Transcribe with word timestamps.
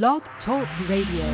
Blog 0.00 0.22
Talk 0.46 0.68
Radio. 0.88 1.28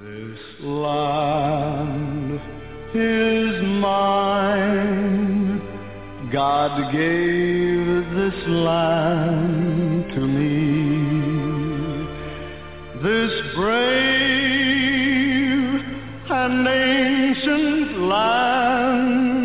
This 0.00 0.40
land 0.60 2.40
is 2.92 3.62
mine. 3.80 5.60
God 6.32 6.90
gave 6.90 8.10
this 8.16 8.38
land 8.48 10.10
to 10.14 10.20
me. 10.20 10.66
This 13.04 13.32
brave 13.54 14.66
and 16.28 16.66
ancient 16.66 18.00
land 18.00 19.35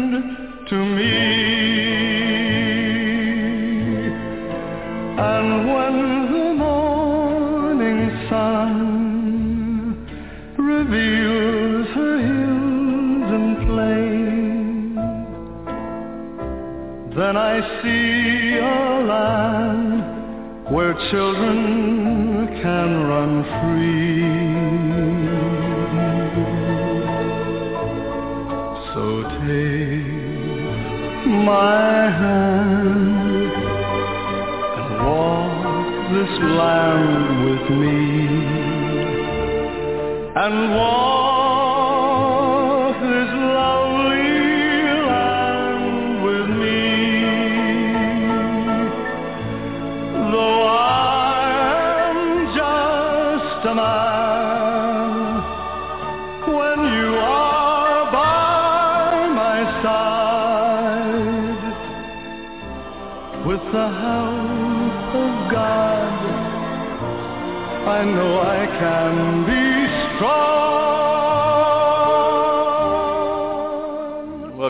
then 17.22 17.38
I 17.38 17.62
see 17.84 18.58
a 18.58 19.04
land 19.14 20.02
where 20.74 20.94
children 21.12 22.48
can 22.64 22.90
run 23.12 23.44
free. 23.60 24.32
So 28.92 29.04
take 29.46 31.24
my 31.46 32.10
hand 32.24 33.52
and 34.80 34.90
walk 35.06 35.62
this 36.16 36.34
land 36.60 37.26
with 37.46 37.66
me 37.82 38.00
and 40.44 40.56
walk 40.76 41.31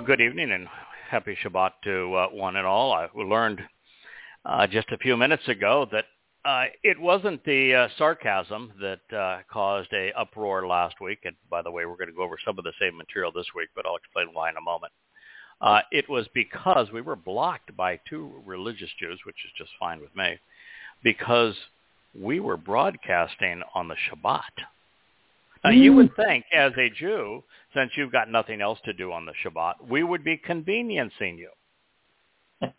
Well, 0.02 0.08
good 0.08 0.22
evening 0.22 0.52
and 0.52 0.68
happy 1.12 1.38
Shabbat 1.44 1.74
to 1.84 2.16
uh, 2.16 2.28
one 2.30 2.56
and 2.56 2.66
all. 2.66 2.92
I 2.92 3.08
learned 3.16 3.62
uh, 4.44 4.66
just 4.66 4.90
a 4.90 4.98
few 4.98 5.16
minutes 5.16 5.48
ago 5.48 5.88
that 5.92 6.06
uh, 6.44 6.64
it 6.82 7.00
wasn't 7.00 7.46
the 7.46 7.76
uh, 7.76 7.88
sarcasm 8.00 8.74
that 8.82 9.16
uh, 9.16 9.42
caused 9.54 9.94
a 9.94 10.12
uproar 10.20 10.66
last 10.66 10.96
week. 11.02 11.20
And 11.26 11.36
by 11.52 11.62
the 11.62 11.70
way, 11.70 11.86
we're 11.86 11.98
going 11.98 12.10
to 12.10 12.16
go 12.16 12.24
over 12.24 12.40
some 12.44 12.58
of 12.58 12.64
the 12.64 12.74
same 12.82 12.98
material 12.98 13.32
this 13.32 13.46
week, 13.56 13.70
but 13.76 13.86
I'll 13.86 13.96
explain 13.96 14.30
why 14.34 14.50
in 14.50 14.58
a 14.58 14.62
moment. 14.62 14.92
Uh, 15.62 15.82
it 15.92 16.10
was 16.10 16.28
because 16.34 16.88
we 16.92 17.02
were 17.02 17.16
blocked 17.16 17.78
by 17.78 18.00
two 18.10 18.32
religious 18.44 18.90
Jews, 19.00 19.20
which 19.28 19.46
is 19.46 19.52
just 19.56 19.70
fine 19.80 20.02
with 20.02 20.16
me, 20.16 20.40
because 21.04 21.54
we 22.20 22.40
were 22.40 22.58
broadcasting 22.58 23.62
on 23.76 23.88
the 23.88 23.96
Shabbat. 24.10 24.66
Now, 25.64 25.70
you 25.70 25.94
would 25.94 26.16
think, 26.16 26.46
as 26.52 26.72
a 26.76 26.90
Jew, 26.90 27.44
since 27.74 27.92
you've 27.96 28.12
got 28.12 28.30
nothing 28.30 28.62
else 28.62 28.80
to 28.86 28.94
do 28.94 29.12
on 29.12 29.26
the 29.26 29.34
Shabbat, 29.44 29.88
we 29.88 30.04
would 30.04 30.24
be 30.24 30.38
conveniencing 30.38 31.38
you. 31.38 31.50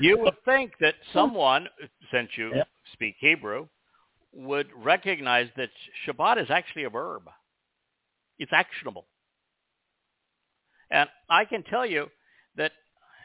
You 0.00 0.18
would 0.18 0.34
think 0.44 0.72
that 0.80 0.94
someone, 1.12 1.68
since 2.10 2.30
you 2.36 2.52
Yep. 2.54 2.68
speak 2.92 3.16
Hebrew, 3.20 3.68
would 4.32 4.68
recognize 4.74 5.48
that 5.56 5.70
Shabbat 6.04 6.38
is 6.42 6.50
actually 6.50 6.84
a 6.84 6.90
verb. 6.90 7.30
It's 8.38 8.52
actionable. 8.52 9.06
And 10.90 11.08
I 11.28 11.44
can 11.44 11.62
tell 11.62 11.86
you 11.86 12.10
that 12.56 12.72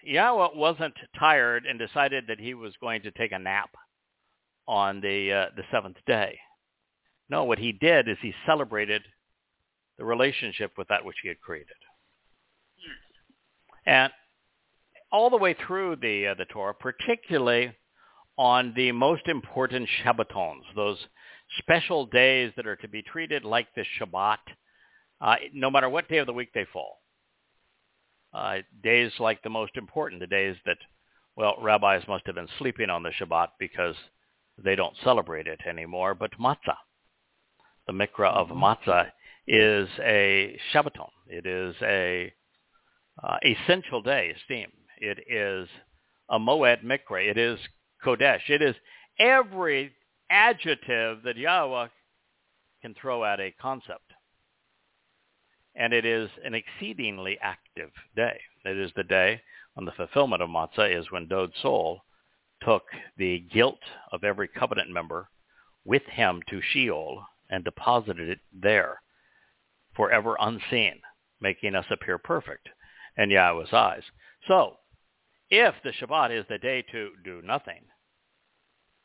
Yahweh 0.03 0.49
wasn't 0.55 0.93
tired 1.17 1.65
and 1.65 1.79
decided 1.79 2.27
that 2.27 2.39
he 2.39 2.53
was 2.53 2.75
going 2.77 3.01
to 3.03 3.11
take 3.11 3.31
a 3.31 3.39
nap 3.39 3.71
on 4.67 5.01
the 5.01 5.31
uh, 5.33 5.45
the 5.55 5.63
seventh 5.71 5.97
day. 6.05 6.37
No, 7.29 7.45
what 7.45 7.59
he 7.59 7.71
did 7.71 8.07
is 8.07 8.17
he 8.21 8.33
celebrated 8.45 9.03
the 9.97 10.05
relationship 10.05 10.71
with 10.77 10.87
that 10.89 11.03
which 11.03 11.17
he 11.21 11.27
had 11.27 11.39
created. 11.41 11.75
And 13.85 14.11
all 15.11 15.29
the 15.29 15.37
way 15.37 15.55
through 15.65 15.97
the 15.97 16.27
uh, 16.27 16.33
the 16.33 16.45
Torah, 16.45 16.73
particularly 16.73 17.73
on 18.37 18.73
the 18.75 18.91
most 18.91 19.27
important 19.27 19.89
Shabbatons, 20.03 20.61
those 20.75 20.97
special 21.59 22.05
days 22.05 22.51
that 22.55 22.67
are 22.67 22.75
to 22.77 22.87
be 22.87 23.01
treated 23.01 23.43
like 23.43 23.67
the 23.75 23.85
Shabbat, 23.99 24.37
uh, 25.21 25.35
no 25.53 25.71
matter 25.71 25.89
what 25.89 26.09
day 26.09 26.17
of 26.17 26.27
the 26.27 26.33
week 26.33 26.49
they 26.53 26.65
fall. 26.71 27.01
Uh, 28.33 28.57
days 28.83 29.11
like 29.19 29.41
the 29.41 29.49
most 29.49 29.75
important, 29.77 30.19
the 30.19 30.27
days 30.27 30.55
that, 30.65 30.77
well, 31.35 31.55
rabbis 31.61 32.03
must 32.07 32.25
have 32.25 32.35
been 32.35 32.49
sleeping 32.59 32.89
on 32.89 33.01
the 33.01 33.11
Shabbat 33.19 33.47
because 33.59 33.95
they 34.63 34.75
don't 34.75 34.93
celebrate 35.03 35.47
it 35.47 35.61
anymore, 35.67 36.13
but 36.13 36.37
matzah. 36.39 36.77
The 37.87 37.93
mikra 37.93 38.31
of 38.33 38.49
matzah 38.49 39.07
is 39.47 39.87
a 39.99 40.59
Shabbaton. 40.73 41.09
It 41.27 41.45
is 41.45 41.75
a 41.81 42.33
uh, 43.23 43.37
essential 43.43 44.01
day 44.01 44.33
esteemed. 44.35 44.71
It 44.99 45.19
is 45.29 45.67
a 46.29 46.39
moed 46.39 46.83
mikra. 46.83 47.29
It 47.29 47.37
is 47.37 47.59
kodesh. 48.03 48.49
It 48.49 48.61
is 48.61 48.75
every 49.19 49.93
adjective 50.29 51.23
that 51.23 51.37
Yahweh 51.37 51.87
can 52.81 52.93
throw 52.93 53.23
at 53.23 53.39
a 53.39 53.53
concept. 53.59 54.13
And 55.75 55.93
it 55.93 56.05
is 56.05 56.29
an 56.43 56.53
exceedingly 56.53 57.37
active 57.41 57.91
day. 58.15 58.39
It 58.65 58.77
is 58.77 58.91
the 58.95 59.03
day 59.03 59.41
when 59.75 59.85
the 59.85 59.91
fulfillment 59.91 60.41
of 60.41 60.49
matzah 60.49 60.97
is 60.97 61.11
when 61.11 61.27
Dod 61.27 61.51
Sol 61.61 62.01
took 62.63 62.83
the 63.17 63.39
guilt 63.53 63.79
of 64.11 64.23
every 64.23 64.47
covenant 64.47 64.89
member 64.89 65.29
with 65.85 66.03
him 66.03 66.41
to 66.49 66.61
Sheol 66.73 67.23
and 67.49 67.63
deposited 67.63 68.27
it 68.27 68.39
there, 68.51 68.99
forever 69.97 70.37
unseen, 70.39 71.01
making 71.41 71.75
us 71.75 71.85
appear 71.91 72.17
perfect 72.17 72.69
in 73.17 73.29
Yahweh's 73.29 73.73
eyes. 73.73 74.03
So, 74.47 74.77
if 75.49 75.75
the 75.83 75.91
Shabbat 75.91 76.31
is 76.39 76.45
the 76.47 76.57
day 76.57 76.85
to 76.91 77.11
do 77.25 77.41
nothing, 77.43 77.81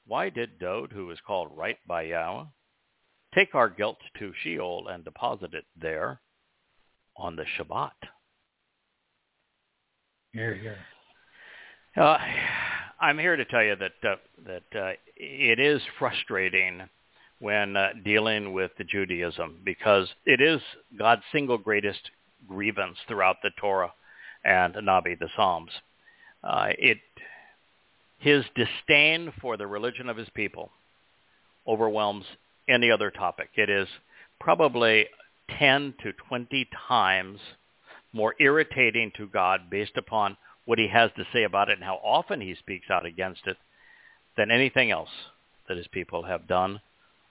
why 0.07 0.29
did 0.29 0.59
Dod, 0.61 0.93
who 0.93 1.11
is 1.11 1.19
called 1.27 1.51
right 1.57 1.79
by 1.89 2.03
Yahweh, 2.03 2.45
take 3.35 3.55
our 3.55 3.69
guilt 3.69 3.99
to 4.19 4.33
Sheol 4.43 4.89
and 4.89 5.05
deposit 5.05 5.55
it 5.55 5.65
there 5.77 6.21
on 7.17 7.35
the 7.37 7.45
Shabbat? 7.59 7.91
Here, 10.33 10.55
here. 10.55 10.79
Uh, 11.97 12.19
I'm 13.01 13.19
here 13.19 13.37
to 13.37 13.45
tell 13.45 13.63
you 13.63 13.77
that 13.77 14.11
uh, 14.11 14.17
that 14.47 14.81
uh, 14.81 14.93
it 15.17 15.61
is 15.61 15.83
frustrating 15.99 16.89
when 17.43 17.77
uh, 17.77 17.89
dealing 18.05 18.53
with 18.53 18.71
the 18.79 18.85
Judaism 18.85 19.59
because 19.65 20.09
it 20.25 20.41
is 20.41 20.61
God's 20.97 21.23
single 21.33 21.59
greatest 21.59 21.99
grievance 22.49 22.97
throughout 23.09 23.39
the 23.43 23.51
Torah 23.61 23.93
and 24.45 24.75
Nabi, 24.75 25.19
the 25.19 25.29
Psalms. 25.37 25.73
Uh, 26.45 26.69
it 26.79 26.99
his 28.21 28.45
disdain 28.55 29.33
for 29.41 29.57
the 29.57 29.67
religion 29.67 30.09
of 30.09 30.17
his 30.17 30.29
people 30.37 30.71
overwhelms 31.67 32.25
any 32.69 32.93
other 32.93 33.11
topic. 33.11 33.49
It 33.57 33.69
is 33.69 33.89
probably 34.39 35.07
10 35.59 35.95
to 36.05 36.13
20 36.29 36.69
times 36.87 37.41
more 38.13 38.37
irritating 38.39 39.11
to 39.17 39.27
God 39.27 39.69
based 39.69 39.97
upon 39.97 40.37
what 40.65 40.79
he 40.79 40.87
has 40.87 41.11
to 41.17 41.27
say 41.33 41.43
about 41.43 41.71
it 41.71 41.79
and 41.79 41.85
how 41.85 41.99
often 42.05 42.41
he 42.41 42.55
speaks 42.55 42.89
out 42.89 43.05
against 43.05 43.49
it 43.49 43.57
than 44.37 44.53
anything 44.53 44.93
else 44.93 45.11
that 45.67 45.77
his 45.77 45.89
people 45.89 46.23
have 46.23 46.47
done 46.47 46.81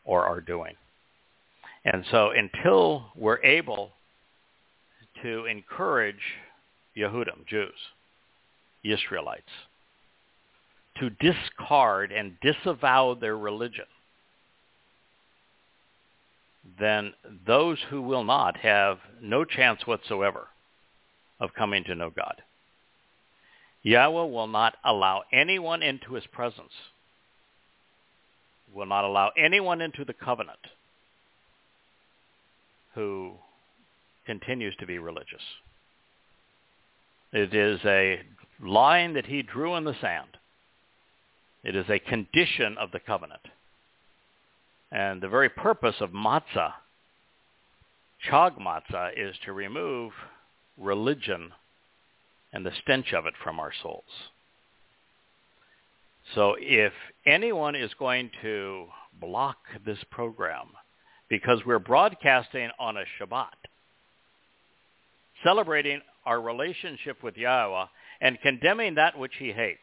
or 0.03 0.25
are 0.25 0.42
doing. 0.42 0.75
And 1.86 2.06
so 2.12 2.31
until 2.31 3.06
we're 3.15 3.44
able 3.44 3.92
to 5.24 5.45
encourage 5.45 6.21
Yehudim, 6.95 7.48
Jews, 7.48 7.74
Israelites, 8.83 9.44
to 11.00 11.09
discard 11.09 12.12
and 12.12 12.38
disavow 12.42 13.15
their 13.15 13.38
religion, 13.38 13.86
then 16.80 17.13
those 17.47 17.80
who 17.89 18.01
will 18.01 18.24
not 18.24 18.57
have 18.57 19.00
no 19.21 19.45
chance 19.45 19.86
whatsoever 19.88 20.47
of 21.39 21.54
coming 21.56 21.83
to 21.86 21.95
know 21.95 22.12
God. 22.12 22.36
Yahweh 23.83 24.31
will 24.31 24.47
not 24.47 24.75
allow 24.86 25.24
anyone 25.31 25.81
into 25.81 26.13
his 26.13 26.25
presence 26.27 26.71
will 28.73 28.85
not 28.85 29.03
allow 29.03 29.31
anyone 29.38 29.81
into 29.81 30.06
the 30.06 30.13
covenant 30.13 30.59
who 32.95 33.33
continues 34.25 34.75
to 34.77 34.85
be 34.85 34.97
religious. 34.97 35.41
It 37.33 37.53
is 37.53 37.79
a 37.85 38.21
line 38.62 39.13
that 39.13 39.25
he 39.25 39.41
drew 39.41 39.75
in 39.75 39.85
the 39.85 39.95
sand. 40.00 40.38
It 41.63 41.75
is 41.75 41.85
a 41.89 42.00
condition 42.00 42.77
of 42.77 42.91
the 42.91 43.00
covenant. 43.00 43.41
And 44.91 45.21
the 45.21 45.29
very 45.29 45.50
purpose 45.50 45.95
of 46.01 46.12
matzah, 46.12 46.73
chag 48.29 48.59
matzah, 48.59 49.12
is 49.15 49.35
to 49.45 49.53
remove 49.53 50.12
religion 50.77 51.53
and 52.51 52.65
the 52.65 52.71
stench 52.81 53.13
of 53.13 53.25
it 53.25 53.33
from 53.41 53.59
our 53.59 53.71
souls. 53.81 54.03
So 56.36 56.56
if 56.60 56.94
anyone 57.25 57.75
is 57.75 57.92
going 58.00 58.31
to 58.42 58.86
block 59.19 59.57
this 59.86 60.00
program 60.12 60.68
because 61.30 61.60
we're 61.66 61.80
broadcasting 61.80 62.69
on 62.80 62.98
a 62.98 63.04
Shabbat, 63.19 63.48
celebrating 65.44 66.01
our 66.25 66.39
relationship 66.39 67.22
with 67.24 67.36
Yahweh 67.36 67.86
and 68.22 68.39
condemning 68.42 68.95
that 68.95 69.18
which 69.18 69.33
he 69.39 69.51
hates, 69.51 69.80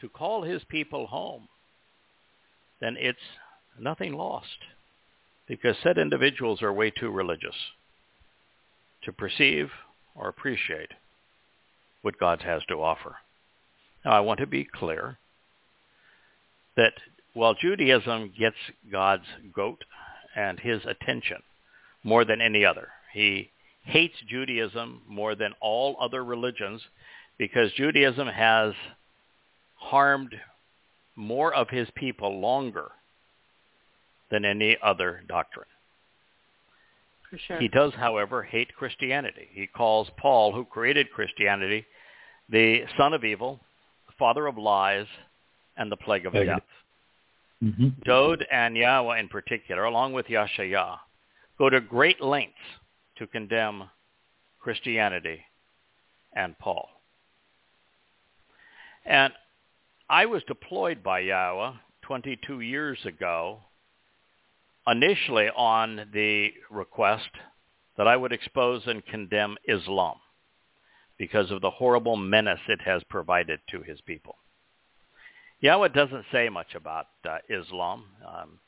to 0.00 0.08
call 0.08 0.42
his 0.42 0.62
people 0.68 1.06
home, 1.06 1.48
then 2.80 2.96
it's 2.98 3.18
nothing 3.78 4.12
lost 4.12 4.46
because 5.48 5.76
said 5.82 5.98
individuals 5.98 6.62
are 6.62 6.72
way 6.72 6.90
too 6.90 7.10
religious 7.10 7.56
to 9.04 9.12
perceive 9.12 9.70
or 10.14 10.28
appreciate 10.28 10.92
what 12.02 12.18
God 12.18 12.42
has 12.42 12.62
to 12.68 12.74
offer. 12.74 13.16
Now, 14.04 14.12
I 14.12 14.20
want 14.20 14.40
to 14.40 14.46
be 14.46 14.64
clear 14.64 15.18
that 16.78 16.94
while 17.34 17.54
Judaism 17.54 18.32
gets 18.38 18.56
God's 18.90 19.26
goat 19.54 19.84
and 20.36 20.58
his 20.60 20.80
attention 20.86 21.38
more 22.04 22.24
than 22.24 22.40
any 22.40 22.64
other, 22.64 22.88
he 23.12 23.50
hates 23.82 24.14
Judaism 24.28 25.02
more 25.08 25.34
than 25.34 25.52
all 25.60 25.96
other 26.00 26.24
religions 26.24 26.80
because 27.36 27.72
Judaism 27.72 28.28
has 28.28 28.74
harmed 29.74 30.34
more 31.16 31.52
of 31.52 31.68
his 31.68 31.88
people 31.96 32.40
longer 32.40 32.92
than 34.30 34.44
any 34.44 34.76
other 34.82 35.22
doctrine. 35.28 35.66
Sure. 37.46 37.58
He 37.58 37.68
does, 37.68 37.92
however, 37.94 38.42
hate 38.42 38.74
Christianity. 38.74 39.48
He 39.52 39.66
calls 39.66 40.08
Paul, 40.16 40.52
who 40.52 40.64
created 40.64 41.10
Christianity, 41.10 41.84
the 42.48 42.84
son 42.96 43.12
of 43.12 43.24
evil, 43.24 43.60
father 44.18 44.46
of 44.46 44.56
lies, 44.56 45.06
and 45.78 45.90
the 45.90 45.96
plague 45.96 46.26
of 46.26 46.32
death. 46.32 46.62
Mm-hmm. 47.62 47.88
Dode 48.04 48.46
and 48.52 48.76
Yahweh 48.76 49.18
in 49.18 49.28
particular, 49.28 49.84
along 49.84 50.12
with 50.12 50.26
Yashayah, 50.26 50.98
go 51.58 51.70
to 51.70 51.80
great 51.80 52.20
lengths 52.20 52.54
to 53.16 53.26
condemn 53.26 53.84
Christianity 54.60 55.40
and 56.34 56.58
Paul. 56.58 56.88
And 59.04 59.32
I 60.10 60.26
was 60.26 60.42
deployed 60.46 61.02
by 61.02 61.20
Yahweh 61.20 61.72
22 62.02 62.60
years 62.60 62.98
ago, 63.04 63.58
initially 64.86 65.48
on 65.56 66.08
the 66.12 66.52
request 66.70 67.28
that 67.96 68.06
I 68.06 68.16
would 68.16 68.32
expose 68.32 68.82
and 68.86 69.04
condemn 69.04 69.56
Islam 69.66 70.16
because 71.18 71.50
of 71.50 71.60
the 71.60 71.70
horrible 71.70 72.16
menace 72.16 72.60
it 72.68 72.80
has 72.82 73.02
provided 73.10 73.60
to 73.70 73.82
his 73.82 74.00
people. 74.02 74.36
Yahweh 75.60 75.88
doesn't 75.88 76.24
say 76.30 76.48
much 76.48 76.74
about 76.74 77.06
uh, 77.28 77.38
Islam. 77.48 78.04
Um, 78.26 78.60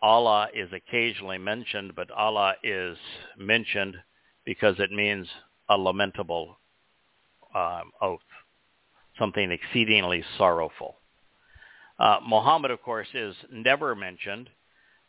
Allah 0.00 0.48
is 0.54 0.68
occasionally 0.72 1.38
mentioned, 1.38 1.96
but 1.96 2.10
Allah 2.12 2.54
is 2.62 2.96
mentioned 3.36 3.96
because 4.44 4.76
it 4.78 4.92
means 4.92 5.26
a 5.68 5.76
lamentable 5.76 6.56
um, 7.54 7.90
oath, 8.00 8.20
something 9.18 9.50
exceedingly 9.50 10.22
sorrowful. 10.36 10.96
Uh, 11.98 12.18
Muhammad, 12.24 12.70
of 12.70 12.80
course, 12.82 13.08
is 13.14 13.34
never 13.50 13.96
mentioned, 13.96 14.48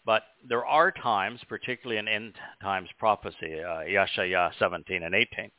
but 0.05 0.23
there 0.47 0.65
are 0.65 0.91
times, 0.91 1.39
particularly 1.47 1.99
in 1.99 2.07
end 2.07 2.33
times 2.63 2.89
prophecy, 2.97 3.61
uh, 3.61 3.81
Yashaya 3.87 4.49
17 4.57 5.03
and 5.03 5.13
18, 5.13 5.51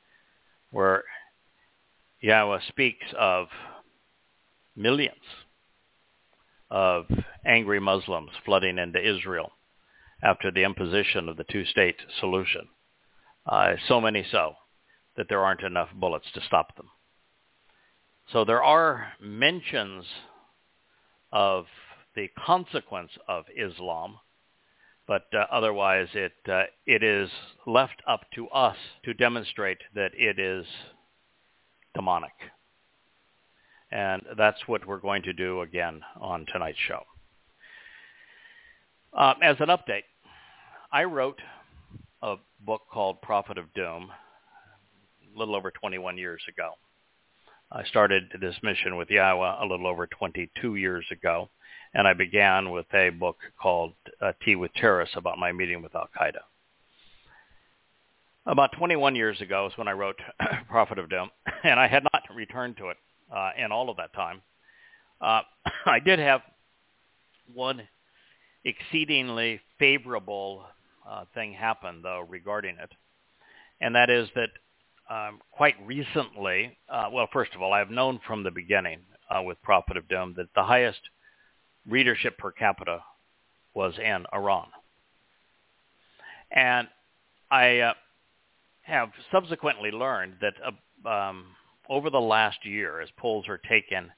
where 0.72 1.04
Yahweh 2.20 2.58
speaks 2.68 3.06
of 3.16 3.46
millions 4.74 5.14
of 6.70 7.06
angry 7.44 7.80
Muslims 7.80 8.30
flooding 8.44 8.78
into 8.78 8.98
Israel 8.98 9.52
after 10.22 10.50
the 10.50 10.64
imposition 10.64 11.28
of 11.28 11.36
the 11.36 11.44
two-state 11.44 11.96
solution. 12.20 12.68
Uh, 13.46 13.72
so 13.88 14.00
many 14.00 14.24
so 14.30 14.54
that 15.16 15.28
there 15.28 15.40
aren't 15.40 15.62
enough 15.62 15.88
bullets 15.94 16.26
to 16.34 16.40
stop 16.40 16.76
them. 16.76 16.88
So 18.32 18.44
there 18.44 18.62
are 18.62 19.12
mentions 19.20 20.04
of 21.32 21.66
the 22.14 22.28
consequence 22.46 23.10
of 23.28 23.44
Islam, 23.56 24.18
but 25.06 25.26
uh, 25.34 25.46
otherwise 25.50 26.08
it 26.14 26.32
uh, 26.48 26.64
it 26.86 27.02
is 27.02 27.28
left 27.66 28.02
up 28.06 28.20
to 28.34 28.48
us 28.48 28.76
to 29.04 29.14
demonstrate 29.14 29.78
that 29.94 30.12
it 30.14 30.38
is 30.38 30.66
demonic. 31.94 32.32
And 33.92 34.22
that's 34.36 34.58
what 34.66 34.86
we're 34.86 35.00
going 35.00 35.22
to 35.22 35.32
do 35.32 35.62
again 35.62 36.00
on 36.20 36.46
tonight's 36.52 36.78
show. 36.86 37.02
Uh, 39.12 39.34
as 39.42 39.56
an 39.58 39.68
update, 39.68 40.04
I 40.92 41.04
wrote 41.04 41.40
a 42.22 42.36
book 42.64 42.82
called 42.92 43.20
Prophet 43.22 43.58
of 43.58 43.72
Doom 43.74 44.10
a 45.34 45.38
little 45.38 45.56
over 45.56 45.70
21 45.70 46.18
years 46.18 46.42
ago. 46.48 46.72
I 47.72 47.84
started 47.84 48.24
this 48.40 48.56
mission 48.62 48.96
with 48.96 49.10
Yahweh 49.10 49.56
a 49.60 49.66
little 49.66 49.86
over 49.86 50.06
22 50.06 50.76
years 50.76 51.06
ago, 51.10 51.48
and 51.94 52.06
I 52.06 52.14
began 52.14 52.70
with 52.70 52.86
a 52.94 53.10
book 53.10 53.38
called 53.60 53.94
uh, 54.20 54.32
Tea 54.44 54.56
with 54.56 54.72
Terrorists 54.74 55.16
about 55.16 55.38
my 55.38 55.52
meeting 55.52 55.82
with 55.82 55.94
Al-Qaeda. 55.94 56.40
About 58.46 58.72
21 58.76 59.14
years 59.14 59.40
ago 59.40 59.66
is 59.66 59.78
when 59.78 59.86
I 59.86 59.92
wrote 59.92 60.18
Prophet 60.68 60.98
of 60.98 61.08
Doom, 61.08 61.30
and 61.64 61.78
I 61.78 61.86
had 61.86 62.04
not 62.12 62.22
returned 62.34 62.76
to 62.78 62.88
it 62.88 62.96
uh, 63.34 63.50
in 63.56 63.72
all 63.72 63.90
of 63.90 63.96
that 63.96 64.12
time. 64.12 64.42
Uh, 65.20 65.42
I 65.86 66.00
did 66.00 66.18
have 66.18 66.40
one 67.52 67.82
exceedingly 68.64 69.60
favorable 69.78 70.64
uh, 71.08 71.24
thing 71.34 71.52
happen, 71.52 72.02
though, 72.02 72.24
regarding 72.28 72.76
it, 72.76 72.90
and 73.80 73.94
that 73.94 74.10
is 74.10 74.28
that 74.34 74.50
um, 75.10 75.40
quite 75.50 75.74
recently, 75.84 76.76
uh, 76.88 77.08
well, 77.12 77.28
first 77.32 77.54
of 77.54 77.62
all, 77.62 77.72
I've 77.72 77.90
known 77.90 78.20
from 78.26 78.44
the 78.44 78.50
beginning 78.50 79.00
uh, 79.28 79.42
with 79.42 79.60
Prophet 79.62 79.96
of 79.96 80.08
Doom 80.08 80.34
that 80.36 80.46
the 80.54 80.62
highest 80.62 81.00
readership 81.88 82.38
per 82.38 82.52
capita 82.52 83.02
was 83.74 83.94
in 83.98 84.24
Iran. 84.32 84.68
And 86.52 86.88
I 87.50 87.78
uh, 87.78 87.94
have 88.82 89.10
subsequently 89.32 89.90
learned 89.90 90.34
that 90.40 90.54
uh, 90.64 91.08
um, 91.08 91.46
over 91.90 92.08
the 92.08 92.20
last 92.20 92.64
year, 92.64 93.00
as 93.00 93.08
polls 93.18 93.48
are 93.48 93.58
taken 93.58 94.12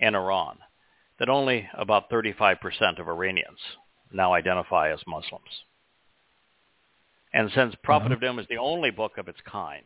in 0.00 0.14
Iran, 0.14 0.58
that 1.18 1.28
only 1.28 1.68
about 1.74 2.10
35% 2.10 2.98
of 2.98 3.06
Iranians 3.06 3.58
now 4.10 4.32
identify 4.32 4.90
as 4.92 5.00
Muslims. 5.06 5.64
And 7.34 7.50
since 7.54 7.74
Prophet 7.84 8.12
of 8.12 8.20
Doom 8.22 8.38
is 8.38 8.46
the 8.48 8.56
only 8.56 8.90
book 8.90 9.18
of 9.18 9.28
its 9.28 9.40
kind, 9.46 9.84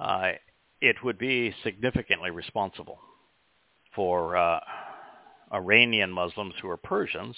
uh, 0.00 0.32
it 0.80 0.96
would 1.04 1.18
be 1.18 1.54
significantly 1.62 2.30
responsible 2.30 2.98
for 3.94 4.38
uh, 4.38 4.60
Iranian 5.52 6.10
Muslims 6.10 6.54
who 6.62 6.70
are 6.70 6.78
Persians 6.78 7.36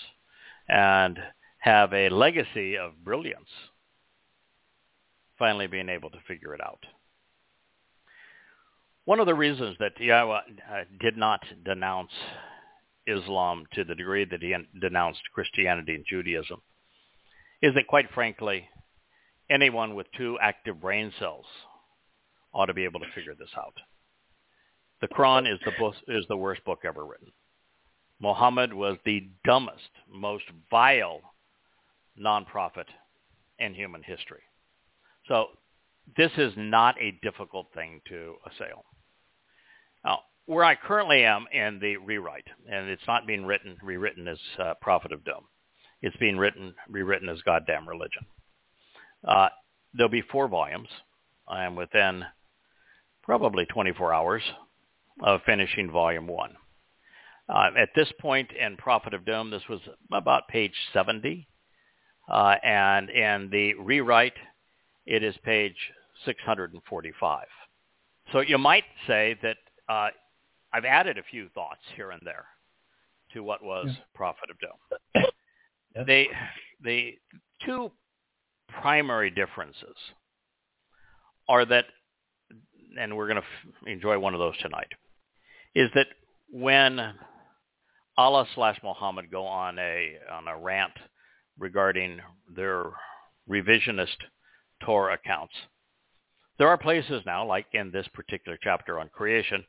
and 0.68 1.18
have 1.58 1.92
a 1.92 2.08
legacy 2.08 2.76
of 2.76 3.04
brilliance 3.04 3.48
finally 5.38 5.66
being 5.66 5.88
able 5.88 6.10
to 6.10 6.18
figure 6.28 6.54
it 6.54 6.60
out. 6.60 6.84
One 9.04 9.18
of 9.18 9.26
the 9.26 9.34
reasons 9.34 9.76
that 9.80 9.98
Yahweh 9.98 10.40
uh, 10.70 10.84
did 11.00 11.16
not 11.16 11.40
denounce 11.64 12.12
Islam 13.06 13.64
to 13.74 13.82
the 13.82 13.96
degree 13.96 14.24
that 14.24 14.42
he 14.42 14.54
denounced 14.80 15.22
Christianity 15.34 15.96
and 15.96 16.04
Judaism 16.08 16.62
is 17.60 17.74
that, 17.74 17.88
quite 17.88 18.12
frankly, 18.14 18.68
anyone 19.50 19.96
with 19.96 20.06
two 20.16 20.38
active 20.40 20.80
brain 20.80 21.12
cells 21.18 21.46
ought 22.54 22.66
to 22.66 22.74
be 22.74 22.84
able 22.84 23.00
to 23.00 23.10
figure 23.12 23.34
this 23.34 23.50
out. 23.56 23.74
The 25.00 25.08
Quran 25.08 25.52
is 25.52 25.58
the, 25.64 25.72
book, 25.78 25.94
is 26.06 26.24
the 26.28 26.36
worst 26.36 26.64
book 26.64 26.80
ever 26.84 27.04
written. 27.04 27.32
Muhammad 28.20 28.72
was 28.72 28.98
the 29.04 29.28
dumbest, 29.44 29.90
most 30.08 30.44
vile 30.70 31.20
non-prophet 32.16 32.86
in 33.58 33.74
human 33.74 34.04
history. 34.04 34.42
So 35.26 35.46
this 36.16 36.30
is 36.36 36.52
not 36.56 36.94
a 37.00 37.18
difficult 37.22 37.66
thing 37.74 38.00
to 38.08 38.36
assail. 38.46 38.84
Now, 40.04 40.20
where 40.46 40.64
I 40.64 40.74
currently 40.74 41.24
am 41.24 41.46
in 41.52 41.78
the 41.80 41.96
rewrite, 41.96 42.46
and 42.70 42.88
it's 42.88 43.06
not 43.06 43.26
being 43.26 43.44
written 43.44 43.76
rewritten 43.82 44.28
as 44.28 44.38
uh, 44.58 44.74
Prophet 44.80 45.12
of 45.12 45.24
Doom. 45.24 45.44
It's 46.00 46.16
being 46.16 46.36
written 46.36 46.74
rewritten 46.88 47.28
as 47.28 47.40
Goddamn 47.42 47.88
Religion. 47.88 48.26
Uh, 49.26 49.48
there'll 49.94 50.10
be 50.10 50.22
four 50.22 50.48
volumes. 50.48 50.88
I 51.48 51.64
am 51.64 51.76
within 51.76 52.24
probably 53.22 53.66
24 53.66 54.12
hours 54.12 54.42
of 55.22 55.40
finishing 55.46 55.90
volume 55.90 56.26
one. 56.26 56.56
Uh, 57.48 57.70
at 57.76 57.90
this 57.94 58.10
point 58.20 58.50
in 58.52 58.76
Prophet 58.76 59.14
of 59.14 59.24
Doom, 59.24 59.50
this 59.50 59.62
was 59.68 59.80
about 60.12 60.48
page 60.48 60.74
70. 60.92 61.46
Uh, 62.28 62.54
and 62.62 63.10
in 63.10 63.50
the 63.50 63.74
rewrite, 63.74 64.36
it 65.06 65.22
is 65.22 65.34
page 65.44 65.76
645. 66.24 67.46
So 68.32 68.40
you 68.40 68.58
might 68.58 68.84
say 69.06 69.36
that 69.42 69.56
uh, 69.92 70.08
I've 70.72 70.84
added 70.84 71.18
a 71.18 71.22
few 71.30 71.48
thoughts 71.54 71.80
here 71.96 72.10
and 72.10 72.22
there 72.24 72.46
to 73.34 73.42
what 73.42 73.62
was 73.62 73.86
yeah. 73.88 73.94
Prophet 74.14 74.50
of 74.50 74.58
Doom. 75.14 75.24
yeah. 75.94 76.04
They, 76.04 76.28
the 76.82 77.14
two 77.64 77.90
primary 78.80 79.30
differences 79.30 79.96
are 81.48 81.64
that, 81.66 81.84
and 82.98 83.16
we're 83.16 83.28
going 83.28 83.40
to 83.40 83.42
f- 83.42 83.86
enjoy 83.88 84.18
one 84.18 84.34
of 84.34 84.40
those 84.40 84.56
tonight, 84.58 84.88
is 85.74 85.90
that 85.94 86.06
when 86.50 86.98
Allah 88.16 88.46
slash 88.54 88.78
Muhammad 88.82 89.30
go 89.30 89.44
on 89.46 89.78
a 89.78 90.16
on 90.30 90.48
a 90.48 90.58
rant 90.58 90.92
regarding 91.58 92.20
their 92.54 92.84
revisionist 93.48 94.16
Torah 94.84 95.14
accounts, 95.14 95.54
there 96.58 96.68
are 96.68 96.78
places 96.78 97.22
now, 97.26 97.46
like 97.46 97.66
in 97.72 97.90
this 97.90 98.06
particular 98.14 98.58
chapter 98.62 99.00
on 99.00 99.08
creation, 99.08 99.64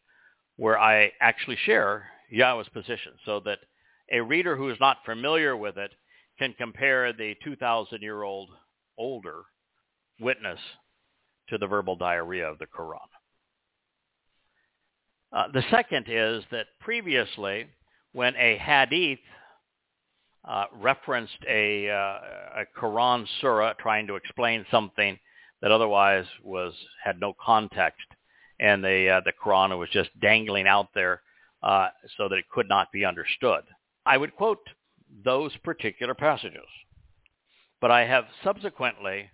where 0.58 0.80
I 0.80 1.12
actually 1.20 1.58
share 1.66 2.06
Yahweh's 2.30 2.70
position 2.70 3.14
so 3.26 3.40
that 3.42 3.60
a 4.12 4.22
reader 4.22 4.56
who 4.56 4.70
is 4.70 4.78
not 4.80 4.98
familiar 5.06 5.56
with 5.56 5.78
it 5.78 5.92
can 6.38 6.54
compare 6.58 7.14
the 7.14 7.36
2,000-year-old 7.46 8.50
older 8.98 9.44
witness 10.20 10.60
to 11.50 11.58
the 11.58 11.68
verbal 11.68 11.96
diarrhea 11.96 12.50
of 12.50 12.60
the 12.60 12.66
Quran. 12.66 12.98
Uh, 15.32 15.48
the 15.52 15.64
second 15.72 16.06
is 16.08 16.44
that 16.52 16.68
previously, 16.80 17.68
when 18.14 18.36
a 18.36 18.58
hadith 18.58 19.20
uh, 20.48 20.66
referenced 20.80 21.38
a, 21.50 21.90
uh, 21.90 22.20
a 22.62 22.80
Quran 22.80 23.26
surah 23.42 23.74
trying 23.74 24.06
to 24.08 24.16
explain 24.16 24.66
something 24.70 25.18
that 25.62 25.72
otherwise 25.72 26.26
was 26.44 26.74
had 27.04 27.20
no 27.20 27.34
context, 27.44 28.06
and 28.60 28.84
the 28.84 29.10
uh, 29.10 29.22
the 29.26 29.34
Quran 29.34 29.78
was 29.78 29.90
just 29.90 30.10
dangling 30.20 30.68
out 30.68 30.90
there 30.94 31.22
uh, 31.62 31.88
so 32.18 32.30
that 32.30 32.38
it 32.38 32.50
could 32.50 32.70
not 32.70 32.92
be 32.92 33.06
understood. 33.06 33.64
I 34.06 34.18
would 34.18 34.36
quote 34.36 34.68
those 35.24 35.56
particular 35.64 36.14
passages, 36.14 36.68
but 37.82 37.92
I 37.92 38.06
have 38.06 38.26
subsequently 38.44 39.30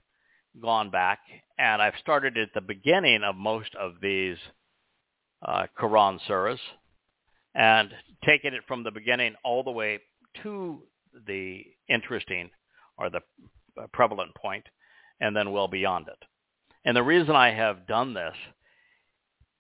gone 0.62 0.90
back 0.90 1.20
and 1.58 1.82
I've 1.82 1.94
started 2.02 2.38
at 2.38 2.54
the 2.54 2.62
beginning 2.62 3.24
of 3.24 3.36
most 3.36 3.76
of 3.76 3.94
these 4.02 4.38
uh, 5.42 5.68
Quran 5.80 6.20
surahs 6.28 6.60
and 7.56 7.92
taken 8.26 8.54
it 8.54 8.64
from 8.68 8.84
the 8.84 8.92
beginning 8.92 9.36
all 9.44 9.64
the 9.64 9.72
way 9.72 10.00
to 10.44 10.84
the 11.28 11.64
interesting 11.88 12.50
or 12.98 13.10
the 13.10 13.22
prevalent 13.94 14.36
point 14.36 14.66
and 15.22 15.36
then 15.36 15.52
well 15.52 15.68
beyond 15.68 16.08
it. 16.08 16.28
And 16.86 16.96
the 16.96 17.04
reason 17.04 17.36
I 17.36 17.52
have 17.52 17.88
done 17.88 18.14
this 18.14 18.36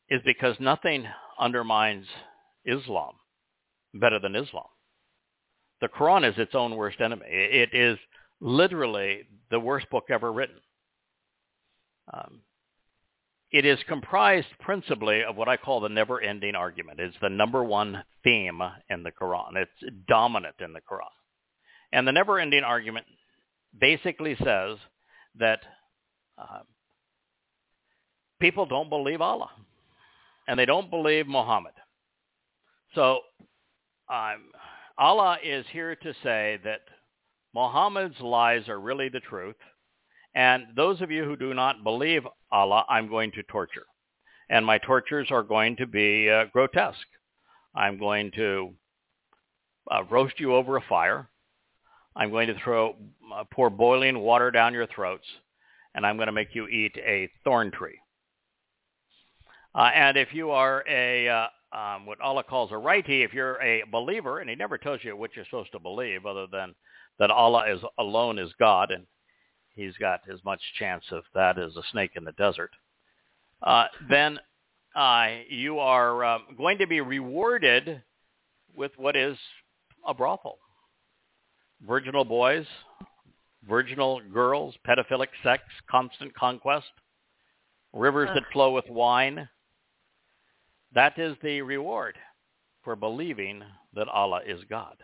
is 0.10 0.22
because 0.25 0.56
nothing 0.60 1.06
undermines 1.39 2.06
Islam 2.66 3.13
better 3.94 4.20
than 4.20 4.36
Islam. 4.36 4.66
The 5.82 5.88
Quran 5.88 6.30
is 6.30 6.38
its 6.38 6.56
own 6.56 6.75
worst 6.75 7.00
enemy. 7.00 7.25
It 7.28 7.70
is 7.74 7.98
literally 8.42 9.22
the 9.50 9.60
worst 9.60 9.89
book 9.89 10.06
ever 10.10 10.32
written. 10.32 10.58
Um, 12.13 12.42
it 13.51 13.66
is 13.66 13.80
comprised 13.88 14.48
principally 14.60 15.24
of 15.24 15.36
what 15.36 15.48
I 15.48 15.58
call 15.58 15.80
the 15.80 15.89
never-ending 15.89 16.56
argument. 16.56 17.00
It's 17.00 17.16
the 17.22 17.30
number 17.30 17.63
one 17.63 18.04
theme 18.24 18.62
in 18.89 19.04
the 19.04 19.12
Quran. 19.12 19.56
It's 19.56 19.94
dominant 20.08 20.56
in 20.60 20.74
the 20.74 20.82
Quran. 20.82 21.08
And 21.92 22.08
the 22.08 22.12
never-ending 22.12 22.63
argument 22.63 23.08
basically 23.80 24.36
says 24.44 24.78
that 25.39 25.60
uh, 26.38 26.60
people 28.39 28.66
don't 28.66 28.89
believe 28.89 29.22
Allah 29.22 29.50
and 30.50 30.58
they 30.58 30.65
don't 30.65 30.89
believe 30.89 31.27
Muhammad. 31.27 31.74
So 32.96 33.20
um, 34.12 34.50
Allah 34.98 35.38
is 35.44 35.63
here 35.72 35.96
to 35.96 36.13
say 36.24 36.60
that 36.63 36.82
Muhammad's 37.53 38.20
lies 38.20 38.68
are 38.68 38.79
really 38.79 39.10
the 39.10 39.20
truth. 39.20 39.56
And 40.34 40.63
those 40.75 41.01
of 41.01 41.12
you 41.12 41.24
who 41.24 41.36
do 41.36 41.53
not 41.53 41.84
believe 41.84 42.24
Allah, 42.51 42.84
I'm 42.89 43.08
going 43.10 43.32
to 43.34 43.44
torture. 43.44 43.86
And 44.50 44.65
my 44.65 44.79
tortures 44.79 45.27
are 45.29 45.44
going 45.44 45.75
to 45.75 45.86
be 45.86 46.27
uh, 46.32 46.46
grotesque. 46.51 46.98
I'm 47.75 48.00
going 48.00 48.32
to 48.32 48.74
uh, 49.91 50.03
roast 50.10 50.39
you 50.39 50.56
over 50.56 50.77
a 50.77 50.82
fire. 50.89 51.29
I'm 52.15 52.32
going 52.32 52.48
to 52.48 52.60
throw 52.63 52.96
uh, 53.36 53.44
pour 53.53 53.70
boiling 53.70 54.18
water 54.18 54.50
down 54.50 54.74
your 54.74 54.88
throats, 54.88 55.27
and 55.94 56.08
I'm 56.08 56.18
going 56.18 56.25
to 56.25 56.32
make 56.34 56.56
you 56.56 56.68
eat 56.68 56.98
a 56.98 57.29
thorn 57.44 57.70
tree. 57.70 58.00
Uh, 59.75 59.91
and 59.93 60.17
if 60.17 60.33
you 60.33 60.51
are 60.51 60.83
a 60.89 61.27
uh, 61.27 61.47
um, 61.71 62.05
what 62.05 62.19
Allah 62.21 62.43
calls 62.43 62.71
a 62.71 62.77
righty, 62.77 63.21
if 63.21 63.33
you're 63.33 63.61
a 63.61 63.83
believer, 63.91 64.39
and 64.39 64.49
He 64.49 64.55
never 64.55 64.77
tells 64.77 65.03
you 65.03 65.15
what 65.15 65.35
you're 65.35 65.45
supposed 65.45 65.71
to 65.73 65.79
believe, 65.79 66.25
other 66.25 66.47
than 66.51 66.73
that 67.19 67.29
Allah 67.29 67.71
is 67.71 67.79
alone 67.97 68.39
is 68.39 68.51
God, 68.59 68.91
and 68.91 69.05
He's 69.75 69.95
got 69.97 70.21
as 70.31 70.43
much 70.43 70.59
chance 70.77 71.05
of 71.11 71.23
that 71.35 71.59
as 71.59 71.75
a 71.75 71.83
snake 71.91 72.11
in 72.15 72.23
the 72.23 72.31
desert. 72.33 72.71
Uh, 73.61 73.85
then 74.09 74.39
uh, 74.95 75.27
you 75.49 75.79
are 75.79 76.23
uh, 76.23 76.38
going 76.57 76.79
to 76.79 76.88
be 76.88 77.01
rewarded 77.01 78.01
with 78.75 78.91
what 78.97 79.15
is 79.15 79.38
a 80.07 80.13
brothel. 80.13 80.57
Virginal 81.88 82.25
boys, 82.25 82.65
virginal 83.67 84.21
girls, 84.33 84.75
pedophilic 84.88 85.27
sex, 85.43 85.63
constant 85.89 86.33
conquest, 86.35 86.88
rivers 87.93 88.29
that 88.33 88.43
flow 88.51 88.73
with 88.73 88.89
wine, 88.89 89.47
that 90.93 91.17
is 91.17 91.36
the 91.43 91.62
reward 91.62 92.17
for 92.84 92.96
believing 92.96 93.63
that 93.93 94.08
Allah 94.08 94.41
is 94.46 94.60
God. 94.69 94.96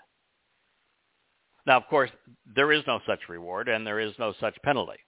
Now, 1.65 1.77
of 1.77 1.87
course, 1.87 2.11
there 2.55 2.71
is 2.71 2.83
no 2.87 2.99
such 3.07 3.27
reward 3.27 3.67
and 3.67 3.85
there 3.85 3.99
is 3.99 4.13
no 4.19 4.33
such 4.39 4.55
penalty. 4.63 4.99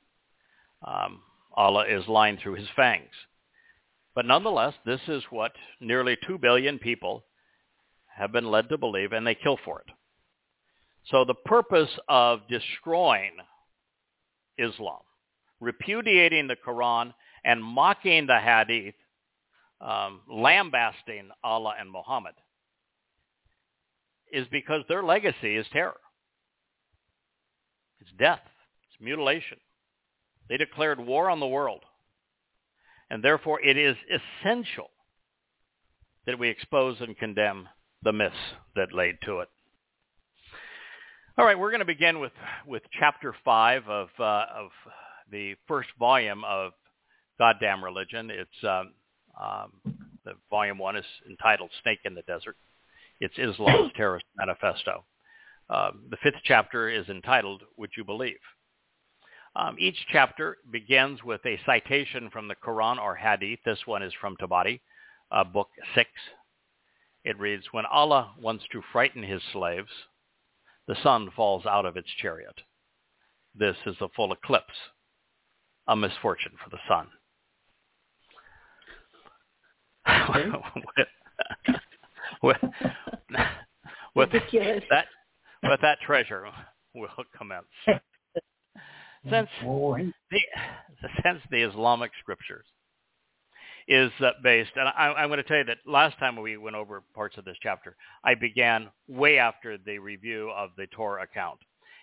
Um, 0.86 1.22
Allah 1.56 1.86
is 1.88 2.08
lying 2.08 2.38
through 2.38 2.56
his 2.56 2.68
fangs. 2.76 3.12
But 4.16 4.26
nonetheless, 4.26 4.74
this 4.86 5.02
is 5.08 5.24
what 5.30 5.52
nearly 5.80 6.18
2 6.28 6.40
billion 6.40 6.80
people 6.80 7.24
have 8.16 8.32
been 8.32 8.50
led 8.50 8.70
to 8.70 8.78
believe, 8.78 9.12
and 9.12 9.26
they 9.26 9.36
kill 9.36 9.60
for 9.64 9.82
it. 9.82 9.94
So 11.12 11.24
the 11.24 11.36
purpose 11.36 11.90
of 12.10 12.42
destroying 12.50 13.34
Islam, 14.58 15.02
repudiating 15.60 16.48
the 16.48 16.56
Quran, 16.56 17.14
and 17.46 17.64
mocking 17.64 18.26
the 18.26 18.40
Hadith 18.40 18.96
um, 19.82 20.22
lambasting 20.30 21.30
Allah 21.44 21.76
and 21.80 21.92
Muhammad 21.92 22.34
is 24.32 24.48
because 24.52 24.82
their 24.88 25.04
legacy 25.04 25.56
is 25.56 25.66
terror. 25.72 26.00
It's 28.00 28.12
death. 28.18 28.42
It's 28.90 29.02
mutilation. 29.02 29.58
They 30.50 30.58
declared 30.58 31.00
war 31.00 31.30
on 31.30 31.40
the 31.40 31.48
world. 31.48 31.82
And 33.10 33.24
therefore 33.24 33.62
it 33.62 33.78
is 33.78 33.96
essential 34.10 34.90
that 36.26 36.40
we 36.40 36.50
expose 36.50 36.98
and 37.00 37.18
condemn 37.18 37.70
the 38.04 38.14
myths 38.14 38.36
that 38.76 38.94
laid 38.94 39.16
to 39.24 39.40
it. 39.40 39.50
All 41.38 41.46
right, 41.46 41.58
we're 41.58 41.70
going 41.70 41.80
to 41.80 41.86
begin 41.86 42.20
with, 42.20 42.32
with 42.66 42.82
chapter 43.00 43.34
5 43.46 43.88
of, 43.88 44.10
uh, 44.20 44.24
of 44.24 44.70
the 45.32 45.56
first 45.68 45.90
volume 46.00 46.44
of 46.44 46.72
Goddamn 47.38 47.84
Religion. 47.84 48.32
It's 48.32 48.64
um, 48.64 48.94
um, 49.42 49.72
the 50.26 50.34
volume 50.50 50.78
one 50.78 50.96
is 50.96 51.06
entitled 51.30 51.72
Snake 51.84 52.00
in 52.06 52.16
the 52.16 52.24
Desert. 52.24 52.58
It's 53.20 53.38
Islam's 53.38 53.92
Terrorist 53.96 54.26
Manifesto. 54.38 55.06
Um, 55.70 56.04
the 56.10 56.18
fifth 56.24 56.42
chapter 56.44 56.90
is 56.90 57.08
entitled 57.10 57.64
Would 57.78 57.92
You 57.98 58.04
Believe? 58.04 58.40
Um, 59.56 59.76
each 59.80 59.98
chapter 60.12 60.58
begins 60.72 61.24
with 61.24 61.42
a 61.46 61.60
citation 61.66 62.30
from 62.30 62.48
the 62.48 62.56
Quran 62.56 63.00
or 63.00 63.16
Hadith. 63.16 63.60
This 63.66 63.80
one 63.86 64.04
is 64.04 64.14
from 64.22 64.38
Tabari, 64.38 64.82
uh, 65.32 65.44
book 65.44 65.70
6. 65.96 66.10
It 67.24 67.40
reads, 67.40 67.64
When 67.72 67.86
Allah 67.86 68.34
wants 68.40 68.66
to 68.72 68.84
frighten 68.94 69.24
his 69.24 69.42
slaves, 69.52 69.90
the 70.88 70.96
sun 71.02 71.32
falls 71.36 71.66
out 71.66 71.86
of 71.86 71.98
its 71.98 72.10
chariot. 72.22 72.62
This 73.56 73.76
is 73.86 73.96
a 74.00 74.10
full 74.16 74.32
eclipse, 74.32 74.78
a 75.88 75.96
misfortune 75.96 76.54
for 76.64 76.70
the 76.70 76.80
sun. 76.88 77.08
with, 82.44 82.58
with 84.16 84.34
Ridiculous. 84.34 84.84
that 84.90 85.06
with 85.64 85.82
that 85.82 86.00
treasure 86.06 86.46
will 86.94 87.08
commence. 87.38 87.66
Since 89.30 89.50
the 90.32 90.40
since 91.24 91.40
the 91.52 91.62
Islamic 91.62 92.12
scriptures 92.22 92.66
is 93.88 94.12
uh, 94.22 94.32
based, 94.44 94.72
and 94.76 94.88
I, 94.88 95.14
I'm 95.18 95.30
going 95.30 95.38
to 95.38 95.44
tell 95.44 95.58
you 95.58 95.64
that 95.66 95.78
last 95.86 96.18
time 96.20 96.40
we 96.40 96.58
went 96.58 96.76
over 96.76 97.04
parts 97.14 97.38
of 97.38 97.46
this 97.46 97.58
chapter, 97.62 97.96
I 98.24 98.36
began 98.36 98.90
way 99.08 99.38
after 99.38 99.78
the 99.78 100.00
review 100.00 100.52
of 100.56 100.72
the 100.78 100.88
Torah 100.88 101.24
account. 101.24 101.60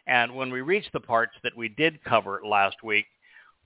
And 0.07 0.35
when 0.35 0.50
we 0.50 0.61
reached 0.61 0.93
the 0.93 1.00
parts 1.00 1.33
that 1.45 1.57
we 1.57 1.69
did 1.69 2.02
cover 2.04 2.40
last 2.45 2.76
week, 2.83 3.07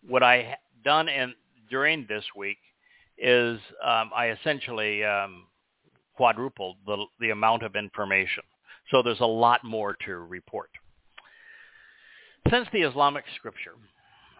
what 0.06 0.22
I 0.22 0.56
done 0.84 1.08
in 1.08 1.34
during 1.70 2.06
this 2.08 2.24
week 2.36 2.58
is 3.20 3.58
um, 3.84 4.10
I 4.14 4.30
essentially 4.30 5.04
um, 5.04 5.46
quadrupled 6.14 6.76
the, 6.86 7.04
the 7.20 7.30
amount 7.30 7.62
of 7.62 7.76
information. 7.76 8.42
So 8.90 9.02
there's 9.02 9.20
a 9.20 9.26
lot 9.26 9.64
more 9.64 9.96
to 10.06 10.14
report. 10.16 10.70
Since 12.50 12.68
the 12.72 12.82
Islamic 12.82 13.24
scripture, 13.36 13.74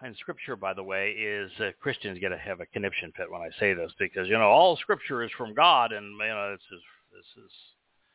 and 0.01 0.15
scripture, 0.17 0.55
by 0.55 0.73
the 0.73 0.83
way, 0.83 1.11
is 1.11 1.51
uh, 1.59 1.71
Christians 1.81 2.19
get 2.19 2.29
to 2.29 2.37
have 2.37 2.61
a 2.61 2.65
conniption 2.67 3.11
fit 3.15 3.29
when 3.29 3.41
I 3.41 3.49
say 3.59 3.73
this 3.73 3.91
because 3.99 4.27
you 4.27 4.33
know 4.33 4.49
all 4.49 4.77
scripture 4.77 5.23
is 5.23 5.31
from 5.37 5.53
God, 5.53 5.91
and 5.91 6.13
you 6.13 6.27
know 6.27 6.51
this 6.51 6.77
is 6.77 6.81
this 7.11 7.43
is 7.43 7.51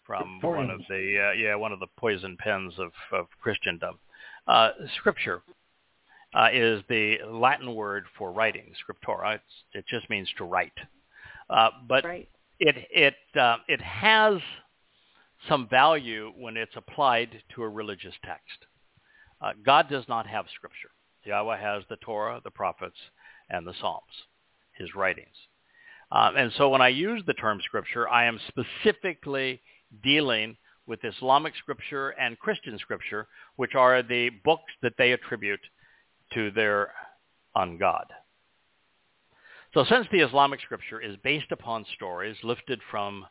from 0.07 0.41
one 0.41 0.71
of 0.71 0.81
the 0.89 1.31
uh, 1.31 1.33
yeah 1.33 1.55
one 1.55 1.73
of 1.73 1.81
the 1.81 1.87
poison 1.99 2.37
pens 2.39 2.75
of 2.79 2.93
of 3.13 3.27
Christendom. 3.41 3.99
Uh, 4.47 4.71
scripture 4.99 5.43
uh, 6.35 6.49
is 6.53 6.83
the 6.89 7.19
Latin 7.29 7.75
word 7.75 8.05
for 8.19 8.33
writing, 8.33 8.73
scriptura. 8.75 9.37
It's, 9.37 9.43
it 9.73 9.85
just 9.89 10.11
means 10.11 10.29
to 10.39 10.45
write, 10.45 10.73
uh, 11.49 11.71
but 11.89 12.05
right. 12.05 12.29
it 12.59 12.77
it 12.91 13.39
uh, 13.39 13.57
it 13.69 13.81
has 13.81 14.41
some 15.49 15.69
value 15.69 16.33
when 16.37 16.57
it's 16.57 16.75
applied 16.77 17.43
to 17.55 17.63
a 17.63 17.69
religious 17.69 18.15
text. 18.25 18.67
Uh, 19.41 19.53
God 19.65 19.89
does 19.89 20.05
not 20.09 20.27
have 20.27 20.47
scripture. 20.55 20.91
Yahweh 21.25 21.61
has 21.61 21.83
the 21.89 21.97
Torah, 21.97 22.41
the 22.45 22.51
prophets, 22.51 22.97
and 23.51 23.67
the 23.67 23.75
Psalms, 23.81 24.03
his 24.73 24.95
writings. 24.95 25.37
Um, 26.13 26.37
and 26.37 26.53
so 26.57 26.69
when 26.69 26.81
I 26.81 26.89
use 26.89 27.23
the 27.27 27.35
term 27.35 27.61
scripture, 27.65 28.09
I 28.09 28.25
am 28.25 28.39
specifically 28.49 29.61
dealing 30.03 30.57
with 30.87 31.05
Islamic 31.05 31.55
scripture 31.57 32.11
and 32.11 32.39
Christian 32.39 32.79
scripture, 32.79 33.27
which 33.57 33.75
are 33.75 34.03
the 34.03 34.31
books 34.45 34.73
that 34.83 34.93
they 34.99 35.13
attribute 35.13 35.61
to 36.35 36.51
their 36.51 36.93
ungod. 37.57 38.05
So 39.73 39.85
since 39.89 40.07
the 40.13 40.21
Islamic 40.21 40.61
scripture 40.61 41.01
is 41.01 41.17
based 41.25 41.51
upon 41.51 41.85
stories 41.97 42.37
lifted 42.45 42.81
from 42.91 43.27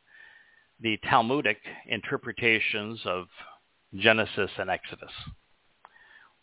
the 0.82 0.98
Talmudic 1.10 1.60
interpretations 1.88 3.00
of 3.06 3.28
Genesis 3.96 4.52
and 4.58 4.70
Exodus, 4.70 5.12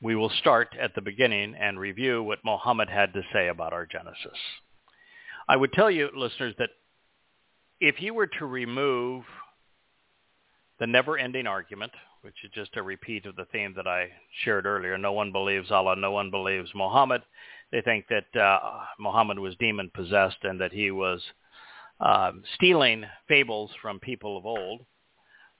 we 0.00 0.16
will 0.16 0.30
start 0.30 0.74
at 0.80 0.94
the 0.94 1.02
beginning 1.02 1.54
and 1.54 1.78
review 1.78 2.22
what 2.22 2.38
Muhammad 2.44 2.88
had 2.88 3.12
to 3.12 3.22
say 3.32 3.48
about 3.48 3.74
our 3.74 3.84
Genesis. 3.84 4.38
I 5.46 5.56
would 5.56 5.72
tell 5.72 5.90
you, 5.90 6.08
listeners, 6.16 6.54
that 6.58 6.70
if 7.80 8.00
you 8.00 8.14
were 8.14 8.28
to 8.38 8.46
remove 8.46 9.24
the 10.78 10.86
never-ending 10.86 11.46
argument, 11.46 11.92
which 12.22 12.34
is 12.44 12.50
just 12.54 12.76
a 12.76 12.82
repeat 12.82 13.26
of 13.26 13.36
the 13.36 13.46
theme 13.46 13.72
that 13.76 13.86
I 13.86 14.08
shared 14.44 14.66
earlier, 14.66 14.98
no 14.98 15.12
one 15.12 15.32
believes 15.32 15.70
Allah, 15.70 15.96
no 15.96 16.12
one 16.12 16.30
believes 16.30 16.70
Muhammad. 16.74 17.22
They 17.72 17.80
think 17.80 18.06
that 18.08 18.40
uh, 18.40 18.58
Muhammad 18.98 19.38
was 19.38 19.56
demon-possessed 19.56 20.38
and 20.42 20.60
that 20.60 20.72
he 20.72 20.90
was 20.90 21.22
um, 22.00 22.42
stealing 22.54 23.04
fables 23.28 23.70
from 23.80 24.00
people 24.00 24.36
of 24.36 24.46
old. 24.46 24.84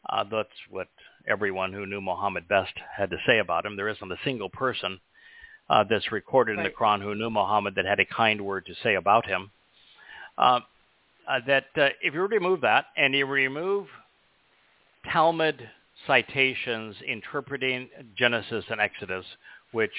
Uh, 0.09 0.25
that's 0.31 0.49
what 0.69 0.89
everyone 1.29 1.73
who 1.73 1.87
knew 1.87 2.01
Muhammad 2.01 2.49
best 2.49 2.73
had 2.97 3.11
to 3.11 3.17
say 3.27 3.39
about 3.39 3.67
him. 3.67 3.77
There 3.77 3.89
isn't 3.89 4.13
a 4.13 4.17
single 4.25 4.49
person 4.49 5.01
uh, 5.69 5.85
that's 5.89 6.11
recorded 6.11 6.59
in 6.59 6.65
the 6.65 6.71
Quran 6.71 7.03
who 7.03 7.15
knew 7.15 7.31
Muhammad 7.31 7.75
that 7.77 7.85
had 7.85 8.01
a 8.01 8.05
kind 8.05 8.41
word 8.41 8.67
to 8.67 8.75
say 8.83 8.95
about 8.95 9.27
him. 9.27 9.51
Uh, 10.37 10.61
uh, 11.29 11.41
that 11.47 11.67
uh, 11.77 11.89
if 12.01 12.15
you 12.15 12.23
remove 12.23 12.63
that 12.63 12.87
and 12.97 13.15
you 13.15 13.27
remove 13.27 13.87
Talmud 15.13 15.69
citations 16.07 16.97
interpreting 17.07 17.89
Genesis 18.17 18.65
and 18.71 18.81
Exodus, 18.81 19.25
which 19.73 19.91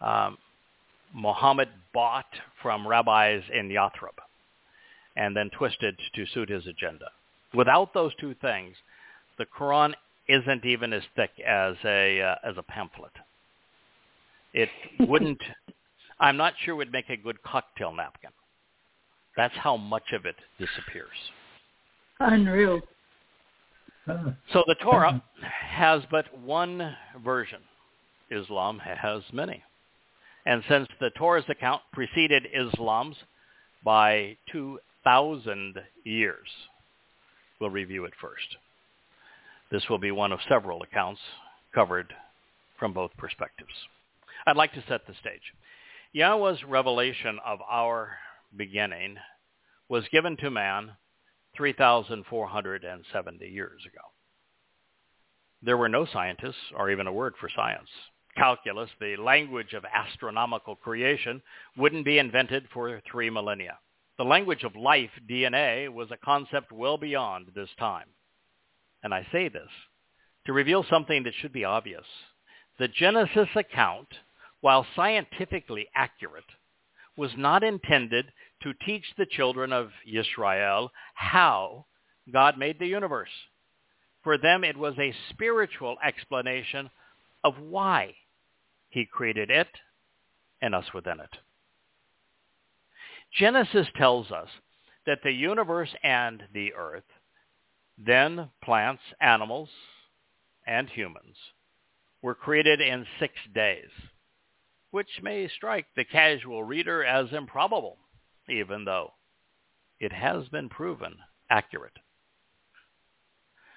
um, 0.00 0.38
Muhammad 1.14 1.68
bought 1.92 2.26
from 2.62 2.86
rabbis 2.86 3.42
in 3.52 3.68
Yathrib 3.68 4.18
and 5.16 5.36
then 5.36 5.50
twisted 5.50 5.98
to 6.14 6.26
suit 6.26 6.48
his 6.48 6.66
agenda. 6.66 7.06
Without 7.54 7.92
those 7.92 8.12
two 8.20 8.34
things, 8.40 8.76
the 9.38 9.46
Quran 9.46 9.92
isn't 10.28 10.64
even 10.64 10.92
as 10.92 11.02
thick 11.16 11.30
as 11.46 11.74
a 11.84 12.20
uh, 12.20 12.34
as 12.44 12.56
a 12.58 12.62
pamphlet. 12.62 13.12
It 14.52 14.68
wouldn't. 15.00 15.40
I'm 16.20 16.36
not 16.36 16.54
sure 16.64 16.76
would 16.76 16.92
make 16.92 17.10
a 17.10 17.16
good 17.16 17.42
cocktail 17.42 17.92
napkin. 17.92 18.30
That's 19.36 19.54
how 19.56 19.76
much 19.76 20.12
of 20.12 20.26
it 20.26 20.34
disappears. 20.58 21.08
Unreal. 22.20 22.80
Uh, 24.08 24.32
So 24.52 24.64
the 24.66 24.76
Torah 24.76 25.22
has 25.70 26.02
but 26.10 26.36
one 26.38 26.96
version. 27.24 27.60
Islam 28.30 28.78
has 28.78 29.22
many. 29.32 29.62
And 30.44 30.62
since 30.68 30.88
the 31.00 31.10
Torah's 31.10 31.44
account 31.48 31.82
preceded 31.92 32.46
Islam's 32.54 33.16
by 33.84 34.36
2,000 34.52 35.74
years, 36.04 36.48
we'll 37.60 37.70
review 37.70 38.04
it 38.04 38.12
first. 38.20 38.56
This 39.70 39.88
will 39.88 39.98
be 39.98 40.10
one 40.10 40.32
of 40.32 40.40
several 40.48 40.82
accounts 40.82 41.20
covered 41.74 42.12
from 42.78 42.92
both 42.92 43.10
perspectives. 43.18 43.72
I'd 44.46 44.56
like 44.56 44.72
to 44.74 44.84
set 44.88 45.06
the 45.06 45.14
stage. 45.20 45.52
Yahweh's 46.12 46.64
revelation 46.64 47.38
of 47.44 47.58
our 47.68 48.16
beginning 48.56 49.16
was 49.88 50.04
given 50.10 50.36
to 50.38 50.50
man 50.50 50.92
3,470 51.58 53.46
years 53.46 53.82
ago. 53.84 54.00
There 55.60 55.76
were 55.76 55.88
no 55.88 56.06
scientists 56.06 56.72
or 56.74 56.90
even 56.90 57.06
a 57.06 57.12
word 57.12 57.34
for 57.38 57.50
science. 57.54 57.90
Calculus, 58.36 58.88
the 59.00 59.16
language 59.16 59.74
of 59.74 59.84
astronomical 59.84 60.76
creation, 60.76 61.42
wouldn't 61.76 62.04
be 62.04 62.18
invented 62.18 62.68
for 62.72 63.02
three 63.10 63.28
millennia. 63.28 63.78
The 64.16 64.24
language 64.24 64.62
of 64.62 64.76
life, 64.76 65.10
DNA, 65.28 65.92
was 65.92 66.10
a 66.10 66.16
concept 66.24 66.72
well 66.72 66.96
beyond 66.96 67.48
this 67.54 67.70
time. 67.78 68.06
And 69.02 69.12
I 69.12 69.26
say 69.32 69.48
this 69.48 69.68
to 70.46 70.52
reveal 70.52 70.84
something 70.88 71.24
that 71.24 71.34
should 71.40 71.52
be 71.52 71.64
obvious. 71.64 72.06
The 72.78 72.88
Genesis 72.88 73.48
account, 73.54 74.08
while 74.60 74.86
scientifically 74.96 75.88
accurate, 75.94 76.44
was 77.16 77.30
not 77.36 77.64
intended 77.64 78.32
to 78.62 78.72
teach 78.84 79.04
the 79.16 79.26
children 79.26 79.72
of 79.72 79.90
Israel 80.06 80.90
how 81.14 81.86
God 82.32 82.58
made 82.58 82.78
the 82.78 82.86
universe. 82.86 83.30
For 84.22 84.36
them, 84.36 84.64
it 84.64 84.76
was 84.76 84.94
a 84.98 85.14
spiritual 85.30 85.96
explanation 86.04 86.90
of 87.44 87.58
why 87.58 88.14
he 88.88 89.06
created 89.06 89.50
it 89.50 89.68
and 90.60 90.74
us 90.74 90.92
within 90.92 91.20
it. 91.20 91.30
Genesis 93.38 93.86
tells 93.96 94.30
us 94.30 94.48
that 95.06 95.20
the 95.22 95.32
universe 95.32 95.94
and 96.02 96.42
the 96.52 96.74
earth, 96.74 97.04
then 97.98 98.50
plants, 98.62 99.02
animals, 99.20 99.68
and 100.66 100.88
humans, 100.88 101.36
were 102.22 102.34
created 102.34 102.80
in 102.80 103.06
six 103.20 103.34
days, 103.54 103.90
which 104.90 105.08
may 105.22 105.48
strike 105.48 105.86
the 105.96 106.04
casual 106.04 106.64
reader 106.64 107.04
as 107.04 107.32
improbable, 107.32 107.96
even 108.48 108.84
though 108.84 109.12
it 110.00 110.12
has 110.12 110.48
been 110.48 110.68
proven 110.68 111.16
accurate. 111.50 111.92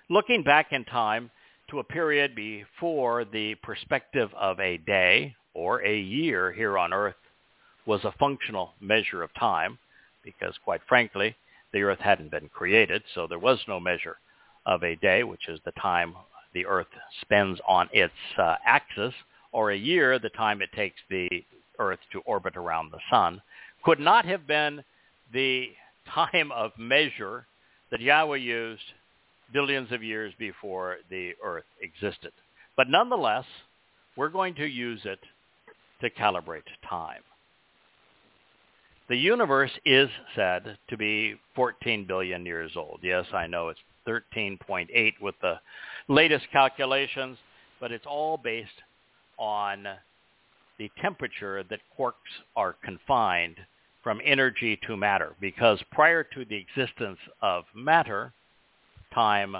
Looking 0.09 0.43
back 0.43 0.71
in 0.71 0.83
time 0.85 1.31
to 1.69 1.79
a 1.79 1.83
period 1.83 2.35
before 2.35 3.23
the 3.25 3.55
perspective 3.55 4.29
of 4.37 4.59
a 4.59 4.77
day 4.77 5.35
or 5.53 5.83
a 5.83 5.99
year 5.99 6.51
here 6.51 6.77
on 6.77 6.93
earth 6.93 7.15
was 7.85 8.03
a 8.03 8.13
functional 8.19 8.73
measure 8.79 9.23
of 9.23 9.33
time, 9.33 9.77
because 10.23 10.53
quite 10.63 10.81
frankly, 10.87 11.35
the 11.73 11.81
earth 11.81 11.99
hadn't 11.99 12.31
been 12.31 12.49
created, 12.49 13.01
so 13.15 13.25
there 13.25 13.39
was 13.39 13.59
no 13.67 13.79
measure 13.79 14.17
of 14.65 14.83
a 14.83 14.95
day, 14.97 15.23
which 15.23 15.47
is 15.47 15.59
the 15.65 15.71
time 15.71 16.13
the 16.53 16.65
earth 16.65 16.87
spends 17.21 17.59
on 17.67 17.89
its 17.93 18.13
uh, 18.37 18.55
axis, 18.65 19.13
or 19.51 19.71
a 19.71 19.77
year, 19.77 20.19
the 20.19 20.29
time 20.29 20.61
it 20.61 20.71
takes 20.75 20.99
the 21.09 21.29
earth 21.79 21.99
to 22.11 22.19
orbit 22.21 22.55
around 22.57 22.91
the 22.91 22.99
sun, 23.09 23.41
could 23.83 23.99
not 23.99 24.25
have 24.25 24.47
been 24.47 24.83
the 25.33 25.69
time 26.13 26.51
of 26.51 26.71
measure 26.77 27.45
that 27.91 28.01
Yahweh 28.01 28.37
used 28.37 28.83
billions 29.53 29.91
of 29.91 30.03
years 30.03 30.33
before 30.39 30.97
the 31.09 31.31
earth 31.43 31.65
existed. 31.81 32.31
But 32.77 32.89
nonetheless, 32.89 33.45
we're 34.15 34.29
going 34.29 34.55
to 34.55 34.65
use 34.65 35.01
it 35.05 35.19
to 36.01 36.09
calibrate 36.09 36.63
time. 36.87 37.21
The 39.09 39.17
universe 39.17 39.71
is 39.85 40.09
said 40.35 40.77
to 40.89 40.97
be 40.97 41.35
14 41.55 42.05
billion 42.07 42.45
years 42.45 42.71
old. 42.75 42.99
Yes, 43.03 43.25
I 43.33 43.45
know 43.45 43.67
it's 43.67 43.79
13.8 44.07 45.13
with 45.21 45.35
the 45.41 45.59
latest 46.07 46.45
calculations, 46.51 47.37
but 47.79 47.91
it's 47.91 48.05
all 48.05 48.37
based 48.37 48.69
on 49.37 49.85
the 50.79 50.89
temperature 51.01 51.63
that 51.69 51.79
quarks 51.99 52.13
are 52.55 52.75
confined 52.83 53.57
from 54.03 54.21
energy 54.25 54.79
to 54.87 54.97
matter 54.97 55.35
because 55.39 55.79
prior 55.91 56.23
to 56.23 56.45
the 56.45 56.55
existence 56.55 57.19
of 57.41 57.65
matter, 57.75 58.33
time 59.13 59.55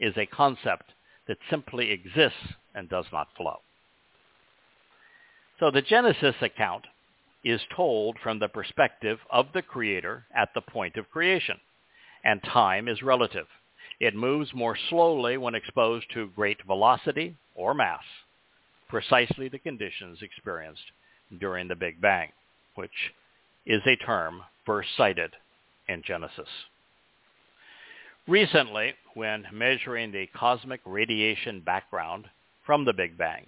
is 0.00 0.16
a 0.16 0.26
concept 0.26 0.92
that 1.28 1.38
simply 1.50 1.90
exists 1.90 2.54
and 2.74 2.88
does 2.88 3.06
not 3.12 3.28
flow. 3.36 3.60
So 5.60 5.70
the 5.70 5.82
Genesis 5.82 6.34
account 6.40 6.86
is 7.44 7.60
told 7.74 8.16
from 8.22 8.38
the 8.38 8.48
perspective 8.48 9.18
of 9.30 9.46
the 9.52 9.62
Creator 9.62 10.24
at 10.34 10.48
the 10.54 10.60
point 10.60 10.96
of 10.96 11.10
creation, 11.10 11.56
and 12.24 12.42
time 12.42 12.88
is 12.88 13.02
relative. 13.02 13.46
It 14.00 14.14
moves 14.14 14.52
more 14.54 14.76
slowly 14.88 15.36
when 15.36 15.54
exposed 15.54 16.06
to 16.14 16.30
great 16.34 16.62
velocity 16.66 17.36
or 17.54 17.74
mass, 17.74 18.02
precisely 18.88 19.48
the 19.48 19.58
conditions 19.58 20.18
experienced 20.22 20.82
during 21.38 21.68
the 21.68 21.76
Big 21.76 22.00
Bang, 22.00 22.30
which 22.74 23.12
is 23.66 23.82
a 23.86 23.96
term 23.96 24.42
first 24.66 24.88
cited 24.96 25.32
in 25.88 26.02
Genesis. 26.02 26.48
Recently, 28.28 28.94
when 29.14 29.46
measuring 29.52 30.12
the 30.12 30.28
cosmic 30.34 30.80
radiation 30.84 31.60
background 31.60 32.26
from 32.64 32.84
the 32.84 32.92
Big 32.92 33.18
Bang, 33.18 33.46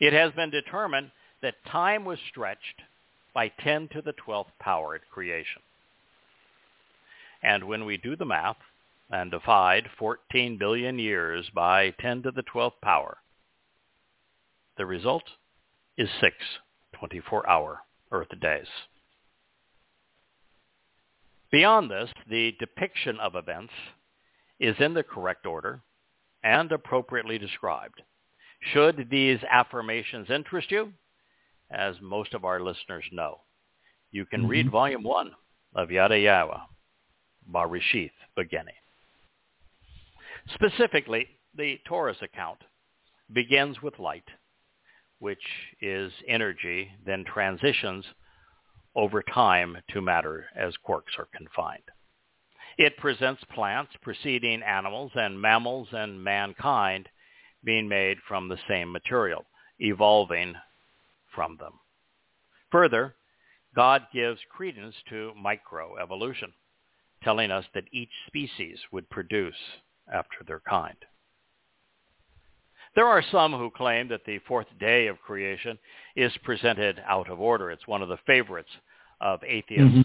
it 0.00 0.12
has 0.12 0.32
been 0.32 0.50
determined 0.50 1.10
that 1.42 1.54
time 1.70 2.04
was 2.04 2.18
stretched 2.30 2.82
by 3.34 3.48
10 3.48 3.88
to 3.88 4.02
the 4.02 4.14
12th 4.26 4.50
power 4.58 4.94
at 4.94 5.10
creation. 5.10 5.62
And 7.42 7.64
when 7.64 7.84
we 7.84 7.96
do 7.96 8.16
the 8.16 8.24
math 8.24 8.56
and 9.10 9.30
divide 9.30 9.88
14 9.98 10.58
billion 10.58 10.98
years 10.98 11.48
by 11.54 11.90
10 12.00 12.22
to 12.22 12.30
the 12.30 12.42
12th 12.42 12.80
power, 12.82 13.18
the 14.76 14.86
result 14.86 15.24
is 15.96 16.08
six 16.20 16.36
24-hour 17.00 17.80
Earth 18.10 18.40
days. 18.40 18.66
Beyond 21.56 21.90
this, 21.90 22.10
the 22.28 22.52
depiction 22.58 23.18
of 23.18 23.34
events 23.34 23.72
is 24.60 24.76
in 24.78 24.92
the 24.92 25.02
correct 25.02 25.46
order 25.46 25.80
and 26.44 26.70
appropriately 26.70 27.38
described. 27.38 28.02
Should 28.60 29.08
these 29.08 29.38
affirmations 29.50 30.28
interest 30.28 30.70
you, 30.70 30.92
as 31.70 31.94
most 32.02 32.34
of 32.34 32.44
our 32.44 32.60
listeners 32.60 33.06
know, 33.10 33.38
you 34.10 34.26
can 34.26 34.42
mm-hmm. 34.42 34.50
read 34.50 34.70
Volume 34.70 35.02
1 35.02 35.30
of 35.76 35.90
Yada 35.90 36.66
Barishith 37.50 38.10
Beginning. 38.36 38.74
Specifically, 40.52 41.26
the 41.56 41.78
Torah's 41.86 42.20
account 42.20 42.58
begins 43.32 43.80
with 43.80 43.98
light, 43.98 44.28
which 45.20 45.38
is 45.80 46.12
energy, 46.28 46.90
then 47.06 47.24
transitions 47.24 48.04
over 48.96 49.22
time 49.22 49.76
to 49.92 50.00
matter 50.00 50.46
as 50.56 50.74
quarks 50.88 51.18
are 51.18 51.28
confined. 51.36 51.82
It 52.78 52.96
presents 52.96 53.42
plants 53.54 53.92
preceding 54.02 54.62
animals 54.62 55.12
and 55.14 55.40
mammals 55.40 55.88
and 55.92 56.22
mankind 56.22 57.08
being 57.62 57.88
made 57.88 58.18
from 58.26 58.48
the 58.48 58.58
same 58.68 58.90
material, 58.90 59.44
evolving 59.78 60.54
from 61.34 61.56
them. 61.58 61.74
Further, 62.72 63.14
God 63.74 64.06
gives 64.12 64.40
credence 64.50 64.94
to 65.10 65.32
microevolution, 65.38 66.52
telling 67.22 67.50
us 67.50 67.64
that 67.74 67.84
each 67.92 68.10
species 68.26 68.78
would 68.92 69.08
produce 69.10 69.54
after 70.12 70.36
their 70.46 70.60
kind. 70.60 70.96
There 72.94 73.06
are 73.06 73.22
some 73.30 73.52
who 73.52 73.70
claim 73.70 74.08
that 74.08 74.24
the 74.24 74.38
fourth 74.48 74.68
day 74.80 75.06
of 75.06 75.20
creation 75.20 75.78
is 76.14 76.32
presented 76.44 77.02
out 77.06 77.28
of 77.30 77.40
order. 77.40 77.70
It's 77.70 77.86
one 77.86 78.00
of 78.00 78.08
the 78.08 78.18
favorites 78.26 78.70
of 79.20 79.42
atheists, 79.44 79.84
mm-hmm. 79.84 80.00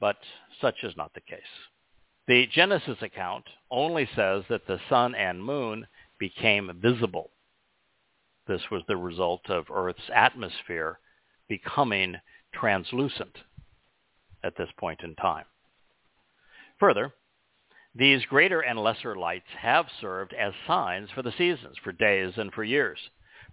but 0.00 0.16
such 0.60 0.82
is 0.82 0.96
not 0.96 1.12
the 1.14 1.20
case. 1.20 1.40
The 2.26 2.46
Genesis 2.52 2.98
account 3.00 3.44
only 3.70 4.08
says 4.14 4.44
that 4.48 4.66
the 4.66 4.80
sun 4.88 5.14
and 5.14 5.42
moon 5.42 5.86
became 6.18 6.78
visible. 6.80 7.30
This 8.46 8.62
was 8.70 8.82
the 8.86 8.96
result 8.96 9.48
of 9.48 9.70
Earth's 9.70 10.10
atmosphere 10.14 10.98
becoming 11.48 12.16
translucent 12.52 13.36
at 14.44 14.56
this 14.56 14.68
point 14.78 15.00
in 15.02 15.14
time. 15.14 15.44
Further, 16.80 17.12
these 17.94 18.24
greater 18.26 18.60
and 18.60 18.78
lesser 18.78 19.16
lights 19.16 19.48
have 19.58 19.86
served 20.00 20.32
as 20.34 20.52
signs 20.66 21.10
for 21.10 21.22
the 21.22 21.32
seasons, 21.36 21.76
for 21.82 21.92
days 21.92 22.34
and 22.36 22.52
for 22.52 22.62
years, 22.62 22.98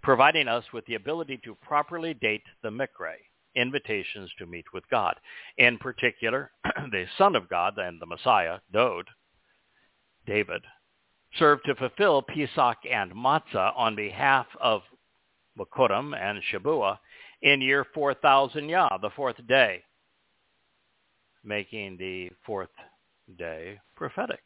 providing 0.03 0.47
us 0.47 0.65
with 0.73 0.85
the 0.85 0.95
ability 0.95 1.39
to 1.43 1.55
properly 1.55 2.13
date 2.13 2.43
the 2.61 2.69
Mikre, 2.69 3.15
invitations 3.55 4.31
to 4.37 4.45
meet 4.45 4.65
with 4.73 4.83
God. 4.89 5.15
In 5.57 5.77
particular, 5.77 6.51
the 6.91 7.05
Son 7.17 7.35
of 7.35 7.49
God 7.49 7.77
and 7.77 8.01
the 8.01 8.05
Messiah, 8.05 8.59
Dode, 8.71 9.07
David, 10.25 10.61
served 11.37 11.65
to 11.65 11.75
fulfill 11.75 12.21
Pesach 12.21 12.77
and 12.89 13.11
Matzah 13.13 13.73
on 13.75 13.95
behalf 13.95 14.47
of 14.59 14.81
Bokurim 15.57 16.15
and 16.15 16.41
Shabua 16.51 16.97
in 17.41 17.61
year 17.61 17.85
4000 17.93 18.69
Yah, 18.69 18.97
the 19.01 19.09
fourth 19.11 19.35
day, 19.47 19.83
making 21.43 21.97
the 21.97 22.29
fourth 22.45 22.69
day 23.37 23.79
prophetic. 23.95 24.41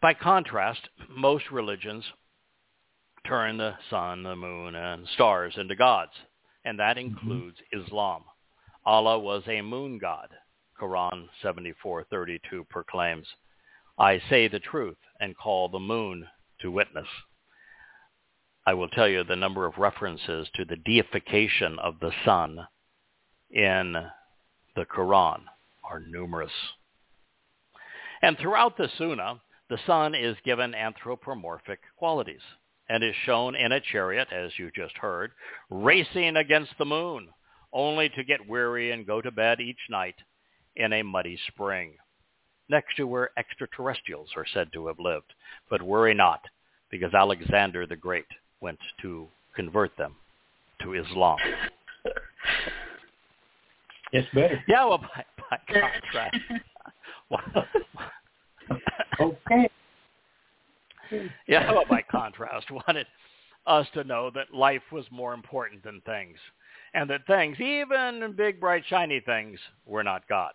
By 0.00 0.14
contrast, 0.14 0.88
most 1.08 1.44
religions 1.52 2.04
turn 3.26 3.58
the 3.58 3.74
sun, 3.88 4.24
the 4.24 4.34
moon, 4.34 4.74
and 4.74 5.06
stars 5.14 5.54
into 5.56 5.76
gods 5.76 6.10
and 6.64 6.78
that 6.78 6.96
mm-hmm. 6.96 7.10
includes. 7.10 7.58
Islam. 7.72 8.24
Allah 8.84 9.18
was 9.18 9.42
a 9.46 9.62
moon 9.62 9.98
god. 9.98 10.28
Quran 10.80 11.28
74:32 11.42 12.68
proclaims, 12.68 13.26
I 13.98 14.20
say 14.28 14.48
the 14.48 14.58
truth 14.58 14.96
and 15.20 15.36
call 15.36 15.68
the 15.68 15.78
moon 15.78 16.26
to 16.60 16.70
witness. 16.70 17.06
I 18.66 18.74
will 18.74 18.88
tell 18.88 19.08
you 19.08 19.22
the 19.24 19.36
number 19.36 19.66
of 19.66 19.78
references 19.78 20.48
to 20.54 20.64
the 20.64 20.76
deification 20.76 21.78
of 21.78 21.98
the 22.00 22.12
sun 22.24 22.66
in 23.50 23.92
the 24.74 24.86
Quran 24.86 25.42
are 25.84 26.00
numerous. 26.00 26.52
And 28.22 28.38
throughout 28.38 28.76
the 28.76 28.88
Sunnah, 28.98 29.40
the 29.68 29.78
sun 29.86 30.14
is 30.14 30.36
given 30.44 30.74
anthropomorphic 30.74 31.80
qualities 31.96 32.42
and 32.88 33.02
is 33.02 33.14
shown 33.24 33.54
in 33.54 33.72
a 33.72 33.80
chariot, 33.80 34.28
as 34.32 34.50
you 34.58 34.70
just 34.74 34.96
heard, 34.98 35.32
racing 35.70 36.36
against 36.36 36.72
the 36.78 36.84
moon, 36.84 37.28
only 37.72 38.08
to 38.10 38.24
get 38.24 38.48
weary 38.48 38.90
and 38.90 39.06
go 39.06 39.20
to 39.20 39.30
bed 39.30 39.60
each 39.60 39.78
night 39.88 40.16
in 40.76 40.92
a 40.92 41.02
muddy 41.02 41.38
spring, 41.48 41.94
next 42.68 42.96
to 42.96 43.06
where 43.06 43.30
extraterrestrials 43.38 44.30
are 44.36 44.46
said 44.52 44.68
to 44.72 44.86
have 44.86 44.98
lived. 44.98 45.32
But 45.70 45.82
worry 45.82 46.14
not, 46.14 46.40
because 46.90 47.14
Alexander 47.14 47.86
the 47.86 47.96
Great 47.96 48.26
went 48.60 48.78
to 49.02 49.28
convert 49.54 49.96
them 49.96 50.16
to 50.82 50.94
Islam. 50.94 51.38
It's 54.12 54.28
better. 54.34 54.62
Yeah, 54.68 54.84
well, 54.84 54.98
by, 54.98 55.24
by 55.50 55.58
contrast. 55.66 56.36
okay. 59.20 59.70
yeah, 61.46 61.70
well, 61.70 61.84
by 61.88 62.02
contrast, 62.02 62.70
wanted 62.86 63.06
us 63.66 63.86
to 63.94 64.04
know 64.04 64.30
that 64.34 64.54
life 64.54 64.82
was 64.90 65.04
more 65.10 65.34
important 65.34 65.82
than 65.84 66.00
things, 66.02 66.38
and 66.94 67.08
that 67.10 67.26
things, 67.26 67.60
even 67.60 68.34
big, 68.36 68.60
bright, 68.60 68.82
shiny 68.88 69.20
things, 69.20 69.58
were 69.86 70.02
not 70.02 70.28
God. 70.28 70.52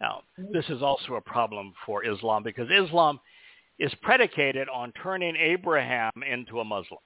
Now, 0.00 0.22
this 0.52 0.64
is 0.68 0.82
also 0.82 1.14
a 1.14 1.20
problem 1.20 1.72
for 1.84 2.04
Islam 2.04 2.42
because 2.42 2.68
Islam 2.70 3.18
is 3.78 3.92
predicated 4.02 4.68
on 4.68 4.92
turning 5.02 5.36
Abraham 5.36 6.12
into 6.28 6.60
a 6.60 6.64
Muslim. 6.64 7.00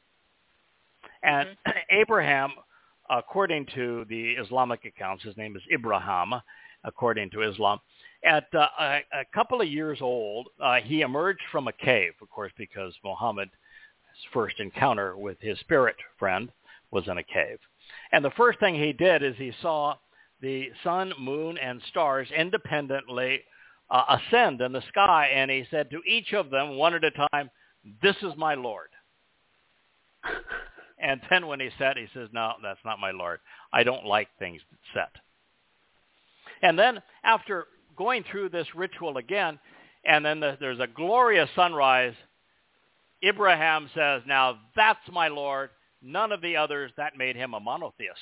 And 1.23 1.49
mm-hmm. 1.49 1.79
Abraham, 2.01 2.53
according 3.11 3.67
to 3.75 4.05
the 4.09 4.33
Islamic 4.33 4.85
accounts, 4.85 5.25
his 5.25 5.37
name 5.37 5.57
is 5.57 5.63
Ibrahim, 5.73 6.35
according 6.85 7.31
to 7.31 7.43
Islam, 7.43 7.79
at 8.25 8.47
uh, 8.55 8.67
a, 8.79 9.01
a, 9.13 9.25
couple 9.35 9.61
of 9.61 9.69
years 9.69 9.99
old, 10.01 10.49
uh, 10.61 10.77
he 10.77 11.01
emerged 11.01 11.43
from 11.51 11.69
a 11.69 11.73
cave, 11.73 12.13
of 12.21 12.31
course, 12.31 12.53
because 12.57 12.95
Muhammad's 13.05 13.51
first 14.33 14.61
encounter 14.61 15.17
with 15.17 15.39
his 15.41 15.59
spirit 15.61 15.97
friend 16.19 16.51
was 16.91 17.09
in 17.09 17.19
a 17.19 17.23
cave. 17.23 17.59
And 18.13 18.25
the 18.25 18.31
first 18.31 18.61
thing 18.61 18.75
he 18.75 18.93
did 18.93 19.23
is 19.23 19.35
he 19.37 19.53
saw 19.61 19.97
the 20.41 20.71
sun, 20.85 21.13
moon, 21.19 21.59
and 21.59 21.81
stars 21.89 22.29
independently 22.37 23.41
uh, 23.91 24.19
ascend 24.19 24.61
in 24.61 24.73
the 24.73 24.83
sky, 24.89 25.31
and 25.35 25.51
he 25.51 25.65
said 25.71 25.91
to 25.91 26.01
each 26.07 26.33
of 26.33 26.51
them, 26.51 26.77
one 26.77 26.95
at 26.95 27.05
a 27.05 27.11
time, 27.33 27.51
this 28.03 28.17
is 28.23 28.33
my 28.37 28.55
Lord. 28.55 28.89
And 30.99 31.21
then 31.29 31.49
when 31.49 31.59
he 31.59 31.69
set, 31.79 31.97
he 31.97 32.07
says, 32.15 32.29
no, 32.33 32.53
that's 32.63 32.79
not 32.85 33.01
my 33.01 33.11
Lord. 33.11 33.41
I 33.73 33.83
don't 33.83 34.07
like 34.07 34.29
things 34.39 34.61
that 34.71 34.79
set. 34.95 35.23
And 36.63 36.79
then 36.79 37.03
after 37.25 37.67
going 37.97 38.25
through 38.31 38.51
this 38.51 38.67
ritual 38.75 39.17
again, 39.17 39.59
and 40.05 40.25
then 40.25 40.41
the, 40.41 40.57
there's 40.61 40.81
a 40.81 40.87
glorious 40.87 41.49
sunrise, 41.55 42.15
Abraham 43.23 43.89
says, 43.95 44.23
now 44.27 44.59
that's 44.75 44.99
my 45.13 45.29
Lord. 45.29 45.71
None 46.03 46.33
of 46.33 46.41
the 46.41 46.57
others, 46.57 46.91
that 46.97 47.17
made 47.17 47.37
him 47.37 47.55
a 47.55 47.61
monotheist 47.61 48.19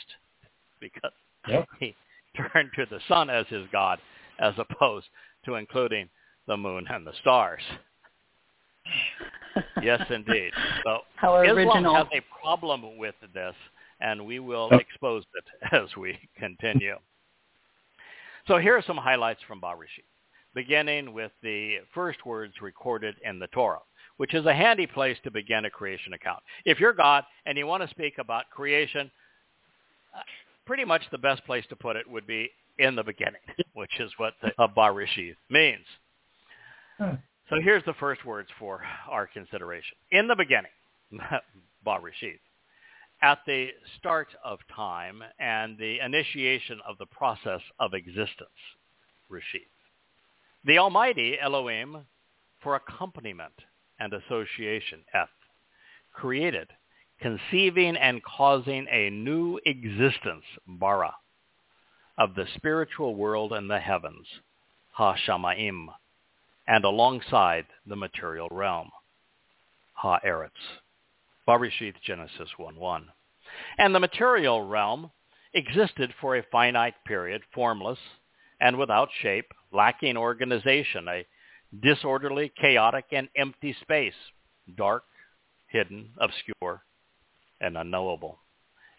because 0.81 1.13
yep. 1.49 1.67
he 1.81 1.95
turned 2.37 2.71
to 2.77 2.87
the 2.91 3.01
sun 3.09 3.31
as 3.31 3.47
his 3.49 3.67
God 3.73 3.99
as 4.39 4.55
opposed 4.59 5.07
to 5.45 5.55
including 5.55 6.09
the 6.47 6.57
moon 6.57 6.85
and 6.91 7.07
the 7.07 7.13
stars. 7.21 7.63
yes, 9.83 10.03
indeed. 10.11 10.53
So 10.85 11.01
How 11.17 11.41
Islam 11.43 11.57
original. 11.57 11.95
has 11.95 12.07
a 12.13 12.21
problem 12.43 12.99
with 12.99 13.15
this, 13.35 13.55
and 14.01 14.25
we 14.27 14.39
will 14.39 14.69
oh. 14.73 14.77
expose 14.77 15.25
it 15.35 15.73
as 15.73 15.97
we 15.97 16.19
continue. 16.39 16.97
So 18.47 18.59
here 18.59 18.77
are 18.77 18.85
some 18.87 18.97
highlights 18.97 19.41
from 19.47 19.61
Barishit, 19.61 20.05
beginning 20.55 21.13
with 21.13 21.33
the 21.43 21.77
first 21.95 22.25
words 22.27 22.55
recorded 22.61 23.17
in 23.25 23.39
the 23.39 23.47
Torah, 23.49 23.81
which 24.17 24.35
is 24.35 24.47
a 24.47 24.55
handy 24.55 24.87
place 24.87 25.17
to 25.25 25.31
begin 25.31 25.65
a 25.65 25.71
creation 25.71 26.13
account. 26.13 26.41
If 26.65 26.81
you're 26.81 26.93
God 26.93 27.25
and 27.47 27.57
you 27.57 27.67
want 27.67 27.83
to 27.83 27.91
speak 27.91 28.15
about 28.19 28.51
creation, 28.51 29.11
uh, 30.17 30.21
pretty 30.67 30.85
much 30.85 31.03
the 31.11 31.19
best 31.19 31.45
place 31.45 31.65
to 31.69 31.77
put 31.77 31.97
it 31.97 32.09
would 32.09 32.27
be 32.27 32.51
in 32.79 32.97
the 32.97 33.05
beginning, 33.05 33.41
which 33.75 34.01
is 34.01 34.11
what 34.17 34.35
the 34.43 34.69
Barishit 34.77 35.37
means. 35.49 35.85
So 37.51 37.61
here's 37.61 37.85
the 37.85 37.95
first 37.95 38.25
words 38.25 38.49
for 38.59 38.83
our 39.11 39.27
consideration. 39.27 39.97
In 40.13 40.29
the 40.29 40.37
beginning, 40.37 40.71
Barishit, 41.87 42.39
at 43.23 43.39
the 43.47 43.69
start 43.99 44.29
of 44.45 44.59
time 44.75 45.23
and 45.39 45.77
the 45.77 45.99
initiation 46.05 46.81
of 46.89 46.97
the 46.99 47.07
process 47.07 47.61
of 47.79 47.95
existence, 47.95 48.49
Rishit. 49.31 49.69
The 50.65 50.79
Almighty 50.79 51.39
Elohim 51.41 52.07
for 52.63 52.77
accompaniment 52.77 53.53
and 53.99 54.13
association, 54.13 55.01
F, 55.15 55.29
created, 56.13 56.69
conceiving 57.21 57.97
and 57.97 58.23
causing 58.23 58.87
a 58.91 59.11
new 59.11 59.61
existence, 59.67 60.45
Bara, 60.67 61.15
of 62.19 62.35
the 62.35 62.47
spiritual 62.57 63.15
world 63.15 63.53
and 63.53 63.71
the 63.71 63.79
heavens, 63.79 64.27
Ha-Shamaim, 64.93 65.87
and 66.67 66.85
alongside 66.85 67.67
the 67.87 67.97
material 67.97 68.49
realm, 68.51 68.91
Ha-Eretz. 69.95 70.51
Barishith 71.51 71.97
Genesis 72.07 72.49
1.1. 72.61 73.07
And 73.77 73.93
the 73.93 73.99
material 73.99 74.63
realm 74.63 75.11
existed 75.53 76.15
for 76.21 76.37
a 76.37 76.45
finite 76.53 76.95
period, 77.05 77.43
formless 77.53 77.99
and 78.61 78.79
without 78.79 79.09
shape, 79.21 79.47
lacking 79.73 80.17
organization, 80.17 81.09
a 81.09 81.27
disorderly, 81.83 82.53
chaotic, 82.61 83.07
and 83.11 83.29
empty 83.37 83.75
space, 83.81 84.15
dark, 84.77 85.03
hidden, 85.67 86.11
obscure, 86.19 86.85
and 87.61 87.77
unknowable, 87.77 88.39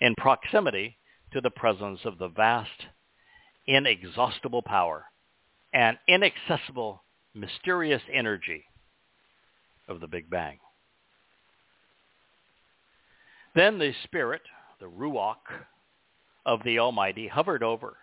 in 0.01 0.13
proximity 0.15 0.97
to 1.31 1.39
the 1.39 1.51
presence 1.51 2.01
of 2.03 2.17
the 2.17 2.27
vast, 2.27 2.87
inexhaustible 3.65 4.63
power 4.63 5.05
and 5.71 5.97
inaccessible 6.09 7.01
mysterious 7.33 8.01
energy 8.11 8.65
of 9.87 10.01
the 10.01 10.07
Big 10.07 10.29
Bang. 10.29 10.59
Then 13.53 13.79
the 13.79 13.93
spirit, 14.03 14.41
the 14.79 14.89
ruach 14.89 15.35
of 16.45 16.63
the 16.63 16.79
Almighty 16.79 17.27
hovered 17.27 17.63
over 17.63 17.97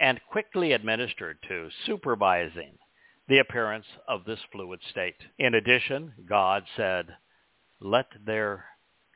and 0.00 0.20
quickly 0.30 0.72
administered 0.72 1.38
to 1.48 1.68
supervising 1.84 2.78
the 3.28 3.38
appearance 3.38 3.86
of 4.06 4.24
this 4.24 4.38
fluid 4.52 4.80
state. 4.90 5.16
In 5.38 5.54
addition, 5.54 6.12
God 6.28 6.64
said, 6.76 7.16
let 7.80 8.06
there 8.24 8.64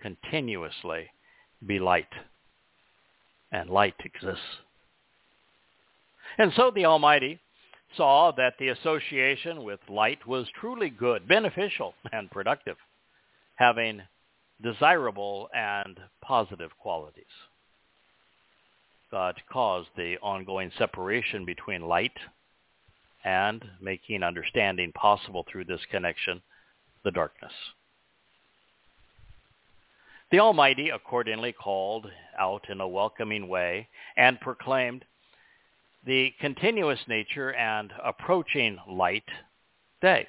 continuously 0.01 1.11
be 1.65 1.79
light. 1.79 2.13
And 3.51 3.71
light 3.71 3.95
exists. 4.05 4.41
And 6.39 6.53
so 6.57 6.71
the 6.71 6.87
Almighty 6.87 7.39
saw 7.97 8.33
that 8.33 8.55
the 8.59 8.69
association 8.69 9.63
with 9.63 9.81
light 9.89 10.27
was 10.27 10.47
truly 10.59 10.91
good, 10.91 11.29
beneficial, 11.29 11.95
and 12.13 12.31
productive, 12.31 12.77
having 13.57 14.03
desirable 14.63 15.49
and 15.55 15.99
positive 16.23 16.71
qualities. 16.79 17.25
God 19.11 19.41
caused 19.53 19.91
the 19.97 20.17
ongoing 20.23 20.71
separation 20.79 21.45
between 21.45 21.83
light 21.83 22.17
and 23.25 23.65
making 23.81 24.23
understanding 24.23 24.93
possible 24.93 25.45
through 25.51 25.65
this 25.65 25.81
connection, 25.91 26.41
the 27.05 27.11
darkness. 27.11 27.53
The 30.31 30.41
Almighty 30.41 30.89
accordingly 30.89 31.53
called 31.53 32.11
out 32.39 32.71
in 32.71 32.81
a 32.81 32.89
welcoming 32.89 33.49
way 33.49 33.89
and 34.17 34.41
proclaimed, 34.41 35.05
the 36.07 36.33
continuous 36.41 36.99
nature 37.07 37.53
and 37.53 37.93
approaching 38.03 38.79
light 38.89 39.29
day. 40.01 40.27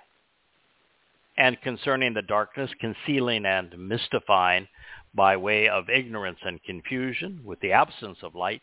And 1.35 1.59
concerning 1.61 2.13
the 2.13 2.21
darkness, 2.21 2.71
concealing 2.79 3.45
and 3.45 3.75
mystifying 3.77 4.67
by 5.13 5.37
way 5.37 5.67
of 5.67 5.89
ignorance 5.89 6.39
and 6.43 6.63
confusion 6.63 7.41
with 7.43 7.59
the 7.59 7.71
absence 7.71 8.19
of 8.21 8.35
light, 8.35 8.61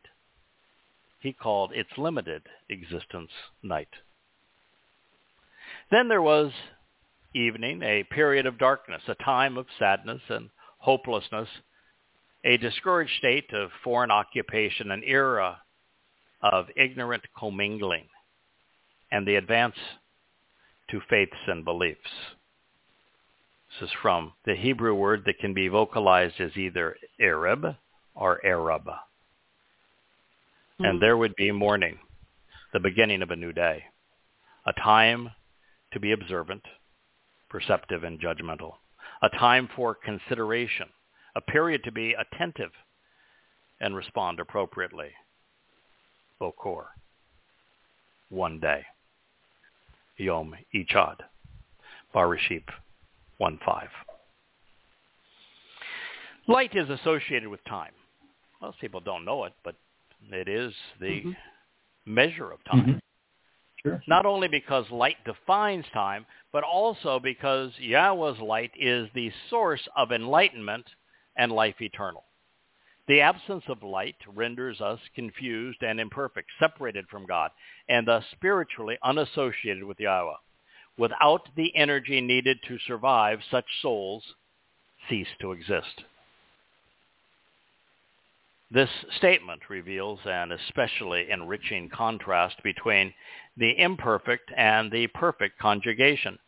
he 1.20 1.33
called 1.33 1.72
its 1.72 1.90
limited 1.98 2.42
existence 2.68 3.30
night. 3.62 3.88
Then 5.90 6.09
there 6.09 6.22
was 6.22 6.52
evening, 7.35 7.83
a 7.83 8.04
period 8.04 8.46
of 8.46 8.59
darkness, 8.59 9.02
a 9.09 9.14
time 9.16 9.56
of 9.56 9.66
sadness 9.78 10.22
and 10.28 10.50
hopelessness, 10.78 11.48
a 12.44 12.56
discouraged 12.56 13.16
state 13.18 13.52
of 13.52 13.70
foreign 13.85 14.11
occupation, 14.11 14.90
an 14.90 15.02
era 15.04 15.59
of 16.42 16.66
ignorant 16.76 17.24
commingling 17.38 18.09
and 19.12 19.26
the 19.26 19.37
advance 19.37 19.76
to 20.90 21.00
faiths 21.09 21.37
and 21.46 21.64
beliefs. 21.64 21.98
This 23.78 23.88
is 23.88 23.96
from 24.02 24.33
the 24.44 24.54
Hebrew 24.54 24.94
word 24.94 25.22
that 25.26 25.38
can 25.38 25.54
be 25.54 25.68
vocalized 25.68 26.40
as 26.40 26.56
either 26.56 26.96
Arab 27.20 27.76
or 28.14 28.44
Arab. 28.44 28.87
Mm-hmm. 28.87 30.85
And 30.85 31.02
there 31.02 31.16
would 31.16 31.37
be 31.37 31.52
morning, 31.52 31.98
the 32.72 32.80
beginning 32.80 33.22
of 33.22 33.30
a 33.30 33.37
new 33.37 33.52
day, 33.52 33.85
a 34.66 34.72
time 34.72 35.30
to 35.92 36.00
be 36.00 36.12
observant, 36.12 36.62
perceptive, 37.48 38.04
and 38.04 38.20
judgmental, 38.20 38.72
a 39.22 39.28
time 39.30 39.68
for 39.74 39.94
consideration, 39.94 40.88
a 41.37 41.40
period 41.40 41.85
to 41.85 41.92
be 41.92 42.14
attentive 42.14 42.72
and 43.80 43.94
respond 43.96 44.40
appropriately, 44.40 45.11
Bokor. 46.40 46.87
One 48.28 48.61
day. 48.61 48.85
Yom 50.16 50.54
Echad. 50.74 51.16
Barishith 52.14 52.64
1.5. 52.68 52.89
Light 56.46 56.74
is 56.74 56.88
associated 56.90 57.48
with 57.48 57.64
time. 57.64 57.92
Most 58.61 58.81
people 58.81 59.00
don't 59.00 59.24
know 59.24 59.44
it, 59.44 59.53
but 59.64 59.76
it 60.31 60.48
is 60.48 60.72
the 61.00 61.07
mm-hmm. 61.07 61.31
measure 62.07 62.50
of 62.53 62.62
time. 62.64 62.81
Mm-hmm. 62.81 62.98
Sure. 63.83 64.03
Not 64.07 64.26
only 64.26 64.48
because 64.48 64.85
light 64.90 65.16
defines 65.24 65.87
time, 65.94 66.26
but 66.53 66.64
also 66.64 67.18
because 67.18 67.70
Yahweh's 67.79 68.38
light 68.40 68.72
is 68.79 69.09
the 69.14 69.33
source 69.48 69.81
of 69.96 70.12
enlightenment 70.12 70.85
and 71.37 71.50
life 71.50 71.81
eternal. 71.81 72.24
The 73.09 73.22
absence 73.22 73.64
of 73.68 73.83
light 73.83 74.16
renders 74.29 74.81
us 74.81 75.00
confused 75.14 75.83
and 75.83 75.98
imperfect, 75.98 76.50
separated 76.61 77.07
from 77.09 77.26
God, 77.26 77.50
and 77.88 78.07
thus 78.07 78.24
spiritually 78.33 78.98
unassociated 79.03 79.83
with 79.83 79.98
Yahweh. 79.98 80.37
Without 81.01 81.49
the 81.57 81.75
energy 81.75 82.21
needed 82.21 82.59
to 82.69 82.79
survive, 82.87 83.39
such 83.51 83.65
souls 83.81 84.35
cease 85.09 85.29
to 85.41 85.53
exist. 85.53 86.05
This 88.71 88.91
statement 89.17 89.63
reveals 89.71 90.21
an 90.27 90.53
especially 90.53 91.31
enriching 91.31 91.89
contrast 91.89 92.63
between 92.63 93.15
the 93.57 93.79
imperfect 93.79 94.53
and 94.55 94.93
the 94.93 95.07
perfect 95.07 95.59
conjugation. 95.59 96.39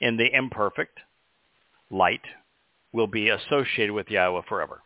In 0.00 0.16
the 0.16 0.34
imperfect, 0.34 0.98
light 1.88 2.26
will 2.92 3.06
be 3.06 3.28
associated 3.28 3.92
with 3.92 4.10
Yahweh 4.10 4.42
forever 4.48 4.82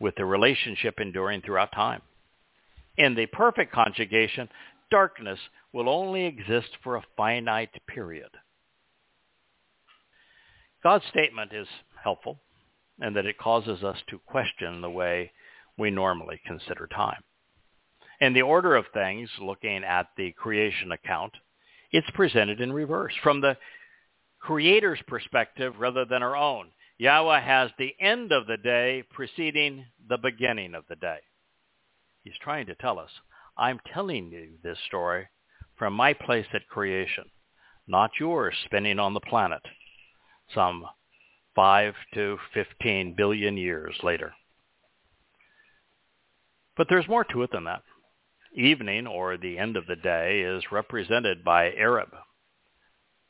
with 0.00 0.16
the 0.16 0.24
relationship 0.24 0.98
enduring 0.98 1.40
throughout 1.40 1.70
time. 1.70 2.02
In 2.98 3.14
the 3.14 3.26
perfect 3.26 3.72
conjugation, 3.72 4.48
darkness 4.90 5.38
will 5.72 5.88
only 5.88 6.24
exist 6.24 6.68
for 6.82 6.96
a 6.96 7.04
finite 7.16 7.74
period. 7.86 8.30
God's 10.82 11.04
statement 11.10 11.52
is 11.52 11.66
helpful 12.02 12.38
and 13.00 13.14
that 13.16 13.26
it 13.26 13.38
causes 13.38 13.82
us 13.82 13.98
to 14.08 14.18
question 14.26 14.80
the 14.80 14.90
way 14.90 15.32
we 15.76 15.90
normally 15.90 16.40
consider 16.46 16.86
time. 16.86 17.22
In 18.20 18.32
the 18.32 18.42
order 18.42 18.74
of 18.74 18.86
things, 18.94 19.28
looking 19.40 19.84
at 19.84 20.08
the 20.16 20.32
creation 20.32 20.92
account, 20.92 21.32
it's 21.90 22.10
presented 22.14 22.60
in 22.60 22.72
reverse 22.72 23.12
from 23.22 23.40
the 23.40 23.56
Creator's 24.38 25.00
perspective 25.06 25.74
rather 25.78 26.04
than 26.04 26.22
our 26.22 26.36
own. 26.36 26.70
Yahweh 26.98 27.40
has 27.40 27.70
the 27.78 27.94
end 28.00 28.32
of 28.32 28.46
the 28.46 28.56
day 28.56 29.02
preceding 29.12 29.84
the 30.08 30.18
beginning 30.18 30.74
of 30.74 30.84
the 30.88 30.96
day. 30.96 31.18
He's 32.22 32.38
trying 32.40 32.66
to 32.66 32.74
tell 32.76 32.98
us, 32.98 33.10
I'm 33.56 33.80
telling 33.92 34.30
you 34.30 34.50
this 34.62 34.78
story 34.86 35.28
from 35.78 35.94
my 35.94 36.12
place 36.12 36.46
at 36.52 36.68
creation, 36.68 37.24
not 37.86 38.10
yours 38.20 38.54
spinning 38.64 38.98
on 38.98 39.14
the 39.14 39.20
planet 39.20 39.62
some 40.54 40.84
5 41.54 41.94
to 42.14 42.38
15 42.54 43.14
billion 43.16 43.56
years 43.56 43.94
later. 44.02 44.34
But 46.76 46.88
there's 46.88 47.08
more 47.08 47.24
to 47.24 47.42
it 47.42 47.50
than 47.52 47.64
that. 47.64 47.82
Evening, 48.54 49.06
or 49.06 49.36
the 49.36 49.58
end 49.58 49.76
of 49.76 49.86
the 49.86 49.96
day, 49.96 50.40
is 50.40 50.70
represented 50.70 51.44
by 51.44 51.72
Arab. 51.72 52.08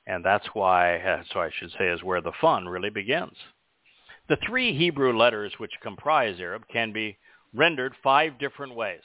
And 0.07 0.25
that's 0.25 0.47
why, 0.53 1.23
so 1.33 1.41
I 1.41 1.51
should 1.57 1.71
say, 1.79 1.89
is 1.89 2.03
where 2.03 2.21
the 2.21 2.33
fun 2.41 2.69
really 2.69 2.91
begins. 2.91 3.37
The 4.29 4.39
three 4.47 4.77
Hebrew 4.77 5.17
letters 5.17 5.53
which 5.59 5.81
comprise 5.83 6.37
Arab 6.41 6.63
can 6.73 6.93
be 6.93 7.19
rendered 7.55 7.95
five 8.03 8.39
different 8.39 8.75
ways, 8.75 9.03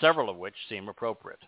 several 0.00 0.30
of 0.30 0.36
which 0.36 0.54
seem 0.68 0.88
appropriate. 0.88 1.40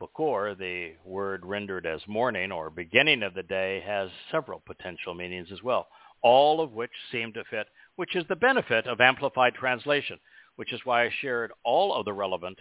Bokor, 0.00 0.56
the 0.56 0.92
word 1.04 1.44
rendered 1.44 1.84
as 1.84 2.00
morning 2.06 2.52
or 2.52 2.70
beginning 2.70 3.22
of 3.22 3.34
the 3.34 3.42
day, 3.42 3.80
has 3.84 4.10
several 4.30 4.62
potential 4.64 5.14
meanings 5.14 5.48
as 5.52 5.62
well, 5.62 5.88
all 6.22 6.60
of 6.60 6.72
which 6.72 6.92
seem 7.10 7.32
to 7.32 7.44
fit, 7.50 7.66
which 7.96 8.14
is 8.14 8.24
the 8.28 8.36
benefit 8.36 8.86
of 8.86 9.00
amplified 9.00 9.54
translation, 9.54 10.18
which 10.56 10.72
is 10.72 10.80
why 10.84 11.04
I 11.04 11.10
shared 11.20 11.52
all 11.64 11.94
of 11.94 12.04
the 12.04 12.12
relevant 12.12 12.58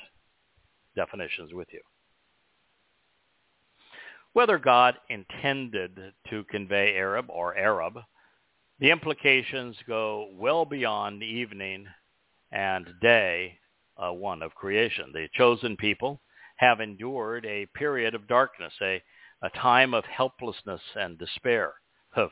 definitions 0.96 1.54
with 1.54 1.68
you. 1.72 1.82
Whether 4.34 4.58
God 4.58 4.98
intended 5.10 6.14
to 6.30 6.44
convey 6.46 6.96
Arab 6.96 7.28
or 7.30 7.56
Arab, 7.56 8.00
the 8.80 8.92
implications 8.92 9.76
go 9.88 10.30
well 10.34 10.66
beyond 10.66 11.24
evening 11.24 11.88
and 12.52 12.88
day 13.02 13.58
uh, 13.98 14.12
one 14.12 14.42
of 14.42 14.54
creation. 14.56 15.12
The 15.14 15.28
chosen 15.34 15.76
people 15.78 16.22
have 16.58 16.80
endured 16.80 17.46
a 17.46 17.68
period 17.76 18.16
of 18.16 18.28
darkness, 18.28 18.74
a, 18.82 19.02
a 19.42 19.50
time 19.52 19.94
of 19.94 20.04
helplessness 20.06 20.82
and 20.96 21.18
despair 21.18 21.74
of, 22.16 22.30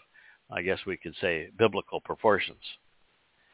I 0.51 0.61
guess 0.61 0.79
we 0.85 0.97
could 0.97 1.15
say, 1.21 1.49
biblical 1.57 2.01
proportions. 2.01 2.61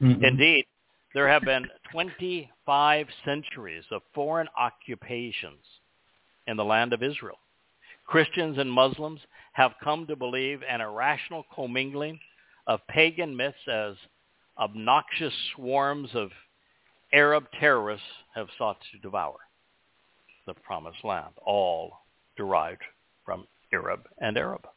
Mm-hmm. 0.02 0.24
Indeed, 0.24 0.65
there 1.13 1.28
have 1.28 1.43
been 1.43 1.67
25 1.91 3.08
centuries 3.26 3.84
of 3.91 4.02
foreign 4.13 4.47
occupations 4.58 5.63
in 6.47 6.58
the 6.58 6.65
land 6.65 6.93
of 6.93 7.04
Israel. 7.04 7.38
Christians 8.06 8.58
and 8.58 8.71
Muslims 8.71 9.19
have 9.54 9.74
come 9.84 10.08
to 10.08 10.15
believe 10.15 10.62
an 10.67 10.82
irrational 10.82 11.45
commingling 11.54 12.19
of 12.67 12.80
pagan 12.88 13.36
myths 13.36 13.67
as 13.71 13.95
obnoxious 14.58 15.34
swarms 15.56 16.10
of 16.13 16.30
Arab 17.13 17.45
terrorists 17.60 18.06
have 18.34 18.47
sought 18.58 18.78
to 18.91 19.00
devour 19.00 19.38
the 20.47 20.54
promised 20.54 21.04
land, 21.04 21.34
all 21.45 22.06
derived 22.38 22.82
from 23.26 23.45
Arab 23.74 24.08
and 24.19 24.38
Arab. 24.38 24.67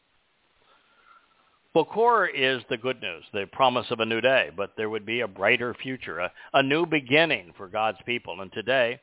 Bokor 1.75 2.29
is 2.33 2.63
the 2.69 2.77
good 2.77 3.01
news, 3.01 3.23
the 3.33 3.45
promise 3.51 3.87
of 3.91 3.99
a 3.99 4.05
new 4.05 4.21
day, 4.21 4.49
but 4.55 4.71
there 4.77 4.89
would 4.89 5.05
be 5.05 5.21
a 5.21 5.27
brighter 5.27 5.73
future, 5.73 6.19
a, 6.19 6.31
a 6.53 6.63
new 6.63 6.85
beginning 6.85 7.53
for 7.57 7.67
God's 7.67 7.97
people. 8.05 8.39
And 8.39 8.51
today, 8.53 8.99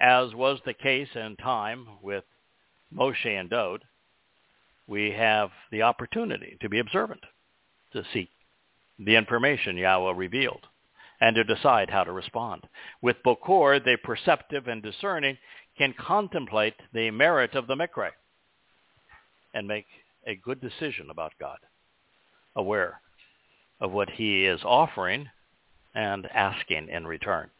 as 0.00 0.32
was 0.34 0.60
the 0.64 0.74
case 0.74 1.08
in 1.16 1.36
time 1.36 1.86
with 2.00 2.24
Moshe 2.94 3.26
and 3.26 3.50
Dowd, 3.50 3.82
we 4.86 5.10
have 5.10 5.50
the 5.70 5.82
opportunity 5.82 6.58
to 6.60 6.68
be 6.68 6.78
observant, 6.78 7.22
to 7.92 8.04
seek 8.12 8.28
the 8.98 9.16
information 9.16 9.76
Yahweh 9.76 10.12
revealed, 10.14 10.66
and 11.22 11.36
to 11.36 11.44
decide 11.44 11.88
how 11.88 12.02
to 12.02 12.10
respond. 12.10 12.66
With 13.00 13.22
Bokor, 13.24 13.82
the 13.82 13.96
perceptive 14.02 14.66
and 14.66 14.82
discerning 14.82 15.38
can 15.78 15.94
contemplate 15.96 16.74
the 16.92 17.12
merit 17.12 17.54
of 17.54 17.68
the 17.68 17.76
Mikra 17.76 18.10
and 19.54 19.68
make 19.68 19.86
a 20.26 20.34
good 20.34 20.60
decision 20.60 21.10
about 21.10 21.32
God, 21.40 21.58
aware 22.56 23.00
of 23.80 23.92
what 23.92 24.10
he 24.10 24.46
is 24.46 24.62
offering 24.64 25.28
and 25.94 26.26
asking 26.26 26.88
in 26.88 27.06
return. 27.06 27.50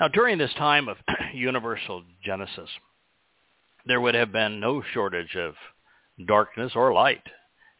Now, 0.00 0.08
during 0.08 0.38
this 0.38 0.54
time 0.54 0.88
of 0.88 0.96
universal 1.34 2.02
Genesis, 2.24 2.70
there 3.84 4.00
would 4.00 4.14
have 4.14 4.32
been 4.32 4.58
no 4.58 4.82
shortage 4.94 5.36
of 5.36 5.54
darkness 6.26 6.72
or 6.74 6.94
light 6.94 7.22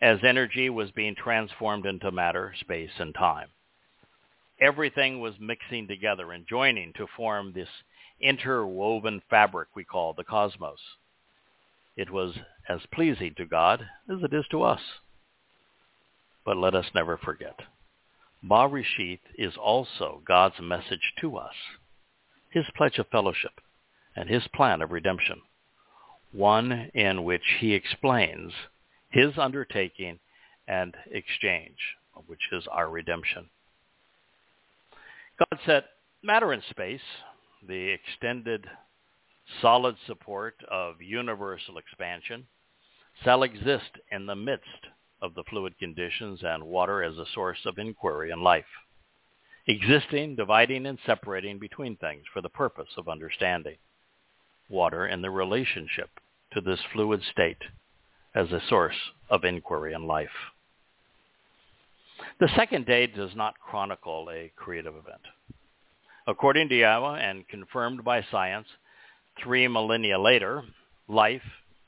as 0.04 0.18
energy 0.22 0.68
was 0.70 0.90
being 0.92 1.14
transformed 1.16 1.86
into 1.86 2.10
matter, 2.12 2.54
space, 2.60 2.90
and 2.98 3.14
time 3.14 3.48
everything 4.60 5.20
was 5.20 5.34
mixing 5.40 5.86
together 5.88 6.32
and 6.32 6.46
joining 6.46 6.92
to 6.94 7.06
form 7.16 7.52
this 7.52 7.68
interwoven 8.20 9.20
fabric 9.28 9.68
we 9.74 9.84
call 9.84 10.14
the 10.14 10.24
cosmos. 10.24 10.78
It 11.96 12.10
was 12.10 12.34
as 12.68 12.80
pleasing 12.92 13.34
to 13.36 13.46
God 13.46 13.80
as 14.10 14.22
it 14.22 14.32
is 14.32 14.44
to 14.50 14.62
us. 14.62 14.80
But 16.44 16.56
let 16.56 16.74
us 16.74 16.86
never 16.94 17.16
forget, 17.16 17.58
Barishith 18.48 19.20
is 19.38 19.54
also 19.56 20.20
God's 20.26 20.60
message 20.60 21.12
to 21.20 21.36
us, 21.36 21.54
his 22.50 22.64
pledge 22.76 22.98
of 22.98 23.08
fellowship, 23.08 23.52
and 24.14 24.28
his 24.28 24.46
plan 24.54 24.82
of 24.82 24.92
redemption, 24.92 25.40
one 26.32 26.90
in 26.94 27.24
which 27.24 27.56
he 27.60 27.72
explains 27.72 28.52
his 29.14 29.38
undertaking 29.38 30.18
and 30.66 30.96
exchange, 31.12 31.79
which 32.27 32.40
is 32.50 32.64
our 32.70 32.90
redemption. 32.90 33.48
God 35.38 35.61
set 35.64 35.85
matter 36.22 36.53
and 36.53 36.62
space, 36.68 37.00
the 37.66 37.90
extended 37.90 38.66
solid 39.62 39.94
support 40.09 40.57
of 40.68 41.00
universal 41.00 41.79
expansion, 41.79 42.44
shall 43.22 43.44
exist 43.44 43.98
in 44.11 44.27
the 44.27 44.35
midst 44.35 44.88
of 45.22 45.35
the 45.35 45.44
fluid 45.44 45.79
conditions 45.79 46.40
and 46.42 46.64
water 46.64 47.05
as 47.05 47.16
a 47.16 47.27
source 47.35 47.61
of 47.66 47.79
inquiry 47.79 48.33
and 48.33 48.42
life, 48.42 48.64
existing, 49.68 50.35
dividing, 50.35 50.87
and 50.87 50.98
separating 51.07 51.61
between 51.61 51.94
things 51.96 52.24
for 52.33 52.40
the 52.42 52.48
purpose 52.48 52.90
of 52.96 53.09
understanding. 53.09 53.77
Water 54.68 55.07
in 55.07 55.22
the 55.22 55.31
relationship 55.31 56.11
to 56.53 56.61
this 56.61 56.81
fluid 56.92 57.22
state 57.31 57.62
as 58.35 58.51
a 58.51 58.62
source 58.68 58.97
of 59.31 59.44
inquiry 59.44 59.92
in 59.92 60.07
life. 60.07 60.29
The 62.40 62.49
second 62.57 62.87
day 62.87 63.07
does 63.07 63.35
not 63.35 63.59
chronicle 63.59 64.29
a 64.31 64.53
creative 64.57 64.94
event. 64.94 65.20
According 66.27 66.68
to 66.70 66.75
Yahweh 66.75 67.18
and 67.18 67.47
confirmed 67.49 68.03
by 68.05 68.25
science, 68.31 68.66
three 69.42 69.68
millennia 69.68 70.18
later, 70.18 70.62
life, 71.07 71.42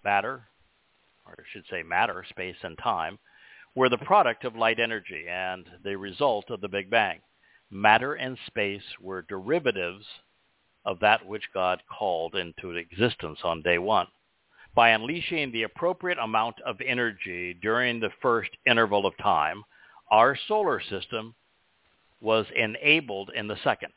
matter, 0.05 0.45
or 1.27 1.33
I 1.39 1.43
should 1.53 1.65
say 1.71 1.83
matter, 1.83 2.25
space, 2.29 2.57
and 2.63 2.77
time, 2.79 3.19
were 3.75 3.89
the 3.89 3.99
product 3.99 4.45
of 4.45 4.57
light 4.57 4.79
energy 4.79 5.27
and 5.29 5.67
the 5.85 5.97
result 5.97 6.51
of 6.51 6.61
the 6.61 6.69
Big 6.69 6.91
Bang. 6.91 7.21
Matter 7.71 8.15
and 8.15 8.39
space 8.47 8.85
were 9.01 9.23
derivatives 9.23 10.07
of 10.85 11.01
that 11.01 11.27
which 11.27 11.53
God 11.53 11.83
called 11.91 12.37
into 12.37 12.71
existence 12.71 13.41
on 13.43 13.63
day 13.63 13.79
one. 13.79 14.07
By 14.77 14.91
unleashing 14.91 15.53
the 15.53 15.62
appropriate 15.62 16.19
amount 16.19 16.57
of 16.61 16.83
energy 16.87 17.55
during 17.55 17.99
the 17.99 18.11
first 18.21 18.51
interval 18.67 19.07
of 19.07 19.17
time, 19.17 19.65
our 20.11 20.37
solar 20.47 20.83
system 20.83 21.35
was 22.21 22.45
enabled 22.55 23.31
in 23.35 23.49
the 23.49 23.57
second. 23.65 23.95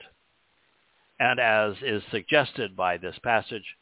And 1.20 1.38
as 1.38 1.74
is 1.82 2.02
suggested 2.12 2.78
by 2.78 2.96
this 2.96 3.18
passage, 3.22 3.76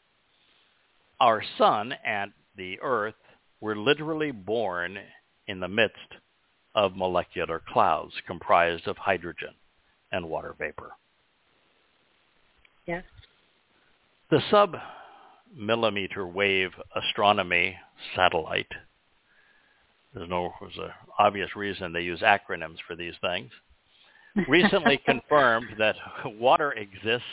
our 1.20 1.40
sun 1.56 1.94
and 2.04 2.32
the 2.56 2.80
earth 2.80 3.14
were 3.60 3.76
literally 3.76 4.32
born 4.32 4.98
in 5.46 5.60
the 5.60 5.68
midst 5.68 6.16
of 6.74 6.96
molecular 6.96 7.62
clouds 7.72 8.14
comprised 8.26 8.88
of 8.88 8.96
hydrogen 8.96 9.54
and 10.10 10.28
water 10.28 10.56
vapor. 10.58 10.90
Yes. 12.86 13.04
The 14.30 14.42
sub-millimeter 15.50 16.26
wave 16.26 16.70
astronomy 16.94 17.76
satellite 18.14 18.72
there's 20.14 20.28
no 20.28 20.52
there's 20.60 20.76
an 20.78 20.90
obvious 21.18 21.54
reason 21.54 21.92
they 21.92 22.00
use 22.00 22.20
acronyms 22.20 22.78
for 22.86 22.96
these 22.96 23.14
things. 23.20 23.50
Recently 24.48 24.98
confirmed 25.04 25.68
that 25.78 25.96
water 26.24 26.72
exists 26.72 27.26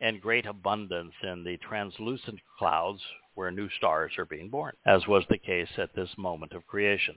in 0.00 0.18
great 0.18 0.46
abundance 0.46 1.12
in 1.22 1.44
the 1.44 1.56
translucent 1.58 2.40
clouds 2.58 3.00
where 3.34 3.50
new 3.50 3.68
stars 3.70 4.12
are 4.18 4.24
being 4.24 4.48
born, 4.48 4.74
as 4.86 5.06
was 5.06 5.24
the 5.28 5.38
case 5.38 5.68
at 5.78 5.94
this 5.94 6.10
moment 6.16 6.52
of 6.52 6.66
creation. 6.66 7.16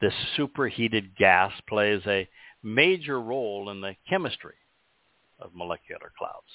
This 0.00 0.14
superheated 0.36 1.16
gas 1.16 1.52
plays 1.68 2.02
a 2.06 2.28
major 2.62 3.20
role 3.20 3.70
in 3.70 3.80
the 3.80 3.96
chemistry 4.08 4.56
of 5.38 5.54
molecular 5.54 6.12
clouds. 6.18 6.50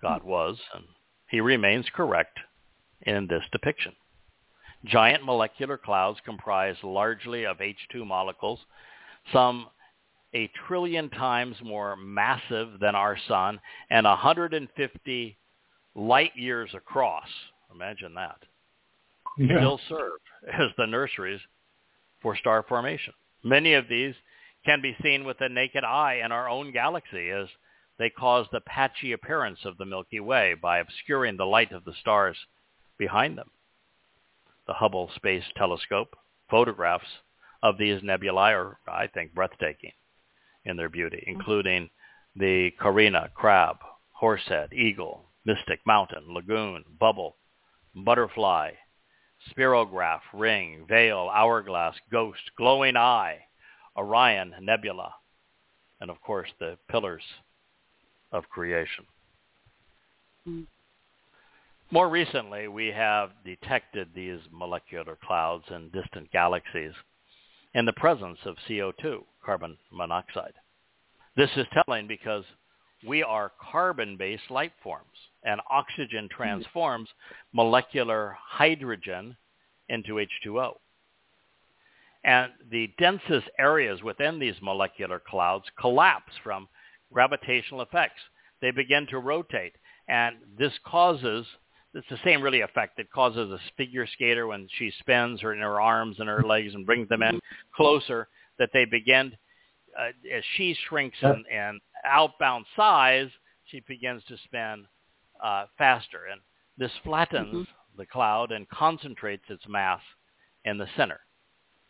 God 0.00 0.22
hmm. 0.22 0.28
was, 0.28 0.58
and 0.74 0.84
he 1.32 1.40
remains 1.40 1.86
correct 1.94 2.38
in 3.06 3.26
this 3.26 3.42
depiction. 3.50 3.92
Giant 4.84 5.24
molecular 5.24 5.78
clouds 5.78 6.18
comprise 6.26 6.76
largely 6.84 7.46
of 7.46 7.56
H2 7.56 8.06
molecules, 8.06 8.60
some 9.32 9.68
a 10.34 10.50
trillion 10.66 11.08
times 11.08 11.56
more 11.64 11.96
massive 11.96 12.78
than 12.80 12.94
our 12.94 13.16
sun 13.28 13.58
and 13.90 14.04
150 14.04 15.38
light 15.94 16.32
years 16.36 16.70
across. 16.74 17.28
Imagine 17.74 18.14
that. 18.14 18.36
Yeah. 19.38 19.56
Still 19.56 19.80
serve 19.88 20.20
as 20.52 20.68
the 20.76 20.86
nurseries 20.86 21.40
for 22.20 22.36
star 22.36 22.62
formation. 22.68 23.14
Many 23.42 23.72
of 23.72 23.88
these 23.88 24.14
can 24.66 24.82
be 24.82 24.94
seen 25.02 25.24
with 25.24 25.38
the 25.38 25.48
naked 25.48 25.82
eye 25.82 26.20
in 26.22 26.30
our 26.30 26.48
own 26.48 26.72
galaxy 26.72 27.30
as 27.30 27.46
they 28.02 28.10
cause 28.10 28.46
the 28.50 28.60
patchy 28.62 29.12
appearance 29.12 29.60
of 29.64 29.78
the 29.78 29.84
Milky 29.84 30.18
Way 30.18 30.54
by 30.60 30.78
obscuring 30.78 31.36
the 31.36 31.46
light 31.46 31.70
of 31.70 31.84
the 31.84 31.94
stars 32.00 32.36
behind 32.98 33.38
them. 33.38 33.48
The 34.66 34.74
Hubble 34.74 35.08
Space 35.14 35.44
Telescope 35.56 36.16
photographs 36.50 37.06
of 37.62 37.78
these 37.78 38.02
nebulae 38.02 38.54
are, 38.54 38.78
I 38.88 39.06
think, 39.06 39.32
breathtaking 39.34 39.92
in 40.64 40.76
their 40.76 40.88
beauty, 40.88 41.18
mm-hmm. 41.18 41.38
including 41.38 41.90
the 42.34 42.72
Carina, 42.80 43.30
Crab, 43.34 43.76
Horsehead, 44.10 44.72
Eagle, 44.72 45.26
Mystic 45.44 45.78
Mountain, 45.86 46.24
Lagoon, 46.26 46.84
Bubble, 46.98 47.36
Butterfly, 47.94 48.72
Spirograph, 49.50 50.22
Ring, 50.34 50.86
Veil, 50.88 51.30
Hourglass, 51.32 51.94
Ghost, 52.10 52.42
Glowing 52.56 52.96
Eye, 52.96 53.38
Orion, 53.96 54.54
Nebula, 54.60 55.14
and 56.00 56.10
of 56.10 56.20
course 56.20 56.48
the 56.58 56.76
pillars 56.90 57.22
of 58.32 58.48
creation. 58.48 59.04
Mm. 60.48 60.66
More 61.90 62.08
recently, 62.08 62.68
we 62.68 62.86
have 62.86 63.30
detected 63.44 64.08
these 64.14 64.40
molecular 64.50 65.18
clouds 65.26 65.64
in 65.70 65.90
distant 65.90 66.32
galaxies 66.32 66.92
in 67.74 67.84
the 67.84 67.92
presence 67.92 68.38
of 68.46 68.56
CO2, 68.68 69.22
carbon 69.44 69.76
monoxide. 69.92 70.54
This 71.36 71.50
is 71.56 71.66
telling 71.86 72.06
because 72.06 72.44
we 73.06 73.22
are 73.22 73.52
carbon-based 73.70 74.50
life 74.50 74.72
forms, 74.82 75.04
and 75.44 75.60
oxygen 75.70 76.28
transforms 76.34 77.08
molecular 77.52 78.36
hydrogen 78.40 79.36
into 79.88 80.14
H2O. 80.46 80.74
And 82.24 82.52
the 82.70 82.90
densest 82.98 83.48
areas 83.58 84.02
within 84.02 84.38
these 84.38 84.54
molecular 84.62 85.18
clouds 85.18 85.64
collapse 85.78 86.32
from 86.44 86.68
gravitational 87.12 87.82
effects. 87.82 88.20
They 88.60 88.70
begin 88.70 89.06
to 89.08 89.18
rotate, 89.18 89.74
and 90.08 90.36
this 90.58 90.72
causes 90.84 91.46
it's 91.94 92.08
the 92.08 92.18
same 92.24 92.40
really 92.40 92.62
effect. 92.62 92.96
That 92.96 93.10
causes 93.12 93.50
a 93.50 93.58
figure 93.76 94.06
skater 94.06 94.46
when 94.46 94.66
she 94.78 94.90
spins 95.00 95.42
her 95.42 95.52
in 95.52 95.60
her 95.60 95.78
arms 95.78 96.16
and 96.20 96.28
her 96.28 96.42
legs 96.42 96.74
and 96.74 96.86
brings 96.86 97.06
them 97.08 97.22
in 97.22 97.38
closer 97.76 98.28
that 98.58 98.70
they 98.72 98.86
begin 98.86 99.36
uh, 99.98 100.08
as 100.34 100.42
she 100.56 100.74
shrinks 100.88 101.18
in, 101.20 101.44
in 101.52 101.78
outbound 102.04 102.64
size 102.76 103.28
she 103.64 103.80
begins 103.80 104.22
to 104.24 104.38
spin 104.44 104.86
uh, 105.42 105.66
faster. 105.76 106.20
And 106.30 106.40
this 106.78 106.92
flattens 107.04 107.56
Mhm. 107.56 107.66
the 107.98 108.06
cloud 108.06 108.52
and 108.52 108.66
concentrates 108.70 109.44
its 109.50 109.68
mass 109.68 110.00
in 110.64 110.78
the 110.78 110.88
center 110.96 111.20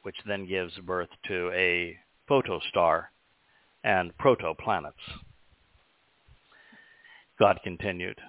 which 0.03 0.17
then 0.27 0.47
gives 0.47 0.77
birth 0.81 1.09
to 1.29 1.51
a 1.53 1.97
protostar 2.29 3.07
and 3.85 4.17
protoplanets 4.19 4.93
god 7.39 7.59
continued 7.65 8.21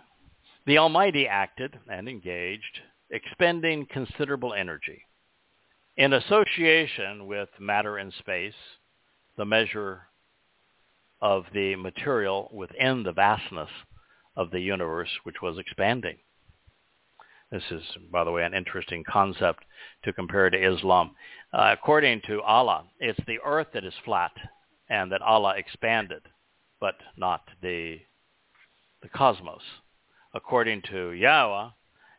the 0.66 0.78
Almighty 0.78 1.28
acted 1.28 1.78
and 1.90 2.08
engaged, 2.08 2.80
expending 3.10 3.86
considerable 3.86 4.54
energy. 4.54 5.04
In 5.98 6.14
association 6.14 7.28
with 7.28 7.50
matter 7.60 7.98
and 7.98 8.14
space, 8.14 8.54
the 9.38 9.46
measure 9.46 10.04
of 11.22 11.46
the 11.54 11.76
material 11.76 12.50
within 12.54 13.04
the 13.04 13.12
vastness 13.12 13.70
of 14.38 14.52
the 14.52 14.60
universe 14.62 15.10
which 15.24 15.42
was 15.42 15.58
expanding. 15.58 16.18
This 17.52 17.64
is, 17.70 17.84
by 18.12 18.24
the 18.24 18.32
way, 18.32 18.44
an 18.44 18.54
interesting 18.54 19.04
concept 19.04 19.66
to 20.06 20.14
compare 20.14 20.50
to 20.50 20.74
Islam. 20.74 21.12
Uh, 21.54 21.76
according 21.78 22.22
to 22.28 22.42
Allah, 22.42 22.86
it's 23.00 23.20
the 23.28 23.40
earth 23.46 23.68
that 23.74 23.86
is 23.86 23.94
flat 24.06 24.32
and 24.90 25.12
that 25.12 25.22
Allah 25.22 25.56
expanded, 25.58 26.22
but 26.80 26.96
not 27.18 27.42
the, 27.62 28.00
the 29.02 29.10
cosmos 29.10 29.62
according 30.34 30.82
to 30.90 31.12
Yahweh 31.12 31.70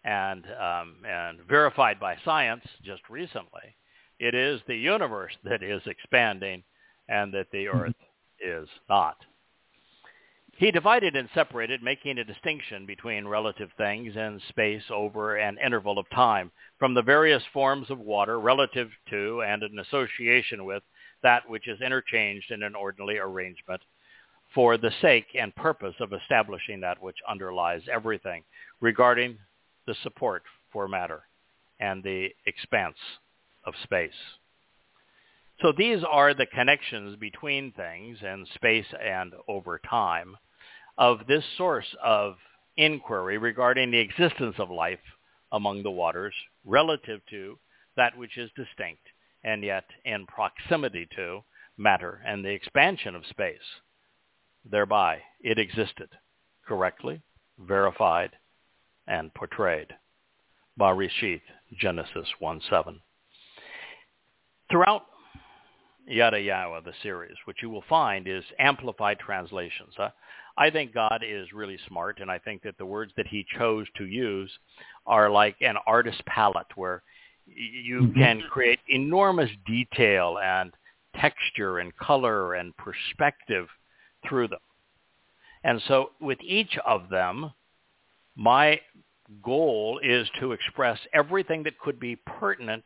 and 0.05 0.45
um, 0.61 0.97
and 1.09 1.41
verified 1.49 1.99
by 1.99 2.17
science 2.25 2.65
just 2.83 3.03
recently, 3.09 3.77
it 4.19 4.35
is 4.35 4.61
the 4.67 4.77
universe 4.77 5.33
that 5.45 5.63
is 5.63 5.83
expanding 5.87 6.63
and 7.09 7.33
that 7.33 7.51
the 7.53 7.69
earth 7.69 7.95
is 8.41 8.69
not. 8.89 9.17
He 10.57 10.71
divided 10.71 11.17
and 11.17 11.29
separated, 11.35 11.83
making 11.83 12.19
a 12.19 12.25
distinction 12.25 12.87
between 12.87 13.27
relative 13.27 13.71
things 13.77 14.15
and 14.17 14.41
space 14.49 14.85
over 14.89 15.37
an 15.37 15.59
interval 15.65 15.99
of 15.99 16.09
time, 16.11 16.53
from 16.79 16.95
the 16.95 17.03
various 17.03 17.43
forms 17.53 17.91
of 17.91 17.99
water 17.99 18.39
relative 18.39 18.91
to 19.11 19.43
and 19.43 19.65
in 19.65 19.81
association 19.81 20.65
with 20.65 20.83
that 21.25 21.49
which 21.49 21.67
is 21.67 21.81
interchanged 21.81 22.53
in 22.53 22.63
an 22.63 22.77
orderly 22.77 23.19
arrangement 23.19 23.81
for 24.55 24.77
the 24.77 24.93
sake 25.03 25.27
and 25.39 25.57
purpose 25.57 25.95
of 25.99 26.13
establishing 26.13 26.81
that 26.81 27.03
which 27.03 27.17
underlies 27.29 27.83
everything 27.93 28.45
regarding 28.81 29.37
the 29.87 29.97
support 30.05 30.45
for 30.73 30.87
matter 30.87 31.23
and 31.81 32.05
the 32.05 32.29
expanse 32.47 32.97
of 33.65 33.75
space. 33.83 34.13
So 35.61 35.73
these 35.77 36.05
are 36.09 36.35
the 36.35 36.47
connections 36.47 37.17
between 37.17 37.73
things 37.73 38.19
and 38.23 38.47
space 38.55 38.87
and 39.03 39.33
over 39.49 39.81
time 39.89 40.37
of 40.99 41.21
this 41.27 41.45
source 41.57 41.87
of 42.05 42.37
inquiry 42.77 43.39
regarding 43.39 43.91
the 43.91 43.99
existence 43.99 44.57
of 44.59 44.71
life 44.71 45.01
among 45.53 45.83
the 45.83 45.91
waters 45.91 46.35
relative 46.65 47.21
to 47.31 47.59
that 47.97 48.17
which 48.17 48.37
is 48.37 48.51
distinct 48.57 49.03
and 49.45 49.63
yet 49.63 49.85
in 50.05 50.27
proximity 50.27 51.07
to 51.15 51.45
matter 51.77 52.21
and 52.25 52.45
the 52.45 52.51
expansion 52.51 53.15
of 53.15 53.27
space 53.27 53.59
thereby 54.65 55.21
it 55.41 55.59
existed, 55.59 56.09
correctly, 56.67 57.21
verified, 57.59 58.31
and 59.07 59.33
portrayed. 59.35 59.89
Barishith, 60.79 61.43
Genesis 61.79 62.29
1.7. 62.41 62.97
Throughout 64.71 65.03
Yada 66.07 66.39
Yahowah, 66.39 66.85
the 66.85 66.93
series, 67.03 67.37
which 67.45 67.59
you 67.63 67.71
will 67.71 67.85
find 67.89 68.27
is 68.27 68.45
amplified 68.59 69.19
translations. 69.19 69.95
Uh, 69.99 70.09
I 70.57 70.71
think 70.71 70.93
God 70.93 71.23
is 71.27 71.53
really 71.53 71.79
smart, 71.89 72.21
and 72.21 72.31
I 72.31 72.39
think 72.39 72.63
that 72.63 72.77
the 72.79 72.87
words 72.87 73.13
that 73.17 73.27
he 73.27 73.47
chose 73.57 73.87
to 73.97 74.07
use 74.07 74.51
are 75.07 75.31
like 75.31 75.57
an 75.61 75.77
artist's 75.87 76.23
palette 76.27 76.67
where 76.77 77.03
you 77.47 78.13
can 78.17 78.43
create 78.51 78.81
enormous 78.89 79.51
detail 79.67 80.39
and 80.43 80.73
texture 81.21 81.79
and 81.79 81.97
color 81.97 82.55
and 82.55 82.75
perspective 82.77 83.67
through 84.29 84.49
them. 84.49 84.61
And 85.63 85.81
so 85.89 86.11
with 86.21 86.39
each 86.43 86.77
of 86.87 87.09
them, 87.09 87.53
my 88.37 88.81
goal 89.43 90.01
is 90.03 90.29
to 90.41 90.53
express 90.53 90.99
everything 91.13 91.63
that 91.65 91.79
could 91.79 91.99
be 91.99 92.17
pertinent 92.17 92.85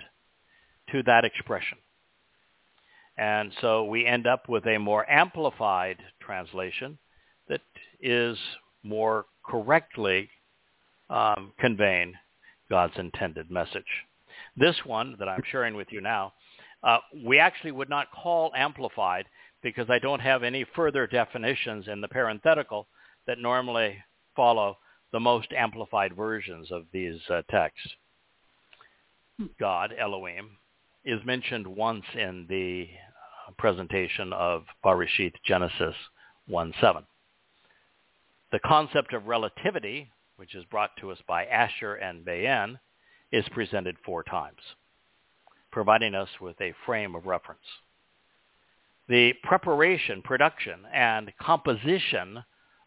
to 0.93 1.03
that 1.05 1.25
expression. 1.25 1.79
And 3.17 3.53
so 3.61 3.85
we 3.85 4.07
end 4.07 4.27
up 4.27 4.49
with 4.49 4.65
a 4.67 4.79
more 4.79 5.09
amplified 5.11 5.99
translation 6.21 6.99
that 7.49 7.63
is 8.01 8.39
more 8.85 9.27
correctly 9.45 10.31
um, 11.11 11.53
conveying 11.59 12.15
God's 12.71 12.97
intended 12.97 13.51
message. 13.51 13.83
This 14.59 14.77
one 14.85 15.17
that 15.19 15.29
I'm 15.29 15.43
sharing 15.51 15.75
with 15.75 15.89
you 15.91 16.01
now, 16.01 16.33
uh, 16.83 16.99
we 17.25 17.39
actually 17.39 17.73
would 17.73 17.89
not 17.89 18.11
call 18.11 18.53
amplified 18.57 19.27
because 19.63 19.89
I 19.91 19.99
don't 19.99 20.21
have 20.21 20.43
any 20.43 20.65
further 20.75 21.07
definitions 21.07 21.87
in 21.89 22.01
the 22.01 22.09
parenthetical 22.09 22.89
that 23.27 23.39
normally 23.39 23.97
follow 24.35 24.79
the 25.13 25.21
most 25.21 25.53
amplified 25.53 26.15
versions 26.15 26.71
of 26.71 26.85
these 26.93 27.21
uh, 27.31 27.43
texts. 27.51 27.89
God, 29.59 29.95
Elohim, 29.99 30.51
is 31.05 31.21
mentioned 31.25 31.67
once 31.67 32.05
in 32.15 32.47
the 32.49 32.89
uh, 33.47 33.53
presentation 33.59 34.33
of 34.33 34.65
Barishith 34.85 35.35
Genesis 35.45 35.95
1.7. 36.51 37.05
The 38.51 38.59
concept 38.61 39.13
of 39.15 39.27
relativity, 39.27 40.11
which 40.37 40.55
is 40.55 40.65
brought 40.65 40.91
to 41.01 41.11
us 41.11 41.19
by 41.29 41.45
Asher 41.47 41.95
and 41.95 42.25
Bayan, 42.25 42.79
is 43.33 43.45
presented 43.51 43.97
four 44.05 44.23
times. 44.23 44.61
providing 45.71 46.15
us 46.15 46.29
with 46.41 46.61
a 46.61 46.73
frame 46.87 47.15
of 47.15 47.27
reference. 47.27 47.61
The 49.09 49.35
preparation, 49.43 50.23
production, 50.23 50.81
and 50.93 51.33
composition 51.41 52.43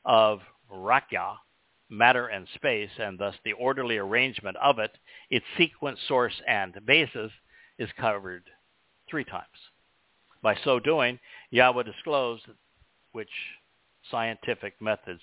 of 0.06 0.42
rakya, 0.72 1.36
matter 1.89 2.28
and 2.28 2.48
space, 2.56 2.89
and 2.98 3.20
thus 3.20 3.36
the 3.44 3.54
orderly 3.54 3.98
arrangement 3.98 4.58
of 4.58 4.80
it, 4.80 4.92
its 5.30 5.46
sequence, 5.58 6.00
source, 6.08 6.34
and 6.48 6.74
basis, 6.86 7.32
is 7.78 7.89
covered 8.00 8.44
three 9.10 9.24
times. 9.24 9.46
By 10.42 10.56
so 10.64 10.80
doing, 10.80 11.20
Yahweh 11.52 11.84
disclosed 11.84 12.46
which 13.12 13.30
scientific 14.10 14.82
methods 14.82 15.22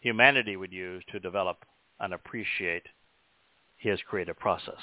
humanity 0.00 0.56
would 0.56 0.72
use 0.72 1.04
to 1.12 1.20
develop 1.20 1.64
and 2.00 2.14
appreciate 2.14 2.84
his 3.80 3.98
creative 4.08 4.38
process. 4.38 4.78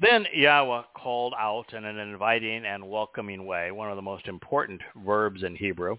Then 0.00 0.26
Yahweh 0.34 0.82
called 0.96 1.34
out 1.38 1.72
in 1.74 1.84
an 1.84 1.98
inviting 1.98 2.64
and 2.64 2.88
welcoming 2.88 3.44
way, 3.46 3.70
one 3.70 3.90
of 3.90 3.96
the 3.96 4.02
most 4.02 4.26
important 4.26 4.80
verbs 5.04 5.42
in 5.42 5.54
Hebrew, 5.54 5.96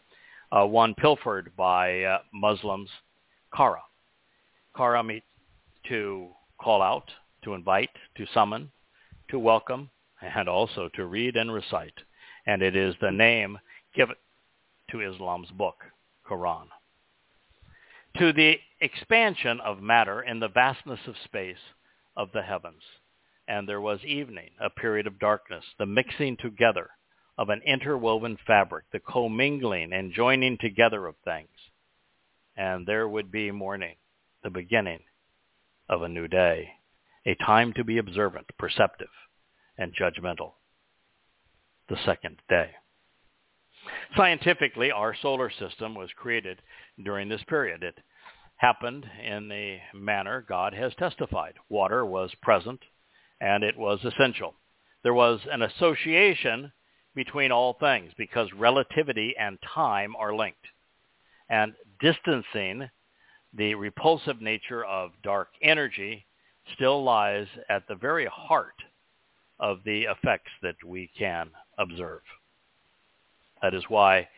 uh, 0.51 0.65
one 0.65 0.93
pilfered 0.95 1.51
by 1.55 2.03
uh, 2.03 2.19
Muslims, 2.33 2.89
kara. 3.55 3.81
Kara 4.75 5.03
means 5.03 5.21
to 5.87 6.29
call 6.59 6.81
out, 6.81 7.09
to 7.43 7.53
invite, 7.53 7.89
to 8.17 8.25
summon, 8.33 8.71
to 9.29 9.39
welcome, 9.39 9.89
and 10.21 10.49
also 10.49 10.89
to 10.95 11.05
read 11.05 11.35
and 11.35 11.53
recite. 11.53 11.97
And 12.45 12.61
it 12.61 12.75
is 12.75 12.95
the 12.99 13.11
name 13.11 13.57
given 13.95 14.15
to 14.91 15.01
Islam's 15.01 15.51
book, 15.51 15.75
Quran. 16.29 16.65
To 18.17 18.33
the 18.33 18.59
expansion 18.83 19.59
of 19.61 19.81
matter 19.81 20.21
in 20.21 20.39
the 20.39 20.49
vastness 20.49 20.99
of 21.07 21.15
space 21.23 21.57
of 22.17 22.29
the 22.33 22.41
heavens. 22.41 22.83
And 23.47 23.67
there 23.67 23.81
was 23.81 24.03
evening, 24.03 24.51
a 24.59 24.69
period 24.69 25.07
of 25.07 25.19
darkness, 25.19 25.63
the 25.79 25.85
mixing 25.85 26.37
together 26.37 26.89
of 27.37 27.49
an 27.49 27.61
interwoven 27.65 28.37
fabric, 28.45 28.85
the 28.91 28.99
commingling 28.99 29.91
and 29.93 30.13
joining 30.13 30.57
together 30.59 31.07
of 31.07 31.15
things. 31.25 31.49
And 32.55 32.85
there 32.85 33.07
would 33.07 33.31
be 33.31 33.51
morning, 33.51 33.95
the 34.43 34.49
beginning 34.49 34.99
of 35.89 36.03
a 36.03 36.09
new 36.09 36.27
day, 36.27 36.69
a 37.25 37.35
time 37.35 37.73
to 37.73 37.83
be 37.83 37.97
observant, 37.97 38.47
perceptive, 38.59 39.07
and 39.77 39.93
judgmental, 39.95 40.53
the 41.89 41.97
second 42.05 42.37
day. 42.47 42.71
Scientifically, 44.15 44.91
our 44.91 45.15
solar 45.21 45.49
system 45.49 45.95
was 45.95 46.09
created 46.15 46.61
during 47.03 47.27
this 47.27 47.43
period. 47.47 47.83
It 47.83 47.97
happened 48.63 49.05
in 49.21 49.49
the 49.49 49.77
manner 49.93 50.45
God 50.47 50.73
has 50.73 50.93
testified. 50.95 51.55
Water 51.67 52.05
was 52.05 52.31
present, 52.41 52.79
and 53.41 53.61
it 53.61 53.77
was 53.77 53.99
essential. 54.05 54.53
There 55.03 55.13
was 55.13 55.41
an 55.51 55.63
association 55.63 56.71
between 57.13 57.51
all 57.51 57.73
things 57.73 58.13
because 58.17 58.47
relativity 58.57 59.35
and 59.37 59.57
time 59.73 60.15
are 60.15 60.33
linked. 60.33 60.65
And 61.49 61.73
distancing 61.99 62.89
the 63.53 63.75
repulsive 63.75 64.41
nature 64.41 64.85
of 64.85 65.11
dark 65.23 65.49
energy 65.61 66.25
still 66.73 67.03
lies 67.03 67.47
at 67.67 67.85
the 67.89 67.95
very 67.95 68.27
heart 68.27 68.81
of 69.59 69.79
the 69.83 70.03
effects 70.03 70.51
that 70.61 70.81
we 70.85 71.11
can 71.19 71.49
observe. 71.77 72.21
That 73.61 73.73
is 73.73 73.83
why 73.89 74.29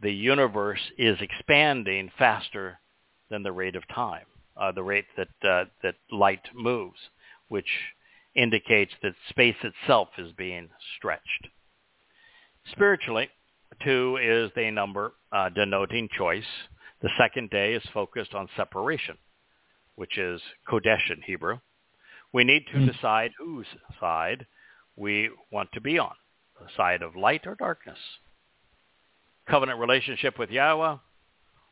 the 0.00 0.12
universe 0.12 0.80
is 0.96 1.18
expanding 1.20 2.10
faster 2.18 2.78
than 3.30 3.42
the 3.42 3.52
rate 3.52 3.76
of 3.76 3.86
time, 3.88 4.26
uh, 4.56 4.72
the 4.72 4.82
rate 4.82 5.06
that, 5.16 5.48
uh, 5.48 5.64
that 5.82 5.94
light 6.10 6.42
moves, 6.54 6.98
which 7.48 7.68
indicates 8.34 8.92
that 9.02 9.14
space 9.28 9.56
itself 9.62 10.08
is 10.18 10.32
being 10.32 10.68
stretched. 10.96 11.48
Spiritually, 12.72 13.28
two 13.82 14.18
is 14.22 14.50
the 14.54 14.70
number 14.70 15.14
uh, 15.32 15.48
denoting 15.50 16.08
choice. 16.16 16.44
The 17.02 17.10
second 17.18 17.50
day 17.50 17.74
is 17.74 17.82
focused 17.92 18.34
on 18.34 18.48
separation, 18.56 19.16
which 19.94 20.18
is 20.18 20.40
Kodesh 20.68 21.10
in 21.10 21.22
Hebrew. 21.22 21.58
We 22.32 22.44
need 22.44 22.66
to 22.72 22.78
mm. 22.78 22.92
decide 22.92 23.32
whose 23.38 23.66
side 24.00 24.46
we 24.96 25.30
want 25.52 25.70
to 25.72 25.80
be 25.80 25.98
on, 25.98 26.14
the 26.60 26.68
side 26.76 27.02
of 27.02 27.16
light 27.16 27.46
or 27.46 27.54
darkness. 27.54 27.98
Covenant 29.48 29.78
relationship 29.78 30.38
with 30.38 30.50
Yahweh 30.50 30.96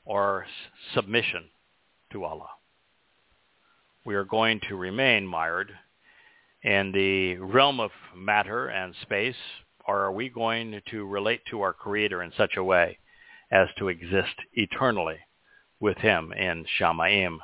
or 0.05 0.47
submission 0.95 1.45
to 2.13 2.25
Allah. 2.25 2.51
We 4.05 4.15
are 4.15 4.25
going 4.25 4.61
to 4.69 4.77
remain 4.77 5.27
mired 5.27 5.73
in 6.63 6.93
the 6.93 7.37
realm 7.37 7.81
of 7.81 7.91
matter 8.15 8.69
and 8.69 8.95
space 9.03 9.37
or 9.87 10.01
are 10.01 10.13
we 10.13 10.29
going 10.29 10.81
to 10.91 11.07
relate 11.07 11.43
to 11.51 11.61
our 11.61 11.73
Creator 11.73 12.23
in 12.23 12.33
such 12.37 12.57
a 12.57 12.65
way 12.65 12.99
as 13.51 13.69
to 13.79 13.89
exist 13.89 14.35
eternally 14.55 15.19
with 15.81 15.99
him 15.99 16.33
in 16.33 16.65
Shamaim? 16.79 17.39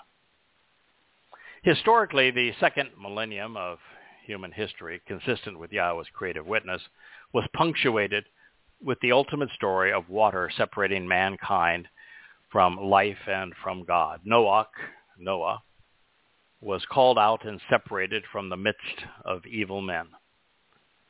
Historically, 1.63 2.31
the 2.31 2.53
second 2.59 2.91
millennium 2.99 3.57
of 3.57 3.79
human 4.25 4.53
history, 4.53 5.01
consistent 5.07 5.59
with 5.59 5.73
Yahweh's 5.73 6.09
creative 6.15 6.47
witness, 6.47 6.81
was 7.35 7.45
punctuated 7.55 8.25
with 8.83 8.99
the 9.01 9.13
ultimate 9.13 9.51
story 9.55 9.93
of 9.93 10.09
water 10.09 10.51
separating 10.57 11.07
mankind 11.07 11.87
from 12.51 12.77
life 12.77 13.29
and 13.29 13.53
from 13.63 13.85
God. 13.85 14.21
Noah, 14.25 14.69
Noah 15.19 15.63
was 16.61 16.85
called 16.91 17.19
out 17.19 17.47
and 17.47 17.61
separated 17.71 18.25
from 18.31 18.49
the 18.49 18.57
midst 18.57 19.05
of 19.25 19.47
evil 19.47 19.81
men 19.81 20.09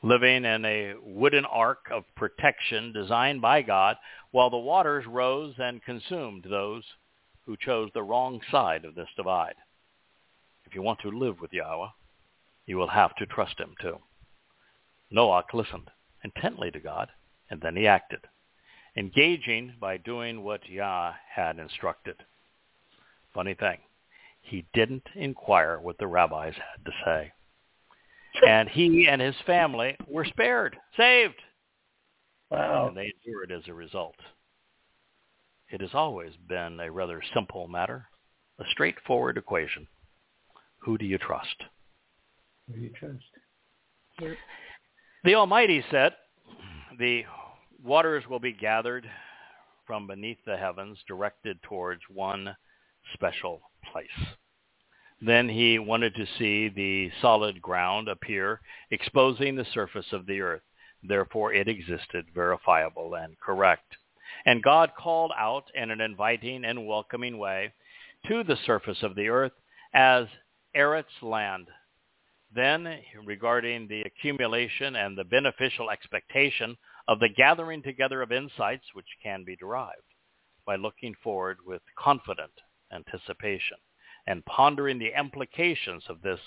living 0.03 0.45
in 0.45 0.65
a 0.65 0.95
wooden 1.03 1.45
ark 1.45 1.87
of 1.93 2.05
protection 2.17 2.93
designed 2.93 3.43
by 3.43 3.63
God, 3.63 3.97
while 4.31 4.51
the 4.51 4.57
waters 4.57 5.05
rose 5.07 5.55
and 5.59 5.85
consumed 5.85 6.45
those 6.45 6.85
who 7.45 7.57
chose 7.57 7.91
the 7.93 8.03
wrong 8.03 8.41
side 8.51 8.85
of 8.85 8.95
this 8.95 9.09
divide. 9.17 9.57
If 10.65 10.75
you 10.75 10.83
want 10.83 11.01
to 11.01 11.11
live 11.11 11.41
with 11.41 11.53
Yahweh, 11.53 11.89
you 12.67 12.77
will 12.77 12.89
have 12.89 13.15
to 13.17 13.27
trust 13.27 13.59
him 13.59 13.75
too. 13.81 13.99
Noah 15.11 15.45
listened 15.53 15.91
intently 16.23 16.71
to 16.71 16.81
God, 16.81 17.09
and 17.51 17.61
then 17.61 17.77
he 17.77 17.87
acted, 17.87 18.21
engaging 19.01 19.75
by 19.81 19.97
doing 19.97 20.45
what 20.45 20.69
Yah 20.69 21.15
had 21.35 21.59
instructed. 21.59 22.17
Funny 23.35 23.55
thing, 23.55 23.79
he 24.41 24.65
didn't 24.73 25.09
inquire 25.17 25.81
what 25.81 25.99
the 25.99 26.07
rabbis 26.07 26.55
had 26.55 26.85
to 26.85 26.93
say 27.05 27.33
and 28.47 28.69
he 28.69 29.07
and 29.09 29.21
his 29.21 29.35
family 29.47 29.97
were 30.07 30.25
spared, 30.25 30.77
saved. 30.97 31.41
Wow. 32.51 32.89
And 32.89 32.97
they 32.97 33.13
endured 33.25 33.53
as 33.53 33.69
a 33.69 33.75
result. 33.75 34.17
It 35.69 35.81
has 35.81 35.91
always 35.95 36.33
been 36.49 36.81
a 36.81 36.91
rather 36.91 37.23
simple 37.33 37.69
matter, 37.69 38.07
a 38.59 38.65
straightforward 38.71 39.37
equation. 39.37 39.87
Who 40.79 40.99
do 40.99 41.05
you 41.05 41.19
trust? 41.19 41.55
Who 42.67 42.75
do 42.75 42.81
you 42.81 42.91
trust? 42.91 43.25
The 45.25 45.35
Almighty 45.35 45.85
said, 45.91 46.15
the 46.99 47.23
waters 47.85 48.25
will 48.29 48.41
be 48.41 48.53
gathered 48.53 49.09
from 49.87 50.07
beneath 50.07 50.39
the 50.47 50.57
heavens, 50.57 50.99
directed 51.09 51.63
towards 51.63 52.03
one 52.13 52.57
special 53.15 53.61
place. 53.93 54.27
Then 55.21 55.49
he 55.49 55.79
wanted 55.79 56.15
to 56.15 56.27
see 56.39 56.69
the 56.69 57.11
solid 57.21 57.61
ground 57.61 58.09
appear, 58.09 58.61
exposing 58.91 59.55
the 59.55 59.67
surface 59.75 60.13
of 60.13 60.27
the 60.27 60.41
earth. 60.41 60.63
Therefore 61.03 61.53
it 61.53 61.69
existed, 61.69 62.27
verifiable 62.35 63.15
and 63.15 63.39
correct. 63.41 63.97
And 64.47 64.63
God 64.63 64.93
called 64.97 65.33
out 65.37 65.65
in 65.75 65.91
an 65.91 66.01
inviting 66.01 66.65
and 66.65 66.87
welcoming 66.87 67.39
way 67.39 67.73
to 68.29 68.45
the 68.45 68.57
surface 68.65 69.03
of 69.03 69.15
the 69.15 69.29
earth 69.29 69.53
as 69.93 70.27
Eretz 70.75 71.23
land. 71.23 71.69
Then, 72.55 73.01
regarding 73.25 73.89
the 73.89 74.03
accumulation 74.03 74.97
and 74.97 75.17
the 75.17 75.25
beneficial 75.25 75.91
expectation 75.91 76.77
of 77.11 77.19
the 77.19 77.29
gathering 77.29 77.83
together 77.83 78.23
of 78.23 78.31
insights 78.31 78.85
which 78.93 79.19
can 79.21 79.43
be 79.43 79.57
derived 79.57 80.15
by 80.65 80.77
looking 80.77 81.13
forward 81.25 81.59
with 81.67 81.83
confident 81.99 82.53
anticipation 82.95 83.77
and 84.29 84.45
pondering 84.45 84.97
the 84.97 85.19
implications 85.19 86.05
of 86.09 86.23
this 86.23 86.39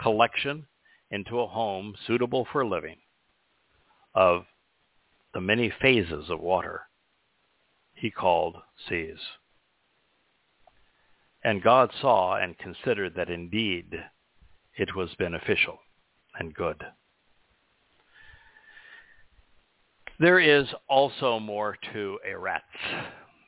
collection 0.00 0.66
into 1.12 1.38
a 1.38 1.46
home 1.46 1.94
suitable 2.04 2.44
for 2.50 2.66
living 2.66 2.96
of 4.12 4.44
the 5.34 5.40
many 5.40 5.72
phases 5.80 6.28
of 6.28 6.40
water 6.40 6.80
he 7.94 8.10
called 8.10 8.56
seas. 8.88 9.20
And 11.44 11.62
God 11.62 11.92
saw 12.00 12.38
and 12.38 12.58
considered 12.58 13.14
that 13.14 13.30
indeed 13.30 14.02
it 14.76 14.96
was 14.96 15.14
beneficial 15.16 15.78
and 16.40 16.52
good. 16.52 16.82
There 20.18 20.38
is 20.40 20.66
also 20.88 21.38
more 21.40 21.76
to 21.92 22.18
Eretz 22.28 22.60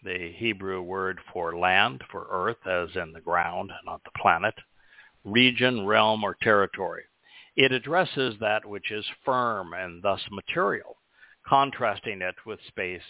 the 0.02 0.32
Hebrew 0.36 0.82
word 0.82 1.18
for 1.32 1.56
land, 1.56 2.02
for 2.10 2.26
earth, 2.30 2.66
as 2.66 2.94
in 2.94 3.12
the 3.12 3.20
ground, 3.20 3.72
not 3.86 4.02
the 4.04 4.10
planet, 4.20 4.54
region, 5.24 5.86
realm, 5.86 6.22
or 6.22 6.36
territory. 6.42 7.04
It 7.56 7.72
addresses 7.72 8.34
that 8.40 8.66
which 8.66 8.90
is 8.90 9.06
firm 9.24 9.72
and 9.72 10.02
thus 10.02 10.20
material, 10.30 10.96
contrasting 11.46 12.20
it 12.20 12.34
with 12.44 12.60
space 12.68 13.02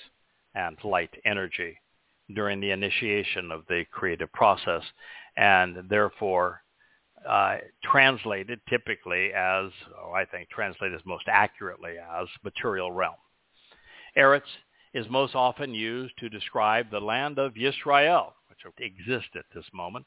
and 0.55 0.77
light 0.85 1.11
energy 1.25 1.79
during 2.35 2.61
the 2.61 2.71
initiation 2.71 3.51
of 3.51 3.65
the 3.69 3.85
creative 3.91 4.33
process 4.33 4.83
and 5.37 5.89
therefore 5.89 6.63
uh, 7.29 7.57
translated 7.83 8.61
typically 8.69 9.33
as, 9.33 9.71
oh, 9.99 10.13
I 10.13 10.25
think 10.27 10.49
translated 10.51 11.01
most 11.05 11.25
accurately 11.27 11.95
as 11.99 12.29
material 12.45 12.93
realm. 12.93 13.15
Eretz 14.17 14.43
is 14.93 15.07
most 15.11 15.35
often 15.35 15.75
used 15.75 16.15
to 16.19 16.29
describe 16.29 16.91
the 16.91 17.01
land 17.01 17.39
of 17.39 17.55
Yisrael, 17.55 18.33
which 18.49 18.61
exists 18.79 19.31
at 19.37 19.45
this 19.55 19.67
moment. 19.73 20.07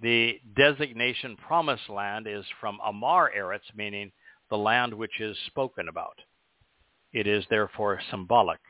The 0.00 0.40
designation 0.56 1.36
promised 1.36 1.88
land 1.88 2.26
is 2.26 2.44
from 2.60 2.78
Amar 2.84 3.30
Eretz, 3.36 3.74
meaning 3.74 4.10
the 4.48 4.58
land 4.58 4.94
which 4.94 5.20
is 5.20 5.36
spoken 5.46 5.88
about. 5.88 6.18
It 7.12 7.26
is 7.26 7.44
therefore 7.50 8.00
symbolic 8.10 8.60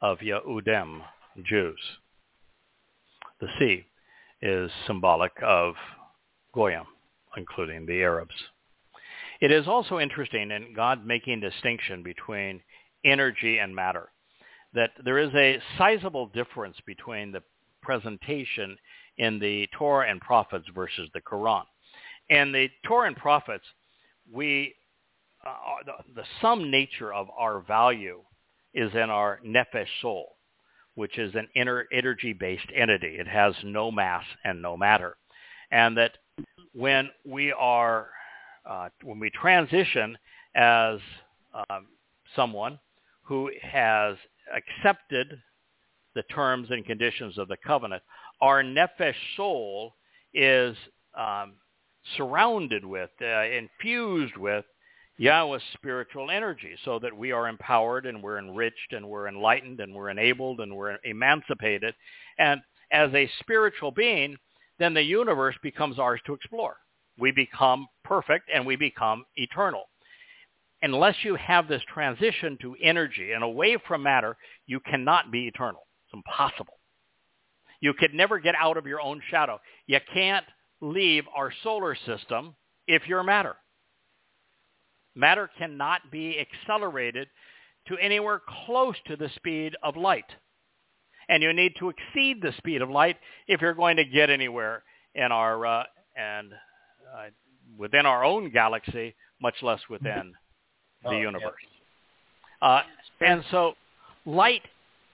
of 0.00 0.18
Yehudim, 0.18 1.02
Jews. 1.44 1.80
The 3.40 3.48
sea 3.58 3.86
is 4.42 4.70
symbolic 4.86 5.32
of 5.42 5.74
Goyim, 6.54 6.86
including 7.36 7.86
the 7.86 8.02
Arabs. 8.02 8.34
It 9.40 9.50
is 9.50 9.66
also 9.66 9.98
interesting 9.98 10.50
in 10.50 10.72
God 10.74 11.04
making 11.04 11.40
distinction 11.40 12.02
between 12.02 12.60
energy 13.04 13.58
and 13.58 13.74
matter, 13.74 14.10
that 14.74 14.90
there 15.04 15.18
is 15.18 15.30
a 15.34 15.60
sizable 15.78 16.26
difference 16.26 16.76
between 16.86 17.32
the 17.32 17.42
presentation 17.82 18.76
in 19.18 19.38
the 19.38 19.68
Torah 19.76 20.08
and 20.10 20.20
prophets 20.20 20.66
versus 20.74 21.08
the 21.14 21.20
Quran. 21.20 21.64
And 22.30 22.54
the 22.54 22.68
Torah 22.86 23.08
and 23.08 23.16
prophets, 23.16 23.64
we 24.32 24.74
uh, 25.44 25.52
the, 25.84 25.92
the 26.14 26.26
sum 26.40 26.70
nature 26.70 27.12
of 27.12 27.28
our 27.36 27.60
value 27.60 28.20
is 28.74 28.92
in 28.94 29.10
our 29.10 29.40
nefesh 29.44 29.88
soul, 30.00 30.36
which 30.94 31.18
is 31.18 31.34
an 31.34 31.48
inner 31.56 31.86
energy-based 31.92 32.68
entity. 32.74 33.16
It 33.18 33.26
has 33.26 33.54
no 33.64 33.90
mass 33.90 34.24
and 34.44 34.62
no 34.62 34.76
matter. 34.76 35.16
And 35.72 35.96
that 35.96 36.12
when 36.74 37.10
we 37.26 37.52
are, 37.52 38.08
uh, 38.64 38.88
when 39.02 39.18
we 39.18 39.30
transition 39.30 40.16
as 40.54 41.00
um, 41.54 41.86
someone 42.36 42.78
who 43.32 43.50
has 43.62 44.14
accepted 44.54 45.40
the 46.14 46.22
terms 46.24 46.68
and 46.70 46.84
conditions 46.84 47.38
of 47.38 47.48
the 47.48 47.56
covenant, 47.66 48.02
our 48.42 48.62
nefesh 48.62 49.14
soul 49.38 49.94
is 50.34 50.76
um, 51.18 51.54
surrounded 52.18 52.84
with, 52.84 53.08
uh, 53.22 53.44
infused 53.44 54.36
with 54.36 54.66
Yahweh's 55.16 55.62
spiritual 55.72 56.30
energy 56.30 56.76
so 56.84 56.98
that 56.98 57.16
we 57.16 57.32
are 57.32 57.48
empowered 57.48 58.04
and 58.04 58.22
we're 58.22 58.38
enriched 58.38 58.92
and 58.92 59.08
we're 59.08 59.28
enlightened 59.28 59.80
and 59.80 59.94
we're 59.94 60.10
enabled 60.10 60.60
and 60.60 60.76
we're 60.76 60.98
emancipated. 61.04 61.94
And 62.38 62.60
as 62.92 63.14
a 63.14 63.30
spiritual 63.40 63.92
being, 63.92 64.36
then 64.78 64.92
the 64.92 65.02
universe 65.02 65.56
becomes 65.62 65.98
ours 65.98 66.20
to 66.26 66.34
explore. 66.34 66.76
We 67.18 67.32
become 67.32 67.86
perfect 68.04 68.50
and 68.54 68.66
we 68.66 68.76
become 68.76 69.24
eternal. 69.36 69.84
Unless 70.82 71.16
you 71.22 71.36
have 71.36 71.68
this 71.68 71.82
transition 71.92 72.58
to 72.60 72.74
energy 72.82 73.32
and 73.32 73.44
away 73.44 73.76
from 73.86 74.02
matter, 74.02 74.36
you 74.66 74.80
cannot 74.80 75.30
be 75.30 75.46
eternal. 75.46 75.86
It's 76.06 76.14
impossible. 76.14 76.74
You 77.80 77.94
could 77.94 78.14
never 78.14 78.40
get 78.40 78.56
out 78.56 78.76
of 78.76 78.86
your 78.86 79.00
own 79.00 79.22
shadow. 79.30 79.60
You 79.86 79.98
can't 80.12 80.44
leave 80.80 81.24
our 81.34 81.52
solar 81.62 81.94
system 81.94 82.56
if 82.88 83.06
you're 83.06 83.22
matter. 83.22 83.54
Matter 85.14 85.48
cannot 85.56 86.10
be 86.10 86.38
accelerated 86.38 87.28
to 87.88 87.96
anywhere 87.98 88.40
close 88.66 88.96
to 89.06 89.16
the 89.16 89.30
speed 89.36 89.76
of 89.82 89.96
light. 89.96 90.24
And 91.28 91.42
you 91.42 91.52
need 91.52 91.74
to 91.78 91.90
exceed 91.90 92.42
the 92.42 92.52
speed 92.58 92.82
of 92.82 92.90
light 92.90 93.16
if 93.46 93.60
you're 93.60 93.74
going 93.74 93.96
to 93.96 94.04
get 94.04 94.30
anywhere 94.30 94.82
in 95.14 95.30
our 95.30 95.64
uh, 95.64 95.84
and 96.16 96.52
uh, 96.52 97.26
within 97.78 98.06
our 98.06 98.24
own 98.24 98.50
galaxy, 98.50 99.14
much 99.40 99.56
less 99.62 99.80
within 99.88 100.34
the 101.04 101.10
oh, 101.10 101.20
universe. 101.20 101.54
Yeah. 102.60 102.68
Uh, 102.68 102.82
and 103.20 103.44
so 103.50 103.74
light 104.24 104.62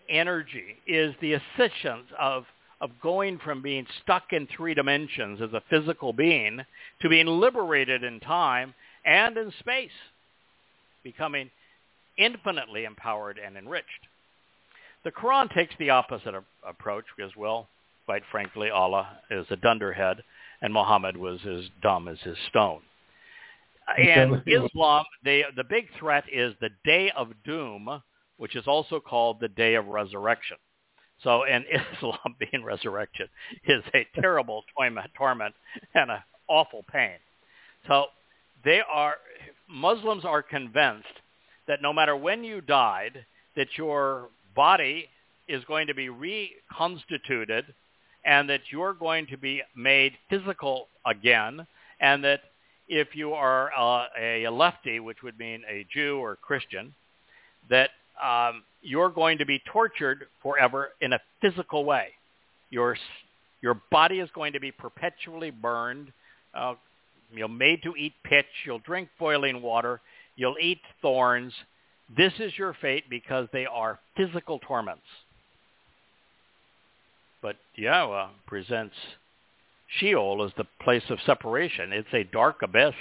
energy 0.08 0.76
is 0.86 1.14
the 1.20 1.34
essence 1.34 2.06
of 2.18 2.44
of 2.80 2.90
going 3.02 3.38
from 3.38 3.60
being 3.60 3.86
stuck 4.02 4.32
in 4.32 4.46
three 4.56 4.74
dimensions 4.74 5.40
as 5.40 5.52
a 5.52 5.62
physical 5.68 6.12
being 6.12 6.60
to 7.02 7.08
being 7.08 7.26
liberated 7.26 8.04
in 8.04 8.20
time 8.20 8.74
and 9.04 9.36
in 9.36 9.52
space, 9.58 9.90
becoming 11.02 11.50
infinitely 12.16 12.84
empowered 12.84 13.38
and 13.44 13.56
enriched. 13.56 14.06
The 15.04 15.10
Quran 15.10 15.52
takes 15.52 15.74
the 15.78 15.90
opposite 15.90 16.34
approach 16.66 17.04
because, 17.16 17.34
well, 17.36 17.68
quite 18.04 18.22
frankly, 18.30 18.70
Allah 18.70 19.08
is 19.30 19.46
a 19.50 19.56
dunderhead 19.56 20.22
and 20.60 20.72
Muhammad 20.72 21.16
was 21.16 21.40
as 21.46 21.64
dumb 21.82 22.08
as 22.08 22.18
his 22.20 22.36
stone. 22.48 22.80
And 23.96 24.42
Islam, 24.46 25.04
they, 25.24 25.44
the 25.56 25.64
big 25.64 25.88
threat 25.98 26.24
is 26.32 26.54
the 26.60 26.70
day 26.84 27.10
of 27.16 27.32
doom, 27.44 28.02
which 28.36 28.56
is 28.56 28.66
also 28.66 29.00
called 29.00 29.40
the 29.40 29.48
day 29.48 29.74
of 29.74 29.86
resurrection. 29.86 30.56
So, 31.22 31.44
and 31.44 31.64
Islam 31.96 32.36
being 32.38 32.64
resurrection 32.64 33.28
is 33.66 33.82
a 33.94 34.06
terrible 34.20 34.64
torment 35.16 35.54
and 35.94 36.10
an 36.10 36.18
awful 36.48 36.84
pain. 36.90 37.16
So 37.86 38.06
they 38.64 38.80
are 38.92 39.14
Muslims 39.68 40.24
are 40.24 40.42
convinced 40.42 41.06
that 41.66 41.82
no 41.82 41.92
matter 41.92 42.16
when 42.16 42.42
you 42.42 42.60
died, 42.60 43.24
that 43.56 43.68
your 43.76 44.28
body 44.54 45.08
is 45.46 45.62
going 45.64 45.86
to 45.86 45.94
be 45.94 46.08
reconstituted 46.08 47.66
and 48.24 48.48
that 48.48 48.60
you're 48.70 48.94
going 48.94 49.26
to 49.26 49.36
be 49.36 49.62
made 49.76 50.12
physical 50.30 50.88
again 51.06 51.66
and 52.00 52.24
that 52.24 52.40
if 52.88 53.14
you 53.14 53.32
are 53.32 53.70
uh, 53.76 54.06
a 54.18 54.48
lefty, 54.48 55.00
which 55.00 55.22
would 55.22 55.38
mean 55.38 55.62
a 55.68 55.86
Jew 55.92 56.18
or 56.18 56.36
Christian, 56.36 56.94
that 57.70 57.90
um, 58.22 58.62
you're 58.82 59.10
going 59.10 59.38
to 59.38 59.46
be 59.46 59.60
tortured 59.70 60.26
forever 60.42 60.90
in 61.00 61.12
a 61.12 61.20
physical 61.40 61.84
way. 61.84 62.08
Your, 62.70 62.96
your 63.60 63.80
body 63.90 64.20
is 64.20 64.30
going 64.34 64.52
to 64.54 64.60
be 64.60 64.72
perpetually 64.72 65.50
burned, 65.50 66.12
uh, 66.54 66.74
you're 67.32 67.48
made 67.48 67.82
to 67.82 67.94
eat 67.96 68.14
pitch. 68.24 68.46
You'll 68.64 68.78
drink 68.78 69.08
boiling 69.18 69.60
water. 69.60 70.00
You'll 70.36 70.56
eat 70.60 70.80
thorns. 71.02 71.52
This 72.16 72.32
is 72.38 72.56
your 72.56 72.74
fate 72.80 73.04
because 73.10 73.48
they 73.52 73.66
are 73.66 73.98
physical 74.16 74.58
torments. 74.60 75.02
But 77.42 77.56
Yahweh 77.74 78.28
presents 78.46 78.94
Sheol 79.96 80.44
is 80.44 80.52
the 80.56 80.66
place 80.82 81.02
of 81.10 81.18
separation. 81.24 81.92
It's 81.92 82.12
a 82.12 82.24
dark 82.24 82.62
abyss 82.62 82.94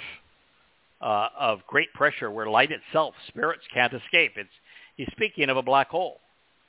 uh, 1.00 1.28
of 1.38 1.60
great 1.66 1.92
pressure 1.94 2.30
where 2.30 2.46
light 2.46 2.70
itself, 2.72 3.14
spirits 3.28 3.62
can't 3.72 3.92
escape. 3.92 4.32
It's, 4.36 4.48
he's 4.96 5.08
speaking 5.12 5.50
of 5.50 5.56
a 5.56 5.62
black 5.62 5.88
hole. 5.90 6.20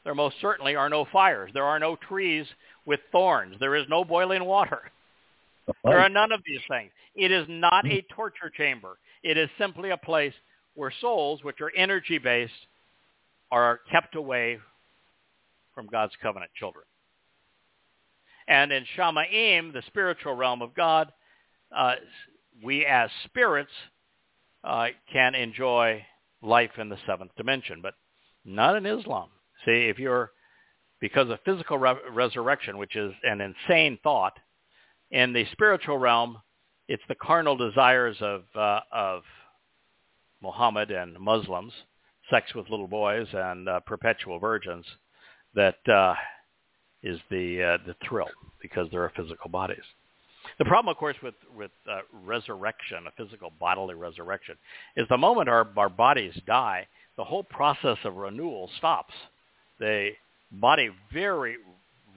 There 0.04 0.16
most 0.16 0.36
certainly 0.42 0.76
are 0.76 0.90
no 0.90 1.06
fires. 1.12 1.52
There 1.54 1.64
are 1.64 1.80
no 1.80 1.96
trees 1.96 2.46
with 2.86 3.00
thorns. 3.12 3.56
There 3.60 3.76
is 3.76 3.86
no 3.90 4.04
boiling 4.04 4.46
water. 4.46 4.92
There 5.84 6.00
are 6.00 6.10
none 6.10 6.32
of 6.32 6.42
these 6.46 6.62
things. 6.70 6.92
It 7.16 7.32
is 7.32 7.46
not 7.50 7.86
a 7.86 8.02
torture 8.14 8.50
chamber. 8.56 8.98
It 9.24 9.38
is 9.38 9.50
simply 9.58 9.92
a 9.92 9.98
place 9.98 10.34
where 10.76 10.92
souls, 11.02 11.44
which 11.44 11.62
are 11.62 11.72
energy-based, 11.76 12.54
are 13.52 13.82
kept 13.92 14.16
away 14.16 14.60
from 15.76 15.88
God's 15.88 16.14
covenant 16.22 16.52
children. 16.56 16.86
And 18.50 18.72
in 18.72 18.84
Shamaim, 18.98 19.72
the 19.72 19.84
spiritual 19.88 20.34
realm 20.34 20.64
of 20.64 20.74
God, 20.74 21.14
uh, 21.76 21.96
we 22.64 22.86
as 22.86 23.10
spirits 23.26 23.72
uh, 24.64 24.88
can 25.14 25.36
enjoy 25.36 26.04
life 26.42 26.72
in 26.80 26.90
the 26.90 26.98
seventh 27.06 27.32
dimension, 27.38 27.80
but 27.82 27.94
not 28.44 28.76
in 28.76 28.88
Islam. 28.88 29.30
See, 29.66 29.88
if 29.88 30.00
you're, 30.00 30.32
because 31.00 31.30
of 31.30 31.38
physical 31.46 31.78
re- 31.78 31.96
resurrection, 32.12 32.80
which 32.80 32.96
is 32.96 33.14
an 33.24 33.40
insane 33.40 34.00
thought, 34.02 34.34
in 35.12 35.32
the 35.32 35.46
spiritual 35.52 36.00
realm, 36.00 36.40
it's 36.88 37.04
the 37.08 37.16
carnal 37.16 37.56
desires 37.56 38.18
of 38.20 38.44
uh, 38.56 38.80
of 38.92 39.22
Muhammad 40.42 40.90
and 40.90 41.20
Muslims, 41.20 41.74
sex 42.32 42.56
with 42.56 42.70
little 42.70 42.88
boys 42.88 43.28
and 43.32 43.70
uh, 43.70 43.80
perpetual 43.82 44.40
virgins, 44.40 44.86
that 45.54 45.78
uh, 45.88 46.16
is 47.04 47.20
the 47.30 47.64
uh, 47.64 47.78
the 47.86 47.96
thrill 48.08 48.30
because 48.62 48.88
there 48.92 49.04
are 49.04 49.12
physical 49.16 49.50
bodies. 49.50 49.84
The 50.58 50.66
problem, 50.66 50.92
of 50.92 50.98
course, 50.98 51.16
with 51.22 51.36
with 51.56 51.72
uh, 51.90 52.00
resurrection, 52.26 53.06
a 53.08 53.12
physical 53.24 53.52
bodily 53.60 53.96
resurrection, 53.96 54.56
is 54.96 55.08
the 55.10 55.18
moment 55.18 55.50
our 55.50 55.68
our 55.78 55.90
bodies 55.90 56.34
die, 56.46 56.88
the 57.18 57.24
whole 57.24 57.44
process 57.44 57.98
of 58.04 58.16
renewal 58.16 58.70
stops. 58.78 59.14
The 59.80 60.12
body 60.52 60.90
very 61.14 61.58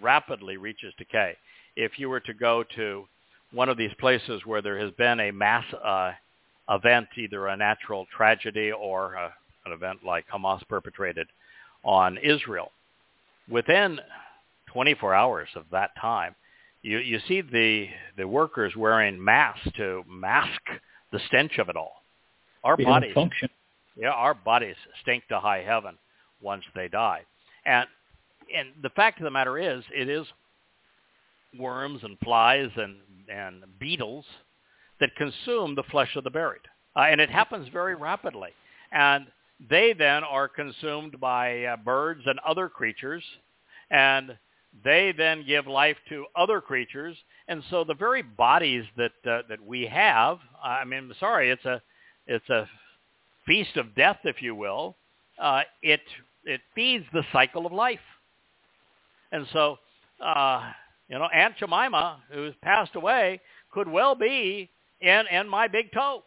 rapidly 0.00 0.56
reaches 0.56 0.92
decay 0.98 1.36
if 1.76 1.98
you 1.98 2.08
were 2.08 2.20
to 2.20 2.34
go 2.34 2.64
to 2.76 3.06
one 3.52 3.68
of 3.68 3.76
these 3.76 3.92
places 3.98 4.42
where 4.44 4.62
there 4.62 4.78
has 4.78 4.90
been 4.92 5.20
a 5.20 5.30
mass 5.30 5.64
uh, 5.74 6.12
event, 6.70 7.08
either 7.16 7.46
a 7.48 7.56
natural 7.56 8.06
tragedy 8.16 8.72
or 8.72 9.14
a, 9.14 9.32
an 9.66 9.72
event 9.72 10.00
like 10.04 10.24
Hamas 10.28 10.66
perpetrated 10.68 11.26
on 11.84 12.18
Israel. 12.18 12.70
Within 13.48 13.98
24 14.72 15.14
hours 15.14 15.48
of 15.56 15.64
that 15.72 15.90
time, 16.00 16.34
you, 16.82 16.98
you 16.98 17.18
see 17.28 17.40
the, 17.42 17.88
the 18.16 18.26
workers 18.26 18.74
wearing 18.76 19.22
masks 19.22 19.68
to 19.76 20.02
mask 20.08 20.60
the 21.12 21.20
stench 21.28 21.58
of 21.58 21.68
it 21.68 21.76
all. 21.76 22.02
Our 22.64 22.76
They 22.76 22.84
bodies, 22.84 23.14
function. 23.14 23.48
yeah, 23.96 24.10
our 24.10 24.34
bodies 24.34 24.76
stink 25.02 25.26
to 25.28 25.38
high 25.40 25.62
heaven 25.62 25.96
once 26.40 26.64
they 26.74 26.88
die. 26.88 27.22
And 27.64 27.86
and 28.54 28.68
the 28.82 28.90
fact 28.90 29.18
of 29.18 29.24
the 29.24 29.30
matter 29.30 29.58
is, 29.58 29.82
it 29.94 30.08
is 30.08 30.26
worms 31.58 32.00
and 32.02 32.18
flies 32.20 32.70
and 32.76 32.96
and 33.32 33.64
beetles 33.78 34.24
that 35.00 35.14
consume 35.16 35.74
the 35.74 35.82
flesh 35.84 36.14
of 36.16 36.24
the 36.24 36.30
buried, 36.30 36.60
uh, 36.96 37.00
and 37.00 37.20
it 37.20 37.30
happens 37.30 37.68
very 37.68 37.94
rapidly. 37.94 38.50
And 38.92 39.26
they 39.70 39.92
then 39.92 40.22
are 40.24 40.48
consumed 40.48 41.18
by 41.20 41.64
uh, 41.64 41.76
birds 41.76 42.22
and 42.26 42.38
other 42.40 42.68
creatures, 42.68 43.24
and 43.90 44.36
they 44.84 45.12
then 45.16 45.44
give 45.46 45.66
life 45.66 45.96
to 46.08 46.26
other 46.34 46.60
creatures. 46.60 47.16
And 47.48 47.62
so 47.70 47.84
the 47.84 47.94
very 47.94 48.22
bodies 48.22 48.84
that 48.96 49.12
uh, 49.26 49.42
that 49.48 49.64
we 49.64 49.86
have, 49.86 50.38
I 50.62 50.84
mean, 50.84 51.12
sorry, 51.20 51.50
it's 51.50 51.64
a 51.64 51.82
it's 52.26 52.48
a 52.48 52.68
feast 53.46 53.76
of 53.76 53.94
death, 53.94 54.18
if 54.24 54.40
you 54.40 54.54
will. 54.54 54.96
Uh, 55.38 55.62
it 55.82 56.00
it 56.44 56.60
feeds 56.74 57.04
the 57.12 57.24
cycle 57.32 57.66
of 57.66 57.72
life. 57.72 58.00
And 59.30 59.46
so, 59.52 59.78
uh, 60.24 60.70
you 61.08 61.18
know, 61.18 61.28
Aunt 61.32 61.56
Jemima, 61.58 62.20
who's 62.30 62.54
passed 62.62 62.94
away, 62.96 63.40
could 63.72 63.88
well 63.88 64.14
be 64.14 64.70
in, 65.00 65.24
in 65.30 65.48
my 65.48 65.68
big 65.68 65.92
toe. 65.92 66.22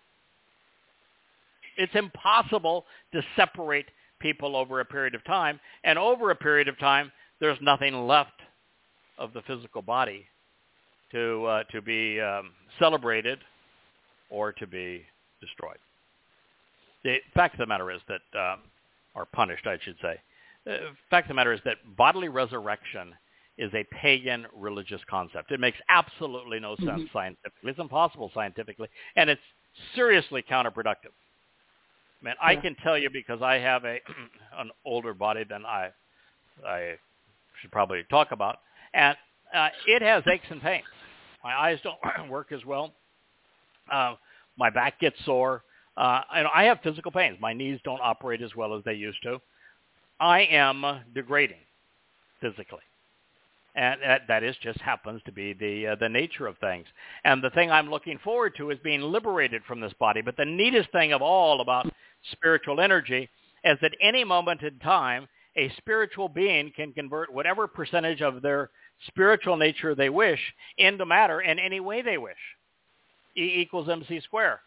It's 1.77 1.93
impossible 1.95 2.85
to 3.13 3.21
separate 3.35 3.87
people 4.19 4.55
over 4.55 4.79
a 4.79 4.85
period 4.85 5.13
of 5.13 5.23
time. 5.25 5.59
And 5.83 5.99
over 5.99 6.31
a 6.31 6.35
period 6.35 6.67
of 6.67 6.79
time, 6.79 7.11
there's 7.39 7.57
nothing 7.61 8.07
left 8.07 8.34
of 9.17 9.33
the 9.33 9.41
physical 9.43 9.81
body 9.81 10.25
to, 11.11 11.45
uh, 11.45 11.63
to 11.71 11.81
be 11.81 12.19
um, 12.19 12.51
celebrated 12.79 13.39
or 14.29 14.51
to 14.53 14.67
be 14.67 15.03
destroyed. 15.41 15.77
The 17.03 17.17
fact 17.33 17.53
of 17.55 17.59
the 17.59 17.65
matter 17.67 17.91
is 17.91 18.01
that, 18.07 18.39
um, 18.39 18.59
or 19.13 19.25
punished, 19.25 19.67
I 19.67 19.77
should 19.83 19.95
say, 20.01 20.19
the 20.65 20.79
fact 21.09 21.25
of 21.25 21.29
the 21.29 21.33
matter 21.35 21.53
is 21.53 21.61
that 21.65 21.77
bodily 21.95 22.27
resurrection 22.27 23.13
is 23.57 23.71
a 23.73 23.85
pagan 23.85 24.45
religious 24.53 25.01
concept. 25.09 25.51
It 25.51 25.59
makes 25.59 25.77
absolutely 25.87 26.59
no 26.59 26.75
sense 26.77 27.03
Mhm. 27.03 27.11
scientifically. 27.13 27.69
It's 27.69 27.79
impossible 27.79 28.29
scientifically, 28.33 28.89
and 29.15 29.29
it's 29.29 29.41
seriously 29.93 30.41
counterproductive. 30.41 31.13
Man, 32.21 32.35
I 32.41 32.55
can 32.55 32.75
tell 32.75 32.97
you 32.97 33.09
because 33.09 33.41
I 33.41 33.59
have 33.59 33.85
a 33.85 34.01
an 34.57 34.71
older 34.83 35.13
body 35.13 35.43
than 35.43 35.65
I 35.65 35.91
I 36.65 36.97
should 37.61 37.71
probably 37.71 38.03
talk 38.05 38.31
about, 38.31 38.61
and 38.95 39.15
uh, 39.53 39.69
it 39.87 40.01
has 40.01 40.23
aches 40.31 40.45
and 40.49 40.61
pains. 40.61 40.85
My 41.43 41.53
eyes 41.53 41.79
don't 41.83 41.99
work 42.29 42.51
as 42.51 42.65
well. 42.65 42.93
Uh, 43.91 44.15
my 44.57 44.69
back 44.69 44.99
gets 44.99 45.17
sore. 45.25 45.63
Uh, 45.97 46.21
and 46.33 46.47
I 46.53 46.63
have 46.63 46.79
physical 46.81 47.11
pains. 47.11 47.37
My 47.39 47.53
knees 47.53 47.79
don't 47.83 48.01
operate 48.01 48.41
as 48.41 48.55
well 48.55 48.75
as 48.75 48.83
they 48.83 48.93
used 48.93 49.21
to. 49.23 49.39
I 50.19 50.41
am 50.41 50.83
degrading 51.13 51.59
physically. 52.41 52.79
And 53.75 54.01
that, 54.01 54.21
that 54.29 54.43
is 54.43 54.55
just 54.61 54.79
happens 54.79 55.21
to 55.25 55.33
be 55.33 55.51
the 55.51 55.87
uh, 55.87 55.95
the 55.99 56.07
nature 56.07 56.47
of 56.47 56.57
things. 56.59 56.85
And 57.25 57.43
the 57.43 57.49
thing 57.49 57.69
I'm 57.69 57.89
looking 57.89 58.17
forward 58.23 58.53
to 58.57 58.69
is 58.71 58.79
being 58.83 59.01
liberated 59.01 59.63
from 59.67 59.81
this 59.81 59.91
body. 59.99 60.21
But 60.21 60.37
the 60.37 60.45
neatest 60.45 60.91
thing 60.93 61.11
of 61.11 61.21
all 61.21 61.59
about 61.59 61.91
spiritual 62.31 62.79
energy 62.79 63.29
is 63.65 63.77
that 63.81 63.91
any 64.01 64.23
moment 64.23 64.61
in 64.61 64.79
time, 64.79 65.27
a 65.57 65.69
spiritual 65.77 66.29
being 66.29 66.71
can 66.73 66.93
convert 66.93 67.33
whatever 67.33 67.67
percentage 67.67 68.21
of 68.21 68.41
their 68.41 68.69
spiritual 69.07 69.57
nature 69.57 69.95
they 69.95 70.09
wish 70.09 70.39
into 70.77 71.05
matter 71.05 71.41
in 71.41 71.59
any 71.59 71.79
way 71.79 72.01
they 72.01 72.17
wish. 72.17 72.37
E 73.37 73.61
equals 73.61 73.89
mc 73.89 74.19
squared. 74.21 74.59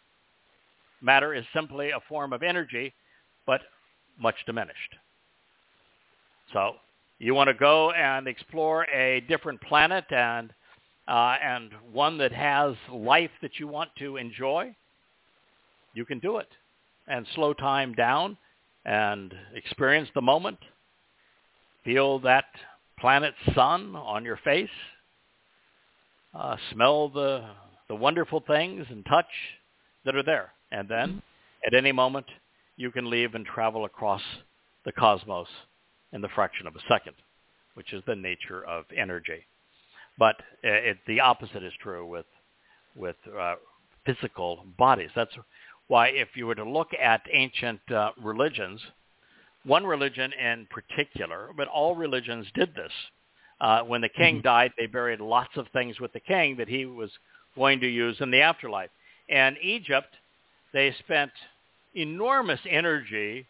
Matter 1.00 1.34
is 1.34 1.44
simply 1.54 1.90
a 1.90 2.00
form 2.08 2.32
of 2.32 2.42
energy, 2.42 2.92
but 3.46 3.60
much 4.18 4.34
diminished. 4.46 4.96
So 6.52 6.74
you 7.18 7.34
want 7.34 7.48
to 7.48 7.54
go 7.54 7.92
and 7.92 8.26
explore 8.26 8.84
a 8.90 9.20
different 9.28 9.60
planet 9.62 10.04
and 10.10 10.52
uh, 11.06 11.36
and 11.42 11.70
one 11.90 12.18
that 12.18 12.32
has 12.32 12.74
life 12.92 13.30
that 13.40 13.58
you 13.58 13.66
want 13.66 13.90
to 13.98 14.18
enjoy, 14.18 14.74
you 15.94 16.04
can 16.04 16.18
do 16.18 16.36
it 16.36 16.48
and 17.06 17.26
slow 17.34 17.54
time 17.54 17.94
down 17.94 18.36
and 18.84 19.34
experience 19.54 20.10
the 20.14 20.20
moment. 20.20 20.58
Feel 21.82 22.18
that 22.20 22.44
planet's 23.00 23.36
sun 23.54 23.94
on 23.96 24.24
your 24.24 24.38
face. 24.38 24.68
Uh, 26.34 26.56
smell 26.72 27.08
the 27.08 27.44
the 27.88 27.94
wonderful 27.94 28.42
things 28.46 28.86
and 28.90 29.04
touch 29.06 29.26
that 30.04 30.14
are 30.14 30.22
there. 30.22 30.52
And 30.70 30.88
then 30.88 31.22
at 31.66 31.74
any 31.74 31.90
moment, 31.90 32.26
you 32.76 32.90
can 32.90 33.08
leave 33.08 33.34
and 33.34 33.46
travel 33.46 33.86
across 33.86 34.22
the 34.84 34.92
cosmos 34.92 35.48
in 36.12 36.20
the 36.20 36.28
fraction 36.28 36.66
of 36.66 36.76
a 36.76 36.80
second, 36.88 37.14
which 37.74 37.92
is 37.92 38.02
the 38.06 38.14
nature 38.14 38.64
of 38.64 38.84
energy. 38.96 39.46
But 40.18 40.36
uh, 40.64 40.90
it, 40.90 40.98
the 41.06 41.20
opposite 41.20 41.62
is 41.62 41.72
true 41.82 42.06
with 42.06 42.26
with 42.94 43.16
uh, 43.38 43.54
physical 44.04 44.64
bodies. 44.76 45.10
That's 45.14 45.34
why 45.86 46.08
if 46.08 46.28
you 46.34 46.46
were 46.46 46.54
to 46.54 46.68
look 46.68 46.88
at 47.00 47.22
ancient 47.32 47.80
uh, 47.90 48.10
religions, 48.22 48.80
one 49.64 49.86
religion 49.86 50.32
in 50.32 50.66
particular, 50.66 51.50
but 51.56 51.68
all 51.68 51.94
religions 51.94 52.46
did 52.54 52.74
this. 52.74 52.92
Uh, 53.60 53.82
when 53.82 54.00
the 54.00 54.08
king 54.08 54.38
Mhm. 54.38 54.42
died, 54.42 54.72
they 54.76 54.86
buried 54.86 55.20
lots 55.20 55.56
of 55.56 55.68
things 55.68 55.98
with 56.00 56.12
the 56.12 56.20
king 56.20 56.56
that 56.56 56.68
he 56.68 56.86
was 56.86 57.18
going 57.56 57.80
to 57.80 57.88
use 57.88 58.20
in 58.20 58.30
the 58.30 58.40
afterlife. 58.40 58.90
And 59.28 59.58
Egypt, 59.58 60.14
they 60.72 60.92
spent 60.92 61.32
enormous 61.94 62.60
energy 62.66 63.46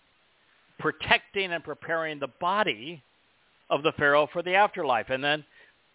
protecting 0.79 1.53
and 1.53 1.63
preparing 1.63 2.19
the 2.19 2.29
body 2.29 3.03
of 3.69 3.83
the 3.83 3.93
pharaoh 3.93 4.27
for 4.27 4.43
the 4.43 4.55
afterlife, 4.55 5.11
and 5.11 5.23
then 5.23 5.45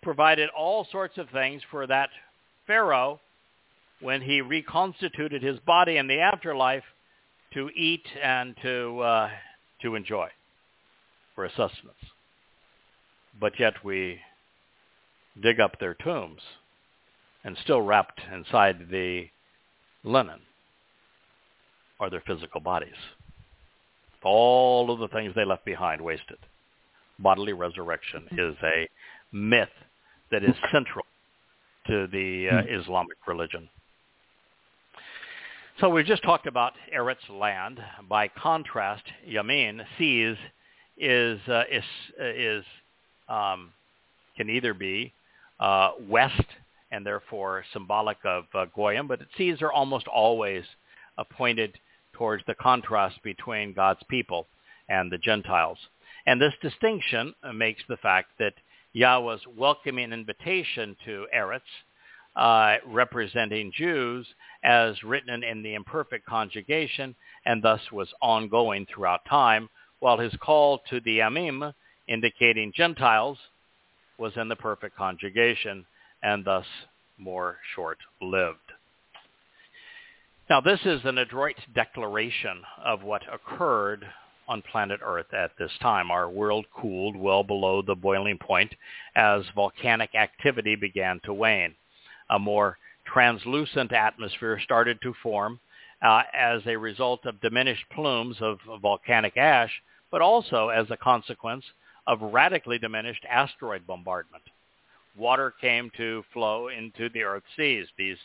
provided 0.02 0.50
all 0.50 0.86
sorts 0.86 1.18
of 1.18 1.30
things 1.30 1.64
for 1.64 1.88
that 1.88 2.10
pharaoh 2.68 3.20
when 4.00 4.22
he 4.22 4.42
reconstituted 4.42 5.42
his 5.42 5.60
body 5.62 5.98
in 5.98 6.08
the 6.08 6.20
afterlife 6.20 6.84
to 7.54 7.70
eat 7.74 8.06
and 8.22 8.56
to 8.62 9.00
uh, 9.00 9.30
to 9.84 9.96
enjoy 9.96 10.28
for 11.36 11.46
a 11.46 11.50
sustenance. 11.50 11.98
But 13.40 13.60
yet 13.60 13.84
we 13.84 14.20
dig 15.42 15.60
up 15.60 15.80
their 15.80 15.94
tombs 15.94 16.42
and 17.44 17.58
still 17.64 17.82
wrapped 17.82 18.22
inside 18.32 18.88
the 18.90 19.26
linen 20.04 20.40
are 22.00 22.10
their 22.10 22.24
physical 22.26 22.62
bodies. 22.62 22.96
All 24.24 24.92
of 24.92 25.00
the 25.00 25.08
things 25.10 25.34
they 25.36 25.46
left 25.46 25.66
behind 25.66 26.02
wasted. 26.02 26.38
Bodily 27.20 27.54
resurrection 27.54 28.28
is 28.32 28.56
a 28.64 28.88
myth 29.32 29.70
that 30.32 30.44
is 30.44 30.56
central 30.72 31.06
to 31.88 32.08
the 32.12 32.50
uh, 32.50 32.82
Islamic 32.82 33.18
religion. 33.28 33.70
So 35.80 35.90
we 35.90 36.04
just 36.04 36.22
talked 36.22 36.46
about 36.46 36.74
Eretz 36.96 37.28
land. 37.30 37.80
By 38.08 38.28
contrast, 38.28 39.04
Yamin, 39.28 39.82
seas, 39.98 40.38
is 40.98 41.40
uh, 41.48 41.64
is 41.72 41.84
is 42.20 42.64
um, 43.28 43.72
can 44.38 44.52
either 44.52 44.76
be 44.76 45.12
uh, 45.60 45.92
west 46.08 46.46
and 46.92 47.04
therefore 47.04 47.66
symbolic 47.74 48.18
of 48.24 48.46
uh, 48.54 48.66
Goyim, 48.76 49.08
but 49.08 49.20
seas 49.36 49.64
are 49.64 49.72
almost 49.72 50.08
always 50.08 50.64
pointed 51.32 51.78
towards 52.14 52.44
the 52.46 52.56
contrast 52.56 53.22
between 53.24 53.74
God's 53.74 54.04
people 54.10 54.46
and 54.90 55.12
the 55.12 55.18
Gentiles. 55.18 55.80
And 56.28 56.40
this 56.40 56.54
distinction 56.62 57.34
makes 57.56 57.82
the 57.90 57.98
fact 57.98 58.30
that 58.38 58.54
Yahweh's 58.94 59.42
welcoming 59.58 60.14
invitation 60.14 60.96
to 61.06 61.26
Eretz, 61.36 61.62
uh, 62.36 62.78
representing 62.86 63.72
Jews, 63.76 64.28
as 64.64 65.02
written 65.04 65.44
in 65.44 65.62
the 65.62 65.76
imperfect 65.76 66.26
conjugation, 66.26 67.16
and 67.46 67.62
thus 67.62 67.82
was 67.92 68.14
ongoing 68.22 68.86
throughout 68.86 69.26
time, 69.26 69.70
while 70.00 70.18
his 70.18 70.34
call 70.42 70.80
to 70.90 71.00
the 71.02 71.20
Amim, 71.20 71.74
indicating 72.08 72.74
Gentiles, 72.76 73.38
was 74.18 74.34
in 74.36 74.48
the 74.48 74.56
perfect 74.56 74.96
conjugation, 74.96 75.86
and 76.22 76.46
thus 76.46 76.66
more 77.18 77.58
short-lived. 77.76 78.58
Now, 80.50 80.60
this 80.60 80.80
is 80.86 81.02
an 81.06 81.18
adroit 81.18 81.56
declaration 81.74 82.62
of 82.84 83.04
what 83.04 83.22
occurred 83.32 84.06
on 84.48 84.62
planet 84.62 85.00
Earth 85.04 85.34
at 85.34 85.52
this 85.58 85.72
time. 85.82 86.12
Our 86.12 86.30
world 86.30 86.66
cooled 86.76 87.16
well 87.16 87.44
below 87.44 87.82
the 87.82 87.96
boiling 87.96 88.38
point 88.38 88.74
as 89.16 89.44
volcanic 89.56 90.16
activity 90.16 90.76
began 90.76 91.22
to 91.24 91.34
wane. 91.34 91.76
A 92.30 92.40
more 92.40 92.78
translucent 93.06 93.92
atmosphere 93.92 94.60
started 94.64 95.02
to 95.02 95.14
form 95.22 95.60
uh, 96.02 96.24
as 96.34 96.62
a 96.66 96.76
result 96.76 97.26
of 97.26 97.42
diminished 97.42 97.86
plumes 97.94 98.38
of 98.42 98.60
volcanic 98.82 99.38
ash, 99.38 99.82
but 100.12 100.22
also 100.22 100.70
as 100.70 100.90
a 100.90 100.98
consequence 100.98 101.64
of 102.08 102.22
radically 102.22 102.78
diminished 102.78 103.26
asteroid 103.30 103.88
bombardment. 103.88 104.44
Water 105.16 105.54
came 105.62 105.92
to 105.98 106.24
flow 106.34 106.68
into 106.68 107.10
the 107.10 107.24
Earth's 107.24 107.46
seas. 107.56 107.88
These 107.98 108.18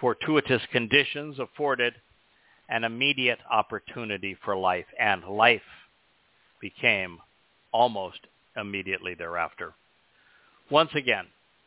fortuitous 0.00 0.62
conditions 0.72 1.38
afforded 1.38 1.94
an 2.68 2.84
immediate 2.84 3.38
opportunity 3.50 4.36
for 4.44 4.56
life, 4.56 4.86
and 4.98 5.24
life 5.24 5.62
became 6.60 7.18
almost 7.72 8.18
immediately 8.56 9.14
thereafter. 9.14 9.72
Once 10.68 10.90
again, 10.94 11.26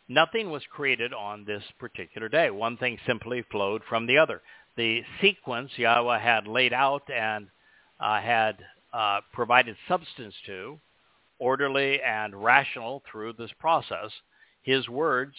nothing 0.10 0.50
was 0.50 0.64
created 0.70 1.14
on 1.14 1.46
this 1.46 1.64
particular 1.80 2.28
day. 2.28 2.50
One 2.50 2.76
thing 2.78 2.98
simply 3.08 3.44
flowed 3.52 3.84
from 3.88 4.08
the 4.08 4.18
other. 4.18 4.42
The 4.76 5.04
sequence 5.22 5.72
Yahweh 5.78 6.20
had 6.20 6.48
laid 6.48 6.74
out 6.74 7.04
and 7.10 7.48
uh, 8.00 8.20
had 8.20 8.58
uh, 8.92 9.22
provided 9.32 9.76
substance 9.88 10.34
to, 10.48 10.80
orderly 11.38 12.02
and 12.02 12.44
rational 12.44 13.04
through 13.10 13.34
this 13.34 13.52
process, 13.60 14.12
his 14.64 14.90
words 14.90 15.36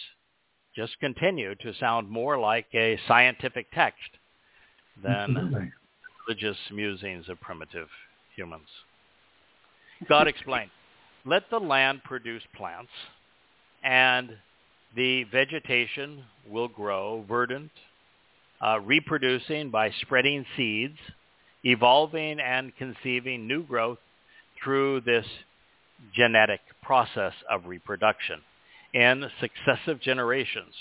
just 0.75 0.97
continue 0.99 1.53
to 1.55 1.73
sound 1.75 2.09
more 2.09 2.39
like 2.39 2.67
a 2.73 2.97
scientific 3.07 3.67
text 3.73 3.99
than 5.03 5.71
religious 6.27 6.57
musings 6.71 7.27
of 7.29 7.39
primitive 7.41 7.87
humans. 8.35 8.67
God 10.07 10.27
explained, 10.27 10.71
let 11.25 11.43
the 11.49 11.59
land 11.59 12.03
produce 12.03 12.43
plants, 12.55 12.91
and 13.83 14.37
the 14.95 15.23
vegetation 15.25 16.23
will 16.49 16.67
grow 16.67 17.23
verdant, 17.27 17.71
uh, 18.61 18.79
reproducing 18.79 19.69
by 19.69 19.91
spreading 20.01 20.45
seeds, 20.55 20.97
evolving 21.63 22.39
and 22.39 22.75
conceiving 22.75 23.47
new 23.47 23.63
growth 23.63 23.99
through 24.63 25.01
this 25.01 25.25
genetic 26.13 26.61
process 26.81 27.33
of 27.49 27.65
reproduction. 27.65 28.41
In 28.93 29.29
successive 29.39 30.01
generations, 30.01 30.73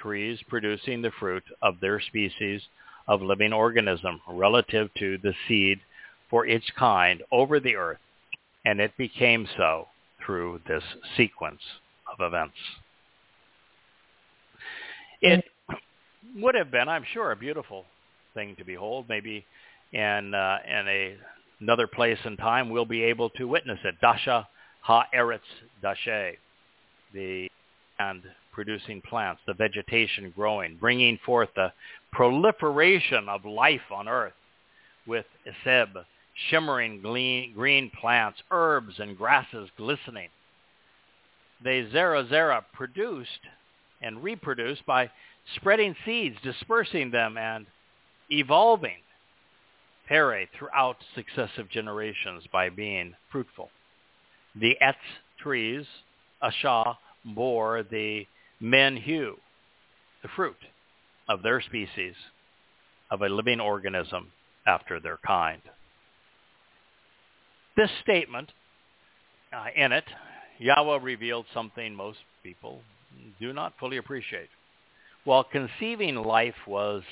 trees 0.00 0.38
producing 0.48 1.02
the 1.02 1.12
fruit 1.18 1.44
of 1.62 1.80
their 1.80 2.00
species 2.00 2.60
of 3.06 3.22
living 3.22 3.52
organism 3.52 4.20
relative 4.28 4.90
to 4.98 5.16
the 5.18 5.32
seed 5.46 5.80
for 6.28 6.46
its 6.46 6.66
kind 6.78 7.22
over 7.32 7.58
the 7.58 7.76
earth, 7.76 7.98
and 8.64 8.80
it 8.80 8.96
became 8.98 9.48
so 9.56 9.88
through 10.24 10.60
this 10.68 10.82
sequence 11.16 11.62
of 12.12 12.20
events. 12.20 12.56
It 15.20 15.44
would 16.36 16.54
have 16.54 16.70
been, 16.70 16.88
I'm 16.88 17.04
sure, 17.12 17.32
a 17.32 17.36
beautiful 17.36 17.84
thing 18.34 18.54
to 18.56 18.64
behold. 18.64 19.06
Maybe 19.08 19.44
in 19.92 20.34
uh, 20.34 20.58
in 20.66 20.88
a 20.88 21.16
another 21.60 21.86
place 21.86 22.18
and 22.24 22.38
time 22.38 22.70
we'll 22.70 22.84
be 22.84 23.02
able 23.02 23.30
to 23.30 23.48
witness 23.48 23.78
it. 23.84 23.96
Dasha 24.00 24.46
ha 24.82 25.04
eretz 25.14 25.40
dashe, 25.82 26.36
the 27.12 27.48
and 27.98 28.22
producing 28.52 29.00
plants, 29.02 29.40
the 29.46 29.54
vegetation 29.54 30.32
growing, 30.34 30.76
bringing 30.76 31.18
forth 31.24 31.48
the 31.56 31.72
proliferation 32.12 33.28
of 33.28 33.44
life 33.44 33.92
on 33.92 34.08
earth 34.08 34.32
with 35.06 35.26
Eseb, 35.46 36.04
shimmering 36.48 37.00
green, 37.00 37.52
green 37.54 37.90
plants, 38.00 38.38
herbs 38.50 38.94
and 38.98 39.16
grasses 39.16 39.68
glistening. 39.76 40.28
They 41.62 41.82
zera 41.92 42.28
zera 42.28 42.62
produced 42.72 43.40
and 44.00 44.22
reproduce 44.22 44.78
by 44.86 45.10
spreading 45.56 45.94
seeds, 46.04 46.36
dispersing 46.42 47.10
them, 47.10 47.36
and 47.36 47.66
evolving 48.30 48.98
pere 50.08 50.46
throughout 50.58 50.96
successive 51.14 51.68
generations 51.70 52.44
by 52.52 52.68
being 52.68 53.14
fruitful. 53.30 53.70
The 54.54 54.76
etz 54.82 54.94
trees, 55.42 55.84
asha, 56.42 56.96
bore 57.24 57.82
the 57.82 58.26
menhu, 58.62 59.32
the 60.22 60.28
fruit 60.34 60.56
of 61.28 61.42
their 61.42 61.60
species, 61.60 62.14
of 63.10 63.22
a 63.22 63.28
living 63.28 63.60
organism 63.60 64.32
after 64.66 65.00
their 65.00 65.18
kind. 65.26 65.60
This 67.76 67.90
statement, 68.02 68.50
uh, 69.52 69.66
in 69.76 69.92
it, 69.92 70.04
Yahweh 70.58 70.98
revealed 71.02 71.46
something 71.54 71.94
most 71.94 72.18
people 72.42 72.80
do 73.40 73.52
not 73.52 73.74
fully 73.78 73.96
appreciate. 73.96 74.48
While 75.24 75.44
conceiving 75.44 76.16
life 76.16 76.66
was 76.66 77.02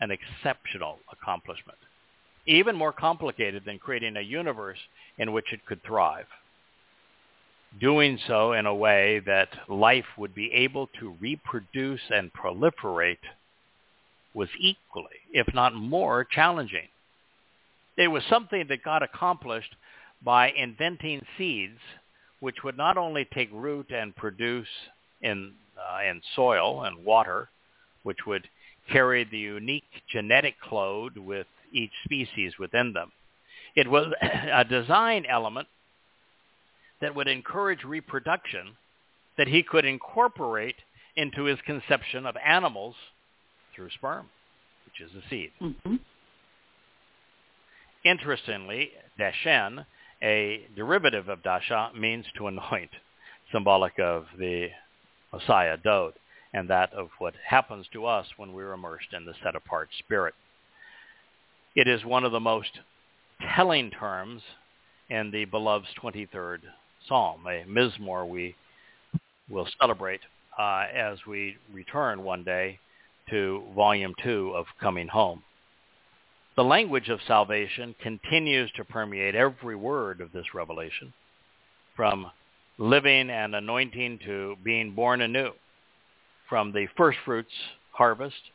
an 0.00 0.10
exceptional 0.10 0.98
accomplishment, 1.12 1.78
even 2.46 2.74
more 2.74 2.92
complicated 2.92 3.62
than 3.64 3.78
creating 3.78 4.16
a 4.16 4.20
universe 4.20 4.78
in 5.18 5.32
which 5.32 5.52
it 5.52 5.64
could 5.66 5.82
thrive. 5.82 6.26
Doing 7.80 8.18
so 8.26 8.52
in 8.52 8.66
a 8.66 8.74
way 8.74 9.20
that 9.20 9.48
life 9.68 10.18
would 10.18 10.34
be 10.34 10.52
able 10.52 10.88
to 10.98 11.16
reproduce 11.20 12.00
and 12.10 12.32
proliferate 12.32 13.24
was 14.34 14.48
equally, 14.58 15.20
if 15.32 15.52
not 15.54 15.74
more, 15.74 16.24
challenging. 16.24 16.88
It 17.96 18.08
was 18.08 18.24
something 18.28 18.66
that 18.68 18.82
God 18.82 19.02
accomplished 19.02 19.74
by 20.24 20.50
inventing 20.50 21.24
seeds 21.36 21.78
which 22.40 22.64
would 22.64 22.76
not 22.76 22.96
only 22.96 23.24
take 23.32 23.50
root 23.52 23.90
and 23.92 24.16
produce 24.16 24.66
in, 25.22 25.52
uh, 25.78 26.02
in 26.08 26.20
soil 26.34 26.84
and 26.84 27.04
water, 27.04 27.48
which 28.02 28.18
would 28.26 28.48
carry 28.90 29.24
the 29.24 29.38
unique 29.38 29.84
genetic 30.10 30.54
code 30.68 31.16
with 31.16 31.46
each 31.72 31.92
species 32.04 32.52
within 32.58 32.92
them. 32.92 33.12
It 33.74 33.88
was 33.88 34.12
a 34.52 34.64
design 34.64 35.24
element 35.28 35.68
that 37.00 37.14
would 37.14 37.28
encourage 37.28 37.84
reproduction 37.84 38.76
that 39.38 39.48
he 39.48 39.62
could 39.62 39.84
incorporate 39.84 40.76
into 41.16 41.44
his 41.44 41.58
conception 41.66 42.26
of 42.26 42.36
animals 42.44 42.94
through 43.74 43.90
sperm, 43.90 44.26
which 44.86 45.00
is 45.00 45.14
a 45.16 45.28
seed. 45.28 45.50
Mm-hmm. 45.60 45.96
Interestingly, 48.04 48.90
dashen, 49.18 49.86
a 50.22 50.66
derivative 50.76 51.28
of 51.28 51.42
dasha, 51.42 51.90
means 51.96 52.24
to 52.36 52.46
anoint, 52.48 52.90
symbolic 53.52 53.98
of 53.98 54.26
the 54.38 54.68
Messiah, 55.32 55.76
Dowd, 55.76 56.14
and 56.52 56.68
that 56.68 56.92
of 56.92 57.08
what 57.18 57.34
happens 57.46 57.86
to 57.92 58.06
us 58.06 58.26
when 58.36 58.52
we're 58.52 58.72
immersed 58.72 59.12
in 59.12 59.24
the 59.24 59.34
set-apart 59.42 59.88
spirit. 59.98 60.34
It 61.74 61.88
is 61.88 62.04
one 62.04 62.24
of 62.24 62.32
the 62.32 62.40
most 62.40 62.80
telling 63.54 63.90
terms 63.90 64.42
in 65.08 65.30
the 65.30 65.46
beloved's 65.46 65.88
23rd 66.02 66.58
Psalm, 67.08 67.46
a 67.46 67.64
Mizmor 67.64 68.28
we 68.28 68.54
will 69.48 69.66
celebrate 69.80 70.20
uh, 70.58 70.84
as 70.94 71.18
we 71.26 71.56
return 71.72 72.22
one 72.22 72.44
day 72.44 72.78
to 73.30 73.62
Volume 73.74 74.14
2 74.22 74.52
of 74.54 74.66
Coming 74.80 75.08
Home. 75.08 75.42
The 76.54 76.64
language 76.64 77.08
of 77.08 77.20
salvation 77.26 77.94
continues 78.02 78.70
to 78.72 78.84
permeate 78.84 79.34
every 79.34 79.74
word 79.74 80.20
of 80.20 80.32
this 80.32 80.54
revelation, 80.54 81.12
from 81.96 82.30
living 82.78 83.30
and 83.30 83.54
anointing 83.54 84.18
to 84.24 84.56
being 84.64 84.94
born 84.94 85.20
anew, 85.20 85.52
from 86.48 86.72
the 86.72 86.86
first 86.96 87.18
fruits 87.24 87.52
harvest 87.92 88.50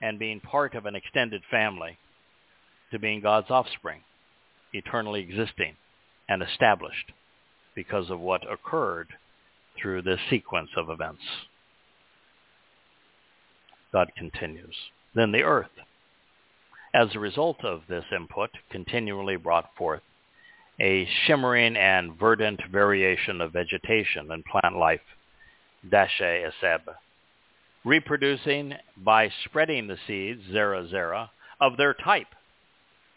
and 0.00 0.18
being 0.18 0.40
part 0.40 0.74
of 0.74 0.86
an 0.86 0.94
extended 0.94 1.42
family 1.50 1.98
to 2.90 2.98
being 2.98 3.20
God's 3.20 3.50
offspring, 3.50 4.00
eternally 4.72 5.20
existing 5.20 5.76
and 6.28 6.42
established 6.42 7.12
because 7.74 8.10
of 8.10 8.20
what 8.20 8.50
occurred 8.50 9.08
through 9.80 10.02
this 10.02 10.20
sequence 10.28 10.70
of 10.76 10.90
events. 10.90 11.22
God 13.92 14.10
continues. 14.16 14.74
Then 15.14 15.32
the 15.32 15.42
earth, 15.42 15.70
as 16.92 17.08
a 17.14 17.20
result 17.20 17.64
of 17.64 17.82
this 17.88 18.04
input, 18.14 18.50
continually 18.70 19.36
brought 19.36 19.70
forth 19.76 20.02
a 20.80 21.08
shimmering 21.26 21.76
and 21.76 22.18
verdant 22.18 22.60
variation 22.70 23.40
of 23.40 23.52
vegetation 23.52 24.30
and 24.30 24.44
plant 24.44 24.76
life, 24.76 25.00
dashe 25.90 26.20
eseb, 26.20 26.80
reproducing 27.84 28.74
by 28.96 29.30
spreading 29.44 29.86
the 29.86 29.98
seeds, 30.06 30.42
zera 30.52 30.90
zera, 30.92 31.28
of 31.60 31.76
their 31.76 31.94
type 31.94 32.28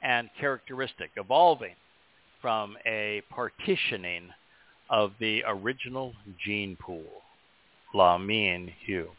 and 0.01 0.29
characteristic, 0.39 1.11
evolving 1.15 1.75
from 2.41 2.75
a 2.85 3.21
partitioning 3.29 4.29
of 4.89 5.11
the 5.19 5.43
original 5.47 6.13
gene 6.43 6.75
pool, 6.75 7.21
la 7.93 8.17
hue. 8.17 9.09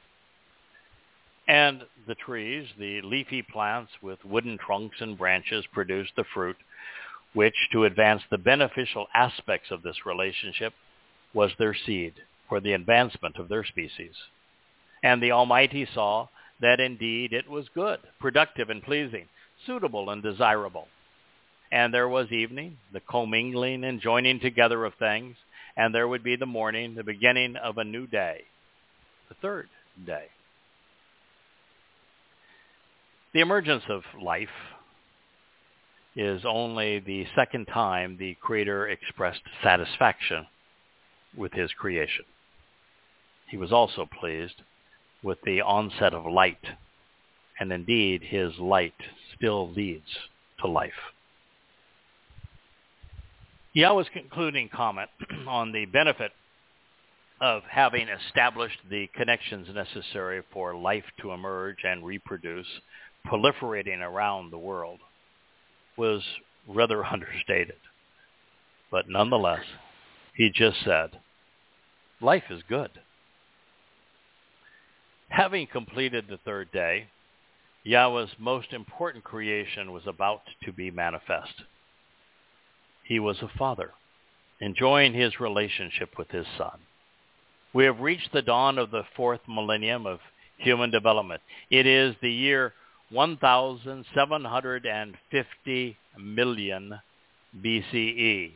And 1.48 1.82
the 2.06 2.14
trees, 2.14 2.68
the 2.78 3.00
leafy 3.02 3.42
plants 3.42 3.90
with 4.02 4.24
wooden 4.24 4.58
trunks 4.58 4.96
and 5.00 5.18
branches 5.18 5.64
produce 5.72 6.08
the 6.16 6.24
fruit, 6.34 6.56
which, 7.34 7.54
to 7.72 7.84
advance 7.84 8.22
the 8.30 8.38
beneficial 8.38 9.06
aspects 9.14 9.70
of 9.70 9.82
this 9.82 10.04
relationship, 10.04 10.74
was 11.34 11.50
their 11.58 11.74
seed 11.74 12.14
for 12.48 12.60
the 12.60 12.72
advancement 12.72 13.36
of 13.36 13.48
their 13.48 13.64
species. 13.64 14.14
And 15.02 15.22
the 15.22 15.32
Almighty 15.32 15.86
saw 15.92 16.28
that 16.60 16.80
indeed 16.80 17.32
it 17.32 17.48
was 17.48 17.68
good, 17.74 17.98
productive 18.20 18.70
and 18.70 18.82
pleasing, 18.82 19.26
suitable 19.66 20.10
and 20.10 20.22
desirable. 20.22 20.88
And 21.70 21.92
there 21.92 22.08
was 22.08 22.30
evening, 22.30 22.76
the 22.92 23.00
commingling 23.00 23.84
and 23.84 24.00
joining 24.00 24.38
together 24.38 24.84
of 24.84 24.94
things, 24.94 25.36
and 25.76 25.94
there 25.94 26.06
would 26.06 26.22
be 26.22 26.36
the 26.36 26.46
morning, 26.46 26.94
the 26.94 27.02
beginning 27.02 27.56
of 27.56 27.78
a 27.78 27.84
new 27.84 28.06
day, 28.06 28.42
the 29.28 29.34
third 29.34 29.68
day. 30.06 30.26
The 33.32 33.40
emergence 33.40 33.84
of 33.88 34.02
life 34.20 34.48
is 36.14 36.42
only 36.44 36.98
the 36.98 37.26
second 37.34 37.66
time 37.66 38.16
the 38.18 38.36
Creator 38.40 38.88
expressed 38.88 39.42
satisfaction 39.62 40.46
with 41.36 41.52
his 41.52 41.72
creation. 41.72 42.24
He 43.48 43.56
was 43.56 43.72
also 43.72 44.08
pleased 44.20 44.62
with 45.22 45.38
the 45.44 45.60
onset 45.60 46.14
of 46.14 46.26
light, 46.26 46.64
and 47.58 47.72
indeed 47.72 48.22
his 48.22 48.58
light 48.58 48.94
still 49.36 49.70
leads 49.70 50.08
to 50.60 50.66
life. 50.66 50.92
Yahweh's 53.74 54.08
concluding 54.12 54.68
comment 54.68 55.08
on 55.48 55.72
the 55.72 55.86
benefit 55.86 56.32
of 57.40 57.62
having 57.68 58.08
established 58.08 58.78
the 58.90 59.08
connections 59.16 59.66
necessary 59.74 60.42
for 60.52 60.76
life 60.76 61.04
to 61.20 61.32
emerge 61.32 61.78
and 61.84 62.04
reproduce, 62.04 62.66
proliferating 63.26 64.00
around 64.00 64.50
the 64.50 64.58
world, 64.58 65.00
was 65.96 66.22
rather 66.66 67.04
understated. 67.12 67.76
But 68.90 69.08
nonetheless, 69.08 69.64
he 70.34 70.50
just 70.50 70.82
said, 70.84 71.18
life 72.20 72.44
is 72.50 72.62
good. 72.68 72.90
Having 75.28 75.68
completed 75.68 76.26
the 76.28 76.38
third 76.44 76.70
day, 76.72 77.08
Yahweh's 77.84 78.30
most 78.38 78.72
important 78.72 79.24
creation 79.24 79.92
was 79.92 80.06
about 80.06 80.42
to 80.64 80.72
be 80.72 80.90
manifest. 80.90 81.62
He 83.02 83.18
was 83.18 83.38
a 83.42 83.58
father, 83.58 83.90
enjoying 84.60 85.14
his 85.14 85.40
relationship 85.40 86.16
with 86.16 86.30
his 86.30 86.46
son. 86.56 86.78
We 87.72 87.84
have 87.84 88.00
reached 88.00 88.32
the 88.32 88.42
dawn 88.42 88.78
of 88.78 88.90
the 88.90 89.04
fourth 89.16 89.40
millennium 89.48 90.06
of 90.06 90.20
human 90.58 90.90
development. 90.90 91.40
It 91.70 91.86
is 91.86 92.14
the 92.20 92.30
year 92.30 92.74
1,750 93.12 95.96
million 96.18 97.00
BCE, 97.62 98.52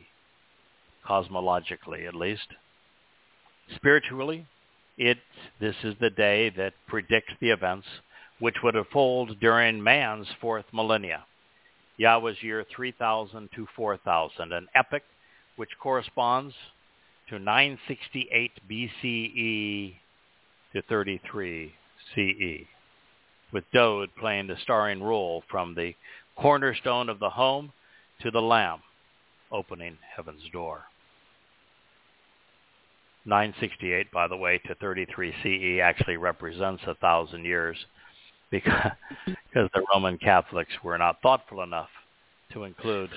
cosmologically 1.07 2.07
at 2.07 2.15
least. 2.15 2.47
Spiritually, 3.75 4.47
it, 4.97 5.19
this 5.59 5.75
is 5.83 5.93
the 5.99 6.09
day 6.09 6.49
that 6.57 6.73
predicts 6.87 7.33
the 7.39 7.51
events 7.51 7.85
which 8.39 8.55
would 8.63 8.75
unfold 8.75 9.39
during 9.39 9.83
man's 9.83 10.27
fourth 10.41 10.65
millennia. 10.73 11.23
Yahweh's 11.97 12.41
year 12.41 12.65
3000 12.75 13.49
to 13.55 13.67
4000, 13.75 14.53
an 14.53 14.67
epoch 14.75 15.03
which 15.55 15.69
corresponds 15.81 16.55
to 17.29 17.37
968 17.37 18.51
BCE 18.69 19.95
to 20.73 20.81
33 20.83 21.73
CE 22.15 22.67
with 23.51 23.63
Dowd 23.73 24.09
playing 24.19 24.47
the 24.47 24.57
starring 24.63 25.01
role 25.01 25.43
from 25.49 25.75
the 25.75 25.93
cornerstone 26.35 27.09
of 27.09 27.19
the 27.19 27.29
home 27.29 27.71
to 28.21 28.31
the 28.31 28.41
Lamb 28.41 28.79
opening 29.51 29.97
heaven's 30.15 30.41
door. 30.51 30.81
968, 33.25 34.11
by 34.11 34.27
the 34.27 34.37
way, 34.37 34.59
to 34.65 34.75
33 34.75 35.33
CE 35.43 35.81
actually 35.81 36.17
represents 36.17 36.81
a 36.87 36.95
thousand 36.95 37.43
years 37.43 37.77
because, 38.51 38.91
because 39.25 39.69
the 39.73 39.85
Roman 39.93 40.17
Catholics 40.17 40.71
were 40.83 40.97
not 40.97 41.21
thoughtful 41.21 41.61
enough 41.61 41.89
to 42.53 42.63
include 42.63 43.09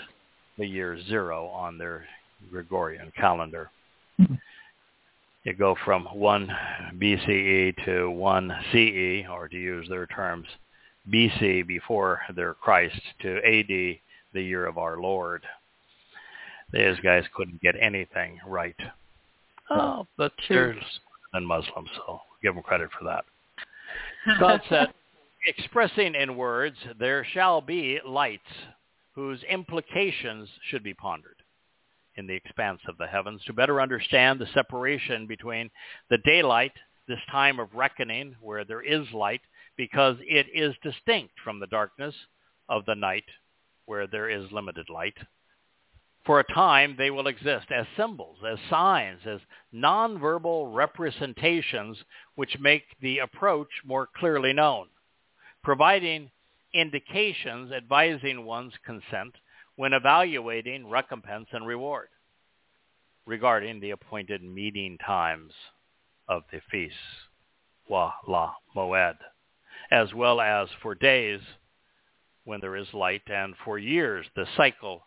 the 0.59 0.67
year 0.67 1.01
zero 1.05 1.47
on 1.47 1.79
their 1.79 2.05
Gregorian 2.51 3.13
calendar 3.17 3.71
you 5.45 5.55
go 5.55 5.75
from 5.85 6.05
1 6.05 6.49
BCE 6.99 7.85
to 7.85 8.11
1 8.11 8.57
CE, 8.73 9.29
or 9.31 9.49
to 9.49 9.57
use 9.57 9.89
their 9.89 10.07
terms, 10.07 10.47
BC 11.11 11.67
before 11.67 12.21
their 12.37 12.55
Christ 12.55 13.01
to 13.23 13.39
AD, 13.39 13.99
the 14.33 14.43
year 14.43 14.67
of 14.67 14.77
our 14.79 14.99
Lord. 14.99 15.43
These 16.73 16.97
guys 17.03 17.25
couldn't 17.35 17.61
get 17.63 17.75
anything 17.81 18.39
right. 18.47 18.77
Oh, 19.71 20.07
but 20.17 20.33
they're 20.49 20.77
and 21.33 21.47
Muslims, 21.47 21.89
so 21.97 22.21
give 22.43 22.55
them 22.55 22.63
credit 22.63 22.91
for 22.99 23.05
that. 23.05 23.25
God 24.41 24.61
said, 24.69 24.89
expressing 25.47 26.15
in 26.15 26.37
words, 26.37 26.77
there 26.99 27.25
shall 27.33 27.61
be 27.61 27.99
lights 28.07 28.43
whose 29.15 29.43
implications 29.45 30.49
should 30.69 30.83
be 30.83 30.95
pondered 30.95 31.40
in 32.21 32.27
the 32.27 32.35
expanse 32.35 32.81
of 32.87 32.99
the 32.99 33.07
heavens 33.07 33.43
to 33.47 33.53
better 33.53 33.81
understand 33.81 34.39
the 34.39 34.47
separation 34.55 35.27
between 35.27 35.71
the 36.11 36.19
daylight, 36.19 36.73
this 37.09 37.19
time 37.33 37.59
of 37.59 37.75
reckoning 37.75 38.37
where 38.41 38.65
there 38.65 38.83
is 38.83 39.11
light, 39.13 39.41
because 39.77 40.17
it 40.21 40.47
is 40.55 40.75
distinct 40.83 41.33
from 41.43 41.59
the 41.59 41.67
darkness 41.67 42.15
of 42.69 42.85
the 42.85 42.95
night 42.95 43.25
where 43.87 44.07
there 44.07 44.29
is 44.29 44.53
limited 44.53 44.89
light. 44.91 45.17
For 46.27 46.39
a 46.39 46.55
time, 46.55 46.95
they 46.99 47.11
will 47.11 47.27
exist 47.27 47.73
as 47.75 47.87
symbols, 47.97 48.37
as 48.47 48.59
signs, 48.69 49.21
as 49.25 49.41
nonverbal 49.75 50.75
representations 50.75 51.97
which 52.35 52.59
make 52.61 52.85
the 53.01 53.21
approach 53.21 53.71
more 53.83 54.07
clearly 54.15 54.53
known, 54.53 54.89
providing 55.65 56.31
indications 56.75 57.73
advising 57.73 58.45
one's 58.45 58.75
consent 58.85 59.35
when 59.81 59.95
evaluating 59.95 60.87
recompense 60.91 61.47
and 61.53 61.67
reward 61.67 62.09
regarding 63.25 63.81
the 63.81 63.93
appointed 63.93 64.43
meeting 64.43 64.99
times 64.99 65.55
of 66.29 66.43
the 66.53 66.61
feasts, 66.71 66.99
wa 67.89 68.13
la 68.29 68.53
moed, 68.77 69.17
as 69.91 70.13
well 70.13 70.39
as 70.39 70.69
for 70.83 70.95
days 70.95 71.41
when 72.45 72.61
there 72.61 72.77
is 72.77 72.93
light, 72.93 73.23
and 73.29 73.55
for 73.65 73.79
years 73.79 74.27
the 74.37 74.45
cycle 74.55 75.07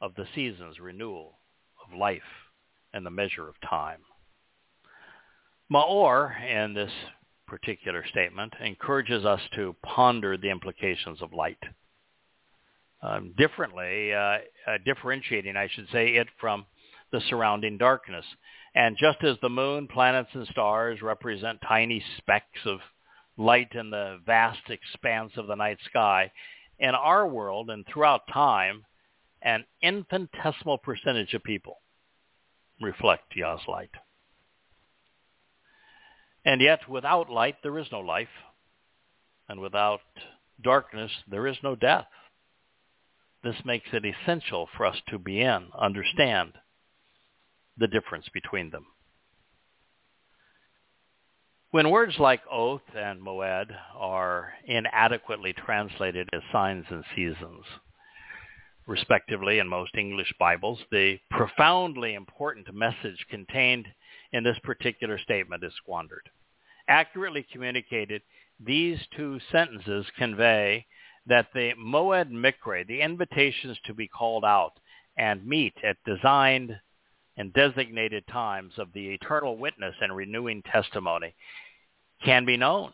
of 0.00 0.12
the 0.16 0.26
seasons 0.34 0.80
renewal 0.80 1.38
of 1.86 1.96
life 1.96 2.50
and 2.92 3.06
the 3.06 3.10
measure 3.10 3.48
of 3.48 3.54
time. 3.70 4.00
Maor, 5.72 6.34
in 6.44 6.74
this 6.74 6.90
particular 7.46 8.04
statement, 8.08 8.52
encourages 8.60 9.24
us 9.24 9.42
to 9.54 9.76
ponder 9.84 10.36
the 10.36 10.50
implications 10.50 11.22
of 11.22 11.32
light 11.32 11.62
um, 13.02 13.34
differently, 13.36 14.12
uh, 14.12 14.38
uh, 14.66 14.78
differentiating, 14.84 15.56
I 15.56 15.68
should 15.68 15.88
say, 15.92 16.16
it 16.16 16.28
from 16.40 16.66
the 17.12 17.20
surrounding 17.28 17.78
darkness. 17.78 18.24
And 18.74 18.96
just 18.98 19.22
as 19.24 19.36
the 19.40 19.48
moon, 19.48 19.88
planets, 19.88 20.30
and 20.34 20.46
stars 20.48 21.00
represent 21.02 21.60
tiny 21.66 22.02
specks 22.18 22.60
of 22.64 22.80
light 23.36 23.72
in 23.74 23.90
the 23.90 24.20
vast 24.26 24.68
expanse 24.68 25.32
of 25.36 25.46
the 25.46 25.54
night 25.54 25.78
sky, 25.88 26.30
in 26.78 26.94
our 26.94 27.26
world 27.26 27.70
and 27.70 27.84
throughout 27.86 28.22
time, 28.32 28.84
an 29.42 29.64
infinitesimal 29.82 30.78
percentage 30.78 31.34
of 31.34 31.42
people 31.42 31.78
reflect 32.80 33.34
Yah's 33.36 33.60
light. 33.68 33.90
And 36.44 36.60
yet, 36.60 36.88
without 36.88 37.30
light, 37.30 37.56
there 37.62 37.78
is 37.78 37.86
no 37.90 38.00
life. 38.00 38.28
And 39.48 39.60
without 39.60 40.00
darkness, 40.62 41.10
there 41.28 41.46
is 41.46 41.56
no 41.62 41.74
death. 41.74 42.06
This 43.42 43.56
makes 43.64 43.88
it 43.92 44.04
essential 44.04 44.68
for 44.76 44.86
us 44.86 44.96
to 45.08 45.18
be 45.18 45.40
in, 45.40 45.68
understand 45.78 46.54
the 47.76 47.86
difference 47.86 48.28
between 48.32 48.70
them. 48.70 48.86
When 51.70 51.90
words 51.90 52.18
like 52.18 52.40
oath 52.50 52.82
and 52.96 53.20
moed 53.20 53.76
are 53.94 54.54
inadequately 54.64 55.52
translated 55.52 56.28
as 56.32 56.40
signs 56.50 56.86
and 56.90 57.04
seasons, 57.14 57.64
respectively 58.86 59.58
in 59.58 59.68
most 59.68 59.94
English 59.94 60.32
Bibles, 60.38 60.80
the 60.90 61.18
profoundly 61.30 62.14
important 62.14 62.74
message 62.74 63.26
contained 63.30 63.86
in 64.32 64.42
this 64.42 64.58
particular 64.64 65.18
statement 65.18 65.62
is 65.62 65.74
squandered. 65.76 66.30
Accurately 66.88 67.46
communicated, 67.52 68.22
these 68.58 68.98
two 69.14 69.38
sentences 69.52 70.06
convey 70.16 70.86
that 71.28 71.48
the 71.54 71.72
Moed 71.78 72.30
Mikre, 72.30 72.86
the 72.86 73.00
invitations 73.00 73.78
to 73.86 73.94
be 73.94 74.08
called 74.08 74.44
out 74.44 74.72
and 75.16 75.46
meet 75.46 75.74
at 75.84 75.96
designed 76.04 76.78
and 77.36 77.52
designated 77.52 78.26
times 78.26 78.72
of 78.78 78.92
the 78.92 79.08
eternal 79.08 79.56
witness 79.56 79.94
and 80.00 80.14
renewing 80.14 80.62
testimony 80.62 81.34
can 82.24 82.44
be 82.44 82.56
known. 82.56 82.92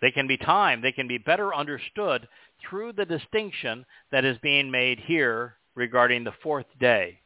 They 0.00 0.10
can 0.10 0.26
be 0.26 0.36
timed. 0.36 0.82
They 0.82 0.92
can 0.92 1.06
be 1.06 1.18
better 1.18 1.54
understood 1.54 2.28
through 2.68 2.92
the 2.92 3.04
distinction 3.04 3.86
that 4.10 4.24
is 4.24 4.36
being 4.42 4.70
made 4.70 4.98
here 5.00 5.54
regarding 5.74 6.24
the 6.24 6.34
fourth 6.42 6.66
day 6.80 7.20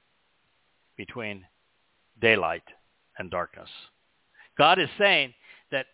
between 0.96 1.44
daylight 2.20 2.62
and 3.18 3.30
darkness. 3.30 3.68
God 4.56 4.78
is 4.78 4.88
saying 4.98 5.32
that 5.70 5.86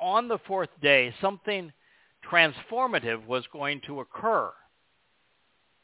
on 0.00 0.28
the 0.28 0.38
fourth 0.46 0.70
day, 0.80 1.14
something 1.20 1.72
transformative 2.30 3.26
was 3.26 3.44
going 3.52 3.80
to 3.86 4.00
occur 4.00 4.52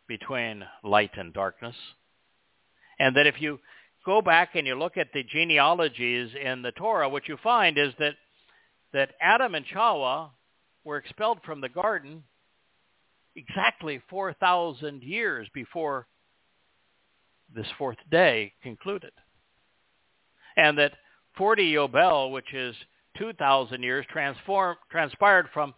between 0.09 0.65
light 0.83 1.13
and 1.17 1.33
darkness. 1.33 1.77
And 2.99 3.17
that 3.17 3.27
if 3.27 3.41
you 3.41 3.61
go 4.05 4.21
back 4.21 4.55
and 4.55 4.67
you 4.67 4.75
look 4.75 4.97
at 4.97 5.13
the 5.13 5.23
genealogies 5.23 6.31
in 6.41 6.63
the 6.63 6.73
Torah, 6.73 7.09
what 7.09 7.29
you 7.29 7.37
find 7.43 7.79
is 7.79 7.93
that, 7.99 8.15
that 8.93 9.13
Adam 9.21 9.55
and 9.55 9.65
Chava 9.67 10.31
were 10.85 10.97
expelled 10.97 11.39
from 11.45 11.61
the 11.61 11.69
garden 11.69 12.25
exactly 13.35 14.03
4,000 14.11 15.03
years 15.03 15.49
before 15.55 16.07
this 17.55 17.67
fourth 17.79 17.99
day 18.11 18.53
concluded. 18.63 19.13
And 20.57 20.77
that 20.79 20.93
40 21.37 21.73
Yobel, 21.73 22.31
which 22.31 22.53
is 22.53 22.75
2,000 23.19 23.83
years, 23.83 24.05
transpired 24.11 25.47
from 25.53 25.75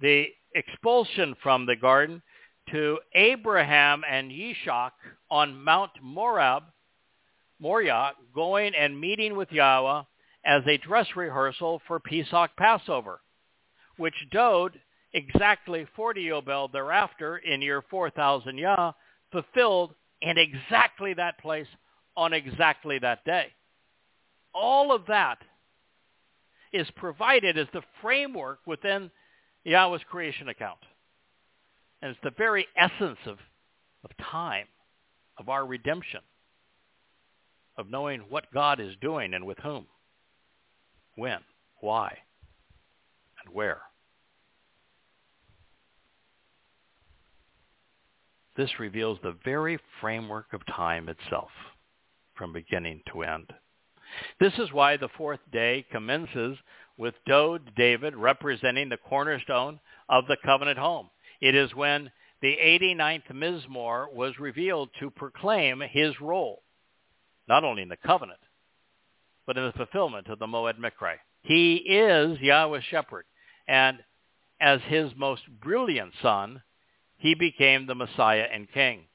the 0.00 0.26
expulsion 0.54 1.34
from 1.42 1.66
the 1.66 1.76
garden 1.76 2.22
to 2.70 2.98
Abraham 3.14 4.02
and 4.08 4.30
Yishak 4.30 4.92
on 5.30 5.62
Mount 5.62 5.90
Morab, 6.02 6.62
Moriah, 7.60 8.12
going 8.34 8.74
and 8.74 8.98
meeting 8.98 9.36
with 9.36 9.52
Yahweh 9.52 10.02
as 10.44 10.62
a 10.66 10.78
dress 10.78 11.06
rehearsal 11.16 11.80
for 11.86 12.00
Pesach 12.00 12.50
Passover, 12.56 13.20
which 13.96 14.14
Dowd 14.30 14.78
exactly 15.12 15.86
40 15.94 16.24
Yobel 16.24 16.72
thereafter 16.72 17.38
in 17.38 17.62
year 17.62 17.82
4000 17.88 18.58
Yah 18.58 18.92
fulfilled 19.30 19.94
in 20.20 20.36
exactly 20.38 21.14
that 21.14 21.38
place 21.38 21.66
on 22.16 22.32
exactly 22.32 22.98
that 22.98 23.24
day. 23.24 23.46
All 24.52 24.92
of 24.92 25.06
that 25.06 25.38
is 26.72 26.86
provided 26.96 27.58
as 27.58 27.66
the 27.72 27.82
framework 28.02 28.60
within 28.66 29.10
Yahweh's 29.64 30.02
creation 30.08 30.48
account. 30.48 30.78
And 32.02 32.10
it's 32.10 32.20
the 32.22 32.32
very 32.36 32.66
essence 32.76 33.18
of, 33.26 33.38
of 34.04 34.10
time, 34.30 34.66
of 35.38 35.48
our 35.48 35.66
redemption, 35.66 36.20
of 37.76 37.90
knowing 37.90 38.20
what 38.28 38.52
God 38.52 38.78
is 38.78 38.94
doing 39.00 39.34
and 39.34 39.46
with 39.46 39.58
whom, 39.58 39.86
when, 41.16 41.38
why, 41.80 42.18
and 43.44 43.54
where. 43.54 43.80
This 48.56 48.78
reveals 48.78 49.18
the 49.22 49.36
very 49.44 49.78
framework 50.00 50.52
of 50.52 50.64
time 50.66 51.08
itself 51.08 51.50
from 52.36 52.52
beginning 52.52 53.02
to 53.12 53.22
end. 53.22 53.52
This 54.38 54.52
is 54.58 54.72
why 54.72 54.96
the 54.96 55.08
fourth 55.16 55.40
day 55.52 55.84
commences 55.90 56.56
with 56.96 57.14
Dowd 57.26 57.72
David 57.76 58.14
representing 58.14 58.88
the 58.88 58.96
cornerstone 58.96 59.80
of 60.08 60.26
the 60.26 60.36
covenant 60.44 60.78
home. 60.78 61.10
It 61.40 61.54
is 61.54 61.74
when 61.74 62.10
the 62.40 62.56
89th 62.56 63.32
Mizmor 63.32 64.12
was 64.12 64.38
revealed 64.38 64.90
to 65.00 65.10
proclaim 65.10 65.80
his 65.80 66.20
role, 66.20 66.62
not 67.48 67.64
only 67.64 67.82
in 67.82 67.88
the 67.88 67.96
covenant, 67.96 68.40
but 69.46 69.56
in 69.56 69.64
the 69.64 69.72
fulfillment 69.72 70.28
of 70.28 70.38
the 70.38 70.46
Moed 70.46 70.78
Mikra. 70.78 71.16
He 71.42 71.76
is 71.76 72.38
Yahweh's 72.40 72.84
shepherd, 72.84 73.24
and 73.66 73.98
as 74.60 74.80
his 74.88 75.10
most 75.16 75.42
brilliant 75.62 76.12
son, 76.22 76.62
he 77.16 77.34
became 77.34 77.86
the 77.86 77.94
Messiah 77.94 78.46
and 78.52 78.70
King. 78.70 79.06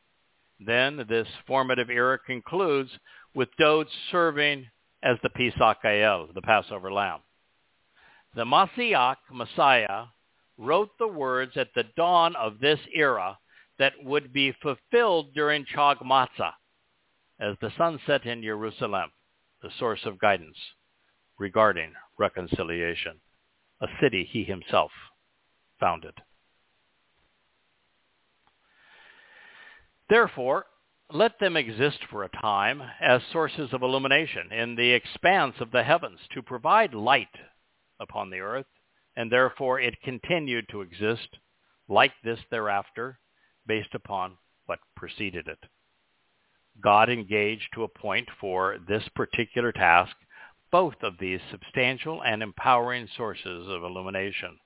Then 0.59 1.05
this 1.07 1.27
formative 1.47 1.89
era 1.89 2.19
concludes 2.19 2.91
with 3.33 3.49
Dowd 3.57 3.87
serving 4.11 4.67
as 5.01 5.17
the 5.23 5.29
Pesach 5.29 5.81
Gael, 5.81 6.27
the 6.33 6.41
Passover 6.41 6.91
lamb. 6.91 7.19
The 8.35 8.45
Mashiach, 8.45 9.17
Messiah, 9.31 10.05
wrote 10.57 10.97
the 10.97 11.07
words 11.07 11.57
at 11.57 11.73
the 11.73 11.83
dawn 11.83 12.35
of 12.35 12.59
this 12.59 12.79
era 12.93 13.39
that 13.79 14.03
would 14.03 14.31
be 14.31 14.51
fulfilled 14.51 15.33
during 15.33 15.65
Chag 15.65 16.03
Matzah, 16.05 16.53
as 17.39 17.57
the 17.59 17.71
sun 17.77 17.99
set 18.05 18.25
in 18.25 18.43
Jerusalem, 18.43 19.11
the 19.61 19.71
source 19.79 20.05
of 20.05 20.19
guidance 20.19 20.57
regarding 21.39 21.93
reconciliation, 22.17 23.19
a 23.81 23.87
city 24.01 24.25
he 24.25 24.43
himself 24.43 24.91
founded. 25.79 26.13
Therefore, 30.09 30.65
let 31.11 31.39
them 31.39 31.57
exist 31.57 31.99
for 32.09 32.23
a 32.23 32.29
time 32.29 32.83
as 32.99 33.21
sources 33.31 33.73
of 33.73 33.81
illumination 33.81 34.51
in 34.51 34.75
the 34.75 34.91
expanse 34.91 35.55
of 35.59 35.71
the 35.71 35.83
heavens 35.83 36.19
to 36.33 36.43
provide 36.43 36.93
light 36.93 37.35
upon 37.99 38.29
the 38.29 38.39
earth, 38.39 38.65
and 39.15 39.31
therefore 39.31 39.79
it 39.79 40.01
continued 40.01 40.65
to 40.69 40.81
exist 40.81 41.37
like 41.87 42.13
this 42.23 42.39
thereafter 42.51 43.19
based 43.65 43.93
upon 43.93 44.37
what 44.65 44.79
preceded 44.95 45.47
it. 45.47 45.59
God 46.81 47.09
engaged 47.09 47.67
to 47.73 47.83
appoint 47.83 48.29
for 48.39 48.77
this 48.87 49.03
particular 49.15 49.71
task 49.71 50.15
both 50.71 50.95
of 51.01 51.17
these 51.19 51.41
substantial 51.51 52.21
and 52.23 52.43
empowering 52.43 53.07
sources 53.17 53.67
of 53.67 53.83
illumination, 53.83 54.59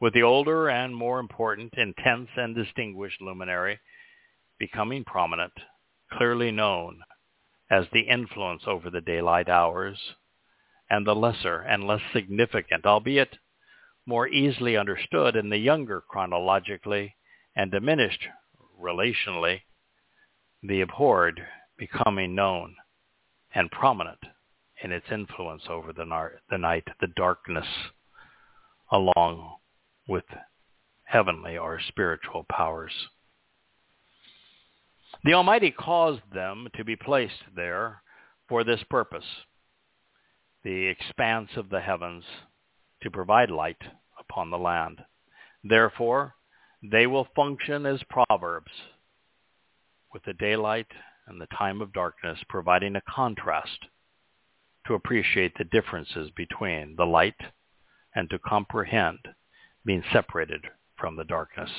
with 0.00 0.12
the 0.12 0.22
older 0.22 0.68
and 0.68 0.94
more 0.94 1.20
important, 1.20 1.72
intense 1.76 2.28
and 2.36 2.54
distinguished 2.54 3.20
luminary 3.20 3.78
becoming 4.58 5.04
prominent, 5.04 5.52
clearly 6.12 6.50
known 6.50 7.00
as 7.70 7.86
the 7.92 8.00
influence 8.00 8.62
over 8.66 8.90
the 8.90 9.00
daylight 9.00 9.48
hours, 9.48 9.98
and 10.90 11.06
the 11.06 11.14
lesser 11.14 11.60
and 11.60 11.86
less 11.86 12.00
significant, 12.12 12.84
albeit 12.84 13.38
more 14.06 14.28
easily 14.28 14.76
understood 14.76 15.36
in 15.36 15.48
the 15.48 15.56
younger 15.58 16.00
chronologically 16.00 17.16
and 17.56 17.70
diminished 17.70 18.26
relationally, 18.80 19.60
the 20.62 20.80
abhorred 20.80 21.40
becoming 21.78 22.34
known 22.34 22.76
and 23.54 23.70
prominent 23.70 24.18
in 24.82 24.92
its 24.92 25.06
influence 25.10 25.62
over 25.68 25.92
the, 25.92 26.04
nar- 26.04 26.40
the 26.50 26.58
night, 26.58 26.84
the 27.00 27.08
darkness, 27.16 27.66
along 28.90 29.56
with 30.08 30.24
heavenly 31.04 31.56
or 31.56 31.80
spiritual 31.88 32.44
powers. 32.50 32.92
The 35.24 35.34
Almighty 35.34 35.70
caused 35.70 36.22
them 36.32 36.68
to 36.76 36.84
be 36.84 36.96
placed 36.96 37.42
there 37.54 38.02
for 38.48 38.64
this 38.64 38.82
purpose, 38.90 39.24
the 40.64 40.86
expanse 40.86 41.50
of 41.56 41.68
the 41.68 41.80
heavens 41.80 42.24
to 43.02 43.10
provide 43.10 43.50
light 43.50 43.82
upon 44.18 44.50
the 44.50 44.58
land. 44.58 45.02
Therefore, 45.62 46.34
they 46.82 47.06
will 47.06 47.28
function 47.36 47.86
as 47.86 48.00
proverbs, 48.08 48.72
with 50.12 50.22
the 50.24 50.32
daylight 50.34 50.86
and 51.26 51.40
the 51.40 51.46
time 51.46 51.80
of 51.80 51.92
darkness 51.92 52.38
providing 52.48 52.96
a 52.96 53.02
contrast 53.02 53.86
to 54.86 54.94
appreciate 54.94 55.56
the 55.56 55.64
differences 55.64 56.30
between 56.36 56.94
the 56.96 57.06
light 57.06 57.40
and 58.14 58.28
to 58.30 58.38
comprehend 58.38 59.18
being 59.84 60.02
separated 60.12 60.62
from 60.98 61.16
the 61.16 61.24
darkness. 61.24 61.70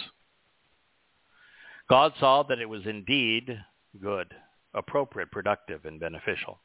God 1.87 2.13
saw 2.19 2.43
that 2.43 2.59
it 2.59 2.69
was 2.69 2.85
indeed 2.85 3.59
good, 4.01 4.33
appropriate, 4.73 5.31
productive, 5.31 5.85
and 5.85 5.99
beneficial. 5.99 6.59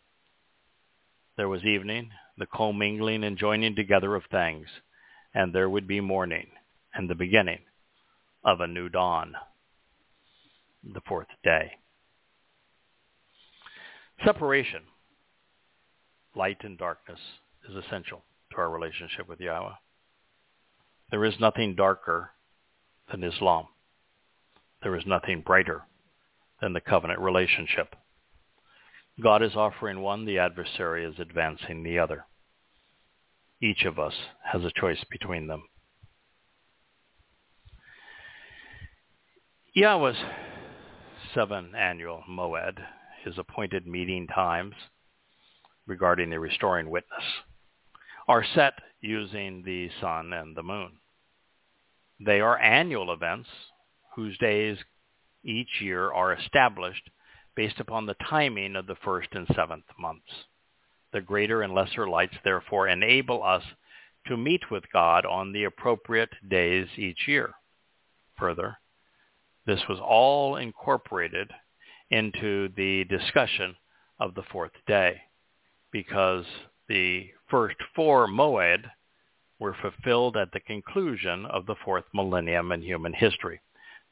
There 1.40 1.48
was 1.48 1.64
evening, 1.64 2.10
the 2.36 2.44
commingling 2.44 3.24
and 3.24 3.38
joining 3.38 3.74
together 3.74 4.14
of 4.14 4.24
things, 4.30 4.66
and 5.32 5.54
there 5.54 5.70
would 5.70 5.86
be 5.86 5.98
morning 5.98 6.48
and 6.92 7.08
the 7.08 7.14
beginning 7.14 7.60
of 8.44 8.60
a 8.60 8.66
new 8.66 8.90
dawn, 8.90 9.32
the 10.84 11.00
fourth 11.00 11.28
day. 11.42 11.78
Separation, 14.22 14.82
light 16.34 16.58
and 16.60 16.76
darkness, 16.76 17.20
is 17.66 17.74
essential 17.74 18.22
to 18.50 18.58
our 18.58 18.68
relationship 18.68 19.26
with 19.26 19.40
Yahweh. 19.40 19.76
There 21.10 21.24
is 21.24 21.40
nothing 21.40 21.74
darker 21.74 22.32
than 23.10 23.24
Islam. 23.24 23.68
There 24.82 24.94
is 24.94 25.06
nothing 25.06 25.40
brighter 25.40 25.84
than 26.60 26.74
the 26.74 26.82
covenant 26.82 27.20
relationship. 27.20 27.96
God 29.20 29.42
is 29.42 29.54
offering 29.54 30.00
one, 30.00 30.24
the 30.24 30.38
adversary 30.38 31.04
is 31.04 31.18
advancing 31.18 31.82
the 31.82 31.98
other. 31.98 32.24
Each 33.60 33.84
of 33.84 33.98
us 33.98 34.14
has 34.44 34.64
a 34.64 34.72
choice 34.74 35.04
between 35.10 35.46
them. 35.46 35.64
Yahweh's 39.74 40.16
seven 41.34 41.74
annual 41.76 42.24
moed, 42.28 42.78
his 43.24 43.38
appointed 43.38 43.86
meeting 43.86 44.26
times 44.26 44.74
regarding 45.86 46.30
the 46.30 46.40
restoring 46.40 46.88
witness, 46.88 47.24
are 48.26 48.44
set 48.54 48.74
using 49.00 49.62
the 49.64 49.90
sun 50.00 50.32
and 50.32 50.56
the 50.56 50.62
moon. 50.62 50.92
They 52.24 52.40
are 52.40 52.58
annual 52.58 53.12
events 53.12 53.48
whose 54.14 54.36
days 54.38 54.78
each 55.44 55.80
year 55.80 56.10
are 56.12 56.32
established 56.32 57.10
based 57.54 57.80
upon 57.80 58.06
the 58.06 58.16
timing 58.28 58.76
of 58.76 58.86
the 58.86 58.96
first 58.96 59.28
and 59.32 59.46
seventh 59.54 59.84
months. 59.98 60.30
The 61.12 61.20
greater 61.20 61.62
and 61.62 61.74
lesser 61.74 62.08
lights 62.08 62.36
therefore 62.44 62.88
enable 62.88 63.42
us 63.42 63.64
to 64.26 64.36
meet 64.36 64.70
with 64.70 64.84
God 64.92 65.26
on 65.26 65.52
the 65.52 65.64
appropriate 65.64 66.30
days 66.48 66.86
each 66.96 67.26
year. 67.26 67.54
Further, 68.38 68.78
this 69.66 69.80
was 69.88 69.98
all 70.00 70.56
incorporated 70.56 71.50
into 72.10 72.68
the 72.76 73.04
discussion 73.04 73.76
of 74.18 74.34
the 74.34 74.42
fourth 74.42 74.72
day 74.86 75.20
because 75.90 76.44
the 76.88 77.30
first 77.48 77.76
four 77.94 78.26
moed 78.26 78.90
were 79.58 79.76
fulfilled 79.80 80.36
at 80.36 80.52
the 80.52 80.60
conclusion 80.60 81.46
of 81.46 81.66
the 81.66 81.74
fourth 81.84 82.04
millennium 82.14 82.72
in 82.72 82.82
human 82.82 83.12
history, 83.12 83.60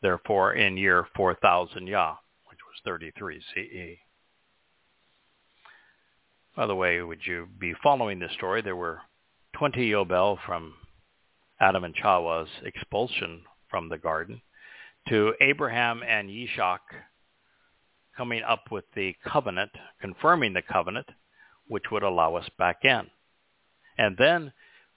therefore 0.03 0.53
in 0.53 0.77
year 0.77 1.07
4000 1.17 1.87
Yah, 1.87 2.17
33 2.89 3.43
CE. 3.55 3.99
By 6.57 6.67
the 6.67 6.75
way, 6.75 7.03
would 7.03 7.21
you 7.27 7.47
be 7.61 7.75
following 7.83 8.19
this 8.19 8.33
story? 8.33 8.63
There 8.63 8.77
were 8.77 9.03
20 9.59 9.91
Yobel 9.91 10.39
from 10.47 10.73
Adam 11.61 11.85
and 11.85 11.95
Chawah's 11.95 12.49
expulsion 12.65 13.43
from 13.69 13.91
the 13.91 13.99
garden 13.99 14.41
to 15.11 15.35
Abraham 15.43 16.03
and 16.03 16.31
Yishak 16.31 16.79
coming 18.17 18.43
up 18.43 18.71
with 18.71 18.87
the 18.97 19.15
covenant, 19.23 19.73
confirming 20.01 20.55
the 20.55 20.63
covenant, 20.63 21.11
which 21.67 21.91
would 21.93 22.03
allow 22.03 22.37
us 22.37 22.49
back 22.59 22.87
in. 22.87 23.07
And 23.99 24.17
then 24.17 24.51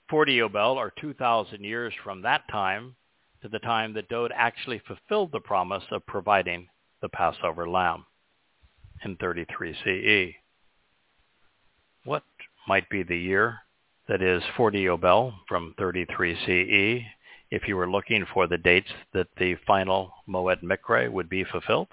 40 0.08 0.38
Yobel, 0.38 0.76
or 0.76 0.94
2,000 0.98 1.62
years 1.62 1.92
from 2.02 2.22
that 2.22 2.48
time 2.50 2.96
to 3.42 3.50
the 3.50 3.58
time 3.58 3.92
that 3.92 4.08
Dowd 4.08 4.32
actually 4.34 4.80
fulfilled 4.86 5.30
the 5.30 5.40
promise 5.40 5.84
of 5.90 6.06
providing 6.06 6.68
the 7.02 7.08
Passover 7.08 7.68
lamb 7.68 8.06
in 9.04 9.16
33 9.16 9.74
CE. 9.84 10.34
What 12.04 12.22
might 12.66 12.88
be 12.88 13.02
the 13.02 13.18
year 13.18 13.58
that 14.08 14.22
is 14.22 14.42
40 14.56 14.84
Yobel 14.84 15.34
from 15.48 15.74
33 15.78 16.34
CE 16.34 17.04
if 17.50 17.68
you 17.68 17.76
were 17.76 17.90
looking 17.90 18.24
for 18.32 18.46
the 18.46 18.56
dates 18.56 18.88
that 19.12 19.26
the 19.38 19.56
final 19.66 20.12
Moed 20.28 20.62
Mikre 20.62 21.10
would 21.10 21.28
be 21.28 21.44
fulfilled? 21.44 21.88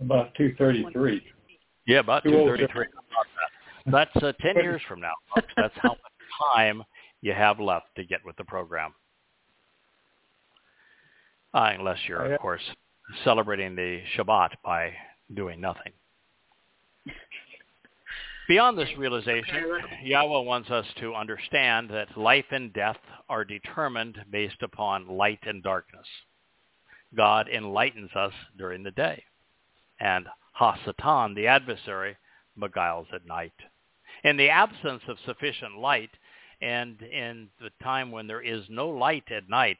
About 0.00 0.34
233. 0.34 1.22
Yeah, 1.86 2.00
about 2.00 2.24
233. 2.24 2.86
That's 3.86 4.16
uh, 4.16 4.32
10 4.40 4.56
years 4.62 4.82
from 4.88 5.00
now, 5.00 5.12
folks. 5.34 5.52
That's 5.56 5.74
how 5.76 5.90
much 5.90 6.54
time 6.54 6.82
you 7.22 7.32
have 7.32 7.60
left 7.60 7.86
to 7.96 8.04
get 8.04 8.24
with 8.24 8.36
the 8.36 8.44
program. 8.44 8.94
Uh, 11.52 11.72
unless 11.78 11.98
you're, 12.06 12.32
of 12.32 12.40
course, 12.40 12.62
celebrating 13.24 13.74
the 13.76 14.02
Shabbat 14.16 14.50
by 14.64 14.92
doing 15.34 15.60
nothing. 15.60 15.92
Beyond 18.48 18.76
this 18.76 18.88
realization, 18.98 19.64
Yahweh 20.02 20.40
wants 20.40 20.70
us 20.70 20.86
to 20.98 21.14
understand 21.14 21.88
that 21.90 22.18
life 22.18 22.46
and 22.50 22.72
death 22.72 22.98
are 23.28 23.44
determined 23.44 24.18
based 24.28 24.62
upon 24.62 25.06
light 25.06 25.38
and 25.42 25.62
darkness. 25.62 26.06
God 27.16 27.48
enlightens 27.48 28.10
us 28.16 28.32
during 28.58 28.82
the 28.82 28.90
day, 28.90 29.22
and 30.00 30.26
Hasatan, 30.60 31.36
the 31.36 31.46
adversary, 31.46 32.16
beguiles 32.56 33.06
at 33.12 33.24
night. 33.24 33.52
In 34.24 34.36
the 34.36 34.48
absence 34.48 35.02
of 35.06 35.16
sufficient 35.24 35.78
light, 35.78 36.10
and 36.60 37.00
in 37.02 37.48
the 37.60 37.70
time 37.82 38.10
when 38.10 38.26
there 38.26 38.42
is 38.42 38.64
no 38.68 38.88
light 38.88 39.30
at 39.30 39.48
night, 39.48 39.78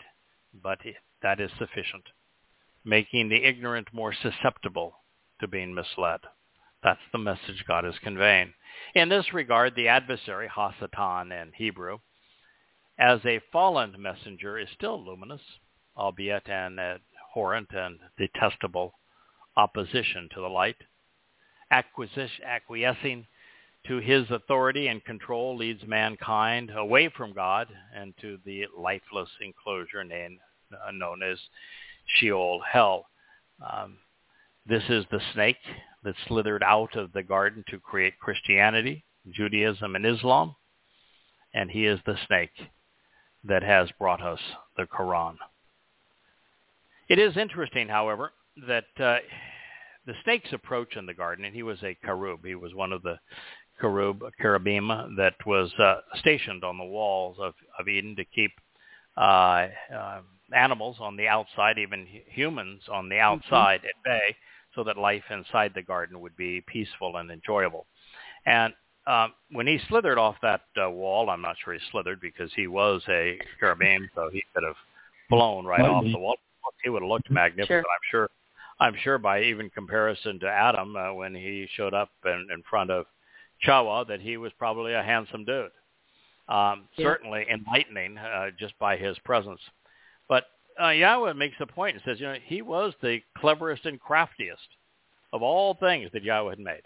but 0.62 0.78
that 1.22 1.40
is 1.40 1.50
sufficient, 1.58 2.04
making 2.84 3.28
the 3.28 3.44
ignorant 3.44 3.88
more 3.92 4.12
susceptible 4.14 4.94
to 5.40 5.48
being 5.48 5.74
misled. 5.74 6.20
That's 6.82 7.00
the 7.12 7.18
message 7.18 7.64
God 7.66 7.84
is 7.84 7.94
conveying. 8.02 8.54
In 8.94 9.08
this 9.08 9.34
regard, 9.34 9.74
the 9.74 9.88
adversary, 9.88 10.48
Hasatan 10.48 11.30
in 11.30 11.52
Hebrew, 11.54 11.98
as 12.98 13.20
a 13.24 13.40
fallen 13.52 13.94
messenger 13.98 14.58
is 14.58 14.68
still 14.74 15.04
luminous, 15.04 15.42
albeit 15.96 16.48
an 16.48 16.78
abhorrent 16.78 17.68
and 17.72 17.98
detestable 18.18 18.94
opposition 19.56 20.28
to 20.34 20.40
the 20.40 20.48
light. 20.48 20.76
Acquiescing 21.70 23.26
to 23.86 23.98
his 23.98 24.30
authority 24.30 24.88
and 24.88 25.04
control 25.04 25.56
leads 25.56 25.86
mankind 25.86 26.70
away 26.74 27.08
from 27.08 27.32
God 27.32 27.68
and 27.94 28.14
to 28.20 28.38
the 28.44 28.66
lifeless 28.76 29.28
enclosure 29.40 30.04
known 30.04 31.22
as 31.22 31.38
Sheol, 32.06 32.60
hell. 32.70 33.06
Um, 33.60 33.98
this 34.66 34.82
is 34.88 35.04
the 35.10 35.20
snake 35.32 35.56
that 36.04 36.14
slithered 36.26 36.62
out 36.62 36.96
of 36.96 37.12
the 37.12 37.22
garden 37.22 37.64
to 37.68 37.78
create 37.78 38.18
Christianity, 38.18 39.04
Judaism, 39.30 39.96
and 39.96 40.06
Islam. 40.06 40.56
And 41.52 41.70
he 41.70 41.86
is 41.86 42.00
the 42.06 42.16
snake 42.26 42.52
that 43.44 43.62
has 43.62 43.88
brought 43.98 44.22
us 44.22 44.40
the 44.76 44.84
Quran. 44.84 45.36
It 47.08 47.18
is 47.18 47.36
interesting, 47.36 47.88
however, 47.88 48.32
that 48.68 48.84
uh, 48.98 49.18
the 50.06 50.14
snake's 50.24 50.52
approach 50.52 50.96
in 50.96 51.06
the 51.06 51.14
garden, 51.14 51.44
and 51.44 51.54
he 51.54 51.62
was 51.62 51.82
a 51.82 51.96
cherub. 52.04 52.44
He 52.44 52.54
was 52.54 52.74
one 52.74 52.92
of 52.92 53.02
the 53.02 53.18
cherub, 53.80 54.22
cherubim 54.40 54.88
that 55.16 55.34
was 55.44 55.72
uh, 55.78 55.96
stationed 56.16 56.62
on 56.62 56.78
the 56.78 56.84
walls 56.84 57.36
of, 57.40 57.54
of 57.78 57.88
Eden 57.88 58.14
to 58.16 58.24
keep 58.24 58.52
uh, 59.16 59.66
uh, 59.94 60.20
animals 60.54 60.96
on 61.00 61.16
the 61.16 61.28
outside, 61.28 61.78
even 61.78 62.06
humans 62.26 62.82
on 62.92 63.08
the 63.08 63.16
mm-hmm. 63.16 63.34
outside 63.34 63.80
mm-hmm. 63.80 63.86
at 63.86 64.04
bay 64.04 64.36
so 64.74 64.84
that 64.84 64.96
life 64.96 65.24
inside 65.30 65.72
the 65.74 65.82
garden 65.82 66.20
would 66.20 66.36
be 66.36 66.62
peaceful 66.66 67.16
and 67.16 67.30
enjoyable. 67.30 67.86
And 68.46 68.72
um, 69.06 69.32
when 69.50 69.66
he 69.66 69.78
slithered 69.88 70.18
off 70.18 70.36
that 70.42 70.62
uh, 70.80 70.90
wall, 70.90 71.30
I'm 71.30 71.42
not 71.42 71.56
sure 71.64 71.74
he 71.74 71.80
slithered 71.90 72.20
because 72.20 72.50
he 72.54 72.66
was 72.66 73.02
a 73.08 73.38
cherubim, 73.58 74.08
so 74.14 74.28
he 74.32 74.42
could 74.54 74.64
have 74.64 74.76
blown 75.28 75.64
right 75.64 75.80
off 75.80 76.04
the 76.04 76.18
wall. 76.18 76.36
He 76.84 76.90
would 76.90 77.02
have 77.02 77.08
looked 77.08 77.30
magnificent, 77.30 77.68
sure. 77.68 77.78
I'm 77.78 78.10
sure. 78.10 78.30
I'm 78.78 78.94
sure 79.02 79.18
by 79.18 79.42
even 79.42 79.68
comparison 79.68 80.40
to 80.40 80.48
Adam 80.48 80.96
uh, 80.96 81.12
when 81.12 81.34
he 81.34 81.68
showed 81.76 81.92
up 81.92 82.10
in, 82.24 82.46
in 82.52 82.62
front 82.68 82.90
of 82.90 83.04
Chawah 83.66 84.08
that 84.08 84.22
he 84.22 84.38
was 84.38 84.52
probably 84.58 84.94
a 84.94 85.02
handsome 85.02 85.44
dude. 85.44 85.70
Um, 86.48 86.88
yeah. 86.96 87.04
Certainly 87.04 87.46
enlightening 87.52 88.16
uh, 88.16 88.46
just 88.58 88.78
by 88.78 88.96
his 88.96 89.18
presence. 89.18 89.60
Uh, 90.80 90.90
Yahweh 90.90 91.34
makes 91.34 91.56
a 91.60 91.66
point 91.66 91.94
and 91.94 92.02
says, 92.04 92.20
you 92.20 92.26
know, 92.26 92.36
he 92.46 92.62
was 92.62 92.94
the 93.02 93.20
cleverest 93.36 93.84
and 93.84 94.00
craftiest 94.00 94.66
of 95.32 95.42
all 95.42 95.74
things 95.74 96.10
that 96.12 96.22
Yahweh 96.22 96.50
had 96.50 96.58
made. 96.58 96.82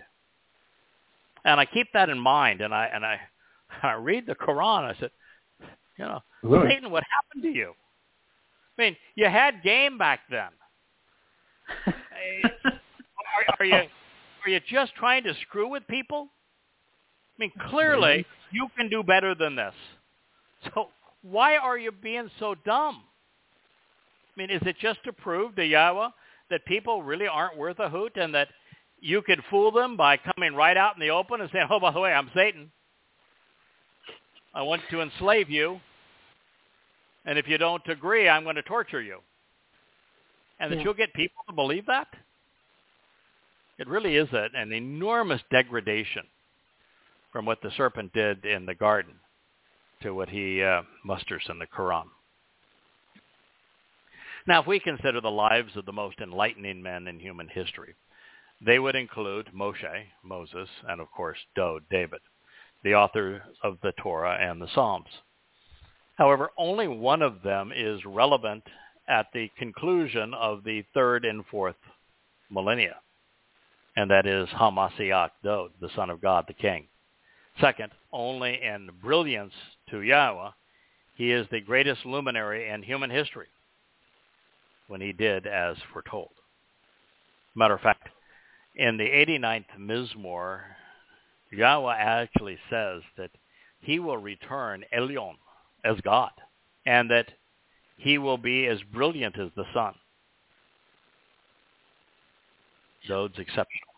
And 1.44 1.60
I 1.60 1.66
keep 1.66 1.88
that 1.92 2.08
in 2.08 2.18
mind, 2.18 2.60
and 2.60 2.74
I 2.74 2.86
and 2.86 3.04
I, 3.04 3.20
I 3.82 3.92
read 3.94 4.26
the 4.26 4.34
Quran. 4.34 4.84
I 4.84 4.96
said, 4.98 5.10
you 5.98 6.04
know, 6.04 6.20
really? 6.42 6.70
Satan, 6.70 6.90
what 6.90 7.04
happened 7.14 7.42
to 7.42 7.56
you? 7.56 7.74
I 8.78 8.82
mean, 8.82 8.96
you 9.14 9.26
had 9.26 9.62
game 9.62 9.98
back 9.98 10.20
then. 10.30 10.48
are, 11.94 13.56
are 13.58 13.64
you 13.64 13.74
are 13.74 14.50
you 14.50 14.60
just 14.68 14.94
trying 14.96 15.24
to 15.24 15.34
screw 15.42 15.68
with 15.68 15.86
people? 15.86 16.28
I 17.38 17.42
mean, 17.42 17.52
clearly 17.70 18.26
you 18.50 18.68
can 18.76 18.88
do 18.88 19.02
better 19.02 19.34
than 19.34 19.56
this. 19.56 19.74
So 20.64 20.88
why 21.22 21.56
are 21.56 21.78
you 21.78 21.92
being 21.92 22.30
so 22.38 22.54
dumb? 22.64 23.02
I 24.36 24.40
mean, 24.40 24.50
is 24.50 24.62
it 24.66 24.76
just 24.80 25.02
to 25.04 25.12
prove 25.12 25.54
to 25.56 25.64
Yahweh 25.64 26.08
that 26.50 26.64
people 26.66 27.02
really 27.02 27.26
aren't 27.26 27.56
worth 27.56 27.78
a 27.78 27.88
hoot 27.88 28.16
and 28.16 28.34
that 28.34 28.48
you 29.00 29.22
could 29.22 29.42
fool 29.50 29.70
them 29.70 29.96
by 29.96 30.16
coming 30.16 30.54
right 30.54 30.76
out 30.76 30.94
in 30.94 31.00
the 31.00 31.10
open 31.10 31.40
and 31.40 31.50
saying, 31.52 31.68
oh, 31.70 31.80
by 31.80 31.92
the 31.92 32.00
way, 32.00 32.12
I'm 32.12 32.30
Satan. 32.34 32.70
I 34.54 34.62
want 34.62 34.82
to 34.90 35.00
enslave 35.00 35.50
you. 35.50 35.80
And 37.24 37.38
if 37.38 37.48
you 37.48 37.58
don't 37.58 37.86
agree, 37.88 38.28
I'm 38.28 38.44
going 38.44 38.56
to 38.56 38.62
torture 38.62 39.00
you. 39.00 39.18
And 40.60 40.70
yeah. 40.70 40.76
that 40.76 40.84
you'll 40.84 40.94
get 40.94 41.12
people 41.14 41.42
to 41.48 41.54
believe 41.54 41.86
that? 41.86 42.08
It 43.78 43.88
really 43.88 44.16
is 44.16 44.28
a, 44.32 44.48
an 44.54 44.72
enormous 44.72 45.40
degradation 45.50 46.22
from 47.32 47.44
what 47.44 47.60
the 47.62 47.70
serpent 47.76 48.12
did 48.12 48.44
in 48.44 48.66
the 48.66 48.74
garden 48.74 49.14
to 50.02 50.14
what 50.14 50.28
he 50.28 50.62
uh, 50.62 50.82
musters 51.04 51.42
in 51.48 51.58
the 51.58 51.66
Quran. 51.66 52.04
Now, 54.46 54.60
if 54.60 54.66
we 54.66 54.78
consider 54.78 55.22
the 55.22 55.30
lives 55.30 55.74
of 55.74 55.86
the 55.86 55.92
most 55.92 56.20
enlightening 56.20 56.82
men 56.82 57.06
in 57.06 57.18
human 57.18 57.48
history, 57.48 57.94
they 58.60 58.78
would 58.78 58.94
include 58.94 59.48
Moshe, 59.54 60.06
Moses, 60.22 60.68
and 60.86 61.00
of 61.00 61.10
course 61.10 61.38
Dowd, 61.56 61.82
David, 61.90 62.20
the 62.82 62.94
author 62.94 63.42
of 63.62 63.78
the 63.82 63.92
Torah 63.92 64.36
and 64.38 64.60
the 64.60 64.68
Psalms. 64.74 65.08
However, 66.16 66.50
only 66.58 66.86
one 66.88 67.22
of 67.22 67.42
them 67.42 67.72
is 67.74 68.04
relevant 68.04 68.64
at 69.08 69.28
the 69.32 69.50
conclusion 69.56 70.34
of 70.34 70.62
the 70.62 70.84
third 70.92 71.24
and 71.24 71.46
fourth 71.46 71.76
millennia, 72.50 72.96
and 73.96 74.10
that 74.10 74.26
is 74.26 74.46
Hamashiach 74.50 75.30
Dowd, 75.42 75.70
the 75.80 75.90
Son 75.96 76.10
of 76.10 76.20
God, 76.20 76.44
the 76.46 76.54
King. 76.54 76.86
Second, 77.62 77.92
only 78.12 78.62
in 78.62 78.90
brilliance 79.02 79.54
to 79.88 80.02
Yahweh, 80.02 80.50
he 81.14 81.32
is 81.32 81.46
the 81.50 81.60
greatest 81.62 82.04
luminary 82.04 82.68
in 82.68 82.82
human 82.82 83.08
history 83.08 83.46
when 84.86 85.00
he 85.00 85.12
did 85.12 85.46
as 85.46 85.76
foretold. 85.92 86.30
Matter 87.54 87.74
of 87.74 87.80
fact, 87.80 88.08
in 88.74 88.96
the 88.96 89.04
89th 89.04 89.78
Mizmor, 89.78 90.60
Yahweh 91.52 91.94
actually 91.94 92.58
says 92.68 93.02
that 93.16 93.30
he 93.80 93.98
will 93.98 94.18
return 94.18 94.84
Elyon 94.96 95.34
as 95.84 96.00
God, 96.00 96.32
and 96.84 97.10
that 97.10 97.32
he 97.96 98.18
will 98.18 98.38
be 98.38 98.66
as 98.66 98.80
brilliant 98.92 99.38
as 99.38 99.50
the 99.56 99.64
sun. 99.72 99.94
Dowd's 103.06 103.38
exceptional. 103.38 103.94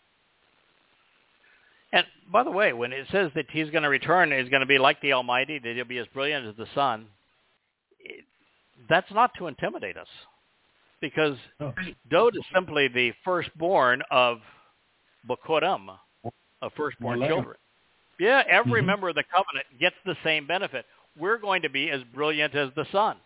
And 1.93 2.05
by 2.31 2.43
the 2.43 2.51
way, 2.51 2.73
when 2.73 2.93
it 2.93 3.07
says 3.11 3.31
that 3.37 3.47
he's 3.51 3.71
going 3.71 3.85
to 3.85 3.89
return, 3.89 4.33
he's 4.33 4.51
going 4.51 4.61
to 4.61 4.67
be 4.67 4.79
like 4.79 5.01
the 5.01 5.13
Almighty, 5.13 5.59
that 5.59 5.77
he'll 5.77 5.85
be 5.85 5.99
as 5.99 6.07
brilliant 6.09 6.47
as 6.47 6.57
the 6.57 6.67
sun, 6.75 7.07
it, 8.01 8.25
that's 8.89 9.11
not 9.13 9.31
to 9.39 9.47
intimidate 9.47 9.97
us. 9.97 10.09
Because 11.01 11.36
Oh. 11.60 11.74
Dowd 12.09 12.36
is 12.36 12.43
simply 12.55 12.89
the 12.89 13.12
firstborn 13.24 14.02
of 14.10 14.40
Bokoram, 15.28 15.98
of 16.62 16.73
firstborn 16.74 17.18
Malaya. 17.18 17.35
children. 17.35 17.56
Yeah, 18.18 18.43
every 18.47 18.81
Mhm. 18.81 18.86
member 18.86 19.09
of 19.10 19.14
the 19.14 19.24
covenant 19.24 19.66
gets 19.78 19.97
the 20.05 20.16
same 20.24 20.47
benefit. 20.47 20.86
We're 21.16 21.36
going 21.39 21.62
to 21.62 21.68
be 21.68 21.90
as 21.90 22.02
brilliant 22.05 22.55
as 22.55 22.73
the 22.74 22.86
sun. 22.86 23.20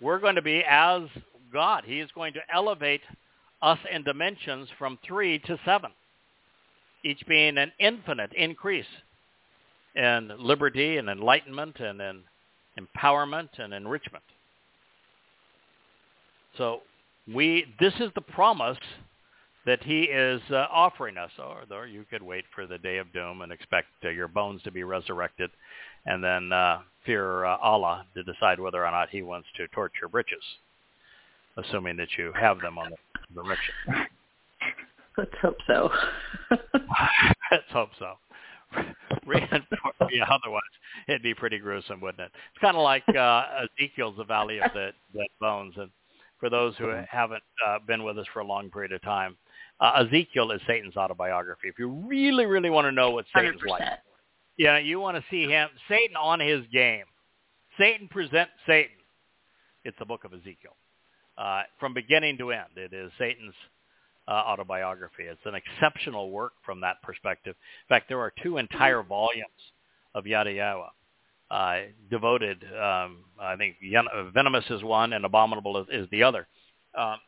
We're 0.00 0.18
going 0.18 0.36
to 0.36 0.42
be 0.42 0.64
as 0.64 1.08
God. 1.52 1.84
He 1.84 2.00
is 2.00 2.10
going 2.12 2.32
to 2.34 2.50
elevate 2.52 3.02
us 3.62 3.78
in 3.90 4.02
dimensions 4.02 4.70
from 4.72 4.96
three 4.98 5.38
to 5.40 5.58
seven, 5.64 5.92
each 7.02 7.24
being 7.26 7.58
an 7.58 7.72
infinite 7.78 8.32
increase 8.34 8.88
in 9.94 10.28
liberty 10.38 10.96
and 10.98 11.08
enlightenment 11.08 11.78
and 11.80 12.00
in 12.00 12.24
empowerment 12.78 13.58
and 13.58 13.72
enrichment. 13.72 14.24
So 16.56 16.80
we 17.32 17.66
this 17.80 17.94
is 18.00 18.10
the 18.14 18.20
promise 18.20 18.78
that 19.66 19.82
he 19.82 20.02
is 20.02 20.40
uh, 20.50 20.66
offering 20.70 21.16
us. 21.16 21.30
Or, 21.38 21.64
or 21.70 21.86
you 21.86 22.04
could 22.10 22.22
wait 22.22 22.44
for 22.54 22.66
the 22.66 22.78
day 22.78 22.98
of 22.98 23.12
doom 23.12 23.42
and 23.42 23.52
expect 23.52 23.88
uh, 24.04 24.10
your 24.10 24.28
bones 24.28 24.62
to 24.62 24.70
be 24.70 24.84
resurrected, 24.84 25.50
and 26.06 26.22
then 26.22 26.52
uh, 26.52 26.80
fear 27.06 27.44
uh, 27.44 27.56
Allah 27.58 28.06
to 28.14 28.22
decide 28.22 28.60
whether 28.60 28.84
or 28.84 28.90
not 28.90 29.08
He 29.10 29.22
wants 29.22 29.48
to 29.56 29.68
torch 29.68 29.92
your 30.00 30.08
britches, 30.08 30.42
assuming 31.56 31.96
that 31.96 32.08
you 32.18 32.32
have 32.38 32.60
them 32.60 32.78
on 32.78 32.90
the 32.90 33.42
direction. 33.42 33.74
Let's 35.16 35.34
hope 35.40 35.58
so. 35.66 35.90
Let's 36.50 37.70
hope 37.70 37.90
so. 37.98 38.14
Reinforce, 39.26 40.10
yeah, 40.10 40.24
otherwise 40.24 40.62
it'd 41.08 41.22
be 41.22 41.34
pretty 41.34 41.58
gruesome, 41.58 42.00
wouldn't 42.00 42.20
it? 42.20 42.32
It's 42.52 42.60
kind 42.60 42.76
of 42.76 42.82
like 42.82 43.04
uh, 43.08 43.64
Ezekiel's 43.78 44.16
The 44.16 44.24
Valley 44.24 44.58
of 44.58 44.72
the 44.74 44.90
Dead 45.14 45.26
Bones, 45.40 45.74
and 45.76 45.88
for 46.44 46.50
those 46.50 46.76
who 46.76 46.92
haven't 47.10 47.42
uh, 47.66 47.78
been 47.86 48.04
with 48.04 48.18
us 48.18 48.26
for 48.34 48.40
a 48.40 48.46
long 48.46 48.68
period 48.68 48.92
of 48.92 49.00
time, 49.00 49.34
uh, 49.80 50.04
Ezekiel 50.04 50.50
is 50.50 50.60
Satan's 50.66 50.94
autobiography. 50.94 51.68
If 51.68 51.78
you 51.78 51.88
really, 51.88 52.44
really 52.44 52.68
want 52.68 52.84
to 52.84 52.92
know 52.92 53.12
what 53.12 53.24
Hundred 53.32 53.54
Satan's 53.54 53.70
like, 53.70 53.82
yeah, 54.58 54.76
you 54.76 55.00
want 55.00 55.16
to 55.16 55.24
see 55.30 55.44
him, 55.44 55.70
Satan 55.88 56.16
on 56.16 56.40
his 56.40 56.60
game. 56.70 57.06
Satan 57.78 58.08
present 58.08 58.50
Satan. 58.66 58.92
It's 59.84 59.98
the 59.98 60.04
book 60.04 60.24
of 60.24 60.34
Ezekiel. 60.34 60.76
Uh, 61.38 61.62
from 61.80 61.94
beginning 61.94 62.36
to 62.36 62.52
end, 62.52 62.76
it 62.76 62.92
is 62.92 63.10
Satan's 63.18 63.54
uh, 64.28 64.32
autobiography. 64.32 65.22
It's 65.22 65.40
an 65.46 65.54
exceptional 65.54 66.30
work 66.30 66.52
from 66.62 66.82
that 66.82 66.96
perspective. 67.02 67.56
In 67.88 67.94
fact, 67.94 68.10
there 68.10 68.20
are 68.20 68.34
two 68.42 68.58
entire 68.58 69.02
volumes 69.02 69.48
of 70.14 70.26
Yada 70.26 70.50
Yahowah 70.50 70.90
uh, 71.54 71.82
devoted. 72.10 72.64
Um, 72.64 73.18
I 73.40 73.54
think 73.56 73.76
uh, 73.96 74.30
Venomous 74.30 74.64
is 74.70 74.82
one 74.82 75.12
and 75.12 75.24
Abominable 75.24 75.80
is, 75.82 75.86
is 75.92 76.08
the 76.10 76.24
other, 76.24 76.48
um, 76.98 77.18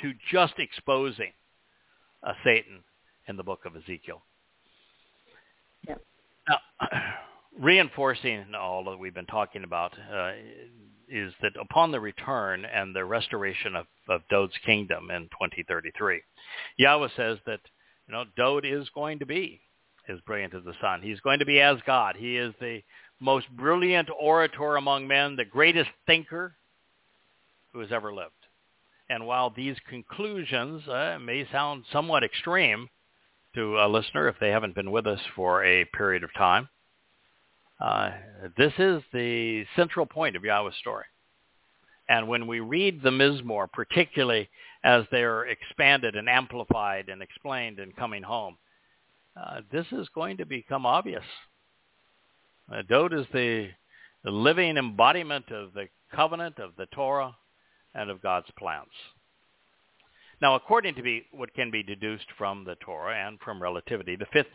to 0.00 0.12
just 0.32 0.54
exposing 0.58 1.32
uh, 2.26 2.32
Satan 2.44 2.82
in 3.28 3.36
the 3.36 3.44
book 3.44 3.60
of 3.64 3.76
Ezekiel. 3.76 4.20
Yep. 5.86 6.02
Now, 6.48 6.58
reinforcing 7.60 8.46
all 8.58 8.84
that 8.84 8.98
we've 8.98 9.14
been 9.14 9.26
talking 9.26 9.62
about 9.62 9.92
uh, 10.12 10.32
is 11.08 11.32
that 11.40 11.52
upon 11.60 11.92
the 11.92 12.00
return 12.00 12.64
and 12.64 12.96
the 12.96 13.04
restoration 13.04 13.76
of, 13.76 13.86
of 14.08 14.22
Dowd's 14.28 14.58
kingdom 14.66 15.10
in 15.12 15.22
2033, 15.24 16.20
Yahweh 16.78 17.08
says 17.16 17.38
that 17.46 17.60
you 18.08 18.14
know 18.14 18.24
Dowd 18.36 18.64
is 18.64 18.88
going 18.92 19.20
to 19.20 19.26
be 19.26 19.60
as 20.08 20.18
brilliant 20.26 20.52
as 20.52 20.64
the 20.64 20.74
sun. 20.80 21.00
He's 21.00 21.20
going 21.20 21.38
to 21.38 21.46
be 21.46 21.60
as 21.60 21.76
God. 21.86 22.16
He 22.18 22.36
is 22.36 22.52
the 22.60 22.82
most 23.22 23.48
brilliant 23.50 24.08
orator 24.20 24.76
among 24.76 25.06
men, 25.06 25.36
the 25.36 25.44
greatest 25.44 25.90
thinker 26.06 26.56
who 27.72 27.78
has 27.78 27.92
ever 27.92 28.12
lived. 28.12 28.32
And 29.08 29.26
while 29.26 29.50
these 29.50 29.76
conclusions 29.88 30.86
uh, 30.88 31.18
may 31.20 31.46
sound 31.50 31.84
somewhat 31.92 32.24
extreme 32.24 32.88
to 33.54 33.78
a 33.78 33.88
listener 33.88 34.28
if 34.28 34.36
they 34.40 34.50
haven't 34.50 34.74
been 34.74 34.90
with 34.90 35.06
us 35.06 35.20
for 35.36 35.64
a 35.64 35.84
period 35.84 36.24
of 36.24 36.34
time, 36.34 36.68
uh, 37.80 38.10
this 38.56 38.72
is 38.78 39.02
the 39.12 39.64
central 39.76 40.06
point 40.06 40.36
of 40.36 40.44
Yahweh's 40.44 40.76
story. 40.76 41.04
And 42.08 42.26
when 42.28 42.46
we 42.46 42.60
read 42.60 43.02
the 43.02 43.10
Mizmor, 43.10 43.70
particularly 43.72 44.48
as 44.82 45.04
they're 45.10 45.46
expanded 45.46 46.16
and 46.16 46.28
amplified 46.28 47.08
and 47.08 47.22
explained 47.22 47.78
in 47.78 47.92
Coming 47.92 48.22
Home, 48.24 48.56
uh, 49.36 49.60
this 49.70 49.86
is 49.92 50.08
going 50.14 50.38
to 50.38 50.44
become 50.44 50.84
obvious. 50.84 51.24
Uh, 52.72 52.82
Dowd 52.88 53.12
is 53.12 53.26
the, 53.32 53.68
the 54.24 54.30
living 54.30 54.76
embodiment 54.76 55.50
of 55.50 55.74
the 55.74 55.88
covenant, 56.14 56.58
of 56.58 56.70
the 56.76 56.86
Torah, 56.86 57.36
and 57.94 58.08
of 58.08 58.22
God's 58.22 58.46
plans. 58.58 58.88
Now, 60.40 60.54
according 60.54 60.94
to 60.94 61.02
be, 61.02 61.26
what 61.32 61.54
can 61.54 61.70
be 61.70 61.82
deduced 61.82 62.26
from 62.38 62.64
the 62.64 62.76
Torah 62.76 63.14
and 63.14 63.38
from 63.40 63.62
relativity, 63.62 64.16
the 64.16 64.26
fifth 64.32 64.46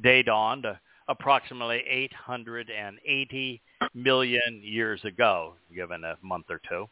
day 0.00 0.22
dawned 0.22 0.66
approximately 1.08 1.82
880 1.86 3.62
million 3.92 4.60
years 4.62 5.04
ago, 5.04 5.54
given 5.74 6.04
a 6.04 6.16
month 6.22 6.46
or 6.48 6.60
two, 6.68 6.88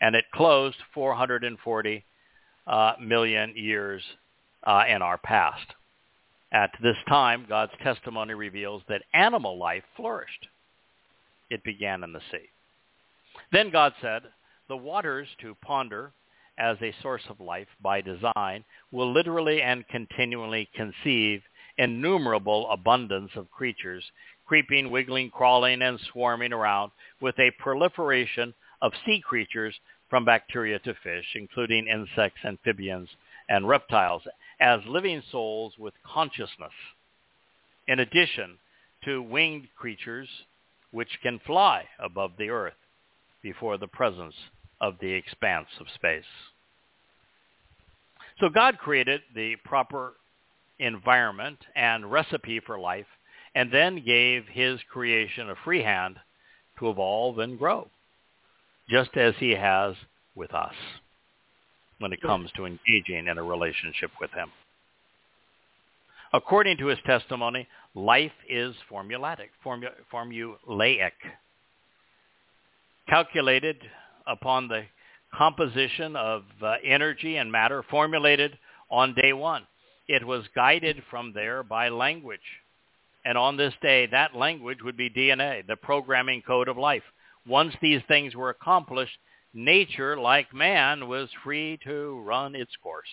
and 0.00 0.16
it 0.16 0.24
closed 0.34 0.76
440 0.92 2.04
uh, 2.66 2.92
million 3.00 3.56
years 3.56 4.02
uh, 4.64 4.82
in 4.88 5.00
our 5.00 5.18
past. 5.18 5.74
At 6.54 6.70
this 6.80 6.96
time, 7.08 7.46
God's 7.48 7.72
testimony 7.82 8.32
reveals 8.32 8.82
that 8.88 9.02
animal 9.12 9.58
life 9.58 9.82
flourished. 9.96 10.46
It 11.50 11.64
began 11.64 12.04
in 12.04 12.12
the 12.12 12.20
sea. 12.30 12.48
Then 13.50 13.70
God 13.70 13.92
said, 14.00 14.22
the 14.68 14.76
waters 14.76 15.26
to 15.40 15.56
ponder 15.62 16.12
as 16.56 16.76
a 16.80 16.94
source 17.02 17.24
of 17.28 17.40
life 17.40 17.66
by 17.82 18.00
design 18.00 18.64
will 18.92 19.12
literally 19.12 19.62
and 19.62 19.86
continually 19.88 20.68
conceive 20.76 21.42
innumerable 21.76 22.70
abundance 22.70 23.32
of 23.34 23.50
creatures, 23.50 24.04
creeping, 24.46 24.92
wiggling, 24.92 25.30
crawling, 25.30 25.82
and 25.82 25.98
swarming 26.12 26.52
around 26.52 26.92
with 27.20 27.36
a 27.40 27.50
proliferation 27.58 28.54
of 28.80 28.92
sea 29.04 29.20
creatures 29.20 29.74
from 30.08 30.24
bacteria 30.24 30.78
to 30.78 30.94
fish, 31.02 31.26
including 31.34 31.88
insects, 31.88 32.44
amphibians, 32.44 33.08
and 33.48 33.66
reptiles, 33.66 34.22
as 34.60 34.80
living 34.86 35.22
souls 35.30 35.74
with 35.78 35.94
consciousness. 36.06 36.72
In 37.86 38.00
addition 38.00 38.58
to 39.04 39.22
winged 39.22 39.68
creatures 39.76 40.28
which 40.90 41.18
can 41.22 41.40
fly 41.46 41.84
above 41.98 42.32
the 42.38 42.50
earth 42.50 42.74
before 43.42 43.76
the 43.76 43.88
presence 43.88 44.34
of 44.80 44.94
the 45.00 45.12
expanse 45.12 45.68
of 45.80 45.86
space. 45.94 46.24
So 48.40 48.48
God 48.48 48.78
created 48.78 49.20
the 49.34 49.56
proper 49.64 50.14
environment 50.78 51.58
and 51.74 52.10
recipe 52.10 52.60
for 52.60 52.78
life 52.78 53.06
and 53.54 53.70
then 53.72 54.04
gave 54.04 54.44
his 54.48 54.80
creation 54.90 55.50
a 55.50 55.54
free 55.64 55.82
hand 55.82 56.16
to 56.78 56.90
evolve 56.90 57.38
and 57.38 57.58
grow, 57.58 57.88
just 58.88 59.16
as 59.16 59.34
he 59.38 59.50
has 59.50 59.94
with 60.34 60.52
us 60.52 60.74
when 62.04 62.12
it 62.12 62.20
comes 62.20 62.50
to 62.54 62.66
engaging 62.66 63.28
in 63.28 63.38
a 63.38 63.42
relationship 63.42 64.10
with 64.20 64.30
him. 64.32 64.50
According 66.34 66.76
to 66.76 66.88
his 66.88 66.98
testimony, 67.06 67.66
life 67.94 68.30
is 68.46 68.74
formulatic, 68.92 69.48
formu- 69.64 69.88
formulaic, 70.12 71.12
calculated 73.08 73.78
upon 74.26 74.68
the 74.68 74.82
composition 75.34 76.14
of 76.14 76.42
uh, 76.62 76.74
energy 76.84 77.38
and 77.38 77.50
matter 77.50 77.82
formulated 77.90 78.58
on 78.90 79.14
day 79.14 79.32
one. 79.32 79.66
It 80.06 80.26
was 80.26 80.44
guided 80.54 81.02
from 81.08 81.32
there 81.32 81.62
by 81.62 81.88
language. 81.88 82.40
And 83.24 83.38
on 83.38 83.56
this 83.56 83.72
day, 83.80 84.08
that 84.10 84.36
language 84.36 84.82
would 84.84 84.98
be 84.98 85.08
DNA, 85.08 85.66
the 85.66 85.76
programming 85.76 86.42
code 86.42 86.68
of 86.68 86.76
life. 86.76 87.02
Once 87.46 87.74
these 87.80 88.02
things 88.08 88.34
were 88.34 88.50
accomplished, 88.50 89.16
nature, 89.54 90.18
like 90.18 90.52
man, 90.52 91.08
was 91.08 91.28
free 91.42 91.78
to 91.84 92.20
run 92.24 92.54
its 92.54 92.72
course. 92.82 93.08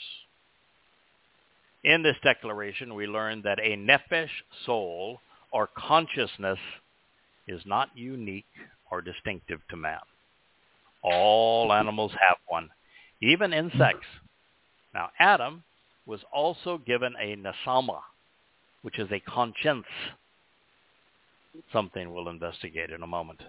In 1.83 2.03
this 2.03 2.17
declaration, 2.23 2.93
we 2.93 3.07
learn 3.07 3.41
that 3.43 3.59
a 3.59 3.75
nephesh 3.75 4.29
soul 4.65 5.19
or 5.51 5.69
consciousness 5.75 6.59
is 7.47 7.61
not 7.65 7.89
unique 7.95 8.45
or 8.89 9.01
distinctive 9.01 9.59
to 9.69 9.77
man. 9.77 9.99
All 11.03 11.73
animals 11.73 12.11
have 12.11 12.37
one, 12.47 12.69
even 13.21 13.53
insects. 13.53 14.05
Now, 14.93 15.09
Adam 15.19 15.63
was 16.05 16.19
also 16.31 16.77
given 16.77 17.15
a 17.19 17.35
nasama, 17.35 18.01
which 18.81 18.99
is 18.99 19.11
a 19.11 19.19
conscience. 19.19 19.85
something 21.73 22.13
we'll 22.13 22.29
investigate 22.29 22.91
in 22.91 23.03
a 23.03 23.07
moment. 23.07 23.41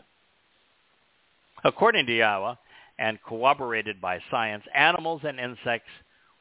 According 1.64 2.06
to 2.06 2.12
Yahweh, 2.12 2.54
and 3.02 3.20
corroborated 3.24 4.00
by 4.00 4.20
science, 4.30 4.62
animals 4.72 5.22
and 5.24 5.40
insects 5.40 5.90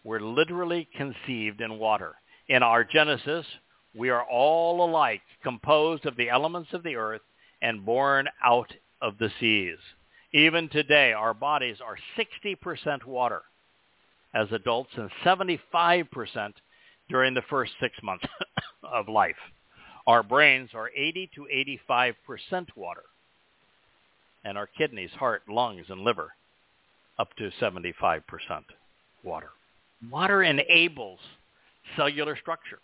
were 0.03 0.21
literally 0.21 0.88
conceived 0.95 1.59
in 1.59 1.79
water. 1.79 2.13
In 2.49 2.61
our 2.61 2.83
Genesis, 2.83 3.47
we 3.95 4.11
are 4.11 4.23
all 4.23 4.85
alike, 4.85 5.23
composed 5.41 6.05
of 6.05 6.15
the 6.15 6.29
elements 6.29 6.69
of 6.73 6.83
the 6.83 6.95
earth 6.95 7.21
and 7.63 7.83
born 7.83 8.27
out 8.45 8.71
of 9.01 9.17
the 9.17 9.31
seas. 9.39 9.79
Even 10.33 10.69
today, 10.69 11.13
our 11.13 11.33
bodies 11.33 11.77
are 11.83 11.97
60% 12.15 13.05
water 13.05 13.41
as 14.35 14.47
adults 14.51 14.91
and 14.97 15.09
75% 15.25 16.53
during 17.09 17.33
the 17.33 17.41
first 17.49 17.71
six 17.81 17.95
months 18.03 18.25
of 18.83 19.09
life. 19.09 19.35
Our 20.05 20.21
brains 20.21 20.69
are 20.75 20.91
80 20.95 21.31
to 21.33 21.47
85% 21.89 22.67
water. 22.75 23.03
And 24.45 24.59
our 24.59 24.67
kidneys, 24.67 25.11
heart, 25.17 25.41
lungs, 25.49 25.88
and 25.89 26.01
liver 26.01 26.33
up 27.19 27.35
to 27.38 27.51
75% 27.61 28.21
water. 29.23 29.49
Water 30.09 30.43
enables 30.43 31.19
cellular 31.95 32.35
structure, 32.38 32.79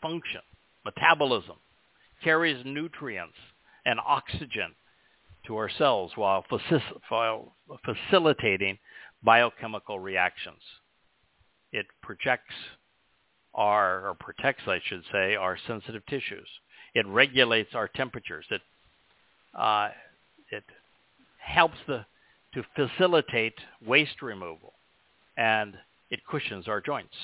function, 0.00 0.40
metabolism, 0.84 1.56
carries 2.22 2.64
nutrients 2.64 3.36
and 3.84 3.98
oxygen 4.06 4.74
to 5.46 5.56
our 5.56 5.70
cells 5.78 6.12
while, 6.16 6.44
facilitating 7.84 8.78
biochemical 9.24 9.98
reactions. 9.98 10.60
It 11.72 11.86
projects 12.02 12.54
our, 13.54 14.08
or 14.08 14.14
protects, 14.14 14.62
I 14.66 14.80
should 14.86 15.02
say, 15.12 15.34
our 15.34 15.58
sensitive 15.66 16.04
tissues. 16.06 16.48
It 16.94 17.06
regulates 17.06 17.74
our 17.74 17.88
temperatures. 17.88 18.44
It, 18.50 18.60
uh, 19.58 19.90
it 20.50 20.64
helps 21.38 21.76
the, 21.86 22.04
to 22.54 22.64
facilitate 22.74 23.54
waste 23.86 24.22
removal, 24.22 24.72
and 25.36 25.74
it 26.10 26.20
cushions 26.28 26.68
our 26.68 26.80
joints. 26.80 27.14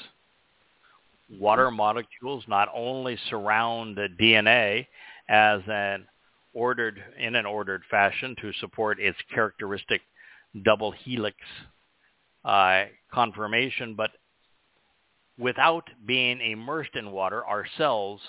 Water 1.41 1.71
molecules 1.71 2.45
not 2.47 2.69
only 2.73 3.19
surround 3.29 3.97
the 3.97 4.09
DNA 4.21 4.87
as 5.29 5.61
an 5.67 6.07
ordered 6.55 7.03
in 7.19 7.35
an 7.35 7.45
ordered 7.45 7.83
fashion 7.91 8.37
to 8.41 8.53
support 8.61 9.01
its 9.01 9.19
characteristic 9.35 10.01
double 10.65 10.93
helix 10.93 11.37
uh, 12.45 12.85
conformation, 13.13 13.95
but 13.95 14.13
without 15.39 15.85
being 16.07 16.41
immersed 16.41 16.95
in 16.95 17.11
water, 17.11 17.45
our 17.45 17.67
cells 17.77 18.21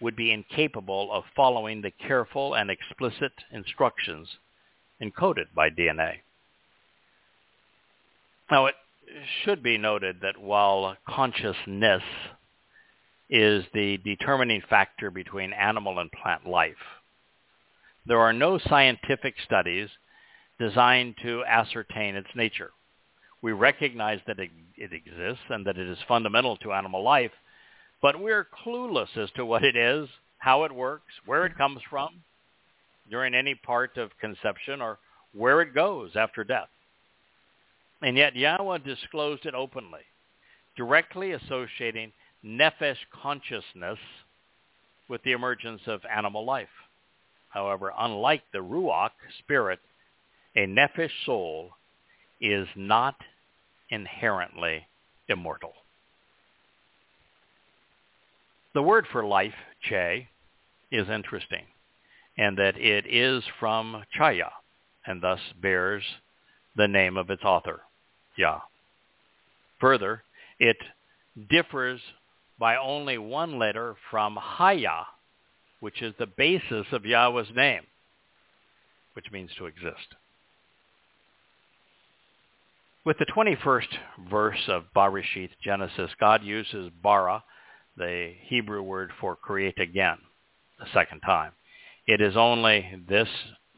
would 0.00 0.16
be 0.16 0.32
incapable 0.32 1.10
of 1.12 1.24
following 1.34 1.80
the 1.80 1.90
careful 2.06 2.54
and 2.54 2.70
explicit 2.70 3.32
instructions 3.52 4.28
encoded 5.02 5.46
by 5.54 5.70
DNA. 5.70 6.16
Now, 8.50 8.66
it 8.66 8.74
should 9.44 9.62
be 9.62 9.78
noted 9.78 10.16
that 10.22 10.38
while 10.38 10.96
consciousness 11.08 12.02
is 13.30 13.64
the 13.74 13.98
determining 13.98 14.62
factor 14.68 15.10
between 15.10 15.52
animal 15.52 15.98
and 15.98 16.10
plant 16.10 16.46
life, 16.46 16.74
there 18.06 18.20
are 18.20 18.32
no 18.32 18.58
scientific 18.58 19.34
studies 19.44 19.88
designed 20.58 21.14
to 21.22 21.44
ascertain 21.44 22.16
its 22.16 22.28
nature. 22.34 22.70
We 23.42 23.52
recognize 23.52 24.20
that 24.26 24.38
it, 24.38 24.50
it, 24.76 24.92
exists 24.92 25.44
and 25.50 25.66
that 25.66 25.78
it 25.78 25.86
is 25.86 25.98
fundamental 26.08 26.56
to 26.58 26.72
animal 26.72 27.02
life, 27.02 27.30
but 28.00 28.20
we're 28.20 28.46
clueless 28.64 29.16
as 29.16 29.30
to 29.36 29.44
what 29.44 29.62
it 29.62 29.76
is, 29.76 30.08
how 30.38 30.64
it 30.64 30.74
works, 30.74 31.12
where 31.26 31.44
it 31.44 31.56
comes 31.56 31.80
from 31.88 32.22
during 33.10 33.34
any 33.34 33.54
part 33.54 33.96
of 33.96 34.10
conception, 34.20 34.80
or 34.80 34.98
where 35.32 35.60
it 35.60 35.74
goes 35.74 36.10
after 36.16 36.44
death. 36.44 36.68
And 38.02 38.16
yet 38.16 38.36
Yahweh 38.36 38.78
disclosed 38.78 39.46
it 39.46 39.54
openly, 39.54 40.02
directly 40.76 41.32
associating 41.32 42.12
nephesh 42.44 42.98
consciousness 43.22 43.98
with 45.08 45.22
the 45.22 45.32
emergence 45.32 45.80
of 45.86 46.00
animal 46.04 46.44
life. 46.44 46.68
However, 47.48 47.92
unlike 47.98 48.42
the 48.52 48.58
ruach 48.58 49.10
spirit, 49.38 49.80
a 50.54 50.66
nephesh 50.66 51.10
soul 51.24 51.70
is 52.40 52.68
not 52.76 53.16
inherently 53.90 54.86
immortal. 55.28 55.72
The 58.74 58.82
word 58.82 59.06
for 59.10 59.24
life, 59.24 59.54
che, 59.88 60.28
is 60.92 61.08
interesting, 61.08 61.64
and 62.38 62.56
that 62.56 62.78
it 62.78 63.04
is 63.06 63.42
from 63.58 64.04
chaya, 64.18 64.50
and 65.04 65.20
thus 65.20 65.40
bears 65.60 66.04
the 66.76 66.88
name 66.88 67.16
of 67.16 67.28
its 67.30 67.42
author. 67.42 67.80
Yah. 68.36 68.60
Further, 69.80 70.22
it 70.60 70.76
differs 71.50 72.00
by 72.58 72.76
only 72.76 73.18
one 73.18 73.58
letter 73.58 73.96
from 74.10 74.36
Haya, 74.40 75.06
which 75.80 76.00
is 76.00 76.14
the 76.18 76.26
basis 76.26 76.86
of 76.92 77.04
Yahweh's 77.04 77.54
name, 77.54 77.82
which 79.14 79.30
means 79.32 79.50
to 79.58 79.66
exist. 79.66 80.14
With 83.04 83.18
the 83.18 83.26
21st 83.26 84.28
verse 84.30 84.68
of 84.68 84.84
Barishith, 84.94 85.50
Genesis, 85.62 86.10
God 86.20 86.42
uses 86.42 86.90
bara, 87.02 87.42
the 87.96 88.32
Hebrew 88.42 88.82
word 88.82 89.10
for 89.20 89.34
create 89.34 89.80
again, 89.80 90.18
the 90.78 90.86
second 90.92 91.20
time. 91.20 91.52
It 92.08 92.22
is 92.22 92.38
only 92.38 92.88
this 93.06 93.28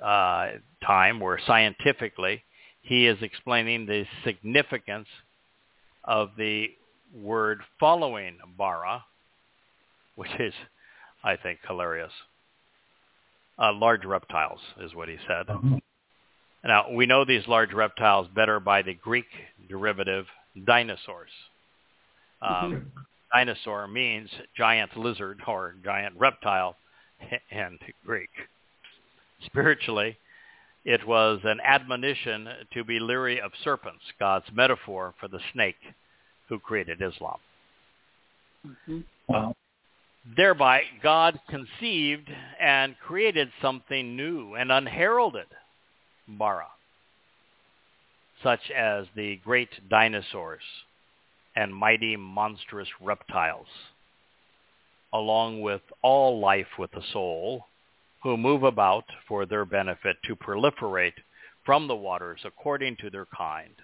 uh, 0.02 0.50
time 0.86 1.18
where 1.18 1.40
scientifically 1.44 2.44
he 2.80 3.08
is 3.08 3.18
explaining 3.22 3.86
the 3.86 4.06
significance 4.24 5.08
of 6.04 6.30
the 6.38 6.68
word 7.12 7.60
following 7.80 8.38
bara, 8.56 9.02
which 10.14 10.30
is, 10.38 10.54
I 11.24 11.36
think, 11.36 11.58
hilarious. 11.66 12.12
Uh, 13.58 13.72
large 13.72 14.04
reptiles 14.04 14.60
is 14.80 14.94
what 14.94 15.08
he 15.08 15.16
said. 15.26 15.48
Mm-hmm. 15.48 15.78
Now, 16.64 16.88
we 16.92 17.06
know 17.06 17.24
these 17.24 17.48
large 17.48 17.72
reptiles 17.72 18.28
better 18.32 18.60
by 18.60 18.82
the 18.82 18.94
Greek 18.94 19.26
derivative 19.68 20.26
dinosaurs. 20.66 21.30
Um, 22.40 22.54
mm-hmm. 22.54 23.00
dinosaur 23.34 23.88
means 23.88 24.30
giant 24.56 24.96
lizard 24.96 25.40
or 25.48 25.74
giant 25.84 26.14
reptile 26.16 26.76
in 27.50 27.78
Greek. 28.04 28.30
Spiritually, 29.46 30.16
it 30.84 31.06
was 31.06 31.40
an 31.44 31.60
admonition 31.64 32.48
to 32.72 32.84
be 32.84 32.98
leery 32.98 33.40
of 33.40 33.52
serpents, 33.62 34.02
God's 34.18 34.46
metaphor 34.52 35.14
for 35.20 35.28
the 35.28 35.40
snake 35.52 35.76
who 36.48 36.58
created 36.58 37.00
Islam. 37.02 37.38
Mm-hmm. 38.66 39.00
Wow. 39.28 39.54
Thereby, 40.36 40.82
God 41.02 41.40
conceived 41.48 42.30
and 42.60 42.94
created 42.98 43.50
something 43.62 44.16
new 44.16 44.54
and 44.54 44.70
unheralded, 44.70 45.46
bara, 46.28 46.68
such 48.42 48.70
as 48.70 49.06
the 49.16 49.36
great 49.36 49.70
dinosaurs 49.88 50.62
and 51.56 51.74
mighty 51.74 52.16
monstrous 52.16 52.88
reptiles, 53.00 53.66
along 55.12 55.60
with 55.60 55.82
all 56.02 56.40
life 56.40 56.78
with 56.78 56.94
a 56.94 57.02
soul, 57.12 57.66
who 58.22 58.36
move 58.36 58.62
about 58.62 59.04
for 59.26 59.46
their 59.46 59.64
benefit 59.64 60.16
to 60.24 60.36
proliferate 60.36 61.14
from 61.64 61.88
the 61.88 61.96
waters 61.96 62.40
according 62.44 62.96
to 62.96 63.10
their 63.10 63.26
kind, 63.26 63.74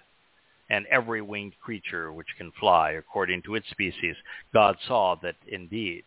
and 0.69 0.85
every 0.87 1.21
winged 1.21 1.53
creature 1.63 2.11
which 2.11 2.27
can 2.37 2.51
fly 2.59 2.91
according 2.91 3.41
to 3.41 3.55
its 3.55 3.69
species, 3.69 4.15
God 4.53 4.77
saw 4.87 5.15
that 5.21 5.35
indeed 5.47 6.03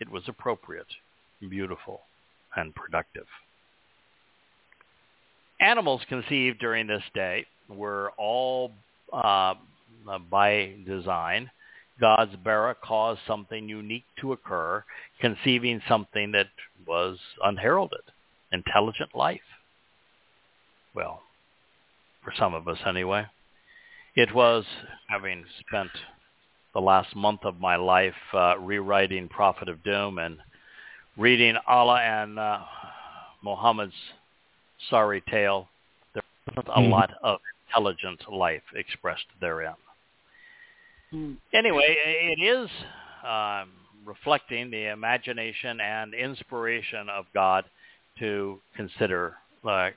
it 0.00 0.10
was 0.10 0.22
appropriate, 0.26 0.86
beautiful, 1.48 2.02
and 2.56 2.74
productive. 2.74 3.26
Animals 5.60 6.02
conceived 6.08 6.58
during 6.60 6.86
this 6.86 7.02
day 7.14 7.44
were 7.68 8.12
all 8.16 8.72
uh, 9.12 9.54
by 10.30 10.74
design 10.86 11.50
God's 12.00 12.36
bara 12.44 12.74
caused 12.74 13.20
something 13.26 13.68
unique 13.68 14.04
to 14.20 14.32
occur, 14.32 14.84
conceiving 15.20 15.80
something 15.88 16.32
that 16.32 16.48
was 16.86 17.18
unheralded, 17.42 18.00
intelligent 18.52 19.14
life. 19.14 19.40
Well, 20.94 21.22
for 22.24 22.32
some 22.38 22.54
of 22.54 22.68
us 22.68 22.78
anyway. 22.86 23.26
It 24.14 24.34
was, 24.34 24.64
having 25.08 25.44
spent 25.60 25.90
the 26.74 26.80
last 26.80 27.14
month 27.16 27.40
of 27.44 27.60
my 27.60 27.76
life 27.76 28.14
uh, 28.34 28.58
rewriting 28.58 29.28
Prophet 29.28 29.68
of 29.68 29.82
Doom 29.82 30.18
and 30.18 30.38
reading 31.16 31.56
Allah 31.66 32.00
and 32.00 32.38
uh, 32.38 32.60
Muhammad's 33.42 33.94
sorry 34.90 35.22
tale, 35.30 35.68
there 36.14 36.22
wasn't 36.48 36.68
a 36.68 36.80
mm-hmm. 36.80 36.90
lot 36.90 37.10
of 37.22 37.40
intelligent 37.68 38.20
life 38.30 38.62
expressed 38.74 39.26
therein. 39.40 39.74
Hmm. 41.10 41.34
Anyway, 41.54 41.96
it 41.98 42.42
is 42.42 42.68
um, 43.26 43.70
reflecting 44.04 44.70
the 44.70 44.90
imagination 44.90 45.80
and 45.80 46.14
inspiration 46.14 47.08
of 47.08 47.26
God 47.32 47.64
to 48.18 48.58
consider 48.76 49.36
uh, 49.66 49.90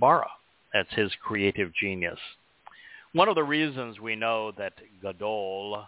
bara. 0.00 0.28
That's 0.72 0.92
his 0.94 1.12
creative 1.22 1.72
genius. 1.74 2.18
One 3.12 3.28
of 3.28 3.36
the 3.36 3.44
reasons 3.44 4.00
we 4.00 4.16
know 4.16 4.52
that 4.58 4.74
Gadol, 5.02 5.84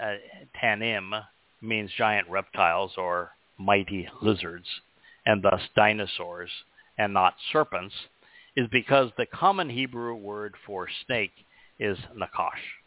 uh, 0.00 0.14
Tanim, 0.62 1.24
means 1.60 1.90
giant 1.96 2.28
reptiles 2.30 2.92
or 2.96 3.30
mighty 3.58 4.08
lizards, 4.22 4.66
and 5.26 5.42
thus 5.42 5.60
dinosaurs, 5.76 6.50
and 6.96 7.12
not 7.12 7.34
serpents, 7.52 7.94
is 8.56 8.66
because 8.70 9.10
the 9.16 9.26
common 9.26 9.68
Hebrew 9.68 10.14
word 10.14 10.54
for 10.66 10.88
snake 11.06 11.32
is 11.78 11.98
nakash. 12.16 12.79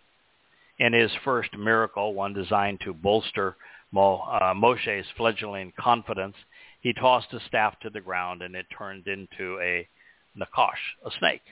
In 0.79 0.93
his 0.93 1.11
first 1.23 1.55
miracle, 1.55 2.13
one 2.13 2.33
designed 2.33 2.81
to 2.81 2.93
bolster 2.93 3.55
Mo, 3.91 4.17
uh, 4.17 4.53
Moshe's 4.55 5.05
fledgling 5.15 5.71
confidence, 5.77 6.35
he 6.81 6.93
tossed 6.93 7.31
a 7.33 7.39
staff 7.41 7.79
to 7.81 7.91
the 7.91 8.01
ground 8.01 8.41
and 8.41 8.55
it 8.55 8.65
turned 8.75 9.07
into 9.07 9.59
a 9.61 9.87
nakash, 10.35 10.97
a 11.05 11.11
snake. 11.19 11.43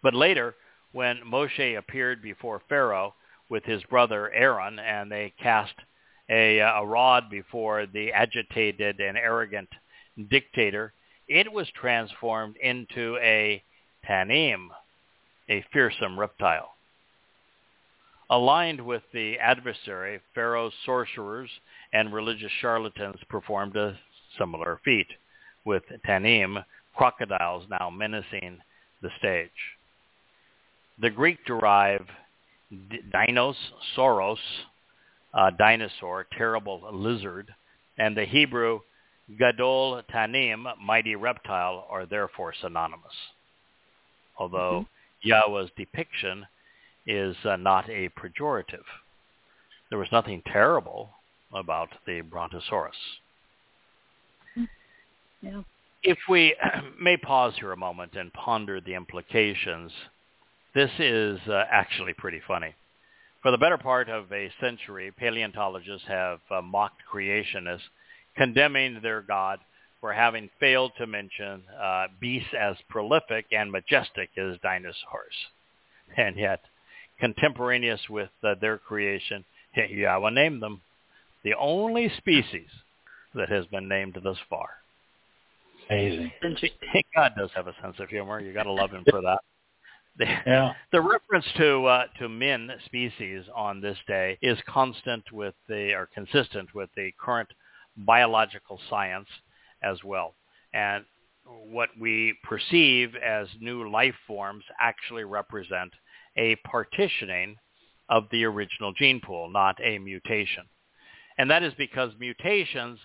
But 0.00 0.14
later, 0.14 0.54
when 0.92 1.20
Moshe 1.26 1.76
appeared 1.76 2.22
before 2.22 2.62
Pharaoh 2.68 3.14
with 3.48 3.64
his 3.64 3.82
brother 3.84 4.32
Aaron 4.32 4.78
and 4.78 5.10
they 5.10 5.34
cast 5.42 5.74
a, 6.30 6.58
a 6.58 6.84
rod 6.84 7.28
before 7.28 7.86
the 7.86 8.12
agitated 8.12 9.00
and 9.00 9.18
arrogant 9.18 9.68
dictator, 10.30 10.92
it 11.28 11.52
was 11.52 11.68
transformed 11.72 12.56
into 12.58 13.16
a 13.20 13.62
tanim, 14.08 14.68
a 15.48 15.64
fearsome 15.72 16.18
reptile. 16.18 16.75
Aligned 18.28 18.80
with 18.80 19.02
the 19.12 19.38
adversary, 19.38 20.20
Pharaoh's 20.34 20.74
sorcerers 20.84 21.50
and 21.92 22.12
religious 22.12 22.50
charlatans 22.60 23.20
performed 23.28 23.76
a 23.76 23.96
similar 24.36 24.80
feat, 24.84 25.06
with 25.64 25.84
tanim, 26.06 26.64
crocodiles 26.96 27.64
now 27.70 27.90
menacing 27.90 28.58
the 29.02 29.10
stage. 29.18 29.50
The 31.00 31.10
Greek-derived 31.10 32.08
dinos, 33.14 33.54
soros, 33.96 34.38
uh, 35.34 35.50
dinosaur, 35.50 36.26
terrible 36.36 36.80
lizard, 36.92 37.54
and 37.98 38.16
the 38.16 38.24
Hebrew 38.24 38.80
gadol 39.38 40.02
tanim, 40.12 40.66
mighty 40.82 41.14
reptile, 41.14 41.86
are 41.90 42.06
therefore 42.06 42.54
synonymous. 42.60 43.12
Although 44.38 44.86
mm-hmm. 44.86 45.28
Yahweh's 45.28 45.70
depiction 45.76 46.46
is 47.06 47.36
uh, 47.44 47.56
not 47.56 47.88
a 47.88 48.08
pejorative. 48.10 48.84
There 49.90 49.98
was 49.98 50.08
nothing 50.10 50.42
terrible 50.46 51.10
about 51.54 51.88
the 52.06 52.22
Brontosaurus. 52.22 52.96
Yeah. 55.42 55.62
If 56.02 56.18
we 56.28 56.56
may 57.00 57.16
pause 57.16 57.54
here 57.58 57.72
a 57.72 57.76
moment 57.76 58.14
and 58.16 58.32
ponder 58.32 58.80
the 58.80 58.94
implications, 58.94 59.92
this 60.74 60.90
is 60.98 61.38
uh, 61.48 61.64
actually 61.70 62.14
pretty 62.14 62.40
funny. 62.46 62.74
For 63.42 63.50
the 63.50 63.58
better 63.58 63.78
part 63.78 64.08
of 64.08 64.32
a 64.32 64.50
century, 64.60 65.12
paleontologists 65.16 66.08
have 66.08 66.40
uh, 66.50 66.62
mocked 66.62 67.02
creationists, 67.12 67.80
condemning 68.36 69.00
their 69.02 69.20
God 69.22 69.60
for 70.00 70.12
having 70.12 70.50
failed 70.58 70.92
to 70.98 71.06
mention 71.06 71.62
uh, 71.80 72.06
beasts 72.20 72.52
as 72.58 72.76
prolific 72.88 73.46
and 73.52 73.70
majestic 73.70 74.30
as 74.36 74.58
dinosaurs. 74.62 75.34
And 76.16 76.36
yet, 76.36 76.60
contemporaneous 77.18 78.00
with 78.08 78.30
uh, 78.42 78.54
their 78.60 78.78
creation, 78.78 79.44
Yahweh 79.74 80.30
named 80.30 80.62
them 80.62 80.80
the 81.44 81.54
only 81.54 82.10
species 82.16 82.68
that 83.34 83.48
has 83.48 83.66
been 83.66 83.88
named 83.88 84.18
thus 84.22 84.38
far. 84.48 84.68
Amazing. 85.88 86.32
God 87.14 87.32
does 87.38 87.50
have 87.54 87.68
a 87.68 87.74
sense 87.82 87.96
of 88.00 88.08
humor. 88.08 88.40
You 88.40 88.52
got 88.52 88.64
to 88.64 88.72
love 88.72 88.90
him 88.90 89.04
for 89.08 89.20
that. 89.22 89.38
The, 90.18 90.24
yeah. 90.24 90.72
the 90.92 91.00
reference 91.02 91.44
to 91.58 91.84
uh, 91.84 92.04
to 92.20 92.26
min 92.30 92.70
species 92.86 93.44
on 93.54 93.82
this 93.82 93.98
day 94.08 94.38
is 94.40 94.56
constant 94.66 95.30
with 95.30 95.52
the 95.68 95.92
or 95.92 96.08
consistent 96.14 96.74
with 96.74 96.88
the 96.96 97.10
current 97.20 97.50
biological 97.98 98.80
science 98.88 99.28
as 99.82 100.02
well. 100.02 100.32
And 100.72 101.04
what 101.46 101.90
we 102.00 102.34
perceive 102.42 103.14
as 103.16 103.48
new 103.60 103.90
life 103.90 104.14
forms 104.26 104.64
actually 104.80 105.24
represent 105.24 105.92
a 106.36 106.56
partitioning 106.56 107.56
of 108.08 108.24
the 108.30 108.44
original 108.44 108.92
gene 108.92 109.20
pool, 109.20 109.48
not 109.48 109.76
a 109.82 109.98
mutation. 109.98 110.64
And 111.38 111.50
that 111.50 111.62
is 111.62 111.72
because 111.76 112.12
mutations 112.18 112.98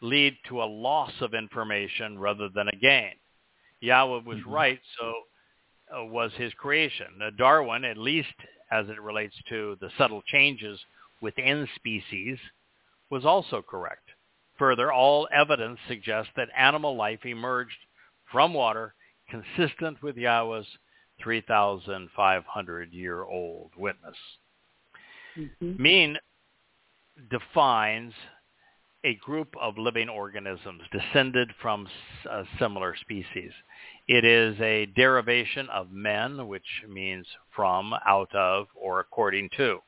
lead 0.00 0.36
to 0.48 0.62
a 0.62 0.64
loss 0.64 1.12
of 1.20 1.34
information 1.34 2.18
rather 2.18 2.48
than 2.54 2.68
a 2.68 2.76
gain. 2.76 3.12
Yahweh 3.80 4.22
was 4.24 4.38
mm-hmm. 4.38 4.50
right, 4.52 4.80
so 4.98 5.12
uh, 5.96 6.04
was 6.04 6.30
his 6.36 6.52
creation. 6.54 7.06
Darwin, 7.36 7.84
at 7.84 7.96
least 7.96 8.34
as 8.70 8.88
it 8.88 9.00
relates 9.00 9.34
to 9.48 9.76
the 9.80 9.90
subtle 9.98 10.22
changes 10.26 10.78
within 11.20 11.68
species, 11.76 12.38
was 13.10 13.24
also 13.24 13.62
correct. 13.62 14.03
Further, 14.58 14.92
all 14.92 15.26
evidence 15.32 15.78
suggests 15.88 16.30
that 16.36 16.48
animal 16.56 16.96
life 16.96 17.24
emerged 17.24 17.78
from 18.30 18.54
water 18.54 18.94
consistent 19.28 20.00
with 20.02 20.16
Yahweh's 20.16 20.66
3,500-year-old 21.24 23.70
witness. 23.76 24.16
Mm-hmm. 25.38 25.82
Min 25.82 26.18
defines 27.30 28.12
a 29.04 29.14
group 29.16 29.54
of 29.60 29.76
living 29.76 30.08
organisms 30.08 30.82
descended 30.90 31.50
from 31.60 31.86
a 32.30 32.44
similar 32.58 32.96
species. 33.00 33.52
It 34.08 34.24
is 34.24 34.58
a 34.60 34.86
derivation 34.86 35.68
of 35.68 35.90
men, 35.90 36.48
which 36.48 36.62
means 36.88 37.26
from, 37.54 37.92
out 38.06 38.34
of, 38.34 38.68
or 38.74 39.00
according 39.00 39.50
to. 39.56 39.80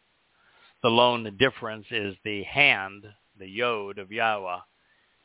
The 0.82 0.90
lone 0.90 1.34
difference 1.38 1.86
is 1.90 2.14
the 2.24 2.42
hand, 2.44 3.04
the 3.38 3.48
yod 3.48 3.98
of 3.98 4.12
Yahweh, 4.12 4.58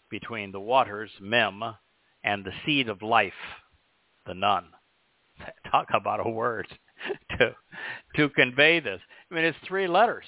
between 0.10 0.52
the 0.52 0.60
waters, 0.60 1.12
mem, 1.20 1.64
and 2.24 2.44
the 2.44 2.54
seed 2.66 2.90
of 2.90 3.02
life, 3.02 3.34
the 4.26 4.34
nun. 4.34 4.66
Talk 5.72 5.88
about 5.94 6.26
a 6.26 6.30
word 6.30 6.68
to 7.40 7.56
to 8.16 8.30
convey 8.30 8.80
this. 8.80 9.02
I 9.30 9.36
mean, 9.36 9.46
it's 9.46 9.58
three 9.68 9.88
letters. 9.88 10.26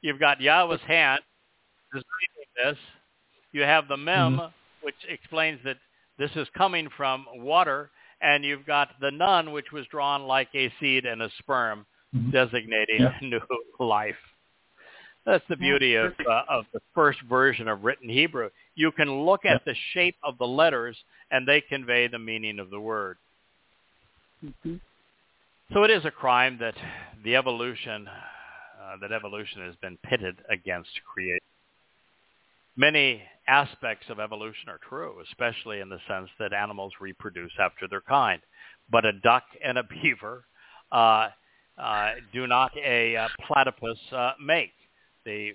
You've 0.00 0.20
got 0.20 0.40
Yahweh's 0.40 0.80
hand 0.86 1.20
this. 2.56 2.76
You 3.52 3.62
have 3.62 3.88
the 3.88 3.96
mem, 3.96 4.36
mm-hmm. 4.36 4.46
which 4.82 4.94
explains 5.08 5.60
that 5.64 5.76
this 6.18 6.30
is 6.34 6.48
coming 6.56 6.88
from 6.96 7.26
water, 7.36 7.90
and 8.20 8.44
you've 8.44 8.66
got 8.66 8.88
the 9.00 9.10
nun, 9.10 9.52
which 9.52 9.72
was 9.72 9.86
drawn 9.90 10.22
like 10.22 10.48
a 10.54 10.72
seed 10.80 11.04
and 11.04 11.22
a 11.22 11.30
sperm, 11.38 11.86
mm-hmm. 12.14 12.30
designating 12.30 13.00
yeah. 13.00 13.12
new 13.22 13.40
life. 13.78 14.16
That's 15.26 15.44
the 15.48 15.56
beauty 15.56 15.96
of 15.96 16.12
uh, 16.30 16.42
of 16.48 16.66
the 16.72 16.80
first 16.94 17.20
version 17.28 17.66
of 17.66 17.82
written 17.82 18.08
Hebrew. 18.08 18.48
You 18.76 18.92
can 18.92 19.24
look 19.24 19.44
at 19.44 19.64
the 19.64 19.74
shape 19.92 20.14
of 20.22 20.38
the 20.38 20.46
letters, 20.46 20.96
and 21.32 21.46
they 21.46 21.60
convey 21.60 22.06
the 22.06 22.18
meaning 22.18 22.60
of 22.60 22.70
the 22.70 22.78
word. 22.78 23.18
Mm-hmm. 24.44 24.76
So 25.72 25.82
it 25.82 25.90
is 25.90 26.04
a 26.04 26.12
crime 26.12 26.58
that 26.60 26.74
the 27.24 27.34
evolution 27.34 28.06
uh, 28.06 28.96
that 29.00 29.10
evolution 29.10 29.62
has 29.66 29.74
been 29.82 29.98
pitted 30.04 30.36
against 30.48 30.90
creation. 31.12 31.40
Many 32.76 33.22
aspects 33.48 34.06
of 34.10 34.20
evolution 34.20 34.68
are 34.68 34.78
true, 34.88 35.16
especially 35.28 35.80
in 35.80 35.88
the 35.88 35.98
sense 36.06 36.28
that 36.38 36.52
animals 36.52 36.92
reproduce 37.00 37.52
after 37.58 37.88
their 37.88 38.02
kind. 38.02 38.40
But 38.92 39.04
a 39.04 39.12
duck 39.24 39.42
and 39.64 39.78
a 39.78 39.82
beaver 39.82 40.44
uh, 40.92 41.30
uh, 41.78 42.12
do 42.32 42.46
not 42.46 42.70
a 42.76 43.16
uh, 43.16 43.28
platypus 43.46 43.98
uh, 44.12 44.32
make. 44.40 44.70
The 45.26 45.52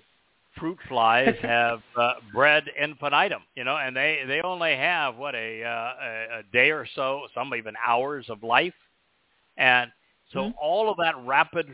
fruit 0.58 0.78
flies 0.88 1.34
have 1.42 1.80
uh, 1.96 2.12
bred 2.32 2.64
infinitum, 2.80 3.42
you 3.56 3.64
know, 3.64 3.76
and 3.76 3.96
they, 3.96 4.22
they 4.28 4.40
only 4.42 4.76
have, 4.76 5.16
what, 5.16 5.34
a, 5.34 5.64
uh, 5.64 5.68
a, 5.68 6.38
a 6.38 6.42
day 6.52 6.70
or 6.70 6.86
so, 6.94 7.22
some 7.34 7.52
even 7.54 7.74
hours 7.84 8.26
of 8.28 8.44
life. 8.44 8.74
And 9.56 9.90
so 10.32 10.40
mm-hmm. 10.40 10.58
all 10.60 10.90
of 10.90 10.96
that 10.98 11.14
rapid 11.24 11.66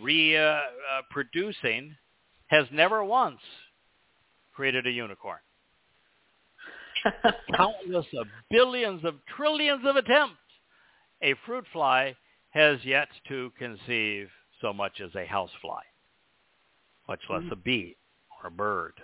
reproducing 0.00 1.90
uh, 1.90 1.94
has 2.48 2.66
never 2.72 3.04
once 3.04 3.40
created 4.54 4.86
a 4.86 4.90
unicorn. 4.90 5.38
Countless 7.56 8.06
of 8.18 8.26
billions 8.50 9.04
of 9.04 9.14
trillions 9.36 9.82
of 9.86 9.96
attempts, 9.96 10.36
a 11.22 11.34
fruit 11.44 11.64
fly 11.72 12.16
has 12.50 12.78
yet 12.84 13.08
to 13.28 13.52
conceive 13.58 14.28
so 14.60 14.72
much 14.72 15.00
as 15.00 15.14
a 15.14 15.26
housefly, 15.26 15.82
much 17.08 17.20
less 17.30 17.42
a 17.50 17.56
bee 17.56 17.96
or 18.42 18.48
a 18.48 18.50
bird. 18.50 18.94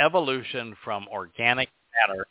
Evolution 0.00 0.76
from 0.84 1.06
organic 1.08 1.68
matter 2.08 2.26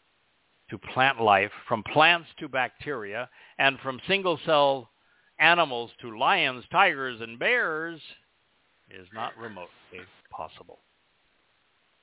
to 0.69 0.77
plant 0.77 1.21
life, 1.21 1.51
from 1.67 1.83
plants 1.83 2.27
to 2.39 2.47
bacteria, 2.47 3.29
and 3.59 3.77
from 3.79 3.99
single-cell 4.07 4.89
animals 5.39 5.91
to 6.01 6.17
lions, 6.17 6.63
tigers, 6.71 7.19
and 7.21 7.37
bears 7.37 7.99
is 8.89 9.07
not 9.13 9.37
remotely 9.37 9.69
possible. 10.29 10.79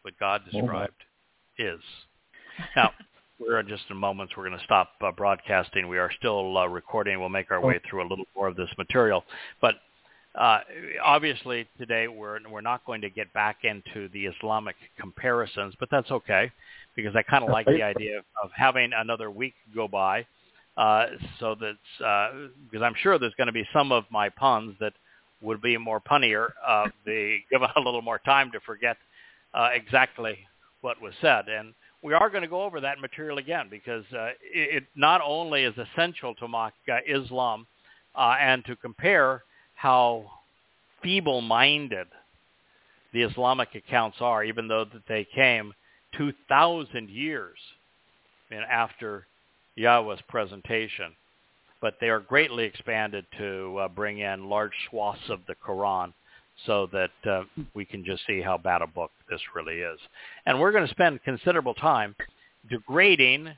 what 0.03 0.19
God 0.19 0.43
described 0.51 1.03
is. 1.59 1.81
Now, 2.77 2.93
we're 3.41 3.61
in 3.61 3.69
just 3.69 3.85
in 3.91 3.97
moments. 3.97 4.35
We're 4.37 4.47
going 4.47 4.59
to 4.59 4.65
stop 4.65 4.91
uh, 5.01 5.13
broadcasting. 5.13 5.89
We 5.89 5.99
are 5.99 6.11
still 6.19 6.57
uh, 6.57 6.67
recording. 6.67 7.21
We'll 7.21 7.29
make 7.29 7.51
our 7.51 7.61
way 7.61 7.81
through 7.89 8.03
a 8.03 8.09
little 8.09 8.25
more 8.37 8.49
of 8.49 8.57
this 8.57 8.71
material. 8.77 9.25
But 9.61 9.77
uh, 10.35 10.61
obviously, 11.05 11.67
today 11.79 12.09
we're 12.09 12.39
we're 12.51 12.61
not 12.61 12.85
going 12.85 13.01
to 13.01 13.11
get 13.11 13.33
back 13.33 13.59
into 13.65 14.09
the 14.13 14.27
Islamic 14.27 14.77
comparisons, 15.01 15.75
but 15.81 15.89
that's 15.91 16.11
okay 16.11 16.51
because 16.95 17.15
I 17.17 17.23
kind 17.23 17.45
of 17.45 17.51
like 17.51 17.67
the 17.67 17.83
idea 17.83 18.19
of 18.43 18.51
having 18.55 18.91
another 18.93 19.31
week 19.31 19.55
go 19.75 19.87
by, 19.89 20.27
uh, 20.77 21.07
so 21.39 21.55
that 21.57 21.77
because 22.71 22.83
I'm 22.83 22.95
sure 23.01 23.19
there's 23.19 23.35
going 23.37 23.47
to 23.47 23.53
be 23.53 23.67
some 23.73 23.93
of 23.93 24.05
my 24.11 24.29
puns 24.29 24.75
that 24.81 24.93
would 25.41 25.63
be 25.63 25.77
more 25.77 26.01
punnier, 26.01 26.49
uh, 26.67 26.89
the 27.05 27.39
given 27.51 27.69
a 27.77 27.81
little 27.81 28.03
more 28.03 28.19
time 28.19 28.51
to 28.53 28.61
forget 28.61 28.97
uh, 29.55 29.69
exactly 29.73 30.39
what 30.81 31.01
was 31.01 31.15
said. 31.21 31.49
And 31.49 31.75
we 32.03 32.15
are 32.15 32.31
going 32.31 32.43
to 32.43 32.49
go 32.49 32.63
over 32.63 32.81
that 32.81 33.01
material 33.01 33.39
again 33.39 33.69
because 33.71 34.05
uh, 34.13 34.29
it, 34.43 34.77
it 34.77 34.85
not 34.95 35.21
only 35.25 35.65
is 35.65 35.75
essential 35.77 36.35
to 36.37 36.49
mock 36.49 36.75
uh, 36.91 36.99
Islam 37.07 37.67
uh, 38.15 38.37
and 38.41 38.65
to 38.67 38.77
compare 38.77 39.43
how 39.79 40.25
feeble-minded 41.05 42.09
the 43.13 43.23
Islamic 43.23 43.77
accounts 43.77 44.17
are, 44.21 44.43
even 44.43 44.67
though 44.67 44.85
that 44.85 45.07
they 45.09 45.25
came 45.37 45.73
2,000 46.17 47.09
years 47.09 47.57
after 48.69 49.25
Yahweh's 49.77 50.21
presentation. 50.29 51.13
But 51.81 51.95
they 52.01 52.09
are 52.09 52.19
greatly 52.19 52.65
expanded 52.65 53.25
to 53.39 53.79
uh, 53.79 53.89
bring 53.89 54.19
in 54.19 54.49
large 54.49 54.73
swaths 54.91 55.31
of 55.31 55.41
the 55.47 55.55
Quran 55.65 56.13
so 56.67 56.89
that 56.93 57.31
uh, 57.31 57.45
we 57.73 57.85
can 57.85 58.05
just 58.05 58.27
see 58.27 58.41
how 58.41 58.59
bad 58.59 58.83
a 58.83 58.87
book 58.89 59.13
this 59.31 59.41
really 59.55 59.77
is. 59.77 60.01
And 60.45 60.59
we're 60.59 60.73
going 60.73 60.89
to 60.89 60.91
spend 60.91 61.23
considerable 61.23 61.75
time 61.75 62.17
degrading 62.69 63.51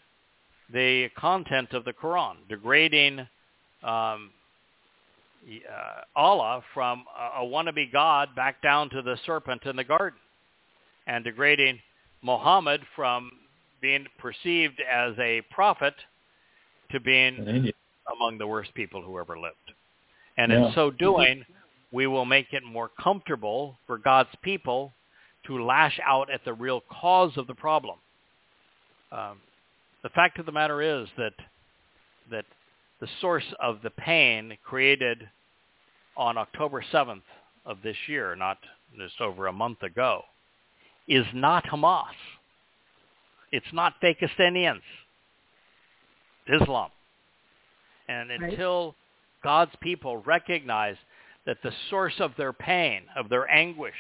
the 0.71 1.09
content 1.17 1.73
of 1.73 1.87
the 1.87 1.95
Quran, 1.95 2.35
degrading 2.51 3.27
um, 3.83 4.31
uh, 5.47 6.19
Allah 6.19 6.63
from 6.75 7.05
a, 7.19 7.43
a 7.43 7.45
wannabe 7.45 7.93
God 7.93 8.35
back 8.35 8.63
down 8.63 8.91
to 8.91 9.03
the 9.03 9.17
serpent 9.27 9.65
in 9.65 9.77
the 9.77 9.85
garden, 9.85 10.19
and 11.07 11.25
degrading 11.25 11.81
Muhammad 12.23 12.83
from 12.95 13.31
being 13.81 14.07
perceived 14.19 14.81
as 14.81 15.15
a 15.19 15.43
prophet 15.51 15.95
to 16.93 17.01
being 17.01 17.73
among 18.17 18.39
the 18.39 18.47
worst 18.47 18.75
people 18.75 19.03
who 19.03 19.19
ever 19.19 19.39
lived. 19.39 19.57
And 20.37 20.53
yeah. 20.53 20.67
in 20.67 20.75
so 20.75 20.91
doing, 20.91 21.45
we 21.93 22.07
will 22.07 22.25
make 22.25 22.53
it 22.53 22.63
more 22.65 22.91
comfortable 23.03 23.77
for 23.87 23.99
God's 23.99 24.31
people 24.43 24.93
to 25.47 25.65
lash 25.65 25.99
out 26.05 26.31
at 26.31 26.45
the 26.45 26.53
real 26.53 26.83
cause 27.01 27.33
of 27.37 27.47
the 27.47 27.55
problem. 27.55 27.99
Um, 29.13 29.39
the 30.03 30.11
fact 30.11 30.39
of 30.39 30.47
the 30.47 30.53
matter 30.53 30.83
is 30.83 31.09
that 31.17 31.33
that 32.31 32.45
the 33.01 33.09
source 33.21 33.45
of 33.61 33.81
the 33.83 33.91
pain 33.91 34.57
created 34.65 35.29
on 36.17 36.37
October 36.37 36.85
7th 36.93 37.23
of 37.65 37.79
this 37.83 37.97
year, 38.07 38.37
not 38.37 38.59
just 38.99 39.21
over 39.21 39.47
a 39.47 39.53
month 39.53 39.83
ago, 39.83 40.23
is 41.09 41.25
not 41.35 41.65
Hamas. 41.65 42.05
It's 43.53 43.73
not 43.73 44.01
Palestinians. 44.03 44.83
It's 46.47 46.63
Islam. 46.63 46.91
And 48.09 48.31
until 48.31 48.87
right. 48.87 48.95
God's 49.43 49.73
people 49.81 50.19
recognize 50.19 50.97
that 51.47 51.59
the 51.63 51.73
source 51.89 52.15
of 52.21 52.33
their 52.37 52.53
pain, 52.53 53.03
of 53.17 53.29
their 53.29 53.49
anguish, 53.51 53.95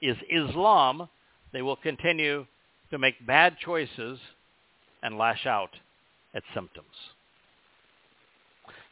is 0.00 0.16
Islam, 0.30 1.08
they 1.52 1.62
will 1.62 1.76
continue 1.76 2.46
to 2.90 2.98
make 2.98 3.26
bad 3.26 3.56
choices 3.58 4.18
and 5.02 5.18
lash 5.18 5.46
out 5.46 5.70
at 6.34 6.42
symptoms. 6.54 6.86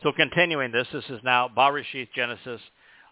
So 0.03 0.13
continuing 0.13 0.73
this, 0.73 0.87
this 0.93 1.05
is 1.11 1.21
now 1.23 1.51
Barishith 1.55 2.09
Genesis 2.15 2.61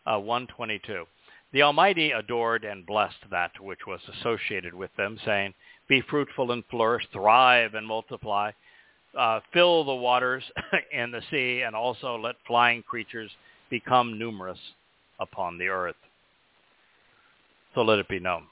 uh, 0.06 0.19
122. 0.19 1.05
The 1.52 1.62
Almighty 1.62 2.12
adored 2.12 2.65
and 2.65 2.86
blessed 2.86 3.16
that 3.31 3.52
which 3.60 3.81
was 3.86 4.01
associated 4.19 4.73
with 4.73 4.90
them, 4.97 5.19
saying, 5.24 5.52
Be 5.89 6.01
fruitful 6.01 6.52
and 6.52 6.65
flourish, 6.70 7.06
thrive 7.12 7.74
and 7.74 7.86
multiply, 7.86 8.52
uh, 9.19 9.40
fill 9.52 9.85
the 9.85 9.94
waters 9.94 10.43
in 10.93 11.10
the 11.10 11.23
sea, 11.31 11.62
and 11.66 11.77
also 11.77 12.16
let 12.16 12.36
flying 12.47 12.82
creatures 12.82 13.31
become 13.69 14.19
numerous 14.19 14.59
upon 15.20 15.59
the 15.59 15.69
earth. 15.69 15.97
So 17.74 17.82
let 17.82 17.98
it 17.98 18.09
be 18.09 18.19
known. 18.19 18.44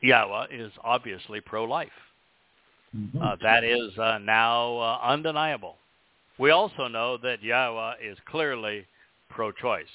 Yahweh 0.00 0.46
is 0.52 0.72
obviously 0.82 1.40
pro-life. 1.42 1.88
Mm-hmm. 2.96 3.20
Uh, 3.20 3.36
that 3.42 3.64
is 3.64 3.98
uh, 3.98 4.18
now 4.18 4.78
uh, 4.78 4.98
undeniable. 5.02 5.76
We 6.38 6.50
also 6.50 6.88
know 6.88 7.16
that 7.18 7.42
Yahweh 7.42 7.94
is 8.02 8.18
clearly 8.26 8.86
pro-choice. 9.30 9.86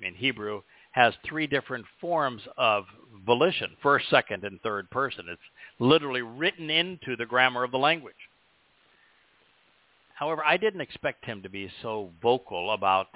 I 0.00 0.04
mean, 0.04 0.14
Hebrew 0.14 0.62
has 0.92 1.14
three 1.26 1.46
different 1.46 1.84
forms 2.00 2.42
of 2.56 2.84
volition, 3.26 3.70
first, 3.82 4.08
second, 4.10 4.44
and 4.44 4.60
third 4.60 4.90
person. 4.90 5.26
It's 5.30 5.40
literally 5.78 6.22
written 6.22 6.70
into 6.70 7.16
the 7.16 7.26
grammar 7.26 7.64
of 7.64 7.70
the 7.70 7.78
language. 7.78 8.14
However, 10.14 10.42
I 10.44 10.56
didn't 10.56 10.82
expect 10.82 11.24
him 11.24 11.42
to 11.42 11.48
be 11.48 11.70
so 11.82 12.10
vocal 12.22 12.72
about 12.72 13.08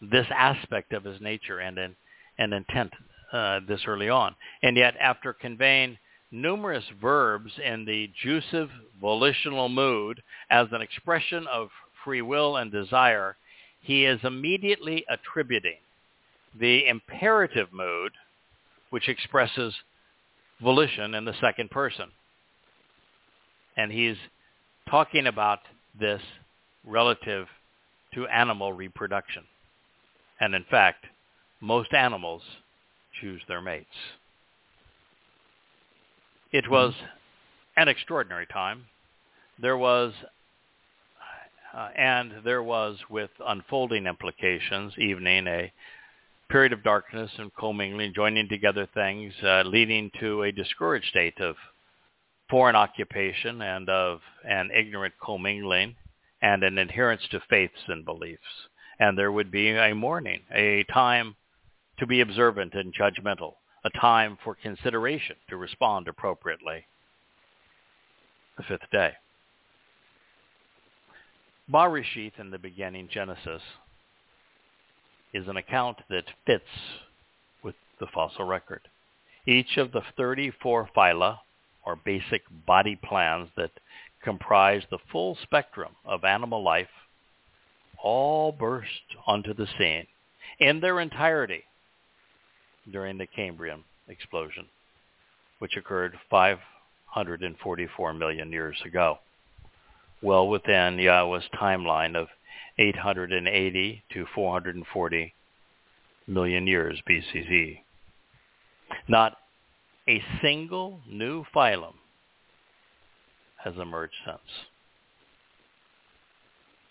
this 0.00 0.26
aspect 0.34 0.92
of 0.92 1.04
his 1.04 1.20
nature 1.20 1.60
and, 1.60 1.78
and 2.38 2.52
intent 2.52 2.92
uh, 3.32 3.60
this 3.66 3.82
early 3.86 4.08
on. 4.08 4.34
And 4.62 4.76
yet, 4.76 4.94
after 5.00 5.32
conveying 5.32 5.96
numerous 6.30 6.84
verbs 7.00 7.52
in 7.64 7.84
the 7.84 8.10
jussive 8.22 8.68
volitional 9.00 9.68
mood 9.68 10.22
as 10.50 10.66
an 10.72 10.82
expression 10.82 11.46
of 11.46 11.68
free 12.04 12.22
will 12.22 12.56
and 12.56 12.70
desire, 12.70 13.36
he 13.80 14.04
is 14.04 14.20
immediately 14.22 15.04
attributing 15.08 15.78
the 16.58 16.86
imperative 16.86 17.72
mood, 17.72 18.12
which 18.90 19.08
expresses 19.08 19.74
volition 20.62 21.14
in 21.14 21.24
the 21.24 21.34
second 21.40 21.70
person. 21.70 22.10
And 23.76 23.90
he's 23.90 24.16
talking 24.88 25.26
about 25.26 25.60
this 25.98 26.22
relative 26.86 27.46
to 28.14 28.26
animal 28.28 28.72
reproduction. 28.72 29.44
And 30.40 30.54
in 30.54 30.64
fact, 30.70 31.06
most 31.60 31.92
animals 31.92 32.42
choose 33.20 33.40
their 33.48 33.60
mates. 33.60 33.86
It 36.52 36.70
was 36.70 36.94
an 37.76 37.88
extraordinary 37.88 38.46
time. 38.46 38.84
There 39.60 39.76
was, 39.76 40.12
uh, 41.74 41.88
and 41.96 42.32
there 42.44 42.62
was, 42.62 42.96
with 43.10 43.30
unfolding 43.46 44.06
implications, 44.06 44.92
evening, 44.98 45.46
a 45.46 45.72
period 46.50 46.72
of 46.72 46.82
darkness 46.82 47.30
and 47.38 47.54
commingling, 47.54 48.12
joining 48.14 48.48
together 48.48 48.88
things, 48.94 49.32
uh, 49.42 49.62
leading 49.62 50.10
to 50.20 50.42
a 50.42 50.52
discouraged 50.52 51.06
state 51.06 51.40
of 51.40 51.56
foreign 52.50 52.76
occupation 52.76 53.62
and 53.62 53.88
of 53.88 54.20
an 54.48 54.70
ignorant 54.74 55.14
commingling 55.24 55.96
and 56.42 56.62
an 56.62 56.78
adherence 56.78 57.22
to 57.30 57.40
faiths 57.48 57.80
and 57.88 58.04
beliefs 58.04 58.68
and 58.98 59.18
there 59.18 59.32
would 59.32 59.50
be 59.50 59.70
a 59.70 59.94
mourning, 59.94 60.40
a 60.52 60.84
time 60.84 61.36
to 61.98 62.06
be 62.06 62.20
observant 62.20 62.74
and 62.74 62.94
judgmental, 62.94 63.54
a 63.84 63.90
time 63.98 64.38
for 64.42 64.54
consideration 64.54 65.36
to 65.48 65.56
respond 65.56 66.08
appropriately. 66.08 66.86
The 68.56 68.62
fifth 68.64 68.90
day. 68.92 69.14
Barishith 71.70 72.38
in 72.38 72.50
the 72.50 72.58
beginning, 72.58 73.08
Genesis, 73.10 73.62
is 75.32 75.48
an 75.48 75.56
account 75.56 75.98
that 76.10 76.24
fits 76.46 76.64
with 77.62 77.74
the 77.98 78.06
fossil 78.12 78.44
record. 78.44 78.82
Each 79.46 79.78
of 79.78 79.92
the 79.92 80.02
34 80.16 80.90
phyla, 80.96 81.38
or 81.84 81.96
basic 81.96 82.42
body 82.66 82.96
plans 82.96 83.48
that 83.56 83.70
comprise 84.22 84.82
the 84.90 84.98
full 85.10 85.36
spectrum 85.42 85.92
of 86.04 86.24
animal 86.24 86.62
life, 86.62 86.88
all 88.02 88.52
burst 88.52 89.16
onto 89.26 89.54
the 89.54 89.66
scene 89.78 90.06
in 90.58 90.80
their 90.80 91.00
entirety 91.00 91.64
during 92.90 93.16
the 93.18 93.26
Cambrian 93.26 93.84
explosion, 94.08 94.66
which 95.58 95.76
occurred 95.76 96.18
544 96.30 98.12
million 98.12 98.52
years 98.52 98.76
ago, 98.84 99.18
well 100.24 100.48
within 100.48 100.96
Yahweh's 100.96 101.44
timeline 101.54 102.16
of 102.16 102.28
880 102.78 104.02
to 104.12 104.26
440 104.34 105.34
million 106.26 106.66
years 106.66 106.98
BCE. 107.08 107.80
Not 109.06 109.36
a 110.08 110.22
single 110.42 111.00
new 111.08 111.44
phylum 111.54 111.94
has 113.62 113.74
emerged 113.76 114.14
since. 114.24 114.38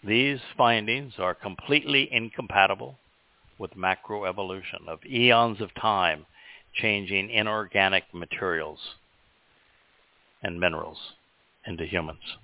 These 0.04 0.40
findings 0.58 1.14
are 1.18 1.34
completely 1.34 2.10
incompatible 2.12 2.98
with 3.58 3.72
macroevolution 3.72 4.88
of 4.88 5.00
eons 5.06 5.60
of 5.62 5.74
time 5.76 6.26
changing 6.76 7.30
inorganic 7.30 8.04
materials 8.14 8.80
and 10.42 10.60
minerals 10.60 10.98
into 11.66 11.86
humans. 11.86 12.38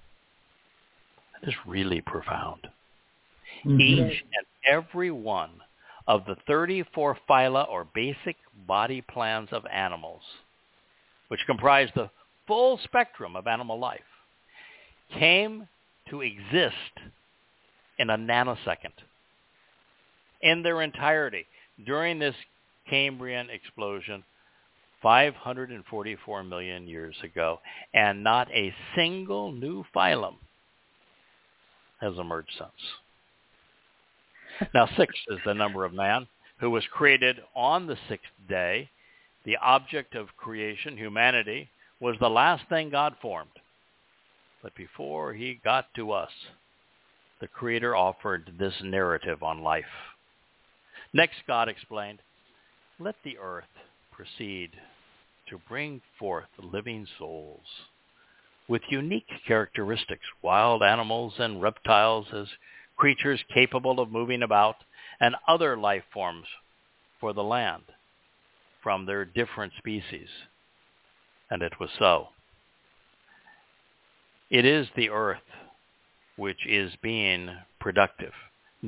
Is 1.43 1.53
really 1.65 2.01
profound. 2.01 2.69
Mhm. 3.63 3.79
Each 3.79 4.21
and 4.21 4.45
every 4.65 5.11
one 5.11 5.61
of 6.07 6.25
the 6.25 6.35
34 6.47 7.15
phyla 7.29 7.67
or 7.69 7.85
basic 7.85 8.35
body 8.67 9.01
plans 9.01 9.51
of 9.53 9.65
animals, 9.67 10.23
which 11.29 11.45
comprise 11.45 11.89
the 11.93 12.09
full 12.47 12.77
spectrum 12.79 13.35
of 13.35 13.47
animal 13.47 13.79
life, 13.79 14.01
came 15.11 15.67
to 16.09 16.21
exist 16.21 16.99
in 17.99 18.09
a 18.09 18.17
nanosecond 18.17 18.93
in 20.41 20.63
their 20.63 20.81
entirety 20.81 21.45
during 21.85 22.19
this 22.19 22.35
Cambrian 22.89 23.49
explosion 23.49 24.23
544 25.01 26.43
million 26.43 26.87
years 26.87 27.15
ago, 27.23 27.61
and 27.93 28.23
not 28.23 28.51
a 28.51 28.73
single 28.95 29.51
new 29.51 29.85
phylum 29.95 30.35
has 31.99 32.17
emerged 32.17 32.51
since. 32.57 32.71
Now, 34.73 34.88
six 34.97 35.13
is 35.30 35.39
the 35.45 35.53
number 35.53 35.85
of 35.85 35.93
man 35.93 36.27
who 36.59 36.69
was 36.69 36.84
created 36.91 37.38
on 37.55 37.88
the 37.88 37.97
sixth 38.07 38.31
day. 38.47 38.89
The 39.45 39.57
object 39.57 40.15
of 40.15 40.35
creation, 40.38 40.97
humanity, 40.97 41.69
was 42.01 42.15
the 42.19 42.30
last 42.30 42.67
thing 42.67 42.89
God 42.89 43.15
formed. 43.21 43.49
But 44.61 44.76
before 44.76 45.34
he 45.34 45.59
got 45.63 45.85
to 45.95 46.11
us, 46.11 46.31
the 47.39 47.47
Creator 47.47 47.95
offered 47.95 48.51
this 48.59 48.73
narrative 48.84 49.41
on 49.43 49.63
life. 49.63 49.85
Next, 51.13 51.38
God 51.47 51.69
explained, 51.69 52.19
let 52.99 53.15
the 53.23 53.38
earth 53.38 53.63
proceed 54.11 54.71
to 55.49 55.61
bring 55.69 56.01
forth 56.19 56.49
living 56.61 57.07
souls 57.17 57.65
with 58.69 58.83
unique 58.89 59.27
characteristics, 59.47 60.25
wild 60.43 60.83
animals 60.83 61.33
and 61.39 61.61
reptiles 61.61 62.27
as 62.31 62.47
creatures 62.95 63.43
capable 63.51 63.99
of 63.99 64.11
moving 64.11 64.43
about, 64.43 64.75
and 65.19 65.35
other 65.47 65.75
life 65.75 66.03
forms 66.13 66.45
for 67.19 67.33
the 67.33 67.43
land 67.43 67.81
from 68.83 69.05
their 69.05 69.25
different 69.25 69.73
species. 69.77 70.27
And 71.49 71.63
it 71.63 71.73
was 71.79 71.89
so. 71.97 72.27
It 74.51 74.65
is 74.65 74.87
the 74.95 75.09
earth 75.09 75.37
which 76.37 76.65
is 76.67 76.93
being 77.01 77.49
productive, 77.79 78.31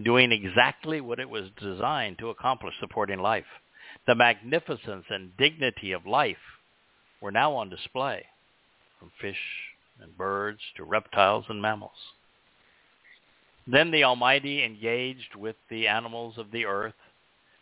doing 0.03 0.31
exactly 0.31 1.01
what 1.01 1.19
it 1.19 1.29
was 1.29 1.49
designed 1.59 2.19
to 2.19 2.29
accomplish, 2.29 2.73
supporting 2.79 3.19
life. 3.19 3.45
The 4.07 4.15
magnificence 4.15 5.05
and 5.09 5.35
dignity 5.37 5.91
of 5.91 6.05
life 6.05 6.37
were 7.19 7.31
now 7.31 7.53
on 7.53 7.69
display, 7.69 8.25
from 8.99 9.11
fish 9.19 9.37
and 10.01 10.17
birds 10.17 10.59
to 10.75 10.83
reptiles 10.83 11.45
and 11.49 11.61
mammals. 11.61 11.91
Then 13.67 13.91
the 13.91 14.03
Almighty 14.03 14.63
engaged 14.63 15.35
with 15.35 15.55
the 15.69 15.87
animals 15.87 16.37
of 16.37 16.51
the 16.51 16.65
earth 16.65 16.95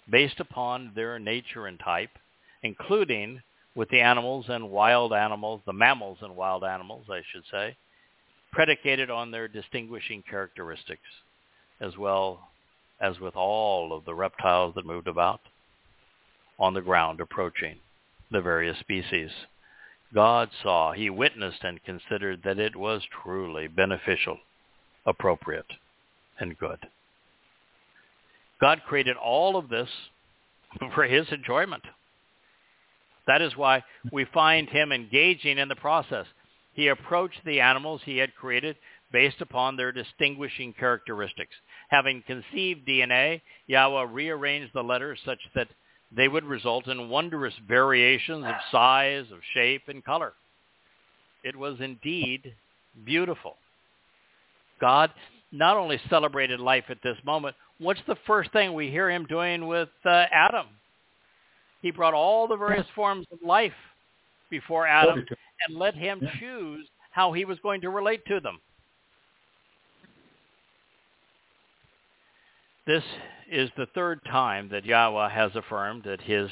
based 0.10 0.40
upon 0.40 0.92
their 0.96 1.20
nature 1.20 1.68
and 1.68 1.80
type, 1.80 2.12
including 2.64 3.42
with 3.76 3.90
the 3.90 4.02
animals 4.02 4.46
and 4.50 4.72
wild 4.72 5.14
animals, 5.14 5.62
the 5.66 5.74
mammals 5.74 6.18
and 6.22 6.36
wild 6.36 6.64
animals, 6.64 7.06
I 7.10 7.22
should 7.32 7.44
say, 7.52 7.78
predicated 8.52 9.10
on 9.10 9.32
their 9.32 9.48
distinguishing 9.48 10.24
characteristics, 10.28 11.02
as 11.80 11.98
well 11.98 12.50
as 13.00 13.20
with 13.20 13.36
all 13.36 13.94
of 13.94 14.06
the 14.06 14.16
reptiles 14.16 14.76
that 14.76 14.86
moved 14.86 15.08
about 15.08 15.42
on 16.58 16.74
the 16.74 16.82
ground 16.82 17.22
approaching 17.22 17.78
the 18.32 18.42
various 18.42 18.78
species. 18.80 19.30
God 20.14 20.50
saw, 20.64 20.92
he 20.92 21.10
witnessed 21.10 21.64
and 21.64 21.84
considered 21.84 22.42
that 22.44 22.60
it 22.60 22.76
was 22.76 23.04
truly 23.24 23.68
beneficial, 23.68 24.38
appropriate, 25.06 25.72
and 26.40 26.58
good. 26.58 26.80
God 28.60 28.82
created 28.88 29.18
all 29.18 29.56
of 29.56 29.70
this 29.70 29.90
for 30.94 31.04
his 31.04 31.28
enjoyment. 31.32 31.84
That 33.28 33.42
is 33.42 33.56
why 33.56 33.84
we 34.12 34.26
find 34.26 34.68
him 34.70 34.92
engaging 34.92 35.60
in 35.60 35.70
the 35.70 35.76
process. 35.76 36.26
He 36.74 36.88
approached 36.88 37.42
the 37.46 37.60
animals 37.60 38.02
he 38.04 38.18
had 38.18 38.36
created 38.36 38.76
based 39.12 39.42
upon 39.42 39.76
their 39.76 39.92
distinguishing 39.92 40.74
characteristics. 40.74 41.54
Having 41.90 42.24
conceived 42.26 42.88
DNA, 42.88 43.42
Yahweh 43.68 44.08
rearranged 44.12 44.72
the 44.74 44.84
letters 44.84 45.20
such 45.26 45.40
that 45.56 45.68
they 46.16 46.28
would 46.28 46.44
result 46.44 46.88
in 46.88 47.10
wondrous 47.10 47.54
variations 47.68 48.46
of 48.46 48.56
size, 48.72 49.26
of 49.32 49.40
shape, 49.54 49.84
and 49.88 50.04
color. 50.04 50.34
It 51.44 51.56
was 51.56 51.78
indeed 51.80 52.54
beautiful. 53.06 53.56
God 54.82 55.12
not 55.52 55.78
only 55.78 56.00
celebrated 56.10 56.60
life 56.60 56.86
at 56.90 57.02
this 57.04 57.18
moment, 57.24 57.56
what's 57.80 58.02
the 58.08 58.18
first 58.28 58.52
thing 58.52 58.74
we 58.74 58.90
hear 58.90 59.10
him 59.10 59.26
doing 59.26 59.68
with 59.68 59.90
uh, 60.06 60.26
Adam? 60.32 60.68
He 61.82 61.92
brought 61.92 62.14
all 62.14 62.48
the 62.48 62.58
various 62.58 62.88
forms 62.96 63.26
of 63.32 63.40
life 63.46 63.74
before 64.50 64.86
Adam 64.86 65.26
and 65.68 65.78
let 65.78 65.96
him 65.96 66.22
choose 66.40 66.88
how 67.12 67.34
he 67.34 67.46
was 67.46 67.58
going 67.64 67.82
to 67.82 67.90
relate 67.90 68.26
to 68.28 68.40
them. 68.40 68.60
This 72.86 73.04
is 73.52 73.70
the 73.78 73.88
third 73.94 74.20
time 74.26 74.70
that 74.70 74.86
Yahweh 74.86 75.30
has 75.30 75.52
affirmed 75.56 76.04
that 76.06 76.22
his 76.22 76.50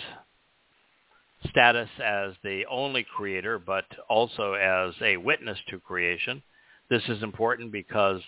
status 1.50 1.90
as 2.04 2.34
the 2.44 2.66
only 2.70 3.06
creator, 3.16 3.60
but 3.60 3.86
also 4.10 4.54
as 4.54 4.94
a 5.02 5.18
witness 5.18 5.58
to 5.70 5.80
creation. 5.80 6.42
This 6.90 7.04
is 7.08 7.22
important 7.24 7.72
because 7.72 8.22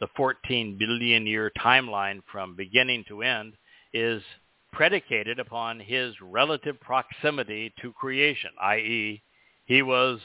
the 0.00 0.08
14 0.16 0.76
billion 0.78 1.26
year 1.26 1.50
timeline 1.58 2.22
from 2.30 2.56
beginning 2.56 3.04
to 3.08 3.22
end 3.22 3.54
is 3.92 4.22
predicated 4.72 5.38
upon 5.38 5.80
his 5.80 6.14
relative 6.20 6.80
proximity 6.80 7.72
to 7.82 7.92
creation, 7.92 8.50
i.e., 8.60 9.22
he 9.66 9.82
was 9.82 10.18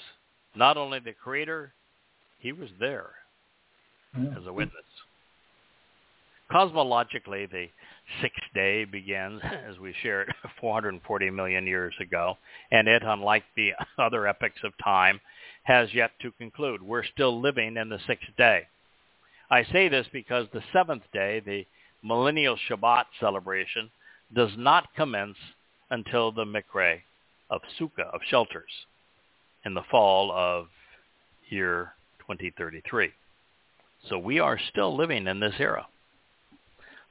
not 0.55 0.77
only 0.77 0.99
the 0.99 1.13
creator, 1.13 1.73
he 2.39 2.51
was 2.51 2.69
there 2.79 3.11
Yeah. 4.17 4.37
as 4.37 4.45
a 4.47 4.53
witness. 4.53 4.85
Cosmologically, 6.51 7.49
the 7.51 7.67
sixth 8.21 8.43
day 8.53 8.85
begins, 8.85 9.41
as 9.67 9.77
we 9.79 9.93
shared, 10.01 10.33
440 10.61 11.29
million 11.29 11.67
years 11.67 11.93
ago, 11.99 12.37
and 12.71 12.87
it, 12.87 13.03
unlike 13.05 13.43
the 13.55 13.71
other 13.97 14.27
epochs 14.27 14.61
of 14.63 14.73
time, 14.83 15.19
has 15.63 15.93
yet 15.93 16.11
to 16.21 16.31
conclude. 16.31 16.81
We're 16.81 17.03
still 17.03 17.41
living 17.41 17.75
in 17.75 17.89
the 17.89 17.99
sixth 18.07 18.29
day. 18.37 18.67
I 19.49 19.63
say 19.65 19.89
this 19.89 20.07
because 20.11 20.47
the 20.53 20.63
seventh 20.71 21.03
day, 21.13 21.41
the 21.45 21.65
millennial 22.03 22.57
Shabbat 22.69 23.05
celebration, 23.19 23.89
does 24.33 24.51
not 24.57 24.87
commence 24.95 25.37
until 25.89 26.31
the 26.31 26.45
Mikre 26.45 27.01
of 27.49 27.61
Sukkah, 27.79 28.13
of 28.13 28.21
shelters, 28.29 28.71
in 29.65 29.73
the 29.73 29.83
fall 29.89 30.31
of 30.31 30.67
year 31.49 31.93
2033. 32.19 33.11
So 34.09 34.17
we 34.17 34.39
are 34.39 34.59
still 34.69 34.95
living 34.95 35.27
in 35.27 35.39
this 35.39 35.55
era. 35.59 35.87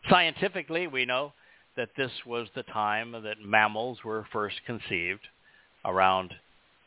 Scientifically, 0.09 0.87
we 0.87 1.05
know 1.05 1.33
that 1.77 1.91
this 1.97 2.13
was 2.25 2.49
the 2.55 2.63
time 2.65 3.13
that 3.13 3.41
mammals 3.45 3.99
were 4.05 4.27
first 4.33 4.57
conceived, 4.67 5.27
around 5.85 6.33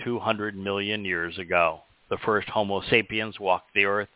200 0.04 0.56
million 0.56 1.06
years 1.06 1.38
ago. 1.38 1.82
The 2.10 2.18
first 2.26 2.50
Homo 2.50 2.82
sapiens 2.90 3.40
walked 3.40 3.74
the 3.74 3.86
earth 3.86 4.10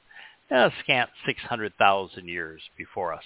a 0.49 0.71
scant 0.83 1.09
600,000 1.25 2.27
years 2.27 2.61
before 2.77 3.13
us. 3.13 3.23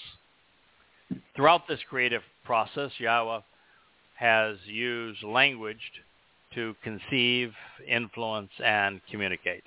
Throughout 1.35 1.67
this 1.67 1.79
creative 1.89 2.21
process, 2.45 2.91
Yahweh 2.99 3.41
has 4.15 4.57
used 4.65 5.23
language 5.23 5.91
to 6.55 6.75
conceive, 6.83 7.53
influence, 7.87 8.51
and 8.63 9.01
communicate. 9.11 9.63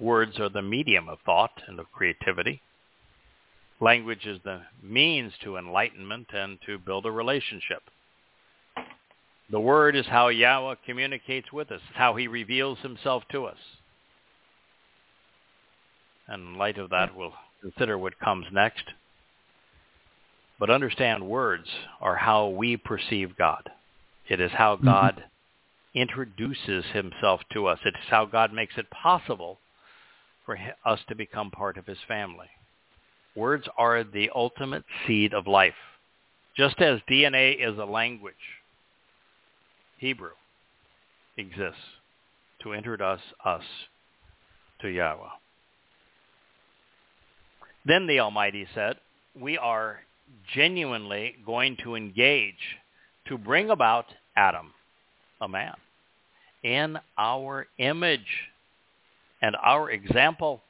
Words 0.00 0.38
are 0.40 0.48
the 0.48 0.62
medium 0.62 1.08
of 1.08 1.18
thought 1.24 1.52
and 1.68 1.78
of 1.78 1.86
creativity. 1.92 2.60
Language 3.82 4.26
is 4.26 4.38
the 4.44 4.60
means 4.80 5.32
to 5.42 5.56
enlightenment 5.56 6.28
and 6.32 6.56
to 6.66 6.78
build 6.78 7.04
a 7.04 7.10
relationship. 7.10 7.82
The 9.50 9.58
word 9.58 9.96
is 9.96 10.06
how 10.06 10.28
Yahweh 10.28 10.76
communicates 10.86 11.52
with 11.52 11.72
us, 11.72 11.80
how 11.92 12.14
he 12.14 12.28
reveals 12.28 12.78
himself 12.78 13.24
to 13.32 13.46
us. 13.46 13.58
And 16.28 16.42
in 16.42 16.58
light 16.58 16.78
of 16.78 16.90
that, 16.90 17.16
we'll 17.16 17.34
consider 17.60 17.98
what 17.98 18.20
comes 18.20 18.46
next. 18.52 18.84
But 20.60 20.70
understand 20.70 21.28
words 21.28 21.66
are 22.00 22.14
how 22.14 22.50
we 22.50 22.76
perceive 22.76 23.36
God. 23.36 23.68
It 24.28 24.40
is 24.40 24.52
how 24.52 24.76
mm-hmm. 24.76 24.84
God 24.86 25.24
introduces 25.92 26.84
himself 26.92 27.40
to 27.52 27.66
us. 27.66 27.80
It's 27.84 27.96
how 28.08 28.26
God 28.26 28.52
makes 28.52 28.74
it 28.76 28.86
possible 28.90 29.58
for 30.46 30.56
us 30.84 31.00
to 31.08 31.16
become 31.16 31.50
part 31.50 31.76
of 31.76 31.86
his 31.86 31.98
family. 32.06 32.46
Words 33.34 33.66
are 33.78 34.04
the 34.04 34.30
ultimate 34.34 34.84
seed 35.06 35.32
of 35.32 35.46
life. 35.46 35.74
Just 36.56 36.80
as 36.80 37.00
DNA 37.10 37.56
is 37.66 37.78
a 37.78 37.84
language, 37.84 38.34
Hebrew, 39.98 40.32
exists 41.38 41.80
to 42.62 42.74
introduce 42.74 43.20
us 43.44 43.62
to 44.80 44.88
Yahweh. 44.88 45.28
Then 47.86 48.06
the 48.06 48.20
Almighty 48.20 48.66
said, 48.74 48.96
we 49.38 49.56
are 49.56 50.00
genuinely 50.54 51.36
going 51.44 51.76
to 51.82 51.94
engage 51.94 52.54
to 53.28 53.38
bring 53.38 53.70
about 53.70 54.06
Adam, 54.36 54.72
a 55.40 55.48
man, 55.48 55.74
in 56.62 56.98
our 57.18 57.66
image 57.78 58.20
and 59.40 59.56
our 59.62 59.90
example 59.90 60.62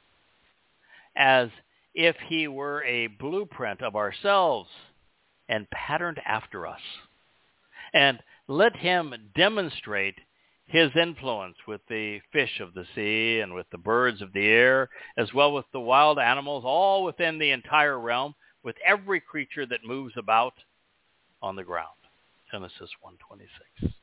as 1.15 1.49
if 1.93 2.15
he 2.27 2.47
were 2.47 2.83
a 2.83 3.07
blueprint 3.07 3.81
of 3.81 3.95
ourselves 3.95 4.69
and 5.49 5.69
patterned 5.69 6.19
after 6.25 6.65
us. 6.65 6.79
And 7.93 8.19
let 8.47 8.75
him 8.75 9.13
demonstrate 9.35 10.15
his 10.65 10.89
influence 10.95 11.55
with 11.67 11.81
the 11.87 12.19
fish 12.31 12.59
of 12.59 12.73
the 12.73 12.85
sea 12.95 13.41
and 13.41 13.53
with 13.53 13.67
the 13.71 13.77
birds 13.77 14.21
of 14.21 14.33
the 14.33 14.45
air, 14.45 14.89
as 15.17 15.33
well 15.33 15.53
with 15.53 15.65
the 15.71 15.79
wild 15.79 16.17
animals, 16.17 16.63
all 16.65 17.03
within 17.03 17.37
the 17.37 17.51
entire 17.51 17.99
realm, 17.99 18.33
with 18.63 18.75
every 18.85 19.19
creature 19.19 19.65
that 19.65 19.85
moves 19.85 20.13
about 20.17 20.53
on 21.41 21.55
the 21.55 21.63
ground. 21.63 21.89
Genesis 22.51 22.89
1.26. 23.05 23.93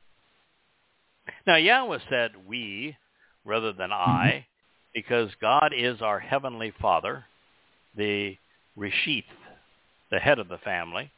Now 1.46 1.56
Yahweh 1.56 1.98
said 2.08 2.32
we 2.46 2.96
rather 3.44 3.72
than 3.72 3.92
I, 3.92 4.46
because 4.94 5.30
God 5.40 5.72
is 5.74 6.02
our 6.02 6.18
heavenly 6.18 6.72
Father, 6.80 7.24
the 7.96 8.36
Reshith, 8.78 9.24
the 10.10 10.18
head 10.18 10.38
of 10.38 10.48
the 10.48 10.58
family. 10.58 11.10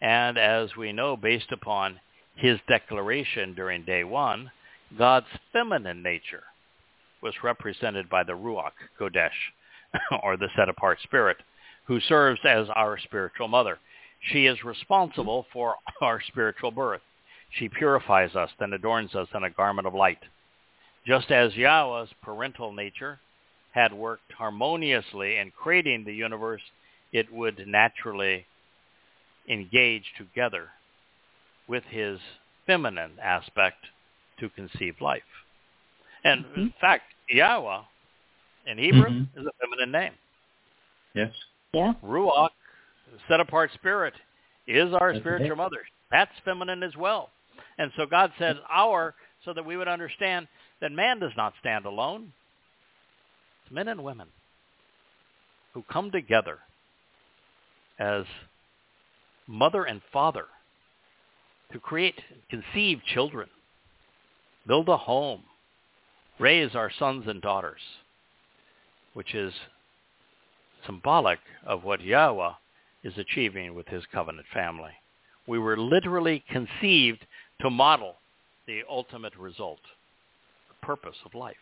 And 0.00 0.36
as 0.38 0.76
we 0.76 0.92
know, 0.92 1.16
based 1.16 1.52
upon 1.52 2.00
his 2.36 2.58
declaration 2.68 3.54
during 3.54 3.84
day 3.84 4.04
one, 4.04 4.50
God's 4.98 5.26
feminine 5.52 6.02
nature 6.02 6.42
was 7.22 7.34
represented 7.42 8.10
by 8.10 8.24
the 8.24 8.32
Ruach 8.32 8.72
Kodesh, 8.98 9.30
or 10.22 10.36
the 10.36 10.48
set-apart 10.56 10.98
spirit, 11.02 11.36
who 11.86 12.00
serves 12.00 12.40
as 12.44 12.66
our 12.74 12.98
spiritual 12.98 13.48
mother. 13.48 13.78
She 14.30 14.46
is 14.46 14.64
responsible 14.64 15.46
for 15.52 15.76
our 16.00 16.20
spiritual 16.20 16.70
birth. 16.70 17.00
She 17.58 17.68
purifies 17.68 18.34
us, 18.34 18.50
then 18.58 18.72
adorns 18.72 19.14
us 19.14 19.28
in 19.34 19.44
a 19.44 19.50
garment 19.50 19.86
of 19.86 19.94
light. 19.94 20.18
Just 21.06 21.30
as 21.30 21.54
Yahweh's 21.54 22.10
parental 22.22 22.72
nature 22.72 23.18
had 23.72 23.92
worked 23.92 24.32
harmoniously 24.32 25.36
in 25.38 25.50
creating 25.50 26.04
the 26.04 26.14
universe, 26.14 26.62
it 27.12 27.32
would 27.32 27.64
naturally 27.66 28.46
engage 29.48 30.04
together 30.16 30.68
with 31.66 31.82
his 31.84 32.18
feminine 32.66 33.12
aspect 33.22 33.86
to 34.38 34.48
conceive 34.50 34.94
life. 35.00 35.22
And 36.24 36.44
mm-hmm. 36.44 36.60
in 36.60 36.74
fact, 36.80 37.04
Yahweh 37.28 37.80
in 38.66 38.78
Hebrew 38.78 39.08
mm-hmm. 39.08 39.40
is 39.40 39.46
a 39.46 39.52
feminine 39.60 39.92
name. 39.92 40.12
Yes. 41.14 41.32
Yeah. 41.72 41.94
Ruach, 42.04 42.50
set 43.28 43.40
apart 43.40 43.70
spirit, 43.74 44.14
is 44.66 44.92
our 44.92 45.12
That's 45.12 45.22
spiritual 45.22 45.56
mother. 45.56 45.78
That's 46.10 46.30
feminine 46.44 46.82
as 46.82 46.96
well. 46.96 47.30
And 47.78 47.90
so 47.96 48.06
God 48.06 48.32
says 48.38 48.56
our 48.70 49.14
so 49.44 49.52
that 49.54 49.64
we 49.64 49.76
would 49.76 49.88
understand 49.88 50.46
that 50.80 50.92
man 50.92 51.18
does 51.18 51.32
not 51.36 51.54
stand 51.60 51.86
alone. 51.86 52.32
Men 53.72 53.88
and 53.88 54.04
women 54.04 54.28
who 55.72 55.82
come 55.90 56.10
together 56.10 56.58
as 57.98 58.24
mother 59.46 59.84
and 59.84 60.02
father 60.12 60.44
to 61.72 61.78
create, 61.78 62.20
conceive 62.50 63.00
children, 63.14 63.48
build 64.66 64.90
a 64.90 64.96
home, 64.98 65.42
raise 66.38 66.74
our 66.74 66.90
sons 66.98 67.24
and 67.26 67.40
daughters, 67.40 67.80
which 69.14 69.34
is 69.34 69.54
symbolic 70.84 71.38
of 71.64 71.82
what 71.82 72.02
Yahweh 72.02 72.52
is 73.04 73.16
achieving 73.16 73.74
with 73.74 73.88
his 73.88 74.02
covenant 74.12 74.46
family. 74.52 74.92
We 75.46 75.58
were 75.58 75.78
literally 75.78 76.44
conceived 76.50 77.26
to 77.62 77.70
model 77.70 78.16
the 78.66 78.82
ultimate 78.88 79.36
result, 79.38 79.80
the 80.68 80.86
purpose 80.86 81.16
of 81.24 81.34
life. 81.34 81.56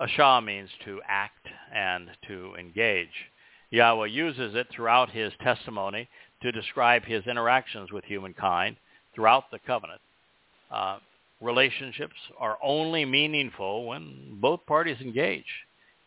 Asha 0.00 0.44
means 0.44 0.68
to 0.84 1.00
act 1.08 1.46
and 1.74 2.10
to 2.28 2.54
engage. 2.58 3.08
Yahweh 3.70 4.06
uses 4.06 4.54
it 4.54 4.68
throughout 4.70 5.10
his 5.10 5.32
testimony 5.42 6.08
to 6.42 6.52
describe 6.52 7.04
his 7.04 7.26
interactions 7.26 7.90
with 7.90 8.04
humankind 8.04 8.76
throughout 9.14 9.50
the 9.50 9.58
covenant. 9.66 10.00
Uh, 10.70 10.98
relationships 11.40 12.14
are 12.38 12.58
only 12.62 13.04
meaningful 13.04 13.86
when 13.86 14.38
both 14.40 14.64
parties 14.66 15.00
engage. 15.00 15.44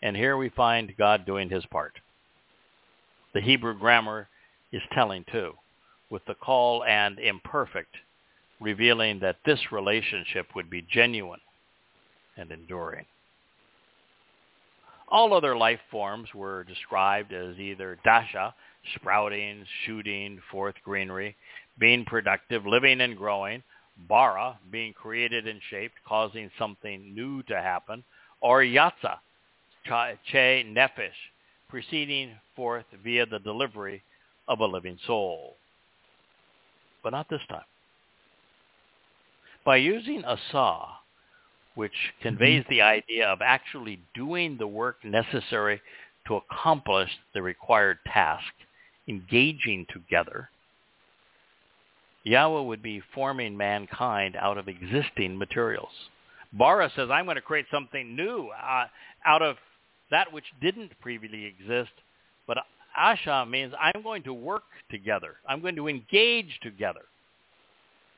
And 0.01 0.15
here 0.15 0.37
we 0.37 0.49
find 0.49 0.95
God 0.97 1.25
doing 1.25 1.49
his 1.49 1.65
part. 1.65 1.93
The 3.33 3.41
Hebrew 3.41 3.77
grammar 3.77 4.27
is 4.71 4.81
telling 4.93 5.25
too, 5.31 5.53
with 6.09 6.23
the 6.25 6.35
qal 6.35 6.87
and 6.87 7.19
imperfect, 7.19 7.95
revealing 8.59 9.19
that 9.19 9.37
this 9.45 9.71
relationship 9.71 10.47
would 10.55 10.69
be 10.69 10.85
genuine 10.91 11.41
and 12.37 12.51
enduring. 12.51 13.05
All 15.11 15.33
other 15.33 15.57
life 15.57 15.79
forms 15.89 16.29
were 16.35 16.63
described 16.63 17.33
as 17.33 17.57
either 17.57 17.97
dasha, 18.03 18.53
sprouting, 18.95 19.65
shooting 19.85 20.39
forth 20.51 20.75
greenery, 20.83 21.35
being 21.79 22.05
productive, 22.05 22.65
living 22.65 23.01
and 23.01 23.17
growing, 23.17 23.63
bara, 24.07 24.59
being 24.71 24.93
created 24.93 25.47
and 25.47 25.59
shaped, 25.69 25.95
causing 26.07 26.51
something 26.59 27.13
new 27.15 27.41
to 27.43 27.55
happen, 27.55 28.03
or 28.41 28.61
yatsa, 28.61 29.17
che 29.85 30.65
nefesh, 30.67 31.09
proceeding 31.69 32.31
forth 32.55 32.85
via 33.03 33.25
the 33.25 33.39
delivery 33.39 34.03
of 34.47 34.59
a 34.59 34.65
living 34.65 34.97
soul. 35.07 35.55
But 37.03 37.11
not 37.11 37.29
this 37.29 37.41
time. 37.49 37.61
By 39.65 39.77
using 39.77 40.23
a 40.25 40.37
saw, 40.51 40.89
which 41.79 41.93
conveys 42.21 42.63
mm-hmm. 42.63 42.73
the 42.73 42.81
idea 42.81 43.25
of 43.25 43.39
actually 43.41 44.01
doing 44.13 44.57
the 44.57 44.67
work 44.67 44.97
necessary 45.05 45.79
to 46.27 46.35
accomplish 46.35 47.09
the 47.33 47.41
required 47.41 47.97
task, 48.05 48.51
engaging 49.07 49.85
together, 49.89 50.49
Yahweh 52.23 52.63
would 52.63 52.83
be 52.83 53.01
forming 53.15 53.55
mankind 53.55 54.35
out 54.35 54.57
of 54.57 54.67
existing 54.67 55.37
materials. 55.37 55.93
Bara 56.51 56.91
says, 56.97 57.07
I'm 57.09 57.23
going 57.23 57.35
to 57.35 57.41
create 57.41 57.67
something 57.71 58.13
new 58.13 58.49
uh, 58.61 58.87
out 59.25 59.41
of 59.41 59.55
that 60.11 60.33
which 60.33 60.43
didn't 60.61 60.99
previously 60.99 61.45
exist. 61.45 61.93
But 62.45 62.57
Asha 62.99 63.49
means 63.49 63.73
I'm 63.79 64.03
going 64.03 64.23
to 64.23 64.33
work 64.33 64.63
together. 64.91 65.35
I'm 65.47 65.61
going 65.61 65.77
to 65.77 65.87
engage 65.87 66.59
together. 66.61 67.05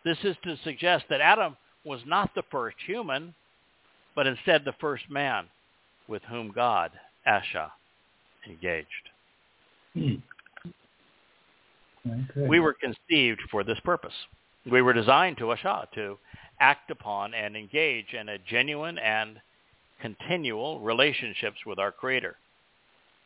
This 0.04 0.18
is 0.24 0.36
to 0.46 0.58
suggest 0.64 1.06
that 1.12 1.22
Adam 1.22 1.56
was 1.86 2.02
not 2.08 2.32
the 2.34 2.42
first 2.50 2.78
human, 2.88 3.36
but 4.22 4.28
instead 4.28 4.64
the 4.64 4.76
first 4.80 5.10
man 5.10 5.48
with 6.08 6.22
whom 6.30 6.52
God, 6.52 6.92
Asha, 7.28 7.72
engaged. 8.48 8.86
Hmm. 9.96 10.14
Okay. 12.08 12.48
We 12.48 12.60
were 12.60 12.76
conceived 12.76 13.42
for 13.50 13.64
this 13.64 13.80
purpose. 13.84 14.14
We 14.72 14.84
were 14.84 14.94
designed 14.94 15.40
to 15.40 15.46
Asha, 15.46 15.90
to 15.96 16.20
act 16.60 16.92
upon 16.92 17.34
and 17.34 17.58
engage 17.58 18.14
in 18.14 18.30
a 18.30 18.38
genuine 18.38 19.00
and 19.00 19.42
continual 20.04 20.82
relationships 20.82 21.58
with 21.66 21.80
our 21.80 21.92
Creator. 21.92 22.36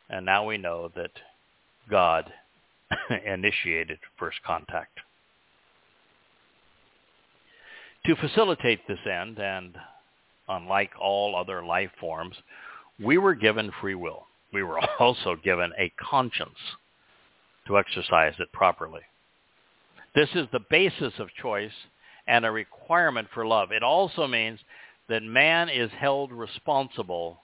And 0.08 0.24
now 0.24 0.46
we 0.46 0.56
know 0.56 0.90
that 0.96 1.10
God 1.90 2.32
initiated 3.26 3.98
first 4.18 4.38
contact. 4.46 4.98
To 8.06 8.16
facilitate 8.16 8.80
this 8.88 9.06
end, 9.06 9.38
and 9.38 9.76
unlike 10.48 10.90
all 11.00 11.36
other 11.36 11.64
life 11.64 11.90
forms, 12.00 12.36
we 13.02 13.18
were 13.18 13.34
given 13.34 13.70
free 13.80 13.94
will. 13.94 14.26
We 14.52 14.62
were 14.62 14.80
also 15.00 15.36
given 15.36 15.72
a 15.78 15.92
conscience 16.00 16.58
to 17.66 17.78
exercise 17.78 18.34
it 18.38 18.52
properly. 18.52 19.02
This 20.14 20.28
is 20.34 20.46
the 20.52 20.64
basis 20.70 21.12
of 21.18 21.28
choice 21.40 21.72
and 22.26 22.44
a 22.44 22.50
requirement 22.50 23.28
for 23.34 23.46
love. 23.46 23.70
It 23.70 23.82
also 23.82 24.26
means 24.26 24.58
that 25.08 25.22
man 25.22 25.68
is 25.68 25.90
held 25.98 26.32
responsible 26.32 27.40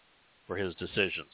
for 0.46 0.56
his 0.56 0.74
decisions. 0.76 1.32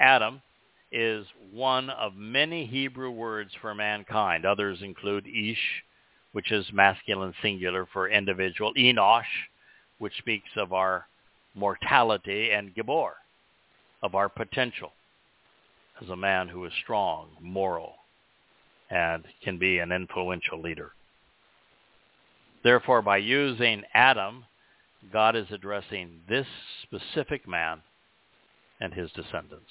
Adam 0.00 0.42
is 0.90 1.26
one 1.52 1.90
of 1.90 2.14
many 2.16 2.66
Hebrew 2.66 3.10
words 3.10 3.50
for 3.60 3.74
mankind. 3.74 4.44
Others 4.44 4.78
include 4.82 5.26
Ish, 5.26 5.82
which 6.32 6.50
is 6.50 6.66
masculine 6.72 7.34
singular 7.42 7.86
for 7.92 8.08
individual, 8.08 8.72
Enosh, 8.74 9.24
which 9.98 10.16
speaks 10.18 10.50
of 10.56 10.72
our 10.72 11.06
mortality, 11.54 12.50
and 12.50 12.74
Gibor, 12.74 13.12
of 14.02 14.14
our 14.14 14.28
potential 14.28 14.92
as 16.00 16.08
a 16.08 16.16
man 16.16 16.48
who 16.48 16.64
is 16.64 16.72
strong, 16.82 17.28
moral, 17.40 17.94
and 18.90 19.24
can 19.42 19.58
be 19.58 19.78
an 19.78 19.92
influential 19.92 20.60
leader. 20.60 20.92
Therefore, 22.62 23.02
by 23.02 23.18
using 23.18 23.82
Adam, 23.94 24.44
God 25.12 25.36
is 25.36 25.46
addressing 25.50 26.20
this 26.28 26.46
specific 26.82 27.46
man 27.48 27.82
and 28.80 28.92
his 28.92 29.10
descendants. 29.12 29.70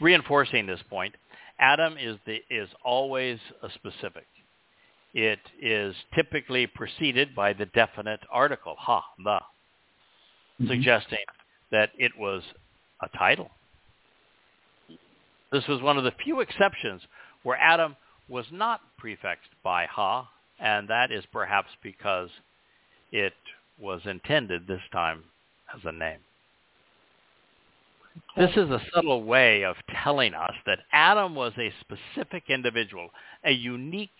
Reinforcing 0.00 0.66
this 0.66 0.80
point, 0.88 1.14
Adam 1.58 1.96
is, 1.98 2.16
the, 2.26 2.38
is 2.50 2.68
always 2.84 3.38
a 3.62 3.68
specific. 3.70 4.26
It 5.14 5.38
is 5.62 5.94
typically 6.14 6.66
preceded 6.66 7.34
by 7.36 7.52
the 7.52 7.66
definite 7.66 8.20
article, 8.30 8.74
ha, 8.76 9.04
the, 9.16 9.30
mm-hmm. 9.30 10.66
suggesting 10.66 11.24
that 11.70 11.90
it 11.96 12.12
was 12.18 12.42
a 13.00 13.08
title. 13.16 13.50
This 15.52 15.66
was 15.68 15.80
one 15.80 15.96
of 15.96 16.04
the 16.04 16.12
few 16.24 16.40
exceptions 16.40 17.02
where 17.44 17.56
Adam 17.58 17.94
was 18.28 18.46
not 18.50 18.80
prefixed 18.98 19.50
by 19.62 19.86
ha, 19.86 20.28
and 20.58 20.88
that 20.88 21.12
is 21.12 21.24
perhaps 21.32 21.68
because 21.80 22.30
it 23.12 23.34
was 23.80 24.00
intended 24.06 24.66
this 24.66 24.82
time 24.92 25.22
as 25.72 25.80
a 25.84 25.92
name. 25.92 26.18
This 28.36 28.50
is 28.50 28.70
a 28.70 28.82
subtle 28.92 29.22
way 29.22 29.64
of 29.64 29.76
telling 30.02 30.34
us 30.34 30.54
that 30.66 30.80
Adam 30.92 31.34
was 31.34 31.52
a 31.58 31.72
specific 31.80 32.44
individual, 32.48 33.10
a 33.44 33.52
unique 33.52 34.10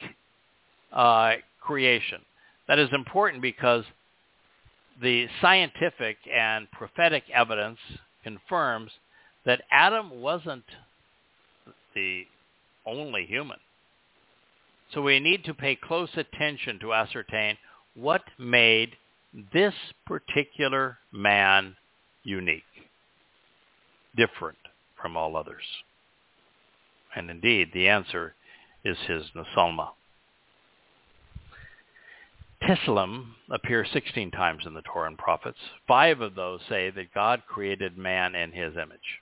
uh, 0.95 1.33
creation. 1.61 2.21
That 2.69 2.79
is 2.79 2.89
important 2.93 3.43
because 3.43 3.85
the 5.03 5.27
scientific 5.41 6.16
and 6.33 6.71
prophetic 6.71 7.25
evidence 7.33 7.79
confirms 8.23 8.91
that 9.45 9.62
Adam 9.71 10.21
wasn't 10.21 10.65
the 11.95 12.25
only 12.87 13.27
human. 13.27 13.59
So 14.93 15.03
we 15.03 15.21
need 15.21 15.45
to 15.45 15.55
pay 15.55 15.77
close 15.77 16.11
attention 16.16 16.79
to 16.81 16.95
ascertain 16.95 17.57
what 17.95 18.23
made 18.39 18.97
this 19.53 19.75
particular 20.07 20.99
man 21.12 21.77
unique, 22.23 22.62
different 24.16 24.59
from 25.01 25.16
all 25.16 25.37
others. 25.37 25.65
And 27.16 27.31
indeed, 27.31 27.71
the 27.73 27.89
answer 27.89 28.35
is 28.85 28.97
his 29.07 29.25
Nesalma. 29.35 29.91
Tselem 32.66 33.35
appears 33.51 33.91
16 33.93 34.31
times 34.31 34.65
in 34.65 34.73
the 34.73 34.81
Torah 34.81 35.09
and 35.09 35.19
prophets. 35.19 35.59
Five 35.86 36.23
of 36.23 36.35
those 36.35 36.61
say 36.66 36.89
that 36.89 37.12
God 37.12 37.43
created 37.47 37.99
man 37.99 38.35
in 38.35 38.53
his 38.53 38.74
image. 38.74 39.20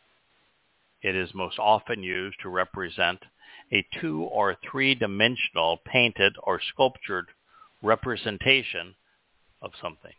It 1.03 1.17
is 1.17 1.35
most 1.35 1.59
often 1.59 2.05
used 2.05 2.37
to 2.43 2.49
represent 2.49 3.19
a 3.73 3.85
two 4.01 4.23
or 4.23 4.57
three-dimensional 4.71 5.81
painted 5.85 6.37
or 6.45 6.61
sculptured 6.61 7.27
representation 7.83 8.95
of 9.61 9.73
something. 9.81 10.15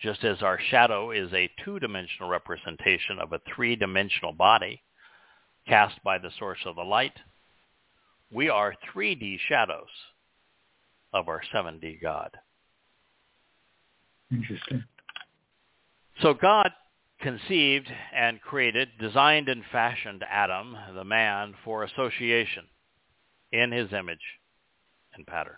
Just 0.00 0.24
as 0.24 0.42
our 0.42 0.58
shadow 0.58 1.12
is 1.12 1.32
a 1.32 1.50
two-dimensional 1.64 2.28
representation 2.28 3.20
of 3.20 3.32
a 3.32 3.40
three-dimensional 3.54 4.32
body 4.32 4.82
cast 5.68 6.02
by 6.02 6.18
the 6.18 6.32
source 6.36 6.60
of 6.66 6.74
the 6.74 6.82
light, 6.82 7.20
we 8.32 8.48
are 8.48 8.74
3D 8.92 9.38
shadows 9.48 9.88
of 11.16 11.28
our 11.28 11.40
7D 11.52 12.00
God. 12.02 12.30
Interesting. 14.30 14.84
So 16.20 16.34
God 16.34 16.70
conceived 17.20 17.88
and 18.14 18.40
created, 18.42 18.88
designed 19.00 19.48
and 19.48 19.62
fashioned 19.72 20.22
Adam, 20.30 20.76
the 20.94 21.04
man, 21.04 21.54
for 21.64 21.84
association 21.84 22.64
in 23.50 23.72
his 23.72 23.92
image 23.92 24.18
and 25.14 25.26
pattern. 25.26 25.56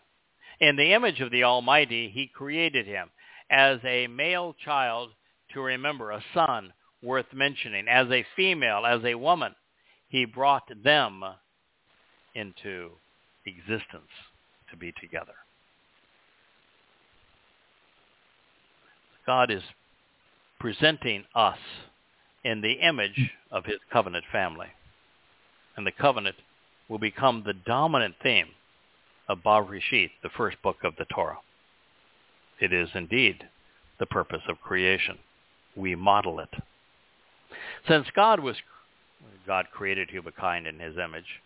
In 0.60 0.76
the 0.76 0.92
image 0.92 1.20
of 1.20 1.32
the 1.32 1.44
Almighty, 1.44 2.08
he 2.08 2.28
created 2.28 2.86
him 2.86 3.10
as 3.50 3.80
a 3.84 4.06
male 4.06 4.54
child 4.64 5.10
to 5.54 5.60
remember, 5.60 6.12
a 6.12 6.22
son 6.34 6.72
worth 7.02 7.32
mentioning, 7.32 7.86
as 7.88 8.08
a 8.10 8.26
female, 8.36 8.84
as 8.86 9.02
a 9.04 9.14
woman. 9.14 9.54
He 10.08 10.24
brought 10.24 10.68
them 10.84 11.24
into 12.34 12.90
existence 13.46 14.10
to 14.70 14.76
be 14.76 14.92
together. 15.00 15.34
God 19.28 19.50
is 19.50 19.62
presenting 20.58 21.22
us 21.34 21.58
in 22.44 22.62
the 22.62 22.72
image 22.80 23.30
of 23.50 23.66
his 23.66 23.76
covenant 23.92 24.24
family. 24.32 24.68
And 25.76 25.86
the 25.86 25.92
covenant 25.92 26.36
will 26.88 26.98
become 26.98 27.42
the 27.44 27.52
dominant 27.52 28.14
theme 28.22 28.48
of 29.28 29.42
Barishith, 29.44 30.12
the 30.22 30.30
first 30.34 30.56
book 30.62 30.78
of 30.82 30.94
the 30.96 31.04
Torah. 31.14 31.36
It 32.58 32.72
is 32.72 32.88
indeed 32.94 33.44
the 34.00 34.06
purpose 34.06 34.40
of 34.48 34.62
creation. 34.62 35.18
We 35.76 35.94
model 35.94 36.40
it. 36.40 36.54
Since 37.86 38.06
God 38.16 38.40
was 38.40 38.56
God 39.46 39.66
created 39.70 40.08
humankind 40.08 40.66
in 40.66 40.78
his 40.78 40.96
image 40.96 41.42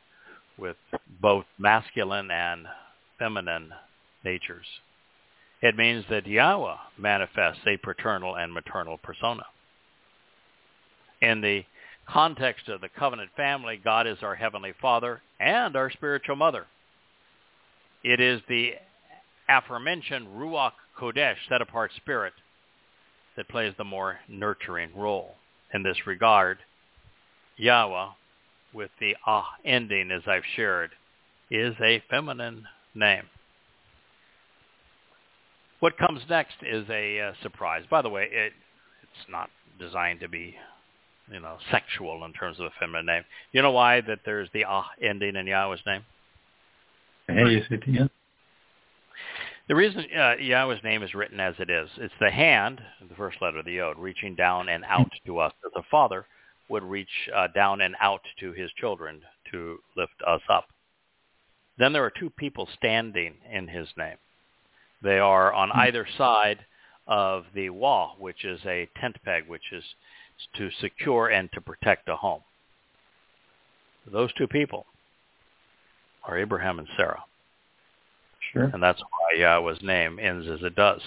with 0.56 0.76
both 1.20 1.46
masculine 1.58 2.30
and 2.30 2.64
feminine 3.18 3.70
natures. 4.24 4.66
It 5.62 5.76
means 5.76 6.04
that 6.10 6.26
Yahweh 6.26 6.76
manifests 6.98 7.62
a 7.66 7.76
paternal 7.76 8.34
and 8.34 8.52
maternal 8.52 8.98
persona. 8.98 9.44
In 11.20 11.40
the 11.40 11.64
context 12.08 12.68
of 12.68 12.80
the 12.80 12.88
covenant 12.88 13.30
family, 13.36 13.80
God 13.82 14.08
is 14.08 14.18
our 14.22 14.34
heavenly 14.34 14.74
father 14.80 15.22
and 15.38 15.76
our 15.76 15.88
spiritual 15.90 16.34
mother. 16.34 16.66
It 18.02 18.20
is 18.20 18.40
the 18.48 18.72
aforementioned 19.48 20.26
Ruach 20.26 20.72
Kodesh, 20.98 21.36
set-apart 21.48 21.92
spirit, 21.96 22.32
that 23.36 23.48
plays 23.48 23.72
the 23.78 23.84
more 23.84 24.18
nurturing 24.28 24.90
role. 24.96 25.36
In 25.72 25.84
this 25.84 26.06
regard, 26.06 26.58
Yahweh, 27.56 28.08
with 28.74 28.90
the 28.98 29.16
ah 29.26 29.48
ending 29.64 30.10
as 30.10 30.22
I've 30.26 30.42
shared, 30.56 30.90
is 31.50 31.74
a 31.80 32.02
feminine 32.10 32.66
name. 32.94 33.24
What 35.82 35.98
comes 35.98 36.20
next 36.30 36.54
is 36.62 36.88
a 36.90 37.18
uh, 37.18 37.32
surprise. 37.42 37.82
By 37.90 38.02
the 38.02 38.08
way, 38.08 38.28
it, 38.30 38.52
it's 39.02 39.28
not 39.28 39.50
designed 39.80 40.20
to 40.20 40.28
be, 40.28 40.54
you 41.28 41.40
know, 41.40 41.56
sexual 41.72 42.24
in 42.24 42.32
terms 42.34 42.60
of 42.60 42.66
a 42.66 42.70
feminine 42.78 43.06
name. 43.06 43.24
You 43.50 43.62
know 43.62 43.72
why 43.72 44.00
that 44.02 44.20
there's 44.24 44.48
the 44.54 44.64
ah 44.64 44.86
ending 45.02 45.34
in 45.34 45.44
Yahweh's 45.44 45.80
name? 45.84 46.04
Hey, 47.26 47.64
again. 47.68 48.08
The 49.66 49.74
reason 49.74 50.04
uh, 50.16 50.34
Yahweh's 50.38 50.84
name 50.84 51.02
is 51.02 51.14
written 51.14 51.40
as 51.40 51.56
it 51.58 51.68
is, 51.68 51.90
it's 51.96 52.14
the 52.20 52.30
hand, 52.30 52.80
the 53.08 53.16
first 53.16 53.38
letter 53.42 53.58
of 53.58 53.64
the 53.64 53.72
Yod, 53.72 53.98
reaching 53.98 54.36
down 54.36 54.68
and 54.68 54.84
out 54.84 55.10
to 55.26 55.40
us 55.40 55.52
as 55.66 55.72
a 55.74 55.82
father 55.90 56.26
would 56.68 56.84
reach 56.84 57.08
uh, 57.34 57.48
down 57.56 57.80
and 57.80 57.96
out 58.00 58.22
to 58.38 58.52
his 58.52 58.70
children 58.78 59.20
to 59.50 59.78
lift 59.96 60.14
us 60.28 60.42
up. 60.48 60.66
Then 61.76 61.92
there 61.92 62.04
are 62.04 62.12
two 62.16 62.30
people 62.30 62.68
standing 62.78 63.34
in 63.52 63.66
his 63.66 63.88
name. 63.96 64.18
They 65.02 65.18
are 65.18 65.52
on 65.52 65.70
hmm. 65.70 65.80
either 65.80 66.06
side 66.16 66.58
of 67.06 67.44
the 67.54 67.70
Wah, 67.70 68.12
which 68.18 68.44
is 68.44 68.60
a 68.64 68.88
tent 69.00 69.16
peg, 69.24 69.48
which 69.48 69.72
is 69.72 69.84
to 70.56 70.70
secure 70.80 71.28
and 71.28 71.50
to 71.52 71.60
protect 71.60 72.08
a 72.08 72.16
home. 72.16 72.42
Those 74.10 74.32
two 74.34 74.48
people 74.48 74.86
are 76.24 76.38
Abraham 76.38 76.78
and 76.78 76.88
Sarah. 76.96 77.22
Sure. 78.52 78.64
And 78.64 78.82
that's 78.82 79.00
why 79.00 79.38
Yahweh's 79.38 79.82
name 79.82 80.18
ends 80.18 80.48
as 80.48 80.62
it 80.62 80.74
does. 80.74 81.00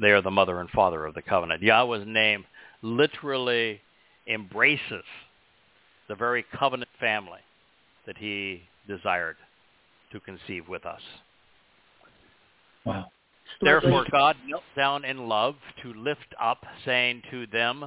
They 0.00 0.10
are 0.10 0.22
the 0.22 0.30
mother 0.30 0.60
and 0.60 0.70
father 0.70 1.04
of 1.04 1.14
the 1.14 1.22
covenant. 1.22 1.62
Yahweh's 1.62 2.06
name 2.06 2.44
literally 2.82 3.80
embraces 4.26 5.04
the 6.08 6.14
very 6.14 6.44
covenant 6.56 6.90
family 7.00 7.40
that 8.06 8.16
he 8.16 8.62
desired 8.86 9.36
to 10.12 10.20
conceive 10.20 10.68
with 10.68 10.86
us. 10.86 11.00
Wow. 12.84 13.10
Therefore 13.60 14.06
God 14.10 14.36
knelt 14.46 14.62
down 14.76 15.04
in 15.04 15.28
love 15.28 15.56
to 15.82 15.92
lift 15.92 16.34
up, 16.40 16.64
saying 16.84 17.22
to 17.30 17.46
them, 17.48 17.84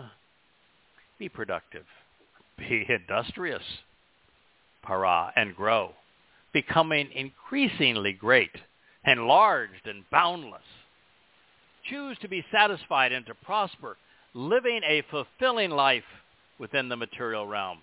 Be 1.17 1.29
productive, 1.29 1.85
be 2.57 2.85
industrious, 2.89 3.63
parah, 4.85 5.31
and 5.35 5.55
grow, 5.55 5.93
becoming 6.51 7.09
increasingly 7.13 8.11
great, 8.11 8.51
enlarged 9.05 9.85
and 9.87 10.03
boundless. 10.11 10.61
Choose 11.89 12.17
to 12.19 12.27
be 12.27 12.45
satisfied 12.51 13.13
and 13.13 13.25
to 13.27 13.33
prosper, 13.33 13.97
living 14.33 14.81
a 14.85 15.03
fulfilling 15.09 15.71
life 15.71 16.03
within 16.59 16.89
the 16.89 16.97
material 16.97 17.47
realm. 17.47 17.79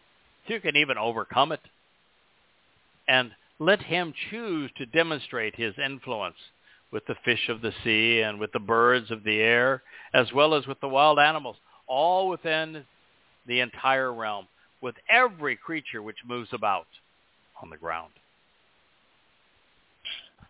You 0.46 0.60
can 0.60 0.76
even 0.76 0.98
overcome 0.98 1.52
it. 1.52 1.60
And 3.08 3.32
let 3.58 3.82
him 3.82 4.14
choose 4.30 4.70
to 4.76 4.86
demonstrate 4.86 5.56
his 5.56 5.74
influence 5.82 6.36
with 6.90 7.06
the 7.06 7.16
fish 7.24 7.48
of 7.48 7.60
the 7.60 7.72
sea 7.84 8.20
and 8.20 8.38
with 8.38 8.52
the 8.52 8.58
birds 8.58 9.10
of 9.10 9.24
the 9.24 9.40
air, 9.40 9.82
as 10.14 10.32
well 10.32 10.54
as 10.54 10.66
with 10.66 10.80
the 10.80 10.88
wild 10.88 11.18
animals, 11.18 11.56
all 11.86 12.28
within 12.28 12.84
the 13.46 13.60
entire 13.60 14.12
realm, 14.12 14.46
with 14.80 14.94
every 15.10 15.56
creature 15.56 16.02
which 16.02 16.18
moves 16.26 16.50
about 16.52 16.86
on 17.62 17.70
the 17.70 17.76
ground. 17.76 18.12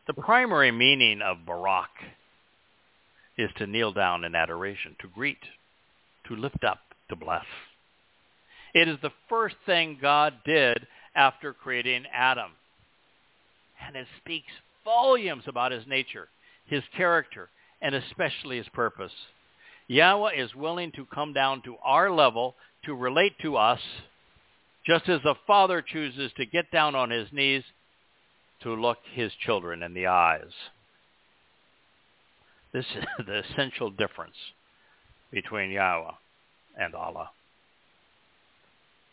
The 0.07 0.15
primary 0.15 0.71
meaning 0.71 1.21
of 1.23 1.45
Barak 1.45 1.91
is 3.37 3.51
to 3.59 3.67
kneel 3.67 3.93
down 3.93 4.25
in 4.25 4.35
adoration, 4.35 4.97
to 5.01 5.09
greet, 5.09 5.39
to 6.27 6.35
lift 6.35 6.65
up, 6.65 6.81
to 7.09 7.17
bless. 7.17 7.45
It 8.75 8.89
is 8.89 8.99
the 9.03 9.13
first 9.29 9.57
thing 9.67 9.99
God 10.01 10.35
did 10.45 10.87
after 11.15 11.53
creating 11.53 12.05
Adam. 12.13 12.53
And 13.87 13.97
it 13.97 14.07
speaks 14.21 14.53
volumes 14.89 15.45
about 15.47 15.71
his 15.71 15.87
nature, 15.87 16.29
his 16.65 16.83
character, 16.97 17.51
and 17.83 17.95
especially 17.95 18.57
his 18.57 18.69
purpose. 18.73 19.13
Yahweh 19.87 20.33
is 20.35 20.55
willing 20.55 20.93
to 20.93 21.05
come 21.15 21.35
down 21.35 21.61
to 21.63 21.77
our 21.85 22.11
level 22.11 22.55
to 22.87 22.95
relate 22.95 23.35
to 23.43 23.59
us, 23.59 23.81
just 24.87 25.07
as 25.11 25.21
a 25.27 25.35
father 25.47 25.83
chooses 25.83 26.33
to 26.39 26.47
get 26.47 26.71
down 26.71 26.95
on 26.95 27.11
his 27.11 27.29
knees 27.33 27.63
to 28.63 28.75
look 28.75 28.97
his 29.13 29.31
children 29.45 29.83
in 29.83 29.93
the 29.93 30.07
eyes. 30.07 30.53
This 32.73 32.87
is 32.97 33.05
the 33.27 33.43
essential 33.45 33.91
difference 33.91 34.37
between 35.31 35.71
Yahweh 35.71 36.13
and 36.81 36.95
Allah. 36.95 37.29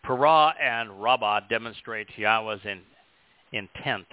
Parah 0.06 0.54
and 0.62 1.04
Rabbah 1.04 1.42
demonstrate 1.50 2.08
Yahweh's 2.18 2.62
in, 2.64 2.82
intent 3.52 4.06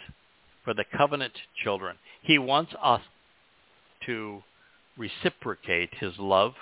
for 0.64 0.74
the 0.74 0.84
covenant 0.97 1.32
children. 1.62 1.97
He 2.22 2.39
wants 2.39 2.72
us 2.82 3.02
to 4.06 4.43
reciprocate 4.97 5.90
his 5.94 6.12
love 6.18 6.55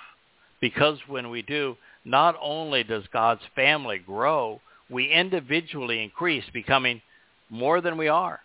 because 0.59 0.97
when 1.07 1.29
we 1.29 1.41
do, 1.41 1.75
not 2.05 2.35
only 2.41 2.83
does 2.83 3.03
God's 3.11 3.41
family 3.55 3.99
grow, 3.99 4.61
we 4.89 5.11
individually 5.11 6.03
increase, 6.03 6.43
becoming 6.53 7.01
more 7.49 7.81
than 7.81 7.97
we 7.97 8.07
are. 8.07 8.39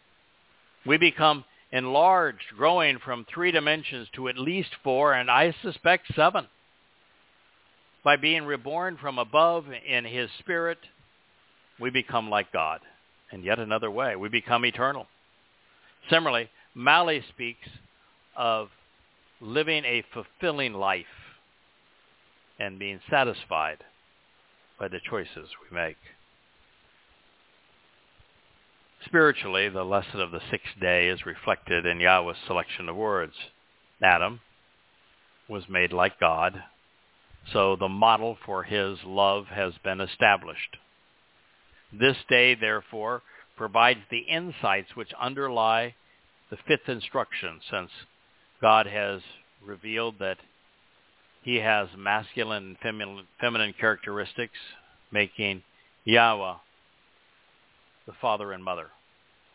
We 0.85 0.97
become 0.99 1.45
enlarged, 1.73 2.45
growing 2.57 2.99
from 2.99 3.27
three 3.33 3.51
dimensions 3.51 4.09
to 4.15 4.29
at 4.29 4.39
least 4.39 4.71
four, 4.85 5.13
and 5.13 5.31
I 5.31 5.55
suspect 5.63 6.15
seven. 6.15 6.47
By 8.05 8.17
being 8.17 8.45
reborn 8.45 8.99
from 9.01 9.19
above 9.19 9.65
in 9.87 10.05
his 10.05 10.31
spirit, 10.39 10.79
we 11.81 11.91
become 11.91 12.31
like 12.31 12.53
God. 12.53 12.81
And 13.33 13.45
yet 13.45 13.59
another 13.59 13.91
way, 13.91 14.15
we 14.15 14.29
become 14.29 14.65
eternal. 14.65 15.07
Similarly, 16.11 16.51
Mali 16.75 17.23
speaks 17.29 17.69
of 18.37 18.69
living 19.41 19.85
a 19.85 20.05
fulfilling 20.13 20.73
life 20.73 21.07
and 22.59 22.79
being 22.79 23.01
satisfied 23.11 23.79
by 24.79 24.89
the 24.89 25.01
choices 25.09 25.49
we 25.63 25.77
make. 25.77 25.97
Spiritually, 29.05 29.69
the 29.69 29.85
lesson 29.85 30.21
of 30.21 30.31
the 30.31 30.41
sixth 30.51 30.81
day 30.81 31.09
is 31.09 31.27
reflected 31.27 31.87
in 31.87 32.01
Yahweh's 32.01 32.37
selection 32.47 32.89
of 32.89 32.97
words. 32.97 33.35
Adam 34.03 34.41
was 35.49 35.69
made 35.69 35.93
like 35.93 36.19
God, 36.19 36.63
so 37.53 37.77
the 37.77 37.89
model 37.89 38.37
for 38.45 38.65
his 38.65 38.99
love 39.05 39.47
has 39.47 39.75
been 39.85 40.01
established. 40.01 40.77
This 41.93 42.17
day, 42.29 42.55
therefore, 42.55 43.23
provides 43.57 44.01
the 44.11 44.19
insights 44.19 44.95
which 44.95 45.11
underlie 45.21 45.95
the 46.51 46.57
fifth 46.69 46.89
instruction, 46.89 47.61
since 47.71 47.91
God 48.61 48.87
has 48.87 49.21
revealed 49.65 50.17
that 50.21 50.39
he 51.43 51.57
has 51.57 51.89
masculine 51.97 52.77
and 52.83 53.25
feminine, 53.41 53.75
characteristics, 53.79 54.59
making 55.13 55.63
Yahweh 56.05 56.55
the 58.07 58.13
father 58.21 58.53
and 58.53 58.63
mother 58.63 58.87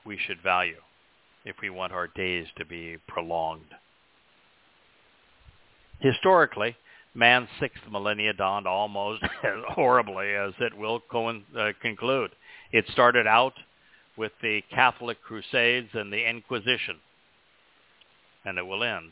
we 0.05 0.17
should 0.17 0.41
value 0.41 0.81
if 1.45 1.55
we 1.61 1.69
want 1.69 1.93
our 1.93 2.07
days 2.07 2.47
to 2.57 2.65
be 2.65 2.97
prolonged. 3.07 3.73
Historically, 5.99 6.75
man's 7.13 7.47
sixth 7.59 7.83
millennia 7.89 8.33
dawned 8.33 8.67
almost 8.67 9.23
as 9.43 9.63
horribly 9.69 10.33
as 10.33 10.53
it 10.59 10.75
will 10.77 11.01
co- 11.11 11.41
uh, 11.57 11.71
conclude. 11.81 12.31
It 12.71 12.85
started 12.91 13.27
out 13.27 13.53
with 14.17 14.31
the 14.41 14.61
Catholic 14.69 15.21
Crusades 15.21 15.89
and 15.93 16.11
the 16.11 16.29
Inquisition, 16.29 16.97
and 18.45 18.57
it 18.57 18.65
will 18.65 18.83
end 18.83 19.11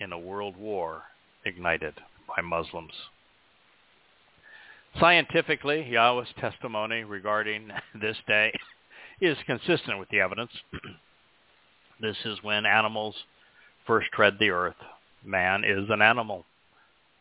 in 0.00 0.12
a 0.12 0.18
world 0.18 0.56
war 0.56 1.02
ignited 1.44 1.94
by 2.28 2.42
Muslims. 2.42 2.92
Scientifically, 5.00 5.86
Yahweh's 5.88 6.28
testimony 6.38 7.04
regarding 7.04 7.70
this 8.00 8.16
day 8.26 8.52
is 9.20 9.36
consistent 9.46 9.98
with 9.98 10.08
the 10.10 10.20
evidence. 10.20 10.50
this 12.00 12.16
is 12.24 12.42
when 12.42 12.66
animals 12.66 13.14
first 13.86 14.08
tread 14.12 14.34
the 14.38 14.50
earth. 14.50 14.76
Man 15.24 15.64
is 15.64 15.88
an 15.88 16.02
animal, 16.02 16.44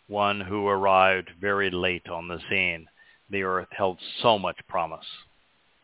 one 0.08 0.42
who 0.42 0.68
arrived 0.68 1.30
very 1.40 1.70
late 1.70 2.08
on 2.10 2.28
the 2.28 2.40
scene. 2.50 2.88
The 3.30 3.44
earth 3.44 3.70
held 3.72 3.98
so 4.22 4.38
much 4.38 4.58
promise, 4.68 5.06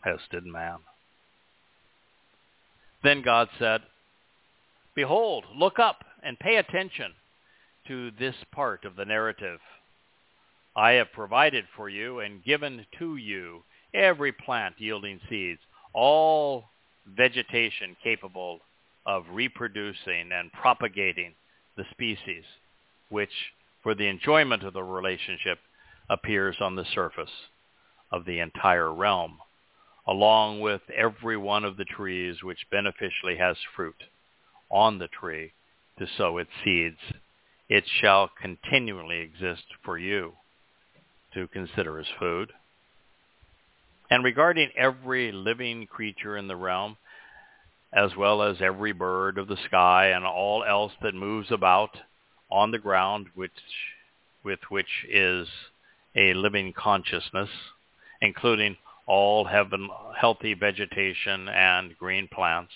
as 0.05 0.19
did 0.31 0.45
man. 0.45 0.79
Then 3.07 3.21
God 3.21 3.47
said, 3.57 3.83
Behold, 4.93 5.45
look 5.55 5.79
up 5.79 6.03
and 6.23 6.37
pay 6.37 6.57
attention 6.57 7.13
to 7.87 8.11
this 8.19 8.35
part 8.51 8.83
of 8.83 8.97
the 8.97 9.05
narrative. 9.05 9.61
I 10.75 10.91
have 10.91 11.13
provided 11.13 11.63
for 11.73 11.87
you 11.87 12.19
and 12.19 12.43
given 12.43 12.85
to 12.99 13.15
you 13.15 13.63
every 13.93 14.33
plant 14.33 14.75
yielding 14.77 15.21
seeds, 15.29 15.61
all 15.93 16.65
vegetation 17.15 17.95
capable 18.03 18.59
of 19.05 19.23
reproducing 19.31 20.33
and 20.33 20.51
propagating 20.51 21.31
the 21.77 21.85
species, 21.91 22.43
which, 23.07 23.53
for 23.83 23.95
the 23.95 24.07
enjoyment 24.07 24.63
of 24.63 24.73
the 24.73 24.83
relationship, 24.83 25.59
appears 26.09 26.57
on 26.59 26.75
the 26.75 26.85
surface 26.93 27.31
of 28.11 28.25
the 28.25 28.41
entire 28.41 28.93
realm, 28.93 29.37
along 30.07 30.61
with 30.61 30.81
every 30.95 31.37
one 31.37 31.65
of 31.65 31.77
the 31.77 31.85
trees 31.85 32.41
which 32.41 32.69
beneficially 32.71 33.37
has 33.37 33.57
fruit 33.75 34.03
on 34.69 34.99
the 34.99 35.07
tree 35.07 35.51
to 35.99 36.07
sow 36.17 36.37
its 36.37 36.49
seeds. 36.63 36.99
It 37.69 37.83
shall 37.99 38.29
continually 38.41 39.19
exist 39.19 39.65
for 39.83 39.97
you 39.97 40.33
to 41.33 41.47
consider 41.47 41.99
as 41.99 42.05
food. 42.19 42.51
And 44.09 44.23
regarding 44.23 44.69
every 44.77 45.33
living 45.33 45.87
creature 45.87 46.37
in 46.37 46.47
the 46.47 46.55
realm, 46.55 46.95
as 47.91 48.15
well 48.15 48.41
as 48.41 48.57
every 48.61 48.93
bird 48.93 49.37
of 49.37 49.47
the 49.47 49.57
sky 49.65 50.07
and 50.07 50.25
all 50.25 50.63
else 50.63 50.93
that 51.01 51.13
moves 51.13 51.51
about 51.51 51.97
on 52.49 52.71
the 52.71 52.79
ground, 52.79 53.27
which, 53.35 53.51
with 54.43 54.59
which 54.69 55.05
is 55.09 55.47
a 56.15 56.33
living 56.33 56.73
consciousness, 56.73 57.49
including 58.21 58.77
all 59.07 59.45
heaven, 59.45 59.89
healthy 60.19 60.53
vegetation 60.53 61.47
and 61.49 61.97
green 61.97 62.27
plants, 62.27 62.71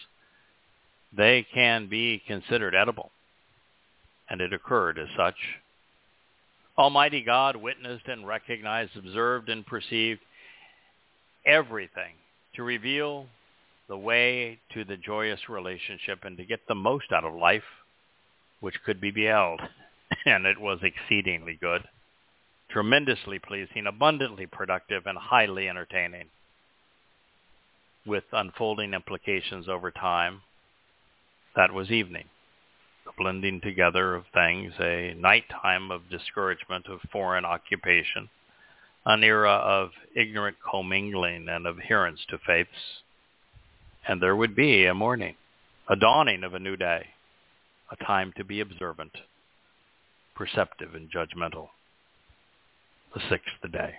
they 1.16 1.46
can 1.54 1.88
be 1.88 2.22
considered 2.26 2.74
edible. 2.74 3.12
And 4.30 4.40
it 4.40 4.54
occurred 4.54 4.98
as 4.98 5.10
such. 5.18 5.36
Almighty 6.78 7.22
God 7.22 7.58
witnessed 7.58 8.08
and 8.08 8.26
recognized, 8.26 8.96
observed 8.96 9.50
and 9.50 9.66
perceived 9.66 10.22
everything 11.46 12.14
to 12.56 12.64
reveal 12.64 13.26
the 13.90 13.98
way 13.98 14.58
to 14.74 14.86
the 14.86 14.96
joyous 14.96 15.50
relationship 15.50 16.20
and 16.24 16.38
to 16.38 16.46
get 16.46 16.62
the 16.68 16.76
most 16.76 17.12
out 17.14 17.26
of 17.26 17.34
life, 17.34 17.64
which 18.62 18.76
could 18.86 19.02
be 19.02 19.12
beheld. 19.12 19.60
and 20.26 20.46
it 20.46 20.60
was 20.60 20.80
exceedingly 20.82 21.58
good, 21.60 21.82
tremendously 22.72 23.40
pleasing, 23.40 23.88
abundantly 23.88 24.46
productive, 24.46 25.06
and 25.06 25.18
highly 25.18 25.68
entertaining, 25.68 26.28
with 28.06 28.24
unfolding 28.32 28.94
implications 28.94 29.68
over 29.68 29.92
time 29.92 30.42
that 31.56 31.74
was 31.74 31.92
evening. 31.92 32.26
The 33.06 33.12
blending 33.18 33.62
together 33.62 34.16
of 34.16 34.24
things, 34.34 34.74
a 34.80 35.14
nighttime 35.18 35.92
of 35.92 36.10
discouragement 36.10 36.88
of 36.88 37.00
foreign 37.12 37.46
occupation, 37.46 38.30
an 39.06 39.24
era 39.24 39.52
of 39.52 39.90
ignorant 40.16 40.58
commingling 40.70 41.50
and 41.50 41.66
adherence 41.66 42.20
to 42.30 42.38
faiths. 42.46 43.02
And 44.08 44.22
there 44.22 44.36
would 44.36 44.56
be 44.56 44.86
a 44.86 44.94
morning, 44.94 45.36
a 45.90 45.96
dawning 45.96 46.44
of 46.44 46.54
a 46.54 46.60
new 46.60 46.78
day, 46.78 47.08
a 47.92 48.04
time 48.04 48.34
to 48.38 48.44
be 48.44 48.62
observant, 48.62 49.12
perceptive 50.36 50.96
and 50.96 51.12
judgmental. 51.12 51.70
The 53.14 53.22
sixth 53.30 53.72
day. 53.72 53.94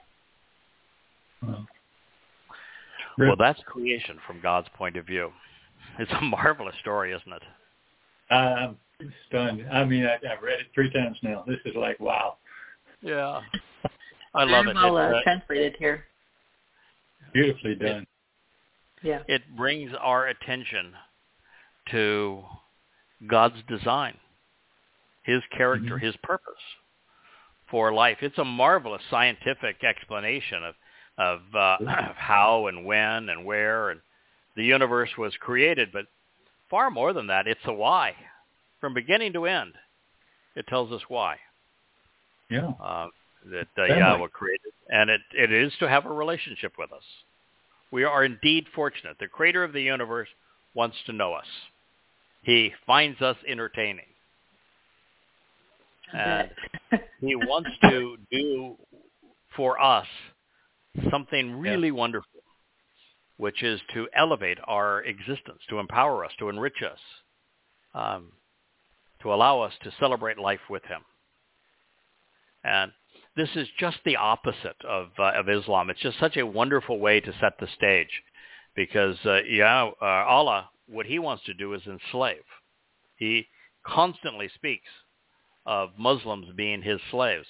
Well, 1.43 1.67
well, 3.19 3.37
that's 3.39 3.61
creation 3.67 4.19
from 4.27 4.41
God's 4.41 4.69
point 4.77 4.97
of 4.97 5.07
view. 5.07 5.31
It's 5.99 6.11
a 6.13 6.21
marvelous 6.23 6.75
story, 6.81 7.13
isn't 7.13 7.33
it? 7.33 8.35
I'm 8.35 8.77
stunned. 9.29 9.67
I 9.71 9.85
mean, 9.85 10.07
I, 10.07 10.15
I've 10.15 10.43
read 10.43 10.61
it 10.61 10.67
three 10.75 10.91
times 10.91 11.19
now. 11.23 11.45
This 11.47 11.59
is 11.67 11.75
like 11.77 12.01
wow. 12.01 12.37
Yeah, 13.03 13.41
I 14.35 14.45
love 14.45 14.65
Very 14.65 14.71
it. 14.71 14.75
well 14.77 14.97
it 14.97 15.15
uh, 15.17 15.23
translated 15.23 15.75
here. 15.79 16.05
Beautifully 17.35 17.75
done. 17.75 18.07
Yeah. 19.03 19.23
It 19.27 19.43
brings 19.57 19.91
our 20.01 20.29
attention 20.29 20.93
to 21.91 22.43
God's 23.27 23.57
design, 23.69 24.17
his 25.25 25.43
character, 25.57 25.97
Mhm. 25.97 26.03
his 26.03 26.15
purpose 26.23 26.55
for 27.73 27.93
life. 27.93 28.19
It's 28.21 28.39
a 28.39 28.45
marvelous 28.45 29.03
scientific 29.11 29.83
explanation 29.83 30.63
of 30.63 30.75
of 31.19 31.41
uh, 31.55 31.77
how 32.17 32.69
and 32.69 32.87
when 32.87 33.29
and 33.29 33.45
where 33.45 33.91
and 33.91 34.01
the 34.55 34.65
universe 34.65 35.11
was 35.19 35.35
created, 35.41 35.91
but 35.93 36.05
far 36.71 36.91
more 36.91 37.13
than 37.13 37.27
that, 37.29 37.49
it's 37.49 37.61
a 37.65 37.73
why. 37.73 38.15
From 38.81 38.95
beginning 38.95 39.33
to 39.35 39.47
end, 39.47 39.73
it 40.55 40.67
tells 40.69 40.93
us 40.93 41.01
why 41.09 41.37
Yeah. 42.51 42.73
uh, 42.83 43.09
that 43.51 43.69
uh, 43.79 43.85
Yahweh 43.85 44.29
created, 44.33 44.73
and 44.89 45.09
it, 45.11 45.21
it 45.33 45.53
is 45.53 45.73
to 45.81 45.89
have 45.89 46.07
a 46.07 46.13
relationship 46.13 46.75
with 46.79 46.93
us. 46.93 47.05
We 47.91 48.05
are 48.05 48.25
indeed 48.25 48.67
fortunate. 48.75 49.17
The 49.21 49.29
creator 49.29 49.65
of 49.65 49.73
the 49.73 49.83
universe 49.83 50.29
wants 50.75 50.97
to 51.07 51.13
know 51.13 51.33
us. 51.35 51.47
He 52.43 52.73
finds 52.87 53.21
us 53.23 53.37
entertaining. 53.47 54.07
And 56.13 56.51
he 57.21 57.35
wants 57.37 57.71
to 57.83 58.17
do 58.31 58.77
for 59.57 59.81
us 59.81 60.07
something 61.11 61.59
really 61.59 61.91
wonderful, 61.91 62.43
which 63.37 63.63
is 63.63 63.81
to 63.95 64.09
elevate 64.15 64.59
our 64.65 65.03
existence, 65.03 65.61
to 65.69 65.79
empower 65.79 66.25
us, 66.25 66.33
to 66.39 66.49
enrich 66.49 66.83
us, 66.83 66.99
um, 67.95 68.33
to 69.23 69.33
allow 69.33 69.61
us 69.61 69.73
to 69.83 69.93
celebrate 69.99 70.39
life 70.39 70.61
with 70.69 70.85
him. 70.85 71.03
And 72.65 72.93
this 73.37 73.49
is 73.57 73.67
just 73.79 73.99
the 74.05 74.17
opposite 74.17 74.77
of, 74.87 75.09
uh, 75.19 75.33
of 75.35 75.49
Islam. 75.49 75.91
It's 75.91 76.01
just 76.01 76.19
such 76.19 76.37
a 76.37 76.47
wonderful 76.47 76.99
way 76.99 77.21
to 77.21 77.33
set 77.41 77.55
the 77.59 77.69
stage 77.77 78.23
because 78.75 79.17
uh, 79.25 79.43
yeah, 79.49 79.91
uh, 80.01 80.05
Allah, 80.05 80.71
what 80.89 81.07
he 81.07 81.19
wants 81.19 81.45
to 81.45 81.55
do 81.55 81.75
is 81.75 81.83
enslave. 81.87 82.45
He 83.17 83.47
constantly 83.87 84.51
speaks 84.55 84.89
of 85.67 85.91
Muslims 85.99 86.47
being 86.57 86.83
his 86.83 87.01
slaves. 87.11 87.47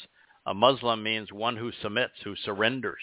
A 0.47 0.55
Muslim 0.55 1.02
means 1.02 1.32
one 1.32 1.56
who 1.56 1.70
submits, 1.82 2.14
who 2.24 2.34
surrenders. 2.44 3.02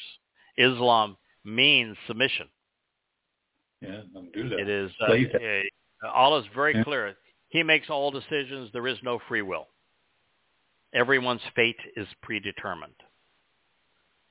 Islam 0.57 1.17
means 1.45 1.95
submission. 2.07 2.47
Yeah. 3.81 4.01
Alhamdulillah. 4.15 4.61
It 4.61 4.69
is 4.69 4.91
uh, 5.01 5.07
Slave. 5.07 5.29
uh, 6.03 6.07
Allah 6.09 6.39
is 6.41 6.47
very 6.53 6.75
Yeah. 6.75 6.83
clear. 6.83 7.17
He 7.49 7.63
makes 7.63 7.89
all 7.89 8.11
decisions. 8.11 8.69
There 8.73 8.87
is 8.87 8.97
no 9.03 9.19
free 9.27 9.41
will. 9.41 9.67
Everyone's 10.93 11.41
fate 11.55 11.79
is 11.95 12.07
predetermined, 12.21 12.95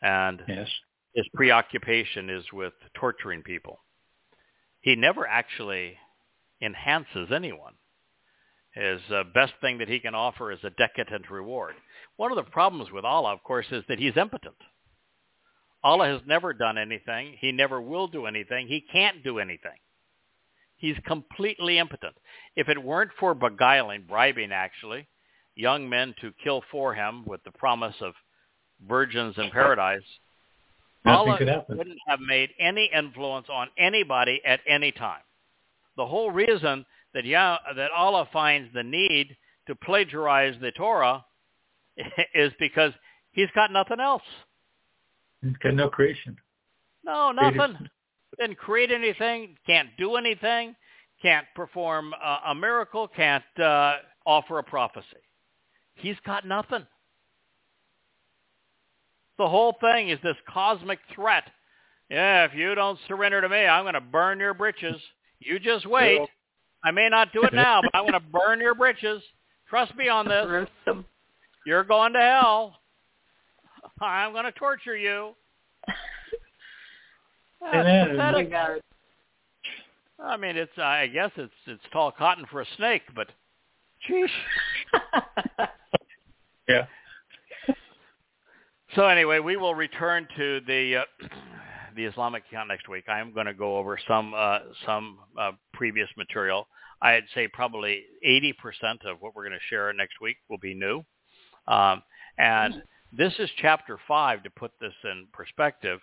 and 0.02 0.42
Yes. 0.48 0.68
his 1.14 1.26
preoccupation 1.34 2.28
is 2.30 2.44
with 2.52 2.74
torturing 2.94 3.42
people. 3.42 3.80
He 4.80 4.96
never 4.96 5.26
actually 5.26 5.96
enhances 6.60 7.30
anyone. 7.32 7.74
His 8.78 9.00
uh, 9.12 9.24
best 9.34 9.54
thing 9.60 9.78
that 9.78 9.88
he 9.88 9.98
can 9.98 10.14
offer 10.14 10.52
is 10.52 10.60
a 10.62 10.70
decadent 10.70 11.28
reward. 11.30 11.74
One 12.16 12.30
of 12.30 12.36
the 12.36 12.48
problems 12.48 12.92
with 12.92 13.04
Allah, 13.04 13.32
of 13.32 13.42
course, 13.42 13.66
is 13.72 13.82
that 13.88 13.98
he's 13.98 14.16
impotent. 14.16 14.54
Allah 15.82 16.06
has 16.06 16.20
never 16.26 16.52
done 16.52 16.78
anything. 16.78 17.34
He 17.40 17.50
never 17.50 17.80
will 17.80 18.06
do 18.06 18.26
anything. 18.26 18.68
He 18.68 18.80
can't 18.80 19.24
do 19.24 19.40
anything. 19.40 19.78
He's 20.76 20.96
completely 21.04 21.78
impotent. 21.78 22.14
If 22.54 22.68
it 22.68 22.80
weren't 22.80 23.10
for 23.18 23.34
beguiling, 23.34 24.04
bribing 24.08 24.52
actually, 24.52 25.08
young 25.56 25.88
men 25.88 26.14
to 26.20 26.32
kill 26.44 26.62
for 26.70 26.94
him 26.94 27.24
with 27.26 27.42
the 27.42 27.50
promise 27.50 27.96
of 28.00 28.14
virgins 28.86 29.34
in 29.38 29.50
paradise, 29.50 30.02
Nothing 31.04 31.48
Allah 31.48 31.64
wouldn't 31.68 31.98
have 32.06 32.20
made 32.20 32.50
any 32.60 32.90
influence 32.94 33.48
on 33.50 33.68
anybody 33.76 34.40
at 34.44 34.60
any 34.68 34.92
time. 34.92 35.22
The 35.96 36.06
whole 36.06 36.30
reason 36.30 36.84
that 37.14 37.24
Yah, 37.24 37.58
that 37.76 37.90
Allah 37.90 38.28
finds 38.32 38.72
the 38.74 38.82
need 38.82 39.36
to 39.66 39.74
plagiarize 39.74 40.54
the 40.60 40.72
Torah 40.72 41.24
is 42.34 42.52
because 42.58 42.92
he's 43.32 43.48
got 43.54 43.72
nothing 43.72 44.00
else. 44.00 44.22
Got 45.62 45.74
no 45.74 45.88
creation. 45.88 46.36
No, 47.04 47.32
nothing. 47.32 47.76
Didn't 48.38 48.58
create 48.58 48.90
anything. 48.92 49.56
Can't 49.66 49.88
do 49.98 50.16
anything. 50.16 50.74
Can't 51.22 51.46
perform 51.54 52.12
a, 52.12 52.50
a 52.50 52.54
miracle. 52.54 53.08
Can't 53.08 53.44
uh, 53.60 53.96
offer 54.26 54.58
a 54.58 54.62
prophecy. 54.62 55.06
He's 55.94 56.16
got 56.24 56.46
nothing. 56.46 56.86
The 59.38 59.48
whole 59.48 59.76
thing 59.80 60.10
is 60.10 60.18
this 60.22 60.36
cosmic 60.48 60.98
threat. 61.14 61.44
Yeah, 62.10 62.44
if 62.44 62.54
you 62.54 62.74
don't 62.74 62.98
surrender 63.06 63.40
to 63.40 63.48
me, 63.48 63.66
I'm 63.66 63.84
going 63.84 63.94
to 63.94 64.00
burn 64.00 64.40
your 64.40 64.54
britches. 64.54 65.00
You 65.40 65.58
just 65.58 65.86
wait. 65.86 66.20
I 66.84 66.90
may 66.90 67.08
not 67.08 67.32
do 67.32 67.42
it 67.42 67.52
now, 67.54 67.80
but 67.82 67.94
I'm 67.94 68.02
going 68.02 68.12
to 68.14 68.20
burn 68.20 68.60
your 68.60 68.74
britches. 68.74 69.22
Trust 69.68 69.94
me 69.96 70.08
on 70.08 70.28
this. 70.28 70.66
Them. 70.86 71.04
You're 71.66 71.84
going 71.84 72.12
to 72.14 72.20
hell. 72.20 72.76
I'm 74.00 74.32
going 74.32 74.44
to 74.44 74.52
torture 74.52 74.96
you. 74.96 75.34
That's 77.60 77.74
Amen. 77.74 78.10
Pathetic. 78.10 78.52
I 80.20 80.36
mean, 80.36 80.56
it's 80.56 80.76
I 80.78 81.06
guess 81.06 81.30
it's 81.36 81.52
it's 81.66 81.82
tall 81.92 82.10
cotton 82.10 82.44
for 82.50 82.60
a 82.60 82.66
snake, 82.76 83.02
but 83.14 83.28
sheesh. 84.08 84.28
Yeah. 86.68 86.84
So 88.94 89.06
anyway, 89.06 89.38
we 89.38 89.56
will 89.56 89.74
return 89.74 90.28
to 90.36 90.60
the 90.66 90.96
uh, 90.96 91.04
the 91.98 92.04
Islamic 92.04 92.44
account 92.48 92.68
next 92.68 92.88
week. 92.88 93.04
I 93.08 93.18
am 93.18 93.34
going 93.34 93.46
to 93.46 93.54
go 93.54 93.76
over 93.76 93.98
some 94.06 94.32
uh, 94.34 94.60
some 94.86 95.18
uh, 95.38 95.52
previous 95.74 96.08
material. 96.16 96.68
I'd 97.02 97.24
say 97.34 97.48
probably 97.48 98.04
80% 98.26 98.52
of 99.04 99.20
what 99.20 99.34
we're 99.34 99.46
going 99.46 99.58
to 99.58 99.66
share 99.68 99.92
next 99.92 100.20
week 100.20 100.36
will 100.48 100.58
be 100.58 100.74
new. 100.74 101.04
Um, 101.68 102.02
and 102.38 102.82
this 103.12 103.32
is 103.38 103.50
chapter 103.60 103.98
five 104.08 104.42
to 104.44 104.50
put 104.50 104.72
this 104.80 104.94
in 105.04 105.26
perspective. 105.32 106.00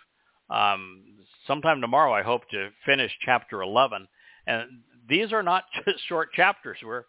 Um, 0.48 1.02
sometime 1.46 1.80
tomorrow, 1.80 2.12
I 2.12 2.22
hope 2.22 2.48
to 2.50 2.68
finish 2.84 3.10
chapter 3.24 3.62
11. 3.62 4.06
And 4.46 4.68
these 5.08 5.32
are 5.32 5.42
not 5.42 5.64
just 5.84 6.06
short 6.08 6.32
chapters. 6.32 6.78
We're 6.84 7.04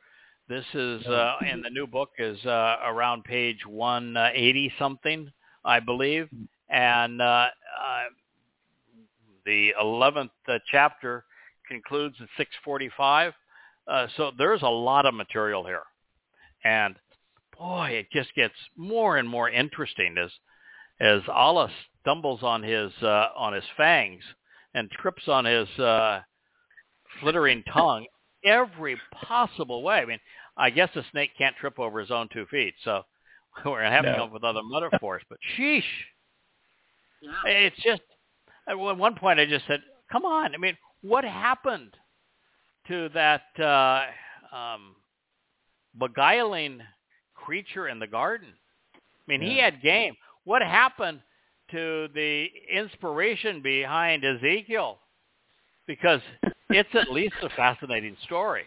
this 0.50 0.66
is 0.74 1.06
uh, 1.06 1.36
in 1.52 1.62
the 1.62 1.70
new 1.70 1.88
book 1.88 2.12
is 2.18 2.44
uh, 2.46 2.78
around 2.86 3.26
page 3.26 3.66
180 3.68 4.72
something, 4.80 5.30
I 5.66 5.82
believe, 5.82 6.30
and 6.70 7.22
uh, 7.22 7.26
uh, 7.26 8.04
the 9.48 9.74
11th 9.82 10.30
uh, 10.48 10.60
chapter 10.72 11.24
concludes 11.68 12.16
at 12.22 12.28
6:45. 12.68 13.34
Uh, 13.88 14.08
so 14.18 14.32
there's 14.38 14.62
a 14.62 14.68
lot 14.68 15.06
of 15.08 15.14
material 15.16 15.66
here, 15.66 15.84
and 16.64 16.96
boy, 17.58 17.88
it 17.92 18.08
just 18.12 18.34
gets 18.36 18.54
more 18.76 19.18
and 19.18 19.28
more 19.28 19.50
interesting 19.50 20.16
as 20.24 20.30
as 21.00 21.22
Allah 21.30 21.70
stumbles 22.02 22.44
on 22.44 22.62
his 22.64 22.92
uh, 23.02 23.30
on 23.36 23.54
his 23.54 23.64
fangs 23.78 24.24
and 24.74 24.92
trips 24.92 25.28
on 25.28 25.46
his 25.46 25.68
uh, 25.80 26.22
flittering 27.22 27.64
tongue 27.74 28.06
every 28.44 28.98
possible 29.14 29.82
way. 29.84 30.00
I 30.00 30.06
mean, 30.06 30.20
I 30.58 30.70
guess 30.70 30.90
a 30.96 31.04
snake 31.12 31.32
can't 31.38 31.56
trip 31.56 31.80
over 31.80 32.00
his 32.00 32.12
own 32.12 32.28
two 32.34 32.46
feet, 32.48 32.74
so 32.84 33.04
we're 33.66 33.84
having 33.84 34.12
to 34.12 34.18
No. 34.18 34.24
come 34.24 34.28
up 34.28 34.34
with 34.34 34.44
other 34.44 34.62
metaphors. 34.64 35.22
But 35.30 35.40
sheesh, 35.58 35.82
it's 37.46 37.76
just 37.84 38.02
at 38.68 38.78
one 38.78 39.16
point 39.16 39.40
I 39.40 39.46
just 39.46 39.66
said, 39.68 39.82
"Come 40.12 40.26
on! 40.26 40.54
I 40.54 40.58
mean, 40.58 40.78
what 41.02 41.24
happened 41.24 41.96
to 42.88 43.10
that 43.14 43.44
uh, 43.60 44.56
um, 44.56 44.96
beguiling 45.98 46.82
creature 47.36 47.88
in 47.88 48.00
the 48.00 48.08
garden? 48.08 48.50
I 48.96 49.00
mean, 49.28 49.42
he 49.42 49.58
had 49.58 49.82
game. 49.82 50.16
What 50.46 50.62
happened 50.62 51.22
to 51.72 52.08
the 52.14 52.48
inspiration 52.72 53.62
behind 53.62 54.24
Ezekiel? 54.24 55.00
Because 55.86 56.22
it's 56.70 56.94
at 56.96 57.12
least 57.12 57.36
a 57.42 57.50
fascinating 57.50 58.16
story. 58.26 58.64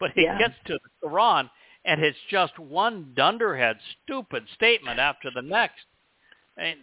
But 0.00 0.12
he 0.14 0.22
Yeah. 0.22 0.38
gets 0.38 0.54
to 0.66 0.74
the 0.74 1.08
Quran, 1.08 1.50
and 1.84 2.02
it's 2.02 2.18
just 2.30 2.58
one 2.58 3.12
dunderhead, 3.14 3.78
stupid 4.04 4.48
statement 4.54 4.98
after 4.98 5.30
the 5.34 5.42
next. 5.42 5.84
I 6.56 6.62
mean, 6.62 6.76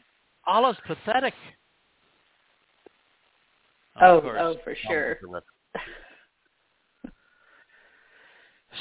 Allah's 0.45 0.77
pathetic. 0.85 1.33
Oh, 4.01 4.21
course, 4.21 4.37
oh, 4.39 4.55
for 4.63 4.75
sure. 4.75 5.17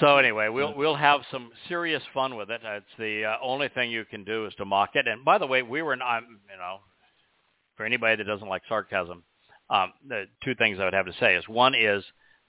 So 0.00 0.16
anyway, 0.16 0.48
we'll 0.48 0.74
we'll 0.74 0.96
have 0.96 1.20
some 1.30 1.50
serious 1.68 2.02
fun 2.12 2.36
with 2.36 2.50
it. 2.50 2.60
It's 2.64 2.86
the 2.98 3.26
uh, 3.26 3.36
only 3.40 3.68
thing 3.68 3.90
you 3.92 4.04
can 4.04 4.24
do 4.24 4.46
is 4.46 4.54
to 4.54 4.64
mock 4.64 4.90
it. 4.94 5.06
And 5.06 5.24
by 5.24 5.38
the 5.38 5.46
way, 5.46 5.62
we 5.62 5.82
were 5.82 5.94
not, 5.94 6.22
you 6.22 6.58
know, 6.58 6.78
for 7.76 7.86
anybody 7.86 8.16
that 8.16 8.26
doesn't 8.26 8.48
like 8.48 8.62
sarcasm, 8.68 9.22
um, 9.70 9.92
the 10.08 10.24
two 10.42 10.54
things 10.56 10.78
I 10.80 10.84
would 10.84 10.94
have 10.94 11.06
to 11.06 11.14
say 11.20 11.36
is 11.36 11.46
one 11.48 11.74
is 11.76 12.02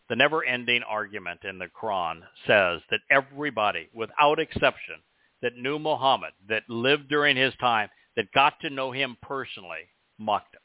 the 0.09 0.15
never-ending 0.15 0.81
argument 0.87 1.41
in 1.43 1.59
the 1.59 1.67
Quran 1.67 2.21
says 2.47 2.81
that 2.89 3.01
everybody, 3.11 3.89
without 3.93 4.39
exception, 4.39 4.95
that 5.41 5.55
knew 5.55 5.77
Muhammad, 5.77 6.31
that 6.49 6.63
lived 6.67 7.09
during 7.09 7.37
his 7.37 7.53
time, 7.59 7.89
that 8.15 8.31
got 8.33 8.53
to 8.61 8.69
know 8.69 8.91
him 8.91 9.17
personally, 9.21 9.89
mocked 10.17 10.55
him. 10.55 10.61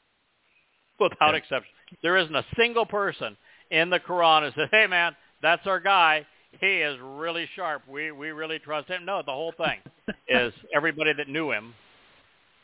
Without 1.01 1.31
Yeah. 1.31 1.37
exception. 1.37 1.71
There 2.01 2.17
isn't 2.17 2.35
a 2.35 2.45
single 2.55 2.85
person 2.85 3.35
in 3.69 3.89
the 3.89 3.99
Quran 3.99 4.43
who 4.43 4.61
says, 4.61 4.69
hey 4.71 4.87
man, 4.87 5.15
that's 5.41 5.65
our 5.67 5.79
guy. 5.79 6.25
He 6.59 6.77
is 6.81 6.97
really 6.99 7.47
sharp. 7.55 7.83
We 7.87 8.11
we 8.11 8.31
really 8.31 8.59
trust 8.59 8.87
him. 8.89 9.05
No, 9.05 9.21
the 9.25 9.31
whole 9.31 9.53
thing 9.53 9.79
is 10.27 10.53
everybody 10.73 11.13
that 11.13 11.27
knew 11.29 11.51
him 11.51 11.73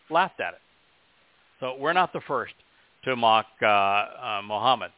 laughed 0.10 0.40
at 0.40 0.54
it. 0.54 0.62
So 1.60 1.76
we're 1.80 1.94
not 1.94 2.14
the 2.14 2.22
first 2.22 2.54
to 3.06 3.16
mock 3.16 3.48
uh, 3.62 3.66
uh, 3.66 4.42
Muhammad. 4.46 4.92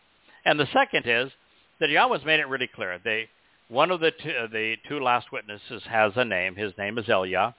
And 0.46 0.60
the 0.60 0.68
second 0.74 1.06
is 1.06 1.32
that 1.80 1.90
Yahweh's 1.90 2.26
made 2.26 2.40
it 2.40 2.48
really 2.48 2.68
clear. 2.68 3.00
They 3.04 3.30
one 3.70 3.92
of 3.92 4.00
the 4.00 4.12
two, 4.12 4.32
uh, 4.32 4.48
the 4.48 4.76
two 4.88 5.00
last 5.00 5.32
witnesses 5.32 5.84
has 5.88 6.12
a 6.16 6.26
name. 6.26 6.56
His 6.56 6.74
name 6.78 6.98
is 6.98 7.08
Elia. 7.08 7.54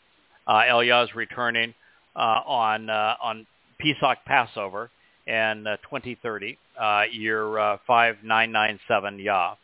Uh, 0.47 0.63
Elia 0.69 1.03
is 1.05 1.15
returning 1.15 1.73
uh, 2.17 2.41
on 2.45 2.91
uh, 2.91 3.15
on 3.23 3.47
Pesach 3.81 4.19
Passover 4.27 4.91
in 5.27 5.67
uh, 5.67 5.77
2030, 5.79 6.59
uh, 6.81 7.03
year 7.13 7.59
uh, 7.59 7.77
5997 7.87 9.19
Yah. 9.19 9.55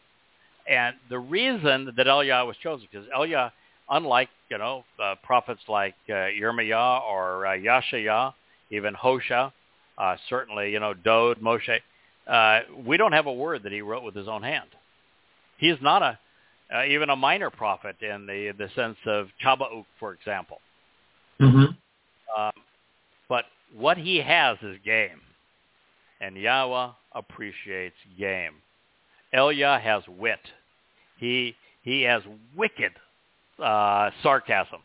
And 0.69 0.97
the 1.09 1.19
reason 1.19 1.93
that 1.97 2.07
Elia 2.07 2.45
was 2.45 2.57
chosen, 2.63 2.89
because 2.91 3.07
Elia, 3.15 3.53
unlike, 3.89 4.29
you 4.51 4.59
know, 4.59 4.85
uh, 5.03 5.15
prophets 5.23 5.61
like 5.69 5.95
uh, 6.09 6.13
Yirmiyah 6.13 7.03
or 7.03 7.47
uh, 7.47 7.51
Yashaya, 7.51 8.33
even 8.71 8.95
Hosha, 8.95 9.53
uh, 9.99 10.17
certainly, 10.29 10.73
you 10.73 10.81
know, 10.81 10.93
Dowd, 10.93 11.41
Moshe, 11.41 11.79
uh, 12.27 12.61
we 12.85 12.97
don't 12.97 13.13
have 13.13 13.27
a 13.27 13.33
word 13.33 13.63
that 13.63 13.73
he 13.73 13.81
wrote 13.81 14.03
with 14.03 14.15
his 14.15 14.29
own 14.29 14.43
hand. 14.43 14.69
He 15.59 15.69
is 15.69 15.79
not 15.81 16.03
a, 16.03 16.19
uh, 16.75 16.85
even 16.85 17.11
a 17.11 17.17
minor 17.17 17.51
prophet 17.51 17.97
in 18.03 18.27
the, 18.27 18.53
the 18.59 18.69
sense 18.75 18.97
of 19.07 19.29
Chabauk, 19.43 19.85
for 20.01 20.13
example. 20.13 20.59
Mm-hmm. 21.41 22.41
Um, 22.41 22.53
but 23.29 23.45
what 23.77 23.97
he 23.97 24.19
has 24.19 24.59
is 24.63 24.77
game. 24.85 25.21
And 26.21 26.37
Yahowah 26.37 26.95
appreciates 27.13 27.97
game. 28.19 28.55
Elia 29.33 29.79
has 29.83 30.03
wit. 30.19 30.41
He 31.19 31.55
he 31.83 32.03
has 32.03 32.23
wicked 32.57 32.93
uh, 33.63 34.11
sarcasm. 34.23 34.81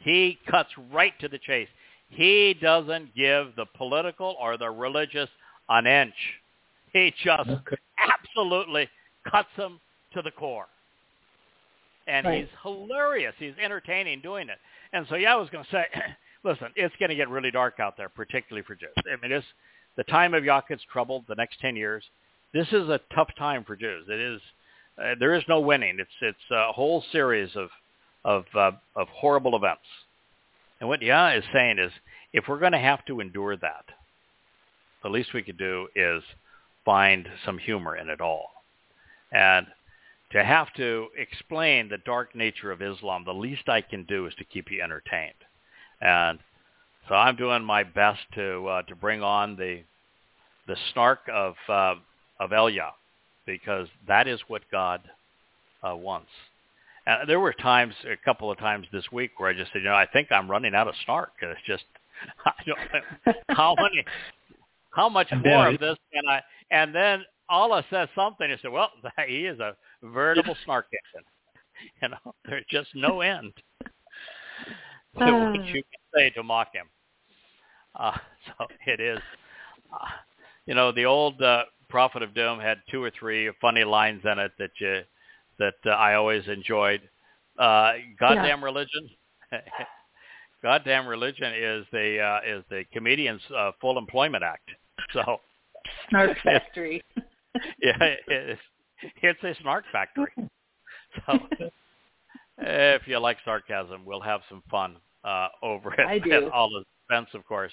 He 0.00 0.38
cuts 0.50 0.70
right 0.92 1.12
to 1.20 1.28
the 1.28 1.38
chase. 1.38 1.68
He 2.08 2.54
doesn't 2.60 3.14
give 3.14 3.54
the 3.56 3.66
political 3.76 4.36
or 4.40 4.56
the 4.58 4.68
religious 4.70 5.28
an 5.68 5.86
inch. 5.86 6.14
He 6.92 7.12
just 7.24 7.48
Okay. 7.48 7.76
absolutely 7.98 8.88
cuts 9.30 9.48
them 9.56 9.80
to 10.14 10.22
the 10.22 10.30
core. 10.32 10.66
And 12.06 12.26
Right. 12.26 12.40
he's 12.44 12.48
hilarious. 12.62 13.34
He's 13.38 13.54
entertaining 13.62 14.20
doing 14.20 14.48
it. 14.48 14.58
And 14.92 15.06
so 15.08 15.14
yeah, 15.14 15.32
I 15.32 15.36
was 15.36 15.48
going 15.50 15.64
to 15.64 15.70
say, 15.70 15.86
listen, 16.44 16.68
it's 16.74 16.94
going 16.96 17.10
to 17.10 17.14
get 17.14 17.28
really 17.28 17.50
dark 17.50 17.78
out 17.80 17.96
there, 17.96 18.08
particularly 18.08 18.64
for 18.66 18.74
Jews. 18.74 18.90
I 19.10 19.16
mean, 19.22 19.32
it's 19.32 19.46
the 19.96 20.04
time 20.04 20.34
of 20.34 20.44
Yaakov's 20.44 20.84
trouble, 20.92 21.24
the 21.28 21.34
next 21.34 21.60
10 21.60 21.76
years. 21.76 22.04
This 22.52 22.68
is 22.68 22.88
a 22.88 23.00
tough 23.14 23.30
time 23.38 23.64
for 23.64 23.76
Jews. 23.76 24.06
It 24.08 24.20
is, 24.20 24.40
uh, 25.02 25.14
there 25.18 25.34
is 25.34 25.44
no 25.48 25.60
winning. 25.60 25.98
It's, 26.00 26.10
it's 26.20 26.50
a 26.50 26.72
whole 26.72 27.04
series 27.12 27.50
of, 27.56 27.68
of, 28.24 28.44
uh, 28.54 28.72
of 28.96 29.08
horrible 29.08 29.56
events. 29.56 29.82
And 30.80 30.88
what 30.88 31.02
Yah 31.02 31.30
is 31.30 31.44
saying 31.52 31.78
is, 31.78 31.92
if 32.32 32.44
we're 32.48 32.58
going 32.58 32.72
to 32.72 32.78
have 32.78 33.04
to 33.06 33.20
endure 33.20 33.56
that, 33.56 33.84
the 35.02 35.10
least 35.10 35.34
we 35.34 35.42
could 35.42 35.58
do 35.58 35.88
is 35.94 36.22
find 36.84 37.28
some 37.44 37.58
humor 37.58 37.96
in 37.96 38.08
it 38.08 38.20
all. 38.20 38.50
And 39.32 39.66
to 40.32 40.42
have 40.42 40.72
to 40.74 41.08
explain 41.16 41.88
the 41.88 41.98
dark 41.98 42.34
nature 42.34 42.70
of 42.70 42.82
Islam, 42.82 43.24
the 43.24 43.34
least 43.34 43.68
I 43.68 43.80
can 43.80 44.04
do 44.04 44.26
is 44.26 44.34
to 44.36 44.44
keep 44.44 44.70
you 44.70 44.82
entertained. 44.82 45.34
And 46.00 46.38
so 47.08 47.14
I'm 47.14 47.36
doing 47.36 47.64
my 47.64 47.82
best 47.82 48.20
to 48.34 48.66
uh, 48.66 48.82
to 48.82 48.94
bring 48.96 49.22
on 49.22 49.56
the 49.56 49.80
the 50.66 50.76
snark 50.92 51.20
of 51.32 51.54
uh, 51.68 51.94
of 52.38 52.52
Elia, 52.52 52.92
because 53.46 53.88
that 54.06 54.28
is 54.28 54.40
what 54.48 54.62
God 54.70 55.00
uh, 55.82 55.96
wants. 55.96 56.28
And 57.06 57.28
there 57.28 57.40
were 57.40 57.52
times, 57.52 57.94
a 58.04 58.16
couple 58.24 58.50
of 58.50 58.58
times 58.58 58.86
this 58.92 59.10
week, 59.10 59.32
where 59.38 59.50
I 59.50 59.54
just 59.54 59.72
said, 59.72 59.82
you 59.82 59.88
know, 59.88 59.94
I 59.94 60.06
think 60.06 60.30
I'm 60.30 60.48
running 60.48 60.74
out 60.74 60.86
of 60.86 60.94
snark. 61.04 61.32
It's 61.40 61.60
just, 61.66 61.84
I 62.46 62.52
don't 62.64 63.36
how 63.48 63.74
many, 63.76 64.04
how 64.90 65.08
much 65.08 65.32
more 65.44 65.68
of 65.68 65.80
this 65.80 65.96
can 66.12 66.22
I? 66.28 66.40
And 66.70 66.94
then 66.94 67.24
Allah 67.48 67.84
says 67.90 68.08
something. 68.14 68.48
I 68.50 68.56
said, 68.62 68.70
well, 68.70 68.90
he 69.26 69.46
is 69.46 69.58
a 69.58 69.76
veritable 70.02 70.56
snark 70.64 70.86
engine. 70.92 71.26
You 72.00 72.10
know, 72.10 72.34
there's 72.44 72.64
just 72.70 72.90
no 72.94 73.22
end 73.22 73.54
to 75.18 75.24
what 75.24 75.60
Ah. 75.60 75.64
you 75.64 75.82
can 75.82 76.00
say 76.14 76.30
to 76.30 76.42
mock 76.42 76.72
him. 76.72 76.88
Uh, 77.94 78.16
so 78.58 78.66
it 78.86 79.00
is, 79.00 79.18
uh, 79.92 80.06
you 80.66 80.74
know, 80.74 80.92
the 80.92 81.04
old 81.04 81.40
uh, 81.42 81.64
Prophet 81.88 82.22
of 82.22 82.34
Doom 82.34 82.58
had 82.58 82.78
two 82.90 83.02
or 83.02 83.10
three 83.10 83.50
funny 83.60 83.84
lines 83.84 84.22
in 84.24 84.38
it 84.38 84.52
that 84.58 84.70
you 84.80 85.02
that 85.58 85.74
uh, 85.86 85.90
I 85.90 86.14
always 86.14 86.46
enjoyed. 86.48 87.02
Uh, 87.58 87.92
goddamn 88.18 88.64
religion. 88.64 89.08
goddamn 90.62 91.06
religion 91.06 91.52
is 91.54 91.84
the 91.92 92.18
uh, 92.18 92.40
is 92.46 92.64
the 92.70 92.84
comedian's 92.92 93.42
uh, 93.54 93.72
full 93.80 93.98
employment 93.98 94.42
act. 94.42 94.70
So 95.12 95.40
Snark 96.08 96.38
Factory. 96.44 97.02
yeah, 97.82 98.14
it's, 98.28 98.60
it's 99.22 99.42
a 99.44 99.54
snark 99.60 99.84
factory. 99.92 100.32
So 101.26 101.38
if 102.64 103.02
you 103.06 103.18
like 103.18 103.38
sarcasm, 103.44 104.04
we'll 104.04 104.20
have 104.20 104.40
some 104.48 104.62
fun 104.70 104.96
uh, 105.24 105.48
over 105.62 105.92
it 105.94 106.06
I 106.06 106.18
do. 106.24 106.32
at 106.32 106.52
Allah's 106.52 106.84
expense, 107.04 107.28
of 107.34 107.46
course. 107.46 107.72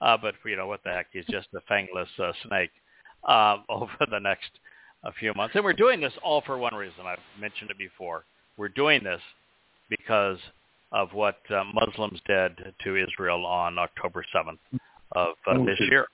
Uh, 0.00 0.16
but 0.20 0.34
you 0.44 0.56
know 0.56 0.66
what 0.66 0.82
the 0.84 0.90
heck? 0.90 1.06
He's 1.12 1.26
just 1.30 1.48
a 1.54 1.72
fangless 1.72 2.06
uh, 2.18 2.32
snake 2.46 2.70
um, 3.28 3.64
over 3.68 3.92
the 4.10 4.18
next 4.18 4.50
a 5.04 5.12
few 5.12 5.32
months, 5.34 5.54
and 5.56 5.64
we're 5.64 5.72
doing 5.72 6.00
this 6.00 6.12
all 6.22 6.42
for 6.42 6.56
one 6.58 6.74
reason. 6.74 7.06
I've 7.06 7.18
mentioned 7.40 7.70
it 7.70 7.78
before. 7.78 8.24
We're 8.56 8.68
doing 8.68 9.02
this 9.02 9.20
because 9.88 10.38
of 10.92 11.12
what 11.12 11.38
uh, 11.50 11.64
Muslims 11.74 12.20
did 12.26 12.52
to 12.84 12.96
Israel 12.96 13.44
on 13.46 13.78
October 13.78 14.24
7th 14.34 14.58
of 15.12 15.28
uh, 15.46 15.52
Oh, 15.54 15.64
this 15.66 15.80
year. 15.80 16.06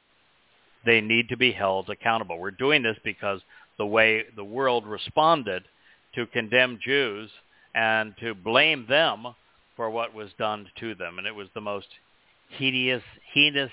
They 0.86 1.00
need 1.00 1.28
to 1.28 1.36
be 1.36 1.52
held 1.52 1.90
accountable. 1.90 2.38
We're 2.38 2.50
doing 2.52 2.82
this 2.82 2.96
because 3.04 3.40
the 3.76 3.86
way 3.86 4.24
the 4.36 4.44
world 4.44 4.86
responded 4.86 5.64
to 6.14 6.26
condemn 6.26 6.78
Jews 6.82 7.30
and 7.78 8.12
to 8.18 8.34
blame 8.34 8.84
them 8.88 9.24
for 9.76 9.88
what 9.88 10.12
was 10.12 10.30
done 10.36 10.66
to 10.80 10.96
them, 10.96 11.18
and 11.18 11.28
it 11.28 11.34
was 11.34 11.46
the 11.54 11.60
most 11.60 11.86
hideous, 12.48 13.04
heinous 13.32 13.70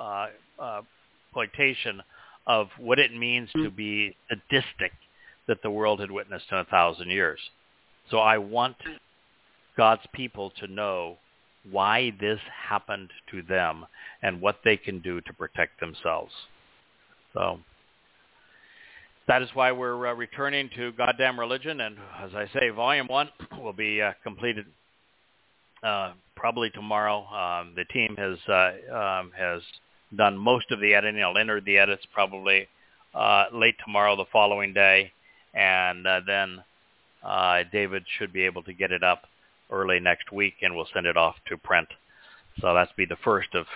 uh, 0.00 0.26
uh, 0.56 0.82
exploitation 1.26 2.00
of 2.46 2.68
what 2.78 3.00
it 3.00 3.12
means 3.12 3.48
to 3.56 3.70
be 3.70 4.14
sadistic 4.28 4.92
that 5.48 5.60
the 5.64 5.70
world 5.70 5.98
had 5.98 6.12
witnessed 6.12 6.46
in 6.52 6.58
a 6.58 6.64
thousand 6.66 7.10
years. 7.10 7.40
So 8.08 8.18
I 8.18 8.38
want 8.38 8.76
God's 9.76 10.06
people 10.12 10.52
to 10.60 10.68
know 10.68 11.16
why 11.68 12.12
this 12.20 12.38
happened 12.68 13.10
to 13.32 13.42
them 13.42 13.84
and 14.22 14.40
what 14.40 14.60
they 14.64 14.76
can 14.76 15.00
do 15.00 15.20
to 15.22 15.32
protect 15.32 15.80
themselves. 15.80 16.32
So 17.32 17.58
that 19.26 19.42
is 19.42 19.48
why 19.54 19.72
we're 19.72 20.08
uh, 20.08 20.14
returning 20.14 20.70
to 20.76 20.92
goddamn 20.92 21.38
religion, 21.38 21.80
and 21.80 21.96
as 22.22 22.30
I 22.34 22.46
say, 22.52 22.70
volume 22.70 23.06
one 23.08 23.28
will 23.58 23.72
be 23.72 24.02
uh, 24.02 24.12
completed 24.22 24.66
uh, 25.82 26.12
probably 26.36 26.70
tomorrow. 26.70 27.26
Um, 27.26 27.72
the 27.74 27.84
team 27.86 28.16
has 28.16 28.38
uh, 28.48 28.96
um, 28.96 29.32
has 29.36 29.62
done 30.16 30.36
most 30.36 30.70
of 30.70 30.80
the 30.80 30.94
editing. 30.94 31.22
I'll 31.22 31.38
enter 31.38 31.60
the 31.60 31.78
edits 31.78 32.04
probably 32.12 32.68
uh, 33.14 33.46
late 33.52 33.76
tomorrow, 33.84 34.16
the 34.16 34.24
following 34.32 34.72
day, 34.72 35.12
and 35.54 36.06
uh, 36.06 36.20
then 36.26 36.62
uh, 37.22 37.62
David 37.72 38.04
should 38.18 38.32
be 38.32 38.42
able 38.42 38.62
to 38.64 38.72
get 38.72 38.92
it 38.92 39.02
up 39.02 39.22
early 39.70 40.00
next 40.00 40.32
week, 40.32 40.54
and 40.62 40.74
we'll 40.74 40.88
send 40.92 41.06
it 41.06 41.16
off 41.16 41.36
to 41.48 41.56
print. 41.56 41.88
So 42.60 42.74
that's 42.74 42.92
be 42.96 43.06
the 43.06 43.16
first 43.24 43.48
of, 43.54 43.66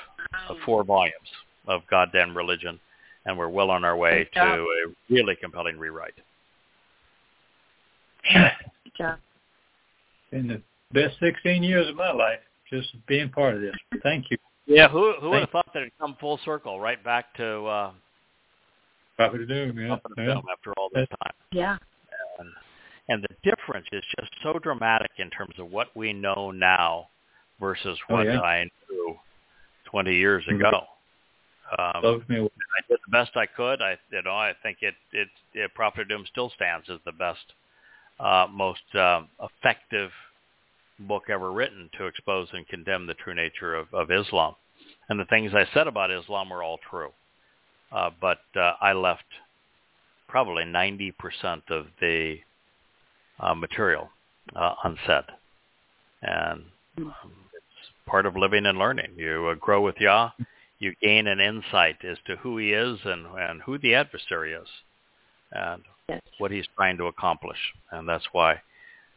of 0.48 0.56
four 0.64 0.84
volumes 0.84 1.28
of 1.66 1.82
Goddamn 1.90 2.36
Religion, 2.36 2.78
and 3.26 3.36
we're 3.36 3.48
well 3.48 3.70
on 3.70 3.84
our 3.84 3.96
way 3.96 4.28
to 4.34 4.40
a 4.40 4.94
really 5.10 5.36
compelling 5.36 5.78
rewrite. 5.78 6.14
Good 8.32 8.52
job. 8.96 9.18
In 10.32 10.46
the 10.48 10.60
best 10.92 11.18
16 11.20 11.62
years 11.62 11.88
of 11.88 11.96
my 11.96 12.12
life, 12.12 12.40
just 12.70 12.88
being 13.06 13.30
part 13.30 13.54
of 13.54 13.60
this. 13.60 13.74
Thank 14.02 14.26
you, 14.30 14.36
Yeah, 14.66 14.88
who 14.88 15.14
who 15.20 15.30
would 15.30 15.40
have 15.40 15.50
thought 15.50 15.72
that 15.72 15.80
it'd 15.80 15.92
come 15.98 16.16
full 16.20 16.38
circle, 16.44 16.80
right 16.80 17.02
back 17.02 17.32
to 17.36 17.64
uh, 17.64 17.90
Prophet 19.16 19.42
of 19.42 19.48
Doom. 19.48 19.78
Yeah, 19.78 19.88
Prophet 19.88 20.12
of 20.12 20.18
yeah. 20.18 20.34
Doom 20.34 20.42
after 20.52 20.72
all 20.76 20.90
this 20.94 21.08
time. 21.22 21.32
Yeah. 21.52 21.76
And, 22.38 22.48
and 23.08 23.24
the 23.24 23.50
difference 23.50 23.86
is 23.92 24.02
just 24.20 24.30
so 24.42 24.58
dramatic 24.58 25.10
in 25.18 25.30
terms 25.30 25.54
of 25.58 25.70
what 25.70 25.88
we 25.96 26.12
know 26.12 26.50
now 26.50 27.08
versus 27.58 27.98
Oh, 28.10 28.16
what 28.16 28.26
yeah. 28.26 28.40
I 28.40 28.64
knew 28.90 29.16
20 29.86 30.14
years 30.14 30.44
Mhm. 30.44 30.56
ago. 30.56 30.86
Um, 31.76 32.00
Blows 32.00 32.22
me 32.28 32.38
away. 32.38 32.48
I 32.78 32.80
did 32.88 32.98
the 33.04 33.10
best 33.10 33.36
I 33.36 33.46
could. 33.46 33.82
I, 33.82 33.98
you 34.10 34.22
know, 34.22 34.32
I 34.32 34.52
think 34.62 34.78
it, 34.80 34.94
it, 35.12 35.28
it 35.54 35.74
Prophet 35.74 36.02
of 36.02 36.08
Doom 36.08 36.24
still 36.30 36.50
stands 36.54 36.88
as 36.90 36.98
the 37.04 37.12
best, 37.12 37.44
uh, 38.20 38.46
most 38.50 38.80
um, 38.94 39.28
effective 39.42 40.10
book 41.00 41.24
ever 41.28 41.52
written 41.52 41.90
to 41.98 42.06
expose 42.06 42.48
and 42.52 42.66
condemn 42.68 43.06
the 43.06 43.14
true 43.14 43.34
nature 43.34 43.74
of, 43.74 43.92
of 43.92 44.10
Islam. 44.10 44.54
And 45.08 45.18
the 45.18 45.24
things 45.26 45.52
I 45.54 45.66
said 45.74 45.86
about 45.86 46.10
Islam 46.10 46.50
were 46.50 46.62
all 46.62 46.78
true. 46.90 47.10
Uh, 47.92 48.10
but 48.20 48.40
uh, 48.56 48.72
I 48.80 48.92
left 48.92 49.24
probably 50.28 50.64
90% 50.64 51.12
of 51.70 51.86
the 52.00 52.36
uh, 53.40 53.54
material 53.54 54.10
uh, 54.54 54.74
unsaid. 54.84 55.24
And 56.22 56.64
um, 56.98 57.12
it's 57.54 57.90
part 58.06 58.26
of 58.26 58.36
living 58.36 58.66
and 58.66 58.78
learning. 58.78 59.12
You 59.16 59.48
uh, 59.52 59.54
grow 59.54 59.80
with 59.80 59.96
Yah. 60.00 60.30
You 60.78 60.94
gain 61.02 61.26
an 61.26 61.40
insight 61.40 62.04
as 62.04 62.18
to 62.26 62.36
who 62.36 62.58
he 62.58 62.72
is 62.72 62.98
and, 63.04 63.26
and 63.36 63.62
who 63.62 63.78
the 63.78 63.94
adversary 63.94 64.52
is 64.52 64.68
and 65.52 65.82
Yes. 66.08 66.22
what 66.38 66.50
he's 66.50 66.66
trying 66.74 66.96
to 66.96 67.04
accomplish. 67.04 67.58
And 67.90 68.08
that's 68.08 68.26
why 68.32 68.62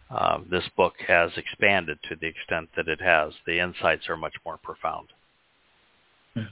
um, 0.09 0.45
this 0.51 0.67
book 0.75 0.93
has 1.07 1.31
expanded 1.38 1.97
to 2.09 2.17
the 2.17 2.27
extent 2.27 2.67
that 2.75 2.89
it 2.89 2.99
has. 2.99 3.31
The 3.47 3.59
insights 3.59 4.09
are 4.09 4.17
much 4.17 4.33
more 4.45 4.57
profound. 4.57 5.07
Yeah. 6.35 6.43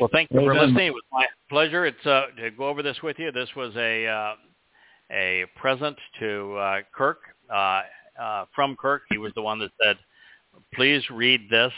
Well, 0.00 0.08
thank 0.10 0.30
you 0.30 0.36
Well 0.36 0.46
for 0.46 0.54
done. 0.54 0.68
listening. 0.68 0.86
It 0.88 0.94
was 0.94 1.02
my 1.12 1.26
pleasure. 1.50 1.84
It's 1.84 2.06
uh, 2.06 2.26
to 2.38 2.50
go 2.52 2.68
over 2.68 2.82
this 2.82 3.02
with 3.02 3.18
you. 3.18 3.32
This 3.32 3.48
was 3.54 3.74
a 3.76 4.06
uh, 4.06 4.34
a 5.10 5.44
present 5.56 5.96
to 6.20 6.54
uh, 6.56 6.80
Kirk 6.94 7.20
uh, 7.54 7.82
uh, 8.20 8.44
from 8.54 8.76
Kirk. 8.76 9.02
He 9.10 9.18
was 9.18 9.32
the 9.34 9.42
one 9.42 9.58
that 9.58 9.70
said, 9.82 9.98
"Please 10.74 11.02
read 11.10 11.48
this 11.50 11.72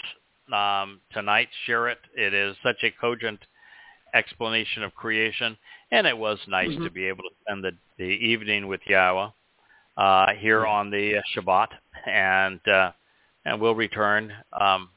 um, 0.52 1.00
tonight. 1.12 1.48
Share 1.66 1.88
it. 1.88 1.98
It 2.16 2.34
is 2.34 2.56
such 2.62 2.82
a 2.82 2.90
cogent 2.90 3.40
explanation 4.14 4.82
of 4.82 4.94
creation." 4.94 5.56
And 5.90 6.06
it 6.06 6.16
was 6.16 6.38
nice 6.46 6.70
Mhm. 6.70 6.84
to 6.84 6.90
be 6.90 7.06
able 7.06 7.22
to 7.22 7.34
spend 7.42 7.64
the, 7.64 7.76
the 7.96 8.04
evening 8.04 8.66
with 8.68 8.82
Yahowah 8.84 9.32
uh, 9.96 10.34
here 10.34 10.66
on 10.66 10.90
the 10.90 11.18
uh, 11.18 11.22
Shabbat, 11.34 11.68
and 12.06 12.60
uh, 12.68 12.92
and 13.44 13.60
we'll 13.60 13.74
return 13.74 14.32
um, 14.52 14.90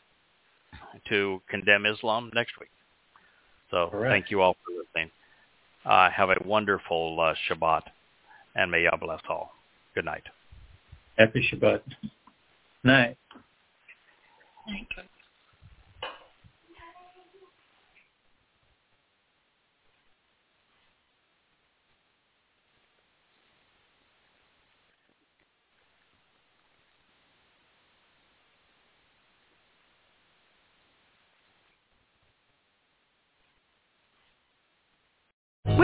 to 1.10 1.42
condemn 1.50 1.86
Islam 1.86 2.30
next 2.34 2.60
week. 2.60 2.70
So 3.72 3.90
Correct. 3.90 4.12
thank 4.12 4.32
you 4.32 4.42
all 4.42 4.56
for 4.66 4.72
listening. 4.78 5.12
Uh, 5.86 6.10
have 6.12 6.30
a 6.30 6.36
wonderful 6.46 7.20
uh, 7.20 7.34
Shabbat, 7.48 7.84
and 8.56 8.70
may 8.70 8.84
Yah 8.84 8.98
bless 8.98 9.22
all. 9.30 9.54
Good 9.96 10.06
night. 10.06 10.24
Happy 11.18 11.48
Shabbat. 11.52 11.82
Night. 12.84 13.18
Thank 14.68 14.88